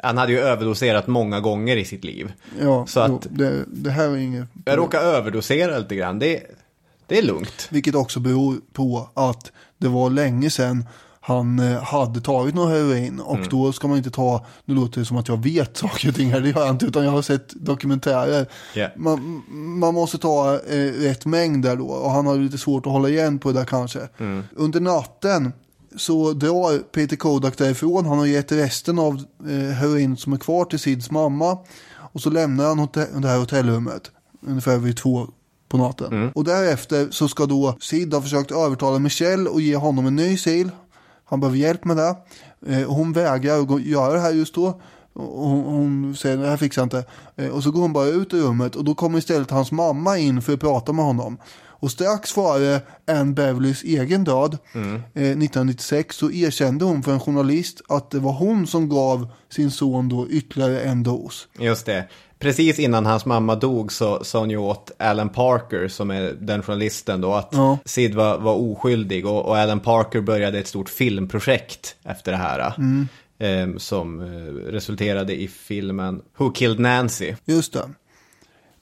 Han 0.02 0.18
hade 0.18 0.32
ju 0.32 0.38
överdoserat 0.38 1.06
många 1.06 1.40
gånger 1.40 1.76
i 1.76 1.84
sitt 1.84 2.04
liv. 2.04 2.32
Ja, 2.60 2.86
Så 2.86 3.00
att- 3.00 3.10
jo, 3.10 3.20
det, 3.30 3.64
det 3.66 3.90
här 3.90 4.08
är 4.08 4.16
inget... 4.16 4.48
Jag 4.64 4.78
råkar 4.78 5.00
överdosera 5.00 5.78
lite 5.78 5.94
grann. 5.94 6.18
Det, 6.18 6.42
det 7.06 7.18
är 7.18 7.22
lugnt. 7.22 7.68
Vilket 7.70 7.94
också 7.94 8.20
beror 8.20 8.56
på 8.72 9.10
att 9.14 9.52
det 9.78 9.88
var 9.88 10.10
länge 10.10 10.50
sedan 10.50 10.84
han 11.28 11.58
eh, 11.58 11.82
hade 11.82 12.20
tagit 12.20 12.54
någon 12.54 12.70
heroin. 12.70 13.20
Och 13.20 13.36
Mm. 13.36 13.48
då 13.50 13.72
ska 13.72 13.88
man 13.88 13.96
inte 13.96 14.10
ta, 14.10 14.46
nu 14.64 14.74
låter 14.74 15.00
det 15.00 15.04
som 15.06 15.16
att 15.16 15.28
jag 15.28 15.42
vet 15.42 15.76
saker 15.76 16.08
och 16.08 16.14
ting 16.14 16.30
här, 16.32 16.40
det 16.40 16.48
gör 16.48 16.60
jag 16.60 16.70
inte. 16.70 16.86
Utan 16.86 17.04
jag 17.04 17.10
har 17.10 17.22
sett 17.22 17.48
dokumentärer. 17.54 18.46
Ja. 18.74 18.88
Man, 18.96 19.42
man 19.78 19.94
måste 19.94 20.18
ta 20.18 20.54
eh, 20.54 20.92
rätt 20.92 21.26
mängd 21.26 21.62
där 21.64 21.76
då. 21.76 21.86
Och 21.86 22.10
han 22.10 22.26
har 22.26 22.36
lite 22.36 22.58
svårt 22.58 22.86
att 22.86 22.92
hålla 22.92 23.08
igen 23.08 23.38
på 23.38 23.52
det 23.52 23.58
där 23.58 23.64
kanske. 23.64 24.08
Mm. 24.18 24.42
Under 24.56 24.80
natten 24.80 25.52
så 25.96 26.32
drar 26.32 26.78
Peter 26.78 27.16
Kodak 27.16 27.58
därifrån. 27.58 28.06
Han 28.06 28.18
har 28.18 28.26
gett 28.26 28.52
resten 28.52 28.98
av 28.98 29.14
eh, 29.48 29.74
heroin 29.74 30.16
som 30.16 30.32
är 30.32 30.36
kvar 30.38 30.64
till 30.64 30.78
Sids 30.78 31.10
mamma. 31.10 31.58
Och 32.12 32.20
så 32.20 32.30
lämnar 32.30 32.64
han 32.68 32.78
hotell, 32.78 33.06
det 33.22 33.28
här 33.28 33.38
hotellrummet. 33.38 34.10
Ungefär 34.46 34.76
vid 34.78 34.96
två 34.96 35.26
på 35.68 35.76
natten. 35.76 36.32
Och 36.34 36.44
därefter 36.44 37.08
så 37.10 37.28
ska 37.28 37.46
då 37.46 37.76
Sid 37.80 38.14
ha 38.14 38.22
försökt 38.22 38.50
övertala 38.52 38.98
Michelle 38.98 39.50
och 39.50 39.60
ge 39.60 39.76
honom 39.76 40.06
en 40.06 40.16
ny 40.16 40.36
sil. 40.44 40.68
Han 41.28 41.40
behöver 41.40 41.58
hjälp 41.58 41.84
med 41.84 41.96
det. 41.96 42.16
Eh, 42.66 42.88
hon 42.90 43.12
vägrar 43.12 43.78
göra 43.80 44.12
det 44.12 44.20
här 44.20 44.32
just 44.32 44.54
då. 44.54 44.80
Hon, 45.14 45.64
hon 45.64 46.16
säger 46.16 46.36
det 46.36 46.48
här 46.48 46.56
fixar 46.56 46.82
jag 46.82 46.86
inte. 46.86 47.04
Eh, 47.36 47.48
och 47.48 47.62
så 47.62 47.70
går 47.70 47.80
hon 47.80 47.92
bara 47.92 48.06
ut 48.06 48.34
ur 48.34 48.42
rummet 48.42 48.76
och 48.76 48.84
då 48.84 48.94
kommer 48.94 49.18
istället 49.18 49.50
hans 49.50 49.72
mamma 49.72 50.18
in 50.18 50.42
för 50.42 50.52
att 50.52 50.60
prata 50.60 50.92
med 50.92 51.04
honom. 51.04 51.38
Och 51.80 51.90
strax 51.90 52.32
före 52.32 52.80
Anne 53.06 53.32
Beverleys 53.32 53.82
egen 53.82 54.24
död, 54.24 54.58
eh, 54.74 55.22
1996, 55.22 56.16
så 56.16 56.30
erkände 56.30 56.84
hon 56.84 57.02
för 57.02 57.12
en 57.12 57.20
journalist 57.20 57.80
att 57.88 58.10
det 58.10 58.18
var 58.18 58.32
hon 58.32 58.66
som 58.66 58.88
gav 58.88 59.28
sin 59.48 59.70
son 59.70 60.08
då 60.08 60.28
ytterligare 60.28 60.80
en 60.80 61.02
dos. 61.02 61.48
Just 61.58 61.86
det. 61.86 62.08
Precis 62.38 62.78
innan 62.78 63.06
hans 63.06 63.24
mamma 63.26 63.54
dog 63.54 63.92
så 63.92 64.24
sa 64.24 64.38
hon 64.38 64.50
ju 64.50 64.56
åt 64.56 64.90
Alan 64.98 65.28
Parker, 65.28 65.88
som 65.88 66.10
är 66.10 66.34
den 66.40 66.62
journalisten 66.62 67.20
då, 67.20 67.34
att 67.34 67.48
Ja. 67.52 67.78
Sid 67.84 68.14
var, 68.14 68.38
var 68.38 68.54
oskyldig. 68.54 69.26
Och, 69.26 69.46
och 69.46 69.56
Alan 69.58 69.80
Parker 69.80 70.20
började 70.20 70.58
ett 70.58 70.66
stort 70.68 70.88
filmprojekt 70.88 71.96
efter 72.04 72.32
det 72.32 72.38
här. 72.38 72.72
eh, 73.38 73.76
som 73.76 74.20
eh, 74.20 74.26
resulterade 74.72 75.40
i 75.40 75.48
filmen 75.48 76.22
Who 76.36 76.50
Killed 76.50 76.80
Nancy. 76.80 77.34
Just 77.44 77.72
det. 77.72 77.88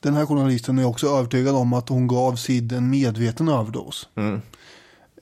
Den 0.01 0.15
här 0.15 0.27
journalisten 0.27 0.79
är 0.79 0.85
också 0.85 1.07
övertygad 1.07 1.55
om 1.57 1.73
att 1.73 1.89
hon 1.89 2.07
gav 2.07 2.37
Sid 2.37 2.73
en 2.73 2.91
medveten 2.91 3.49
överdos. 3.49 4.09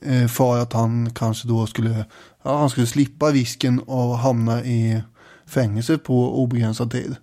Eh, 0.01 0.27
För 0.27 0.57
att 0.57 0.73
han 0.73 1.09
kanske 1.13 1.47
då 1.47 1.65
skulle, 1.67 2.05
ja, 2.43 2.57
han 2.57 2.69
skulle 2.69 2.87
slippa 2.87 3.25
risken 3.25 3.81
att 3.87 4.19
hamna 4.19 4.63
i 4.63 5.01
fängelse 5.47 5.97
på 5.97 6.41
obegränsad 6.43 6.91
tid. 6.91 7.15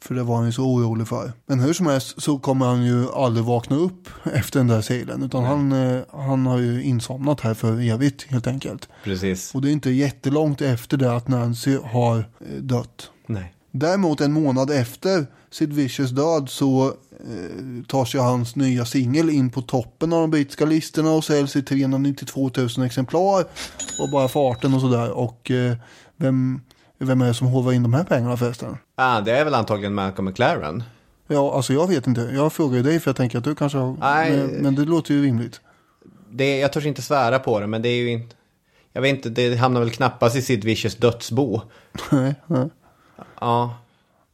För 0.00 0.14
det 0.14 0.22
var 0.22 0.36
han 0.36 0.46
ju 0.46 0.52
så 0.52 0.62
orolig 0.62 1.08
för. 1.08 1.32
Men 1.46 1.60
hur 1.60 1.72
som 1.72 1.86
helst 1.86 2.22
så 2.22 2.38
kommer 2.38 2.66
han 2.66 2.84
ju 2.84 3.12
aldrig 3.12 3.46
vakna 3.46 3.76
upp 3.76 4.08
efter 4.32 4.60
den 4.60 4.66
där 4.66 4.80
silen. 4.80 5.22
Utan 5.22 5.44
han, 5.44 5.72
eh, 5.72 6.02
han 6.12 6.46
har 6.46 6.58
ju 6.58 6.82
insomnat 6.82 7.40
här 7.40 7.54
för 7.54 7.80
evigt 7.80 8.26
helt 8.28 8.46
enkelt. 8.46 8.88
Precis. 9.04 9.54
Och 9.54 9.62
det 9.62 9.70
är 9.70 9.72
inte 9.72 9.90
jättelångt 9.90 10.60
efter 10.60 10.96
det 10.96 11.16
att 11.16 11.28
Nancy 11.28 11.78
har 11.84 12.18
eh, 12.18 12.56
dött. 12.60 13.10
Nej. 13.26 13.54
Däremot 13.70 14.20
en 14.20 14.32
månad 14.32 14.70
efter 14.70 15.26
Sid 15.50 15.72
Vicious 15.72 16.10
död 16.10 16.48
så 16.48 16.86
eh, 17.10 17.84
tar 17.88 18.04
sig 18.04 18.20
hans 18.20 18.56
nya 18.56 18.84
singel 18.84 19.30
in 19.30 19.50
på 19.50 19.62
toppen 19.62 20.12
av 20.12 20.20
de 20.20 20.30
brittiska 20.30 20.64
listorna 20.64 21.10
och 21.10 21.24
säljs 21.24 21.56
i 21.56 21.62
392 21.62 22.50
000 22.76 22.86
exemplar. 22.86 23.44
Och 24.00 24.10
bara 24.12 24.28
farten 24.28 24.74
och 24.74 24.80
sådär. 24.80 25.10
Och 25.10 25.50
eh, 25.50 25.76
vem, 26.16 26.60
vem 27.04 27.20
är 27.20 27.26
det 27.26 27.34
som 27.34 27.46
hovar 27.46 27.72
in 27.72 27.82
de 27.82 27.94
här 27.94 28.04
pengarna 28.04 28.36
förresten? 28.36 28.78
Ah, 28.94 29.20
det 29.20 29.32
är 29.32 29.44
väl 29.44 29.54
antagligen 29.54 29.94
Malcolm 29.94 30.28
McLaren. 30.28 30.82
Ja, 31.26 31.54
alltså 31.54 31.72
jag 31.72 31.88
vet 31.88 32.06
inte. 32.06 32.20
Jag 32.20 32.52
frågar 32.52 32.76
ju 32.76 32.82
dig 32.82 33.00
för 33.00 33.08
jag 33.08 33.16
tänker 33.16 33.38
att 33.38 33.44
du 33.44 33.54
kanske 33.54 33.78
har... 33.78 33.96
Nej. 34.00 34.36
Men, 34.36 34.46
men 34.50 34.74
det 34.74 34.84
låter 34.84 35.14
ju 35.14 35.22
rimligt. 35.22 35.60
Det, 36.30 36.58
jag 36.58 36.72
törs 36.72 36.86
inte 36.86 37.02
svära 37.02 37.38
på 37.38 37.60
det, 37.60 37.66
men 37.66 37.82
det 37.82 37.88
är 37.88 37.96
ju 37.96 38.10
inte... 38.10 38.36
Jag 38.92 39.02
vet 39.02 39.16
inte, 39.16 39.28
det 39.28 39.56
hamnar 39.56 39.80
väl 39.80 39.90
knappast 39.90 40.36
i 40.36 40.42
Sid 40.42 40.64
Vicious 40.64 40.96
dödsbo. 40.96 41.60
Nej, 42.10 42.34
nej. 42.46 42.68
Ja, 43.40 43.78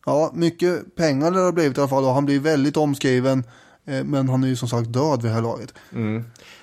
Ja, 0.06 0.30
mycket 0.34 0.97
pengar 0.97 1.30
det 1.30 1.40
har 1.40 1.52
blivit 1.52 1.78
i 1.78 1.80
alla 1.80 1.88
fall. 1.88 2.05
Och 2.05 2.14
han 2.14 2.26
blir 2.26 2.40
väldigt 2.40 2.76
omskriven. 2.76 3.44
Eh, 3.86 4.05
men 4.05 4.28
han 4.28 4.44
är 4.44 4.48
ju 4.48 4.56
som 4.56 4.68
sagt 4.68 4.92
död 4.92 5.22
vid 5.22 5.30
det 5.30 5.34
här 5.34 5.42
laget. 5.42 5.74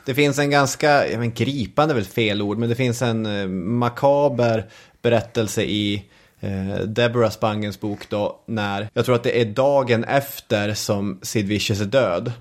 Det 0.06 0.14
finns 0.14 0.40
en 0.40 0.50
ganska, 0.50 1.08
jag 1.08 1.20
vet, 1.20 1.34
gripande 1.34 1.94
är 1.94 1.96
väl 1.96 2.06
fel 2.06 2.42
ord, 2.42 2.58
men 2.58 2.70
det 2.70 2.76
finns 2.76 3.02
en 3.02 3.26
eh, 3.26 3.48
makaber 3.48 4.70
berättelse 5.10 5.64
i 5.64 6.04
eh, 6.40 6.80
Deborah 6.86 7.32
Spangens 7.32 7.80
bok 7.80 8.10
då, 8.10 8.40
när, 8.46 8.90
jag 8.94 9.06
tror 9.06 9.16
att 9.16 9.24
det 9.24 9.42
är 9.42 9.46
dagen 9.46 10.04
efter 10.04 10.74
som 10.74 11.20
Sid 11.22 11.48
Vicious 11.48 11.82
är 11.82 11.86
död. 11.86 12.32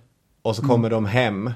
Och 0.43 0.57
så 0.57 0.63
kommer 0.63 0.91
de 0.91 1.07
hem 1.07 1.51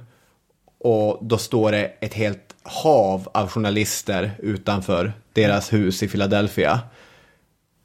och 0.78 1.18
då 1.20 1.38
står 1.38 1.72
det 1.72 1.84
ett 2.00 2.14
helt 2.14 2.56
hav 2.62 3.28
av 3.34 3.48
journalister 3.48 4.30
utanför 4.38 5.12
deras 5.32 5.72
hus 5.72 6.02
i 6.02 6.08
Philadelphia. 6.08 6.80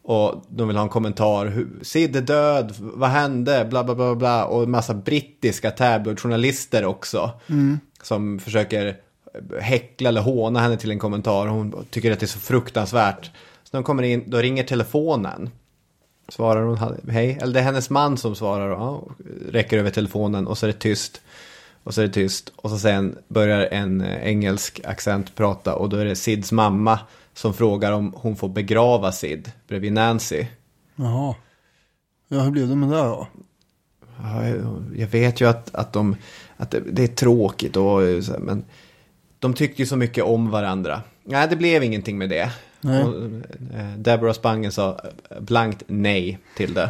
Och 0.04 0.46
de 0.50 0.68
vill 0.68 0.78
ha 0.78 0.84
en 0.84 0.90
kommentar. 0.90 1.66
Sid 1.82 2.16
är 2.16 2.22
död, 2.22 2.76
vad 2.80 3.10
hände? 3.10 3.68
Bla 3.70 3.84
bla 3.84 3.96
bla 3.96 4.16
bla. 4.16 4.46
Och 4.46 4.64
en 4.64 4.72
massa 4.72 4.94
brittiska 4.94 5.72
tabloidjournalister 5.72 6.86
också. 6.86 7.32
Som 8.02 8.40
försöker 8.40 8.98
häckla 9.62 10.10
eller 10.10 10.22
håna 10.22 10.60
henne 10.60 10.78
till 10.78 10.92
en 10.92 11.00
kommentar. 11.00 11.48
Hon 11.48 11.86
tycker 11.90 12.12
att 12.12 12.20
det 12.20 12.26
är 12.26 12.28
så 12.28 12.40
fruktansvärt. 12.40 13.32
Så 13.64 13.78
de 13.78 13.84
kommer 13.84 14.04
in, 14.04 14.24
då 14.28 14.38
ringer 14.38 14.64
telefonen. 14.64 15.50
Svarar 16.30 16.62
hon 16.62 16.78
hej? 17.10 17.38
Eller 17.42 17.54
det 17.54 17.60
är 17.60 17.64
hennes 17.64 17.90
man 17.90 18.18
som 18.18 18.36
svarar 18.36 18.70
och 18.70 18.80
ja, 18.82 19.04
räcker 19.50 19.78
över 19.78 19.92
telefonen 19.92 20.48
och 20.48 20.58
så 20.58 20.66
är 20.66 20.68
det 20.68 20.80
tyst. 20.80 21.22
Och 21.84 21.94
så 21.94 22.02
är 22.02 22.08
det 22.08 22.14
tyst. 22.14 22.52
Och 22.56 22.70
så 22.70 22.78
sen 22.78 23.18
börjar 23.28 23.68
en 23.72 24.02
eh, 24.02 24.28
engelsk 24.28 24.82
accent 24.86 25.36
prata 25.36 25.76
och 25.76 25.90
då 25.90 25.98
är 25.98 26.06
det 26.06 26.16
Sids 26.16 26.52
mamma 26.52 27.00
som 27.34 27.54
frågar 27.54 27.92
om 27.92 28.14
hon 28.18 28.36
får 28.36 28.50
begrava 28.50 29.12
Sid 29.12 29.52
bredvid 29.68 29.94
Nancy. 29.94 30.46
Jaha. 30.96 31.36
Ja, 32.28 32.40
hur 32.42 32.52
blev 32.52 32.68
det 32.68 32.76
med 32.76 32.90
det 32.90 32.96
då? 32.96 33.28
Ja, 34.22 34.48
jag- 34.96 35.08
vet 35.08 35.42
ju 35.42 35.50
att, 35.50 35.76
att, 35.76 35.94
de, 35.94 36.16
att 36.58 36.72
det, 36.72 36.80
det 36.92 37.04
är 37.04 37.08
tråkigt 37.08 37.78
och 37.78 38.02
men 38.40 38.64
de 39.40 39.54
tycker 39.54 39.80
ju 39.80 39.86
så 39.86 39.96
mycket 39.96 40.24
om 40.24 40.52
varandra. 40.52 41.02
Nej, 41.24 41.48
det 41.48 41.56
blev 41.56 41.84
ingenting 41.84 42.18
med 42.18 42.30
det. 42.30 42.52
Nej. 42.82 43.04
Och, 43.04 43.16
eh, 43.78 43.98
Deborah 43.98 44.34
Spangen 44.34 44.72
sa 44.72 44.90
eh, 45.30 45.40
blankt 45.40 45.84
nej 45.88 46.40
till 46.58 46.74
det. 46.74 46.90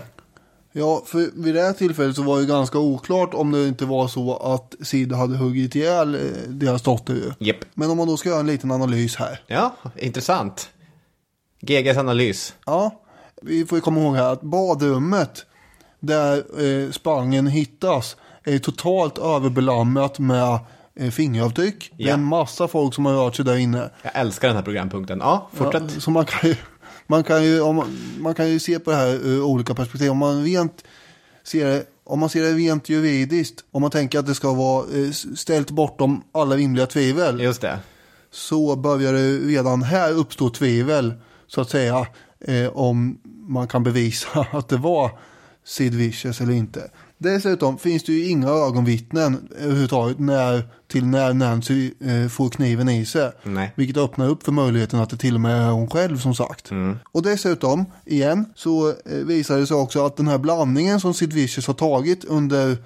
Ja, 0.71 1.03
för 1.05 1.29
vid 1.43 1.55
det 1.55 1.61
här 1.61 1.73
tillfället 1.73 2.15
så 2.15 2.23
var 2.23 2.39
det 2.39 2.45
ganska 2.45 2.79
oklart 2.79 3.33
om 3.33 3.51
det 3.51 3.67
inte 3.67 3.85
var 3.85 4.07
så 4.07 4.37
att 4.37 4.75
Sid 4.81 5.13
hade 5.13 5.37
huggit 5.37 5.75
ihjäl 5.75 6.15
eh, 6.15 6.21
deras 6.47 6.81
dotter 6.81 7.13
ju. 7.13 7.31
Japp. 7.39 7.57
Men 7.73 7.89
om 7.89 7.97
man 7.97 8.07
då 8.07 8.17
ska 8.17 8.29
göra 8.29 8.39
en 8.39 8.47
liten 8.47 8.71
analys 8.71 9.15
här. 9.15 9.39
Ja, 9.47 9.75
intressant. 9.97 10.69
GGs 11.61 11.97
analys. 11.97 12.53
Ja, 12.65 13.01
vi 13.41 13.65
får 13.65 13.77
ju 13.77 13.81
komma 13.81 13.99
ihåg 14.01 14.15
här 14.15 14.33
att 14.33 14.41
badrummet 14.41 15.45
där 15.99 16.37
eh, 16.37 16.91
Spangen 16.91 17.47
hittas 17.47 18.15
är 18.43 18.57
totalt 18.57 19.17
överbelamrat 19.17 20.19
med 20.19 20.59
eh, 20.99 21.11
fingeravtryck. 21.11 21.91
Det 21.97 22.03
är 22.03 22.07
Ja. 22.07 22.13
en 22.13 22.23
massa 22.23 22.67
folk 22.67 22.93
som 22.93 23.05
har 23.05 23.13
rört 23.13 23.35
sig 23.35 23.45
där 23.45 23.55
inne. 23.57 23.89
Jag 24.03 24.11
älskar 24.15 24.47
den 24.47 24.57
här 24.57 24.63
programpunkten. 24.63 25.19
Ja, 25.19 25.49
fortsätt. 25.53 25.83
Ja, 25.95 25.99
så 26.01 26.11
man 26.11 26.25
kan 26.25 26.49
ju, 26.49 26.55
man 27.07 27.23
kan 27.23 27.43
ju, 27.43 27.73
man, 27.73 27.97
man 28.19 28.33
kan 28.35 28.49
ju 28.49 28.59
se 28.59 28.79
på 28.79 28.91
det 28.91 28.97
här 28.97 29.07
ur 29.07 29.43
olika 29.43 29.73
perspektiv. 29.75 30.11
Om 30.11 30.17
man 30.17 30.43
rent 30.43 30.83
ser 31.43 31.65
det, 31.65 31.83
om 32.03 32.19
man 32.19 32.29
ser 32.29 32.41
det 32.43 32.51
rent 32.53 32.89
juridiskt, 32.89 33.63
om 33.71 33.81
man 33.81 33.91
tänker 33.91 34.19
att 34.19 34.25
det 34.27 34.35
ska 34.35 34.53
vara 34.53 34.85
eh, 34.97 35.11
ställt 35.35 35.71
bortom 35.71 36.23
alla 36.31 36.55
rimliga 36.55 36.85
tvivel, 36.85 37.41
Just 37.41 37.61
det. 37.61 37.79
så 38.31 38.75
börjar 38.75 39.13
det 39.13 39.37
redan 39.37 39.83
här 39.83 40.11
uppstå 40.13 40.49
tvivel, 40.49 41.13
så 41.47 41.61
att 41.61 41.69
säga, 41.69 42.07
eh, 42.47 42.67
om 42.67 43.17
man 43.47 43.67
kan 43.67 43.83
bevisa 43.83 44.47
att 44.51 44.69
det 44.69 44.77
var 44.77 45.11
Sid 45.65 45.93
Vicious 45.95 46.41
eller 46.41 46.53
inte. 46.53 46.89
Dessutom 47.17 47.77
finns 47.77 48.03
det 48.03 48.13
ju 48.13 48.25
inga 48.29 48.49
ögonvittnen 48.49 49.47
överhuvudtaget 49.59 50.19
när, 50.19 50.63
till 50.87 51.05
när 51.05 51.33
Nancy 51.33 51.91
eh, 52.01 52.27
får 52.27 52.49
kniven 52.49 52.89
i 52.89 53.05
sig. 53.05 53.31
Nej. 53.43 53.73
Vilket 53.75 53.97
öppnar 53.97 54.29
upp 54.29 54.43
för 54.43 54.51
möjligheten 54.51 54.99
att 54.99 55.09
det 55.09 55.17
till 55.17 55.35
och 55.35 55.41
med 55.41 55.61
är 55.61 55.71
hon 55.71 55.89
själv 55.89 56.17
som 56.17 56.35
sagt. 56.35 56.69
Och 57.11 57.21
dessutom, 57.21 57.85
igen, 58.05 58.45
så 58.55 58.89
eh, 58.89 58.95
visar 59.05 59.57
det 59.57 59.67
sig 59.67 59.77
också 59.77 60.05
att 60.05 60.17
den 60.17 60.27
här 60.27 60.37
blandningen 60.37 60.99
som 60.99 61.13
Sid 61.13 61.33
Vicious 61.33 61.67
har 61.67 61.73
tagit 61.73 62.25
under 62.25 62.77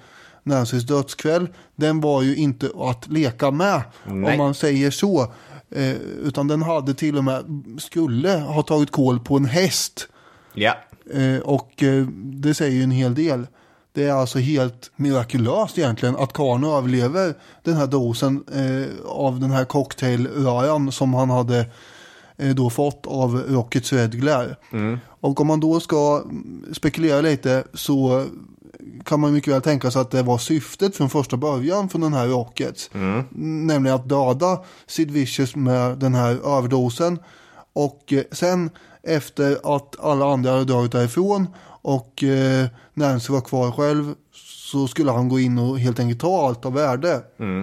Nancys 0.42 0.86
dödskväll, 0.86 1.48
den 1.76 2.00
var 2.00 2.22
ju 2.22 2.36
inte 2.36 2.70
att 2.76 3.08
leka 3.08 3.50
med, 3.50 3.82
Nej. 4.06 4.32
om 4.32 4.38
man 4.38 4.54
säger 4.54 4.90
så. 4.90 5.32
Eh, 5.70 5.92
utan 6.22 6.48
den 6.48 6.62
hade 6.62 6.94
till 6.94 7.18
och 7.18 7.24
med, 7.24 7.44
skulle 7.78 8.30
ha 8.30 8.62
tagit 8.62 8.90
koll 8.90 9.20
på 9.20 9.36
en 9.36 9.44
häst. 9.44 10.08
Ja. 10.54 10.76
Eh, 11.12 11.38
och 11.38 11.82
eh, 11.82 12.06
det 12.14 12.54
säger 12.54 12.76
ju 12.76 12.82
en 12.82 12.90
hel 12.90 13.14
del. 13.14 13.46
Det 13.92 14.04
är 14.04 14.12
alltså 14.12 14.38
helt 14.38 14.90
mirakulöst 14.96 15.78
egentligen 15.78 16.16
att 16.16 16.32
karln 16.32 16.64
överlever 16.64 17.34
den 17.64 17.76
här 17.76 17.86
dosen 17.86 18.44
eh, 18.52 19.06
av 19.06 19.40
den 19.40 19.50
här 19.50 19.64
cocktailröran 19.64 20.92
som 20.92 21.14
han 21.14 21.30
hade 21.30 21.66
eh, 22.36 22.54
då 22.54 22.70
fått 22.70 23.06
av 23.06 23.42
Rockets 23.48 23.92
Red 23.92 24.20
Glare. 24.20 24.56
Och 25.20 25.40
om 25.40 25.46
man 25.46 25.60
då 25.60 25.80
ska 25.80 26.24
spekulera 26.72 27.20
lite 27.20 27.64
så 27.74 28.26
kan 29.04 29.20
man 29.20 29.32
mycket 29.32 29.54
väl 29.54 29.62
tänka 29.62 29.90
sig 29.90 30.02
att 30.02 30.10
det 30.10 30.22
var 30.22 30.38
syftet 30.38 30.96
från 30.96 31.10
första 31.10 31.36
början 31.36 31.88
från 31.88 32.00
den 32.00 32.12
här 32.12 32.26
Rockets. 32.26 32.90
Nämligen 33.30 33.96
att 33.96 34.08
döda 34.08 34.60
Sid 34.86 35.10
Vicious 35.10 35.56
med 35.56 35.98
den 35.98 36.14
här 36.14 36.56
överdosen. 36.58 37.18
Och 37.72 38.12
eh, 38.12 38.22
sen 38.32 38.70
efter 39.02 39.76
att 39.76 40.00
alla 40.00 40.32
andra 40.32 40.50
hade 40.50 40.64
dragit 40.64 40.92
därifrån 40.92 41.46
och 41.82 42.24
eh, 42.24 42.66
Nancy 42.94 43.32
var 43.32 43.40
kvar 43.40 43.70
själv 43.70 44.14
så 44.72 44.86
skulle 44.88 45.10
han 45.10 45.28
gå 45.28 45.40
in 45.40 45.58
och 45.58 45.78
helt 45.78 46.00
enkelt 46.00 46.20
ta 46.20 46.46
allt 46.46 46.64
av 46.64 46.72
värde. 46.72 47.22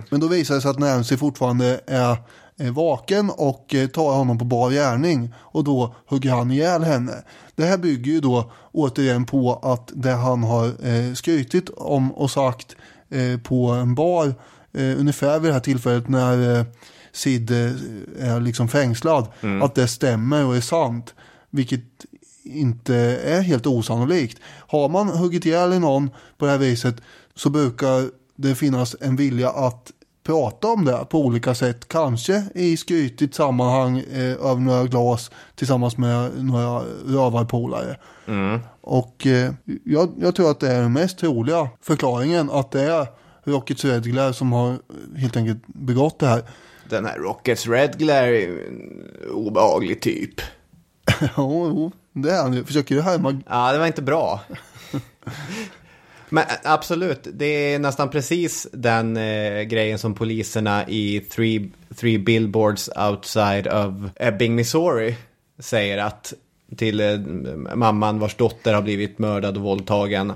Men 0.10 0.20
då 0.20 0.28
visade 0.28 0.58
det 0.58 0.62
sig 0.62 0.72
att 0.72 0.80
Nancy 0.80 1.18
fortfarande 1.18 1.80
är 1.88 2.18
vaken 2.72 3.30
och 3.38 3.76
eh, 3.76 3.88
tar 3.88 4.14
honom 4.16 4.38
på 4.38 4.46
bar 4.46 4.72
gärning 4.72 5.34
och 5.38 5.64
då 5.64 5.96
hugger 6.08 6.32
han 6.32 6.52
ihjäl 6.52 6.84
henne. 6.84 7.14
Det 7.56 7.64
här 7.66 7.78
bygger 7.78 8.12
ju 8.12 8.20
då 8.20 8.52
återigen 8.72 9.26
på 9.26 9.60
att 9.64 9.92
det 9.96 10.12
han 10.12 10.44
har 10.44 10.66
eh, 10.88 11.14
skrytit 11.14 11.70
om 11.70 12.12
och 12.12 12.32
sagt 12.32 12.76
eh, 13.10 13.40
på 13.40 13.70
en 13.70 13.96
bar 13.96 14.28
eh, 14.74 15.00
ungefär 15.00 15.40
vid 15.40 15.50
det 15.50 15.54
här 15.54 15.60
tillfället 15.60 16.10
när 16.10 16.60
eh, 16.60 16.66
Sid 17.12 17.52
eh, 17.52 17.72
är 18.20 18.40
liksom 18.40 18.68
fängslad, 18.68 19.28
att 19.64 19.76
det 19.76 19.88
stämmer 19.88 20.46
och 20.46 20.56
är 20.56 20.62
sant. 20.62 21.14
Vilket 21.50 21.84
inte 22.48 22.96
är 23.26 23.42
helt 23.42 23.68
osannolikt. 23.68 24.40
Har 24.68 24.90
man 24.90 25.08
huggit 25.08 25.46
ihjäl 25.46 25.80
någon 25.80 26.10
på 26.38 26.46
det 26.46 26.52
här 26.52 26.58
viset 26.58 26.96
så 27.36 27.50
brukar 27.50 28.10
det 28.36 28.56
finnas 28.56 28.96
en 29.02 29.16
vilja 29.16 29.50
att 29.50 29.92
prata 30.28 30.68
om 30.68 30.86
det 30.86 31.06
på 31.10 31.26
olika 31.26 31.56
sätt. 31.56 31.88
Kanske 31.88 32.44
i 32.56 32.78
skrytigt 32.78 33.36
sammanhang 33.36 34.00
eh, 34.00 34.32
över 34.32 34.56
några 34.56 34.84
glas 34.84 35.32
tillsammans 35.56 35.98
med 35.98 36.44
några 36.46 36.84
rövarpolare. 37.06 37.98
Och 38.82 39.28
eh, 39.28 39.54
jag, 39.84 40.10
jag 40.20 40.36
tror 40.36 40.52
att 40.52 40.60
det 40.60 40.72
är 40.72 40.82
den 40.82 40.94
mest 40.94 41.18
troliga 41.18 41.70
förklaringen 41.82 42.50
att 42.50 42.72
det 42.72 42.82
är 42.82 43.08
Rockets 43.44 43.86
Red 43.86 44.04
Glare 44.04 44.34
som 44.34 44.52
har 44.52 44.78
helt 45.18 45.38
enkelt 45.38 45.68
begått 45.68 46.20
det 46.20 46.28
här. 46.28 46.44
Den 46.90 47.06
här 47.06 47.18
Rockets 47.18 47.68
Red 47.68 47.98
Glare 47.98 48.42
är 48.42 48.68
en 48.68 48.92
obehaglig 49.32 50.02
typ. 50.02 50.42
Jo, 51.38 51.92
det 52.14 52.32
är 52.32 52.42
han 52.42 52.54
ju. 52.54 52.64
Försöker 52.64 52.96
du 52.96 53.02
härma 53.02 53.42
Ja, 53.50 53.72
det 53.72 53.80
var 53.80 53.88
inte 53.88 54.02
bra. 54.02 54.42
Men 56.30 56.44
ä, 56.44 56.48
absolut, 56.64 57.28
det 57.34 57.46
är 57.46 57.80
nästan 57.80 58.10
precis 58.10 58.68
den 58.74 59.18
eh, 59.18 59.62
grejen 59.62 60.00
som 60.00 60.14
poliserna 60.14 60.88
i 60.88 61.20
three, 61.20 61.72
three 61.96 62.20
Billboards 62.20 62.90
Outside 63.10 63.68
of 63.68 63.94
Ebbing, 64.16 64.56
Missouri 64.56 65.16
säger 65.60 65.98
att 65.98 66.34
till 66.78 67.00
eh, 67.00 67.18
mamman 67.76 68.20
vars 68.20 68.36
dotter 68.36 68.74
har 68.74 68.82
blivit 68.82 69.20
mördad 69.20 69.58
och 69.58 69.64
våldtagen 69.64 70.34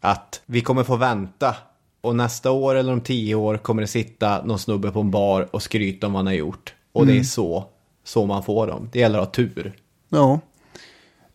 att 0.00 0.42
vi 0.46 0.60
kommer 0.60 0.84
få 0.84 0.96
vänta 0.96 1.56
och 2.00 2.16
nästa 2.16 2.50
år 2.50 2.74
eller 2.74 2.92
om 2.92 3.00
tio 3.00 3.34
år 3.34 3.56
kommer 3.56 3.82
det 3.82 3.88
sitta 3.88 4.44
någon 4.44 4.58
snubbe 4.58 4.90
på 4.90 5.00
en 5.00 5.10
bar 5.10 5.48
och 5.50 5.62
skryta 5.62 6.06
om 6.06 6.12
vad 6.12 6.18
han 6.18 6.26
har 6.26 6.34
gjort. 6.34 6.74
Och 6.92 7.06
det 7.06 7.18
är 7.18 7.22
så, 7.22 7.64
så 8.04 8.26
man 8.26 8.42
får 8.42 8.66
dem. 8.66 8.88
Det 8.92 8.98
gäller 8.98 9.18
att 9.18 9.24
ha 9.24 9.32
tur. 9.32 9.72
Ja. 10.08 10.40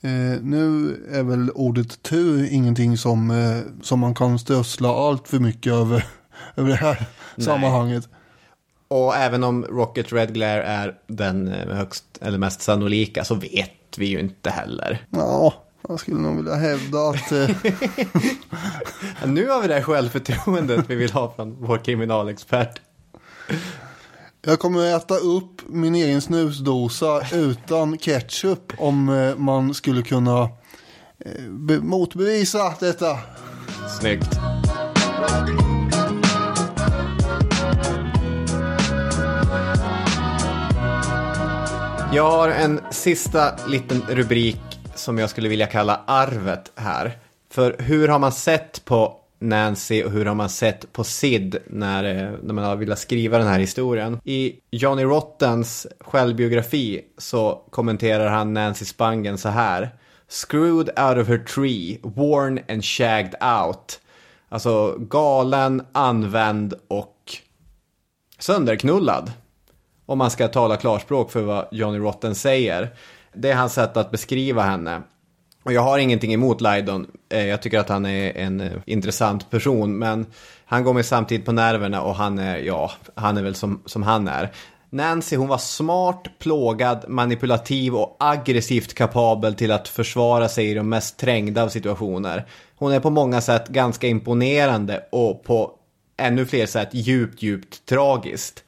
Eh, 0.01 0.41
nu 0.41 0.95
är 1.11 1.23
väl 1.23 1.49
ordet 1.49 2.03
tur 2.03 2.47
ingenting 2.51 2.97
som, 2.97 3.31
eh, 3.31 3.81
som 3.81 3.99
man 3.99 4.15
kan 4.15 4.39
strössla 4.39 4.89
allt 4.89 5.27
för 5.27 5.39
mycket 5.39 5.73
över, 5.73 6.05
över 6.55 6.69
det 6.69 6.75
här 6.75 7.05
sammanhanget. 7.37 8.09
Och 8.87 9.15
även 9.15 9.43
om 9.43 9.65
Rocket 9.65 10.13
Red 10.13 10.33
Glare 10.33 10.63
är 10.63 10.95
den 11.07 11.47
eh, 11.47 11.75
högst 11.75 12.05
eller 12.21 12.37
mest 12.37 12.61
sannolika 12.61 13.23
så 13.23 13.35
vet 13.35 13.97
vi 13.97 14.05
ju 14.05 14.19
inte 14.19 14.49
heller. 14.49 15.05
Ja, 15.09 15.53
jag 15.87 15.99
skulle 15.99 16.19
nog 16.19 16.35
vilja 16.35 16.55
hävda 16.55 16.97
att 17.09 17.31
eh, 17.31 17.49
Nu 19.25 19.49
har 19.49 19.61
vi 19.61 19.67
det 19.67 19.73
här 19.73 19.81
självförtroendet 19.81 20.85
vi 20.89 20.95
vill 20.95 21.11
ha 21.11 21.33
från 21.35 21.57
vår 21.59 21.77
kriminalexpert 21.77 22.81
jag 24.45 24.59
kommer 24.59 24.95
äta 24.95 25.15
upp 25.15 25.61
min 25.67 25.95
egen 25.95 26.21
snusdosa 26.21 27.21
utan 27.33 27.97
ketchup 27.97 28.73
om 28.77 29.09
eh, 29.09 29.35
man 29.35 29.73
skulle 29.73 30.01
kunna 30.01 30.49
eh, 31.25 31.81
motbevisa 31.81 32.73
detta. 32.79 33.17
Snyggt. 33.99 34.29
Jag 42.13 42.31
har 42.31 42.49
en 42.49 42.79
sista 42.91 43.67
liten 43.67 44.01
rubrik 44.09 44.61
som 44.95 45.17
jag 45.17 45.29
skulle 45.29 45.49
vilja 45.49 45.67
kalla 45.67 46.01
arvet 46.07 46.71
här. 46.75 47.17
För 47.51 47.75
hur 47.79 48.07
har 48.07 48.19
man 48.19 48.31
sett 48.31 48.85
på 48.85 49.22
Nancy 49.43 50.03
och 50.03 50.11
hur 50.11 50.25
har 50.25 50.35
man 50.35 50.49
sett 50.49 50.93
på 50.93 51.03
Sid 51.03 51.57
när, 51.67 52.03
eh, 52.03 52.31
när 52.43 52.53
man 52.53 52.63
har 52.63 52.75
velat 52.75 52.99
skriva 52.99 53.37
den 53.37 53.47
här 53.47 53.59
historien? 53.59 54.19
I 54.23 54.55
Johnny 54.71 55.03
Rottens 55.03 55.87
självbiografi 55.99 57.01
så 57.17 57.61
kommenterar 57.69 58.29
han 58.29 58.53
Nancy 58.53 58.85
Spangen 58.85 59.37
så 59.37 59.49
här. 59.49 59.89
Screwed 60.27 60.89
out 60.99 61.17
of 61.17 61.27
her 61.27 61.45
tree, 61.55 61.97
worn 62.03 62.59
and 62.69 62.85
shagged 62.85 63.35
out. 63.65 63.99
Alltså 64.49 64.97
galen, 64.99 65.85
använd 65.91 66.73
och 66.87 67.17
sönderknullad. 68.39 69.31
Om 70.05 70.17
man 70.17 70.31
ska 70.31 70.47
tala 70.47 70.77
klarspråk 70.77 71.31
för 71.31 71.41
vad 71.41 71.67
Johnny 71.71 71.99
Rotten 71.99 72.35
säger. 72.35 72.89
Det 73.33 73.51
är 73.51 73.55
hans 73.55 73.73
sätt 73.73 73.97
att 73.97 74.11
beskriva 74.11 74.61
henne. 74.61 75.01
Och 75.63 75.73
jag 75.73 75.81
har 75.81 75.97
ingenting 75.97 76.33
emot 76.33 76.61
Lydon. 76.61 77.07
Eh, 77.29 77.45
jag 77.45 77.61
tycker 77.61 77.79
att 77.79 77.89
han 77.89 78.05
är 78.05 78.37
en 78.37 78.61
eh, 78.61 78.71
intressant 78.85 79.49
person. 79.49 79.97
Men 79.97 80.25
han 80.65 80.83
går 80.83 80.93
mig 80.93 81.03
samtidigt 81.03 81.45
på 81.45 81.51
nerverna 81.51 82.01
och 82.01 82.15
han 82.15 82.39
är, 82.39 82.57
ja, 82.57 82.91
han 83.15 83.37
är 83.37 83.43
väl 83.43 83.55
som, 83.55 83.81
som 83.85 84.03
han 84.03 84.27
är. 84.27 84.51
Nancy 84.89 85.35
hon 85.35 85.47
var 85.47 85.57
smart, 85.57 86.27
plågad, 86.39 87.05
manipulativ 87.07 87.95
och 87.95 88.17
aggressivt 88.19 88.93
kapabel 88.93 89.55
till 89.55 89.71
att 89.71 89.87
försvara 89.87 90.49
sig 90.49 90.69
i 90.69 90.73
de 90.73 90.89
mest 90.89 91.17
trängda 91.19 91.63
av 91.63 91.69
situationer. 91.69 92.45
Hon 92.75 92.91
är 92.91 92.99
på 92.99 93.09
många 93.09 93.41
sätt 93.41 93.67
ganska 93.67 94.07
imponerande 94.07 95.03
och 95.11 95.43
på 95.43 95.71
ännu 96.17 96.45
fler 96.45 96.65
sätt 96.65 96.89
djupt, 96.91 97.41
djupt 97.41 97.85
tragiskt. 97.85 98.63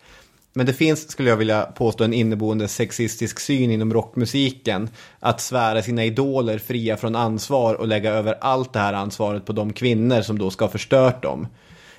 Men 0.58 0.66
det 0.66 0.74
finns, 0.74 1.12
skulle 1.12 1.30
jag 1.30 1.38
vilja 1.38 1.62
påstå, 1.62 2.04
en 2.04 2.14
inneboende 2.14 2.68
sexistisk 2.68 3.40
syn 3.40 3.72
inom 3.72 3.94
rockmusiken. 3.94 4.90
Att 5.20 5.42
svära 5.42 5.82
sina 5.82 6.06
idoler 6.06 6.58
fria 6.58 6.98
från 6.98 7.16
ansvar 7.16 7.76
och 7.76 7.88
lägga 7.88 8.12
över 8.12 8.38
allt 8.42 8.74
det 8.74 8.80
här 8.80 8.94
ansvaret 8.94 9.46
på 9.46 9.54
de 9.54 9.74
kvinnor 9.74 10.22
som 10.22 10.40
då 10.40 10.50
ska 10.50 10.66
ha 10.66 10.72
förstört 10.72 11.24
dem. 11.24 11.48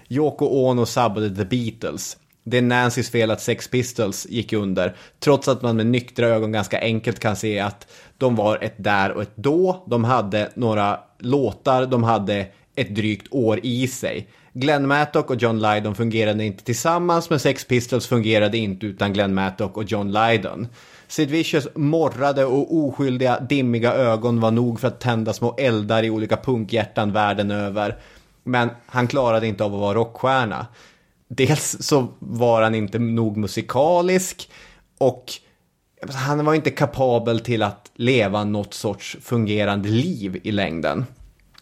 Yoko 0.08 0.46
Ono 0.46 0.86
sabbade 0.86 1.36
The 1.36 1.44
Beatles. 1.44 2.16
Det 2.44 2.58
är 2.58 2.62
Nancys 2.62 3.10
fel 3.10 3.30
att 3.30 3.40
Sex 3.40 3.68
Pistols 3.68 4.26
gick 4.30 4.52
under, 4.52 4.96
trots 5.20 5.48
att 5.48 5.62
man 5.62 5.76
med 5.76 5.86
nyktra 5.86 6.26
ögon 6.26 6.52
ganska 6.52 6.80
enkelt 6.80 7.18
kan 7.18 7.36
se 7.36 7.58
att 7.58 7.86
de 8.18 8.36
var 8.36 8.58
ett 8.62 8.74
där 8.76 9.12
och 9.12 9.22
ett 9.22 9.36
då. 9.36 9.84
De 9.86 10.04
hade 10.04 10.50
några 10.54 11.00
låtar, 11.18 11.86
de 11.86 12.02
hade 12.02 12.46
ett 12.74 12.94
drygt 12.94 13.26
år 13.30 13.60
i 13.62 13.88
sig. 13.88 14.28
Glenn 14.58 14.86
Mattock 14.86 15.30
och 15.30 15.36
John 15.36 15.58
Lydon 15.58 15.94
fungerade 15.94 16.44
inte 16.44 16.64
tillsammans, 16.64 17.30
men 17.30 17.40
Sex 17.40 17.64
Pistols 17.64 18.06
fungerade 18.06 18.58
inte 18.58 18.86
utan 18.86 19.12
Glenn 19.12 19.34
Mattock 19.34 19.76
och 19.76 19.84
John 19.84 20.12
Lydon. 20.12 20.68
Sid 21.08 21.30
Vicious 21.30 21.68
morrade 21.74 22.44
och 22.44 22.76
oskyldiga, 22.76 23.40
dimmiga 23.40 23.92
ögon 23.92 24.40
var 24.40 24.50
nog 24.50 24.80
för 24.80 24.88
att 24.88 25.00
tända 25.00 25.32
små 25.32 25.54
eldar 25.58 26.02
i 26.02 26.10
olika 26.10 26.36
punkhjärtan 26.36 27.12
världen 27.12 27.50
över. 27.50 27.96
Men 28.44 28.70
han 28.86 29.08
klarade 29.08 29.46
inte 29.46 29.64
av 29.64 29.74
att 29.74 29.80
vara 29.80 29.94
rockstjärna. 29.94 30.66
Dels 31.28 31.76
så 31.80 32.08
var 32.18 32.62
han 32.62 32.74
inte 32.74 32.98
nog 32.98 33.36
musikalisk 33.36 34.50
och 34.98 35.32
alltså, 36.02 36.18
han 36.18 36.44
var 36.44 36.54
inte 36.54 36.70
kapabel 36.70 37.40
till 37.40 37.62
att 37.62 37.90
leva 37.94 38.44
något 38.44 38.74
sorts 38.74 39.16
fungerande 39.20 39.88
liv 39.88 40.40
i 40.42 40.52
längden. 40.52 41.06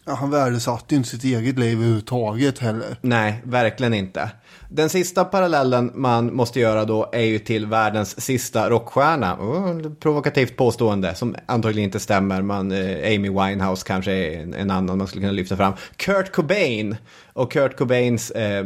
Ja, 0.07 0.13
han 0.13 0.29
värdesatte 0.29 0.95
ju 0.95 0.97
inte 0.97 1.09
sitt 1.09 1.23
eget 1.23 1.59
liv 1.59 1.77
överhuvudtaget 1.77 2.59
heller. 2.59 2.97
Nej, 3.01 3.41
verkligen 3.43 3.93
inte. 3.93 4.31
Den 4.69 4.89
sista 4.89 5.25
parallellen 5.25 5.91
man 5.95 6.35
måste 6.35 6.59
göra 6.59 6.85
då 6.85 7.09
är 7.13 7.21
ju 7.21 7.39
till 7.39 7.65
världens 7.65 8.21
sista 8.21 8.69
rockstjärna. 8.69 9.35
Oh, 9.35 9.93
provokativt 9.99 10.57
påstående 10.57 11.15
som 11.15 11.35
antagligen 11.45 11.85
inte 11.85 11.99
stämmer. 11.99 12.41
Man, 12.41 12.71
eh, 12.71 13.15
Amy 13.15 13.29
Winehouse 13.29 13.87
kanske 13.87 14.11
är 14.11 14.41
en, 14.41 14.53
en, 14.53 14.71
annan 14.71 14.97
man 14.97 15.07
skulle 15.07 15.21
kunna 15.21 15.33
lyfta 15.33 15.57
fram. 15.57 15.73
Kurt 15.95 16.31
Cobain 16.31 16.95
och 17.33 17.51
Kurt 17.51 17.77
Cobains 17.77 18.31
eh, 18.31 18.65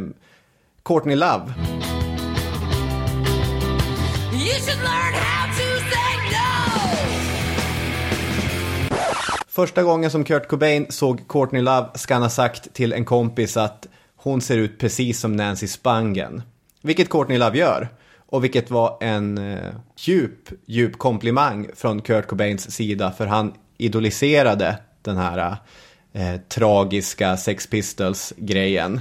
Courtney 0.82 1.16
Love. 1.16 1.54
You 4.32 4.54
should 4.60 4.78
learn 4.78 5.14
how 5.14 5.46
to 5.46 5.80
say 5.90 6.16
no. 6.32 6.59
Första 9.60 9.82
gången 9.82 10.10
som 10.10 10.24
Kurt 10.24 10.48
Cobain 10.48 10.86
såg 10.88 11.28
Courtney 11.28 11.62
Love 11.62 11.88
ska 11.94 12.14
han 12.14 12.22
ha 12.22 12.30
sagt 12.30 12.74
till 12.74 12.92
en 12.92 13.04
kompis 13.04 13.56
att 13.56 13.86
hon 14.16 14.40
ser 14.40 14.58
ut 14.58 14.78
precis 14.78 15.20
som 15.20 15.36
Nancy 15.36 15.66
Spangen. 15.66 16.42
Vilket 16.82 17.08
Courtney 17.08 17.38
Love 17.38 17.58
gör. 17.58 17.88
Och 18.26 18.44
vilket 18.44 18.70
var 18.70 18.98
en 19.00 19.38
eh, 19.38 19.74
djup, 19.96 20.48
djup 20.66 20.98
komplimang 20.98 21.68
från 21.76 22.02
Kurt 22.02 22.26
Cobains 22.26 22.70
sida. 22.70 23.12
För 23.12 23.26
han 23.26 23.52
idoliserade 23.78 24.78
den 25.02 25.16
här 25.16 25.56
eh, 26.12 26.40
tragiska 26.48 27.36
Sex 27.36 27.66
Pistols-grejen. 27.66 29.00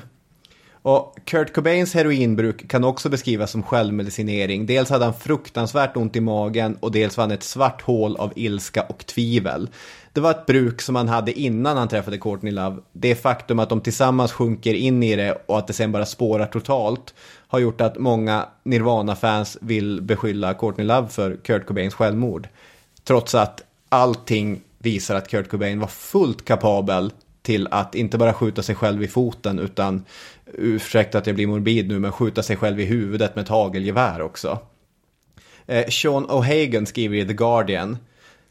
Och 0.81 1.15
Kurt 1.25 1.53
Cobains 1.53 1.93
heroinbruk 1.93 2.69
kan 2.69 2.83
också 2.83 3.09
beskrivas 3.09 3.51
som 3.51 3.63
självmedicinering. 3.63 4.65
Dels 4.65 4.89
hade 4.89 5.05
han 5.05 5.13
fruktansvärt 5.13 5.97
ont 5.97 6.15
i 6.15 6.21
magen 6.21 6.77
och 6.79 6.91
dels 6.91 7.17
var 7.17 7.23
han 7.23 7.31
ett 7.31 7.43
svart 7.43 7.81
hål 7.81 8.15
av 8.15 8.33
ilska 8.35 8.81
och 8.81 9.05
tvivel. 9.05 9.69
Det 10.13 10.21
var 10.21 10.31
ett 10.31 10.45
bruk 10.45 10.81
som 10.81 10.95
han 10.95 11.07
hade 11.07 11.39
innan 11.39 11.77
han 11.77 11.87
träffade 11.87 12.17
Courtney 12.17 12.51
Love. 12.51 12.77
Det 12.93 13.15
faktum 13.15 13.59
att 13.59 13.69
de 13.69 13.81
tillsammans 13.81 14.31
sjunker 14.31 14.73
in 14.73 15.03
i 15.03 15.15
det 15.15 15.43
och 15.45 15.57
att 15.57 15.67
det 15.67 15.73
sen 15.73 15.91
bara 15.91 16.05
spårar 16.05 16.45
totalt 16.45 17.13
har 17.47 17.59
gjort 17.59 17.81
att 17.81 17.97
många 17.97 18.45
Nirvana-fans 18.63 19.57
vill 19.61 20.01
beskylla 20.01 20.53
Courtney 20.53 20.87
Love 20.87 21.07
för 21.07 21.35
Kurt 21.43 21.65
Cobains 21.65 21.93
självmord. 21.93 22.47
Trots 23.03 23.35
att 23.35 23.63
allting 23.89 24.61
visar 24.77 25.15
att 25.15 25.27
Kurt 25.27 25.49
Cobain 25.49 25.79
var 25.79 25.87
fullt 25.87 26.45
kapabel 26.45 27.11
till 27.41 27.67
att 27.71 27.95
inte 27.95 28.17
bara 28.17 28.33
skjuta 28.33 28.63
sig 28.63 28.75
själv 28.75 29.03
i 29.03 29.07
foten 29.07 29.59
utan, 29.59 30.05
ursäkta 30.53 31.17
att 31.17 31.27
jag 31.27 31.35
blir 31.35 31.47
morbid 31.47 31.87
nu, 31.87 31.99
men 31.99 32.11
skjuta 32.11 32.43
sig 32.43 32.55
själv 32.55 32.79
i 32.79 32.85
huvudet 32.85 33.35
med 33.35 33.43
ett 33.43 33.49
hagelgevär 33.49 34.21
också. 34.21 34.59
Eh, 35.65 35.87
Sean 35.89 36.27
O'Hagan 36.27 36.85
skriver 36.85 37.17
i 37.17 37.25
The 37.25 37.33
Guardian 37.33 37.97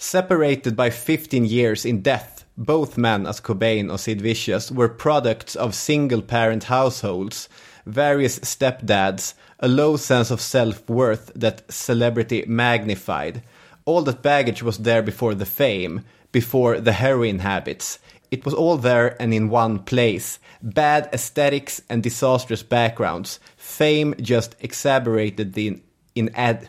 Separated 0.00 0.76
by 0.76 0.90
15 0.90 1.44
years 1.44 1.84
in 1.84 2.02
death, 2.02 2.44
both 2.56 2.96
men 2.96 3.26
as 3.26 3.40
Cobain 3.40 3.90
or 3.90 3.98
Sid 3.98 4.20
Vicious 4.20 4.70
were 4.70 4.88
products 4.88 5.56
of 5.56 5.74
single 5.74 6.22
parent 6.22 6.64
households, 6.64 7.48
various 7.84 8.38
stepdads, 8.38 9.34
a 9.58 9.66
low 9.66 9.96
sense 9.96 10.30
of 10.30 10.40
self-worth 10.40 11.32
that 11.34 11.64
celebrity 11.72 12.44
magnified. 12.46 13.42
All 13.86 14.02
that 14.02 14.22
baggage 14.22 14.62
was 14.62 14.78
there 14.78 15.02
before 15.02 15.34
the 15.34 15.44
fame, 15.44 16.04
before 16.30 16.78
the 16.78 16.92
heroin 16.92 17.40
habits. 17.40 17.98
It 18.30 18.44
was 18.44 18.54
all 18.54 18.76
there 18.76 19.20
and 19.20 19.34
in 19.34 19.48
one 19.48 19.80
place. 19.80 20.38
Bad 20.62 21.08
aesthetics 21.12 21.82
and 21.88 22.04
disastrous 22.04 22.62
backgrounds. 22.62 23.40
Fame 23.56 24.14
just 24.20 24.54
exacerbated 24.60 25.54
the 25.54 25.80
in 26.14 26.30
ad 26.36 26.68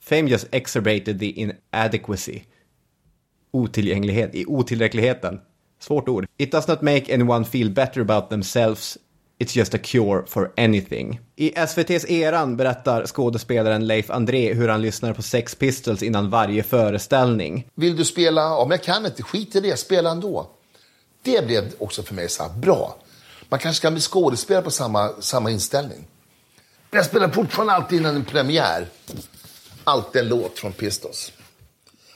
Fame 0.00 0.26
just 0.26 0.46
exacerbated 0.52 1.18
the 1.18 1.40
inadequacy. 1.40 2.46
Otillgänglighet, 3.54 4.34
i 4.34 4.46
otillräckligheten. 4.46 5.40
Svårt 5.80 6.08
ord. 6.08 6.26
It 6.36 6.52
does 6.52 6.68
not 6.68 6.82
make 6.82 7.14
anyone 7.14 7.44
feel 7.44 7.70
better 7.70 8.00
about 8.00 8.30
themselves. 8.30 8.98
It's 9.38 9.56
just 9.56 9.74
a 9.74 9.78
cure 9.78 10.22
for 10.26 10.52
anything. 10.56 11.20
I 11.36 11.50
SVT's 11.50 12.10
Eran 12.10 12.56
berättar 12.56 13.06
skådespelaren 13.06 13.86
Leif 13.86 14.10
André 14.10 14.54
hur 14.54 14.68
han 14.68 14.82
lyssnar 14.82 15.12
på 15.12 15.22
Sex 15.22 15.54
Pistols 15.54 16.02
innan 16.02 16.30
varje 16.30 16.62
föreställning. 16.62 17.66
Vill 17.74 17.96
du 17.96 18.04
spela? 18.04 18.40
Ja, 18.40 18.64
men 18.68 18.70
jag 18.70 18.82
kan 18.82 19.06
inte. 19.06 19.22
Skit 19.22 19.56
i 19.56 19.60
det. 19.60 19.76
Spela 19.76 20.10
ändå. 20.10 20.50
Det 21.22 21.46
blev 21.46 21.72
också 21.78 22.02
för 22.02 22.14
mig 22.14 22.28
så 22.28 22.42
här, 22.42 22.50
bra. 22.50 22.96
Man 23.48 23.60
kanske 23.60 23.82
kan 23.82 23.92
bli 23.92 24.02
skådespelare 24.02 24.64
på 24.64 24.70
samma, 24.70 25.08
samma 25.20 25.50
inställning. 25.50 26.06
Jag 26.90 27.04
spelar 27.04 27.28
fortfarande 27.28 27.72
alltid 27.72 28.00
innan 28.00 28.16
en 28.16 28.24
premiär. 28.24 28.86
Alltid 29.84 30.22
en 30.22 30.28
låt 30.28 30.58
från 30.58 30.72
Pistols. 30.72 31.32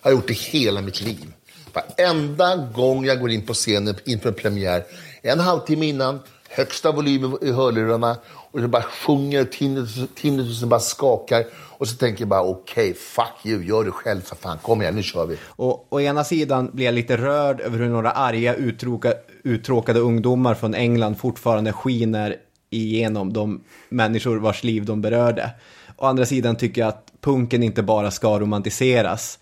Jag 0.09 0.13
har 0.13 0.19
gjort 0.19 0.29
det 0.29 0.39
hela 0.39 0.81
mitt 0.81 1.01
liv. 1.01 1.33
Varenda 1.73 2.57
gång 2.75 3.05
jag 3.05 3.21
går 3.21 3.31
in 3.31 3.47
på 3.47 3.55
scenen 3.55 3.97
inför 4.05 4.29
en 4.29 4.35
premiär, 4.35 4.85
en 5.23 5.41
halvtimme 5.41 5.87
innan, 5.87 6.21
högsta 6.49 6.93
volym 6.93 7.39
i 7.43 7.53
hörlurarna 7.53 8.17
och 8.51 8.61
jag 8.61 8.71
bara 8.71 8.83
sjunger, 8.83 9.45
tinnitus- 9.45 10.09
tinnitusen 10.15 10.69
bara 10.69 10.81
skakar. 10.81 11.45
Och 11.55 11.89
så 11.89 11.97
tänker 11.97 12.23
jag 12.23 12.29
bara 12.29 12.43
okej, 12.43 12.95
fuck 12.95 13.47
you, 13.47 13.65
gör 13.65 13.85
det 13.85 13.91
själv 13.91 14.21
för 14.21 14.37
fan, 14.37 14.59
kom 14.63 14.83
igen, 14.83 14.95
nu 14.95 15.03
kör 15.03 15.27
vi. 15.27 15.37
Och 15.47 15.93
å 15.93 16.01
ena 16.01 16.25
sidan 16.25 16.71
blir 16.73 16.85
jag 16.87 16.95
lite 16.95 17.17
rörd 17.17 17.61
över 17.61 17.79
hur 17.79 17.89
några 17.89 18.11
arga 18.11 18.55
uttråka, 18.55 19.13
uttråkade 19.45 20.01
ungdomar 20.01 20.55
från 20.55 20.75
England 20.75 21.15
fortfarande 21.15 21.73
skiner 21.73 22.37
igenom 22.71 23.33
de 23.33 23.61
människor 23.89 24.37
vars 24.37 24.65
liv 24.65 24.85
de 24.85 25.01
berörde. 25.01 25.51
Å 25.97 26.07
andra 26.07 26.27
sidan 26.27 26.57
tycker 26.57 26.81
jag 26.81 26.89
att 26.89 27.13
punken 27.21 27.63
inte 27.63 27.83
bara 27.83 28.11
ska 28.11 28.39
romantiseras. 28.39 29.39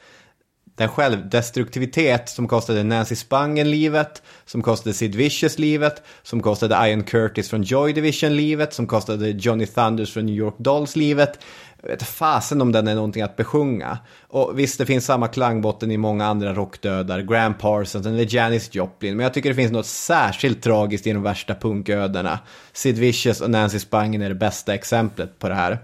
Den 0.76 0.88
självdestruktivitet 0.88 2.28
som 2.28 2.48
kostade 2.48 2.82
Nancy 2.82 3.16
Spangen 3.16 3.70
livet, 3.70 4.22
som 4.44 4.62
kostade 4.62 4.94
Sid 4.94 5.14
Vicious 5.14 5.58
livet, 5.58 6.02
som 6.22 6.42
kostade 6.42 6.88
Ian 6.88 7.02
Curtis 7.02 7.50
från 7.50 7.62
Joy 7.62 7.92
Division 7.92 8.36
livet, 8.36 8.74
som 8.74 8.86
kostade 8.86 9.30
Johnny 9.30 9.66
Thunders 9.66 10.12
från 10.12 10.26
New 10.26 10.34
York 10.34 10.54
Dolls 10.58 10.96
livet. 10.96 11.38
Jag 11.82 11.88
vet 11.88 12.02
fasen 12.02 12.62
om 12.62 12.72
den 12.72 12.88
är 12.88 12.94
någonting 12.94 13.22
att 13.22 13.36
besjunga. 13.36 13.98
Och 14.28 14.58
visst, 14.58 14.78
det 14.78 14.86
finns 14.86 15.04
samma 15.04 15.28
klangbotten 15.28 15.90
i 15.90 15.96
många 15.96 16.26
andra 16.26 16.54
rockdödar, 16.54 17.20
Graham 17.20 17.54
Parsons 17.54 18.06
eller 18.06 18.34
Janis 18.34 18.74
Joplin, 18.74 19.16
men 19.16 19.24
jag 19.24 19.34
tycker 19.34 19.48
det 19.48 19.54
finns 19.54 19.72
något 19.72 19.86
särskilt 19.86 20.62
tragiskt 20.62 21.06
i 21.06 21.12
de 21.12 21.22
värsta 21.22 21.54
punködena. 21.54 22.38
Sid 22.72 22.98
Vicious 22.98 23.40
och 23.40 23.50
Nancy 23.50 23.78
Spangen 23.78 24.22
är 24.22 24.28
det 24.28 24.34
bästa 24.34 24.74
exemplet 24.74 25.38
på 25.38 25.48
det 25.48 25.54
här. 25.54 25.78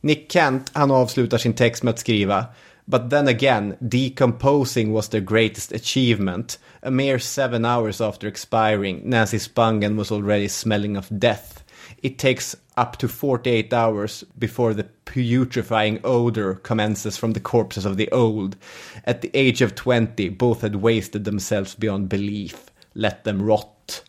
Nick 0.00 0.32
Kent, 0.32 0.70
han 0.72 0.90
avslutar 0.90 1.38
sin 1.38 1.52
text 1.52 1.82
med 1.82 1.92
att 1.92 1.98
skriva 1.98 2.44
But 2.88 3.10
then 3.10 3.28
again, 3.28 3.76
decomposing 3.86 4.94
was 4.94 5.08
their 5.08 5.20
greatest 5.20 5.72
achievement. 5.72 6.56
A 6.82 6.90
mere 6.90 7.18
seven 7.18 7.66
hours 7.66 8.00
after 8.00 8.26
expiring, 8.26 9.02
Nancy 9.04 9.36
Spangen 9.36 9.96
was 9.96 10.10
already 10.10 10.48
smelling 10.48 10.96
of 10.96 11.20
death. 11.20 11.62
It 12.02 12.18
takes 12.18 12.56
up 12.78 12.96
to 12.98 13.08
48 13.08 13.72
hours 13.74 14.24
before 14.38 14.72
the 14.72 14.84
putrefying 15.04 16.00
odor 16.02 16.54
commences 16.54 17.18
from 17.18 17.32
the 17.32 17.40
corpses 17.40 17.84
of 17.84 17.98
the 17.98 18.10
old. 18.10 18.56
At 19.04 19.20
the 19.20 19.30
age 19.34 19.60
of 19.60 19.74
20, 19.74 20.30
both 20.30 20.62
had 20.62 20.76
wasted 20.76 21.24
themselves 21.24 21.74
beyond 21.74 22.08
belief. 22.08 22.70
Let 22.94 23.24
them 23.24 23.42
rot. 23.42 24.02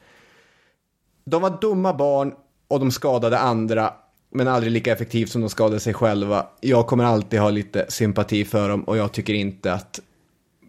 De 1.27 1.41
var 1.41 1.57
dumma 1.61 1.93
barn 1.93 2.33
och 2.67 2.79
de 2.79 2.91
skadade 2.91 3.39
andra, 3.39 3.93
men 4.31 4.47
aldrig 4.47 4.73
lika 4.73 4.93
effektivt 4.93 5.29
som 5.29 5.41
de 5.41 5.49
skadade 5.49 5.79
sig 5.79 5.93
själva. 5.93 6.45
Jag 6.61 6.87
kommer 6.87 7.03
alltid 7.03 7.39
ha 7.39 7.49
lite 7.49 7.85
sympati 7.89 8.45
för 8.45 8.69
dem 8.69 8.83
och 8.83 8.97
jag 8.97 9.11
tycker 9.11 9.33
inte 9.33 9.73
att 9.73 9.99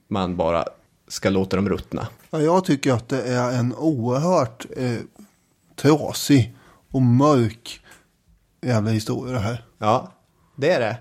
man 0.09 0.37
bara 0.37 0.65
ska 1.09 1.31
låta 1.31 1.57
dem 1.57 1.69
ruttna. 1.69 2.09
Ja, 2.31 2.41
jag 2.41 2.65
tycker 2.65 2.93
att 2.93 3.09
det 3.09 3.23
är 3.23 3.59
en 3.59 3.75
oerhört 3.75 4.67
eh, 4.77 4.93
trasig 5.77 6.57
och 6.91 7.03
mörk 7.03 7.81
jävla 8.63 8.91
historia 8.91 9.33
det 9.33 9.41
här. 9.41 9.65
Ja, 9.79 10.13
det 10.57 10.71
är 10.71 10.81
det. 10.81 10.97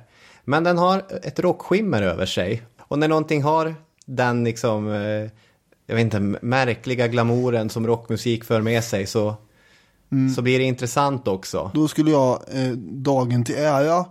Men 0.45 0.64
den 0.64 0.77
har 0.77 1.03
ett 1.23 1.40
rockskimmer 1.40 2.02
över 2.02 2.26
sig. 2.26 2.64
Och 2.80 2.99
när 2.99 3.07
någonting 3.07 3.44
har 3.44 3.76
den 4.06 4.44
liksom, 4.44 4.88
eh, 4.88 5.30
jag 5.86 5.95
vet 5.95 5.99
inte, 5.99 6.19
märkliga 6.41 7.07
glamouren 7.07 7.69
som 7.69 7.88
rockmusik 7.88 8.44
för 8.44 8.61
med 8.61 8.84
sig 8.84 9.06
så 9.06 9.36
så 10.36 10.41
blir 10.41 10.60
det 10.60 10.65
intressant 10.65 11.27
också. 11.27 11.72
Då 11.73 11.88
skulle 11.88 12.11
jag 12.11 12.44
eh, 12.52 12.72
dagen 12.77 13.44
till 13.44 13.56
ära, 13.56 14.06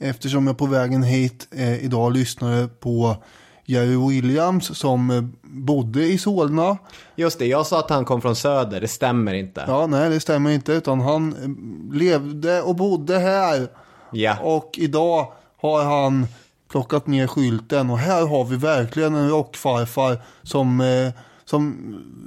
eftersom 0.00 0.46
jag 0.46 0.58
på 0.58 0.66
vägen 0.66 1.02
hit 1.02 1.48
eh, 1.50 1.84
idag 1.84 2.12
lyssnade 2.12 2.68
på 2.68 3.16
Jerry 3.64 3.96
Williams 3.96 4.78
som 4.78 5.10
eh, 5.10 5.22
bodde 5.42 6.06
i 6.06 6.18
Solna. 6.18 6.78
Just 7.16 7.38
det, 7.38 7.46
jag 7.46 7.66
sa 7.66 7.78
att 7.78 7.90
han 7.90 8.04
kom 8.04 8.20
från 8.20 8.36
söder, 8.36 8.80
det 8.80 8.88
stämmer 8.88 9.34
inte. 9.34 9.64
Ja, 9.66 9.86
nej 9.86 10.10
det 10.10 10.20
stämmer 10.20 10.50
inte, 10.50 10.72
utan 10.72 11.00
han 11.00 11.32
eh, 11.32 11.96
levde 11.98 12.62
och 12.62 12.76
bodde 12.76 13.18
här. 13.18 13.68
Ja. 14.12 14.36
Och 14.42 14.70
idag 14.76 15.32
har 15.60 15.84
han 15.84 16.26
plockat 16.70 17.06
ner 17.06 17.26
skylten 17.26 17.90
och 17.90 17.98
här 17.98 18.26
har 18.26 18.44
vi 18.44 18.56
verkligen 18.56 19.14
en 19.14 19.30
rockfarfar 19.30 20.18
som, 20.42 20.80
eh, 20.80 21.12
som, 21.44 21.76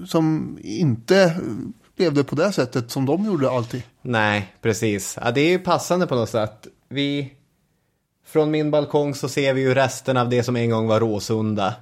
som 0.08 0.58
inte 0.62 1.36
levde 2.00 2.24
på 2.24 2.36
det 2.36 2.52
sättet 2.52 2.92
som 2.92 3.06
de 3.06 3.26
gjorde 3.26 3.50
alltid. 3.50 3.84
Nej, 4.02 4.54
precis. 4.62 5.18
Ja, 5.22 5.32
det 5.32 5.42
är 5.42 5.50
ju 5.50 5.60
passande 5.60 6.08
på 6.08 6.16
något 6.16 6.30
sätt. 6.30 6.68
Vi... 6.90 7.34
Från 8.28 8.52
min 8.52 8.72
balkong 8.72 9.16
så 9.16 9.30
ser 9.30 9.54
vi 9.54 9.62
ju 9.62 9.74
resten 9.74 10.18
av 10.18 10.30
det 10.30 10.44
som 10.44 10.56
en 10.56 10.70
gång 10.70 10.88
var 10.88 11.00
Råsunda. 11.00 11.74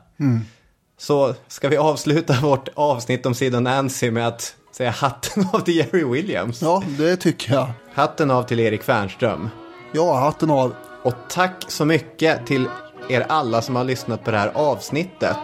Så 0.98 1.36
ska 1.48 1.70
vi 1.70 1.78
avsluta 1.78 2.42
vårt 2.42 2.70
avsnitt 2.74 3.26
om 3.26 3.34
Sid 3.34 3.56
och 3.56 3.64
Nancy 3.64 4.12
med 4.12 4.28
att 4.28 4.56
säga 4.72 4.92
hatten 4.92 5.48
av 5.54 5.60
till 5.60 5.76
Jerry 5.76 6.04
Williams. 6.04 6.62
Ja, 6.62 6.84
det 6.98 7.16
tycker 7.16 7.54
jag. 7.54 7.70
Hatten 7.94 8.32
av 8.32 8.44
till 8.44 8.60
Erik 8.60 8.84
Fernström. 8.84 9.50
Ja, 9.94 10.20
hatten 10.20 10.50
av. 10.50 10.74
Och 11.04 11.14
tack 11.30 11.66
så 11.68 11.86
mycket 11.86 12.46
till 12.46 12.70
er 13.10 13.26
alla 13.30 13.62
som 13.62 13.76
har 13.76 13.84
lyssnat 13.84 14.24
på 14.24 14.32
det 14.32 14.38
här 14.38 14.52
avsnittet. 14.54 15.38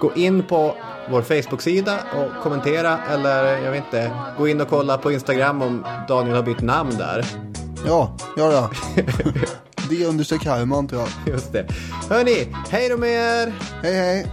Gå 0.00 0.14
in 0.14 0.42
på 0.42 0.74
vår 1.10 1.22
Facebook-sida 1.22 1.98
och 2.14 2.42
kommentera 2.42 2.98
eller 3.10 3.58
jag 3.58 3.70
vet 3.70 3.84
inte, 3.84 4.10
gå 4.38 4.48
in 4.48 4.60
och 4.60 4.68
kolla 4.68 4.98
på 4.98 5.12
Instagram 5.12 5.62
om 5.62 5.86
Daniel 6.08 6.36
har 6.36 6.42
bytt 6.42 6.60
namn 6.60 6.90
där. 6.98 7.26
Ja, 7.86 8.16
gör 8.36 8.50
det. 8.94 9.06
det 9.90 10.06
understreck 10.06 10.44
Herman 10.44 10.88
tror 10.88 11.00
jag. 11.02 11.34
Just 11.34 11.52
det. 11.52 11.66
Hörni, 12.10 12.48
hej 12.70 12.88
då 12.88 12.96
med 12.96 13.10
er! 13.10 13.52
Hej 13.82 13.94
hej! 13.94 14.26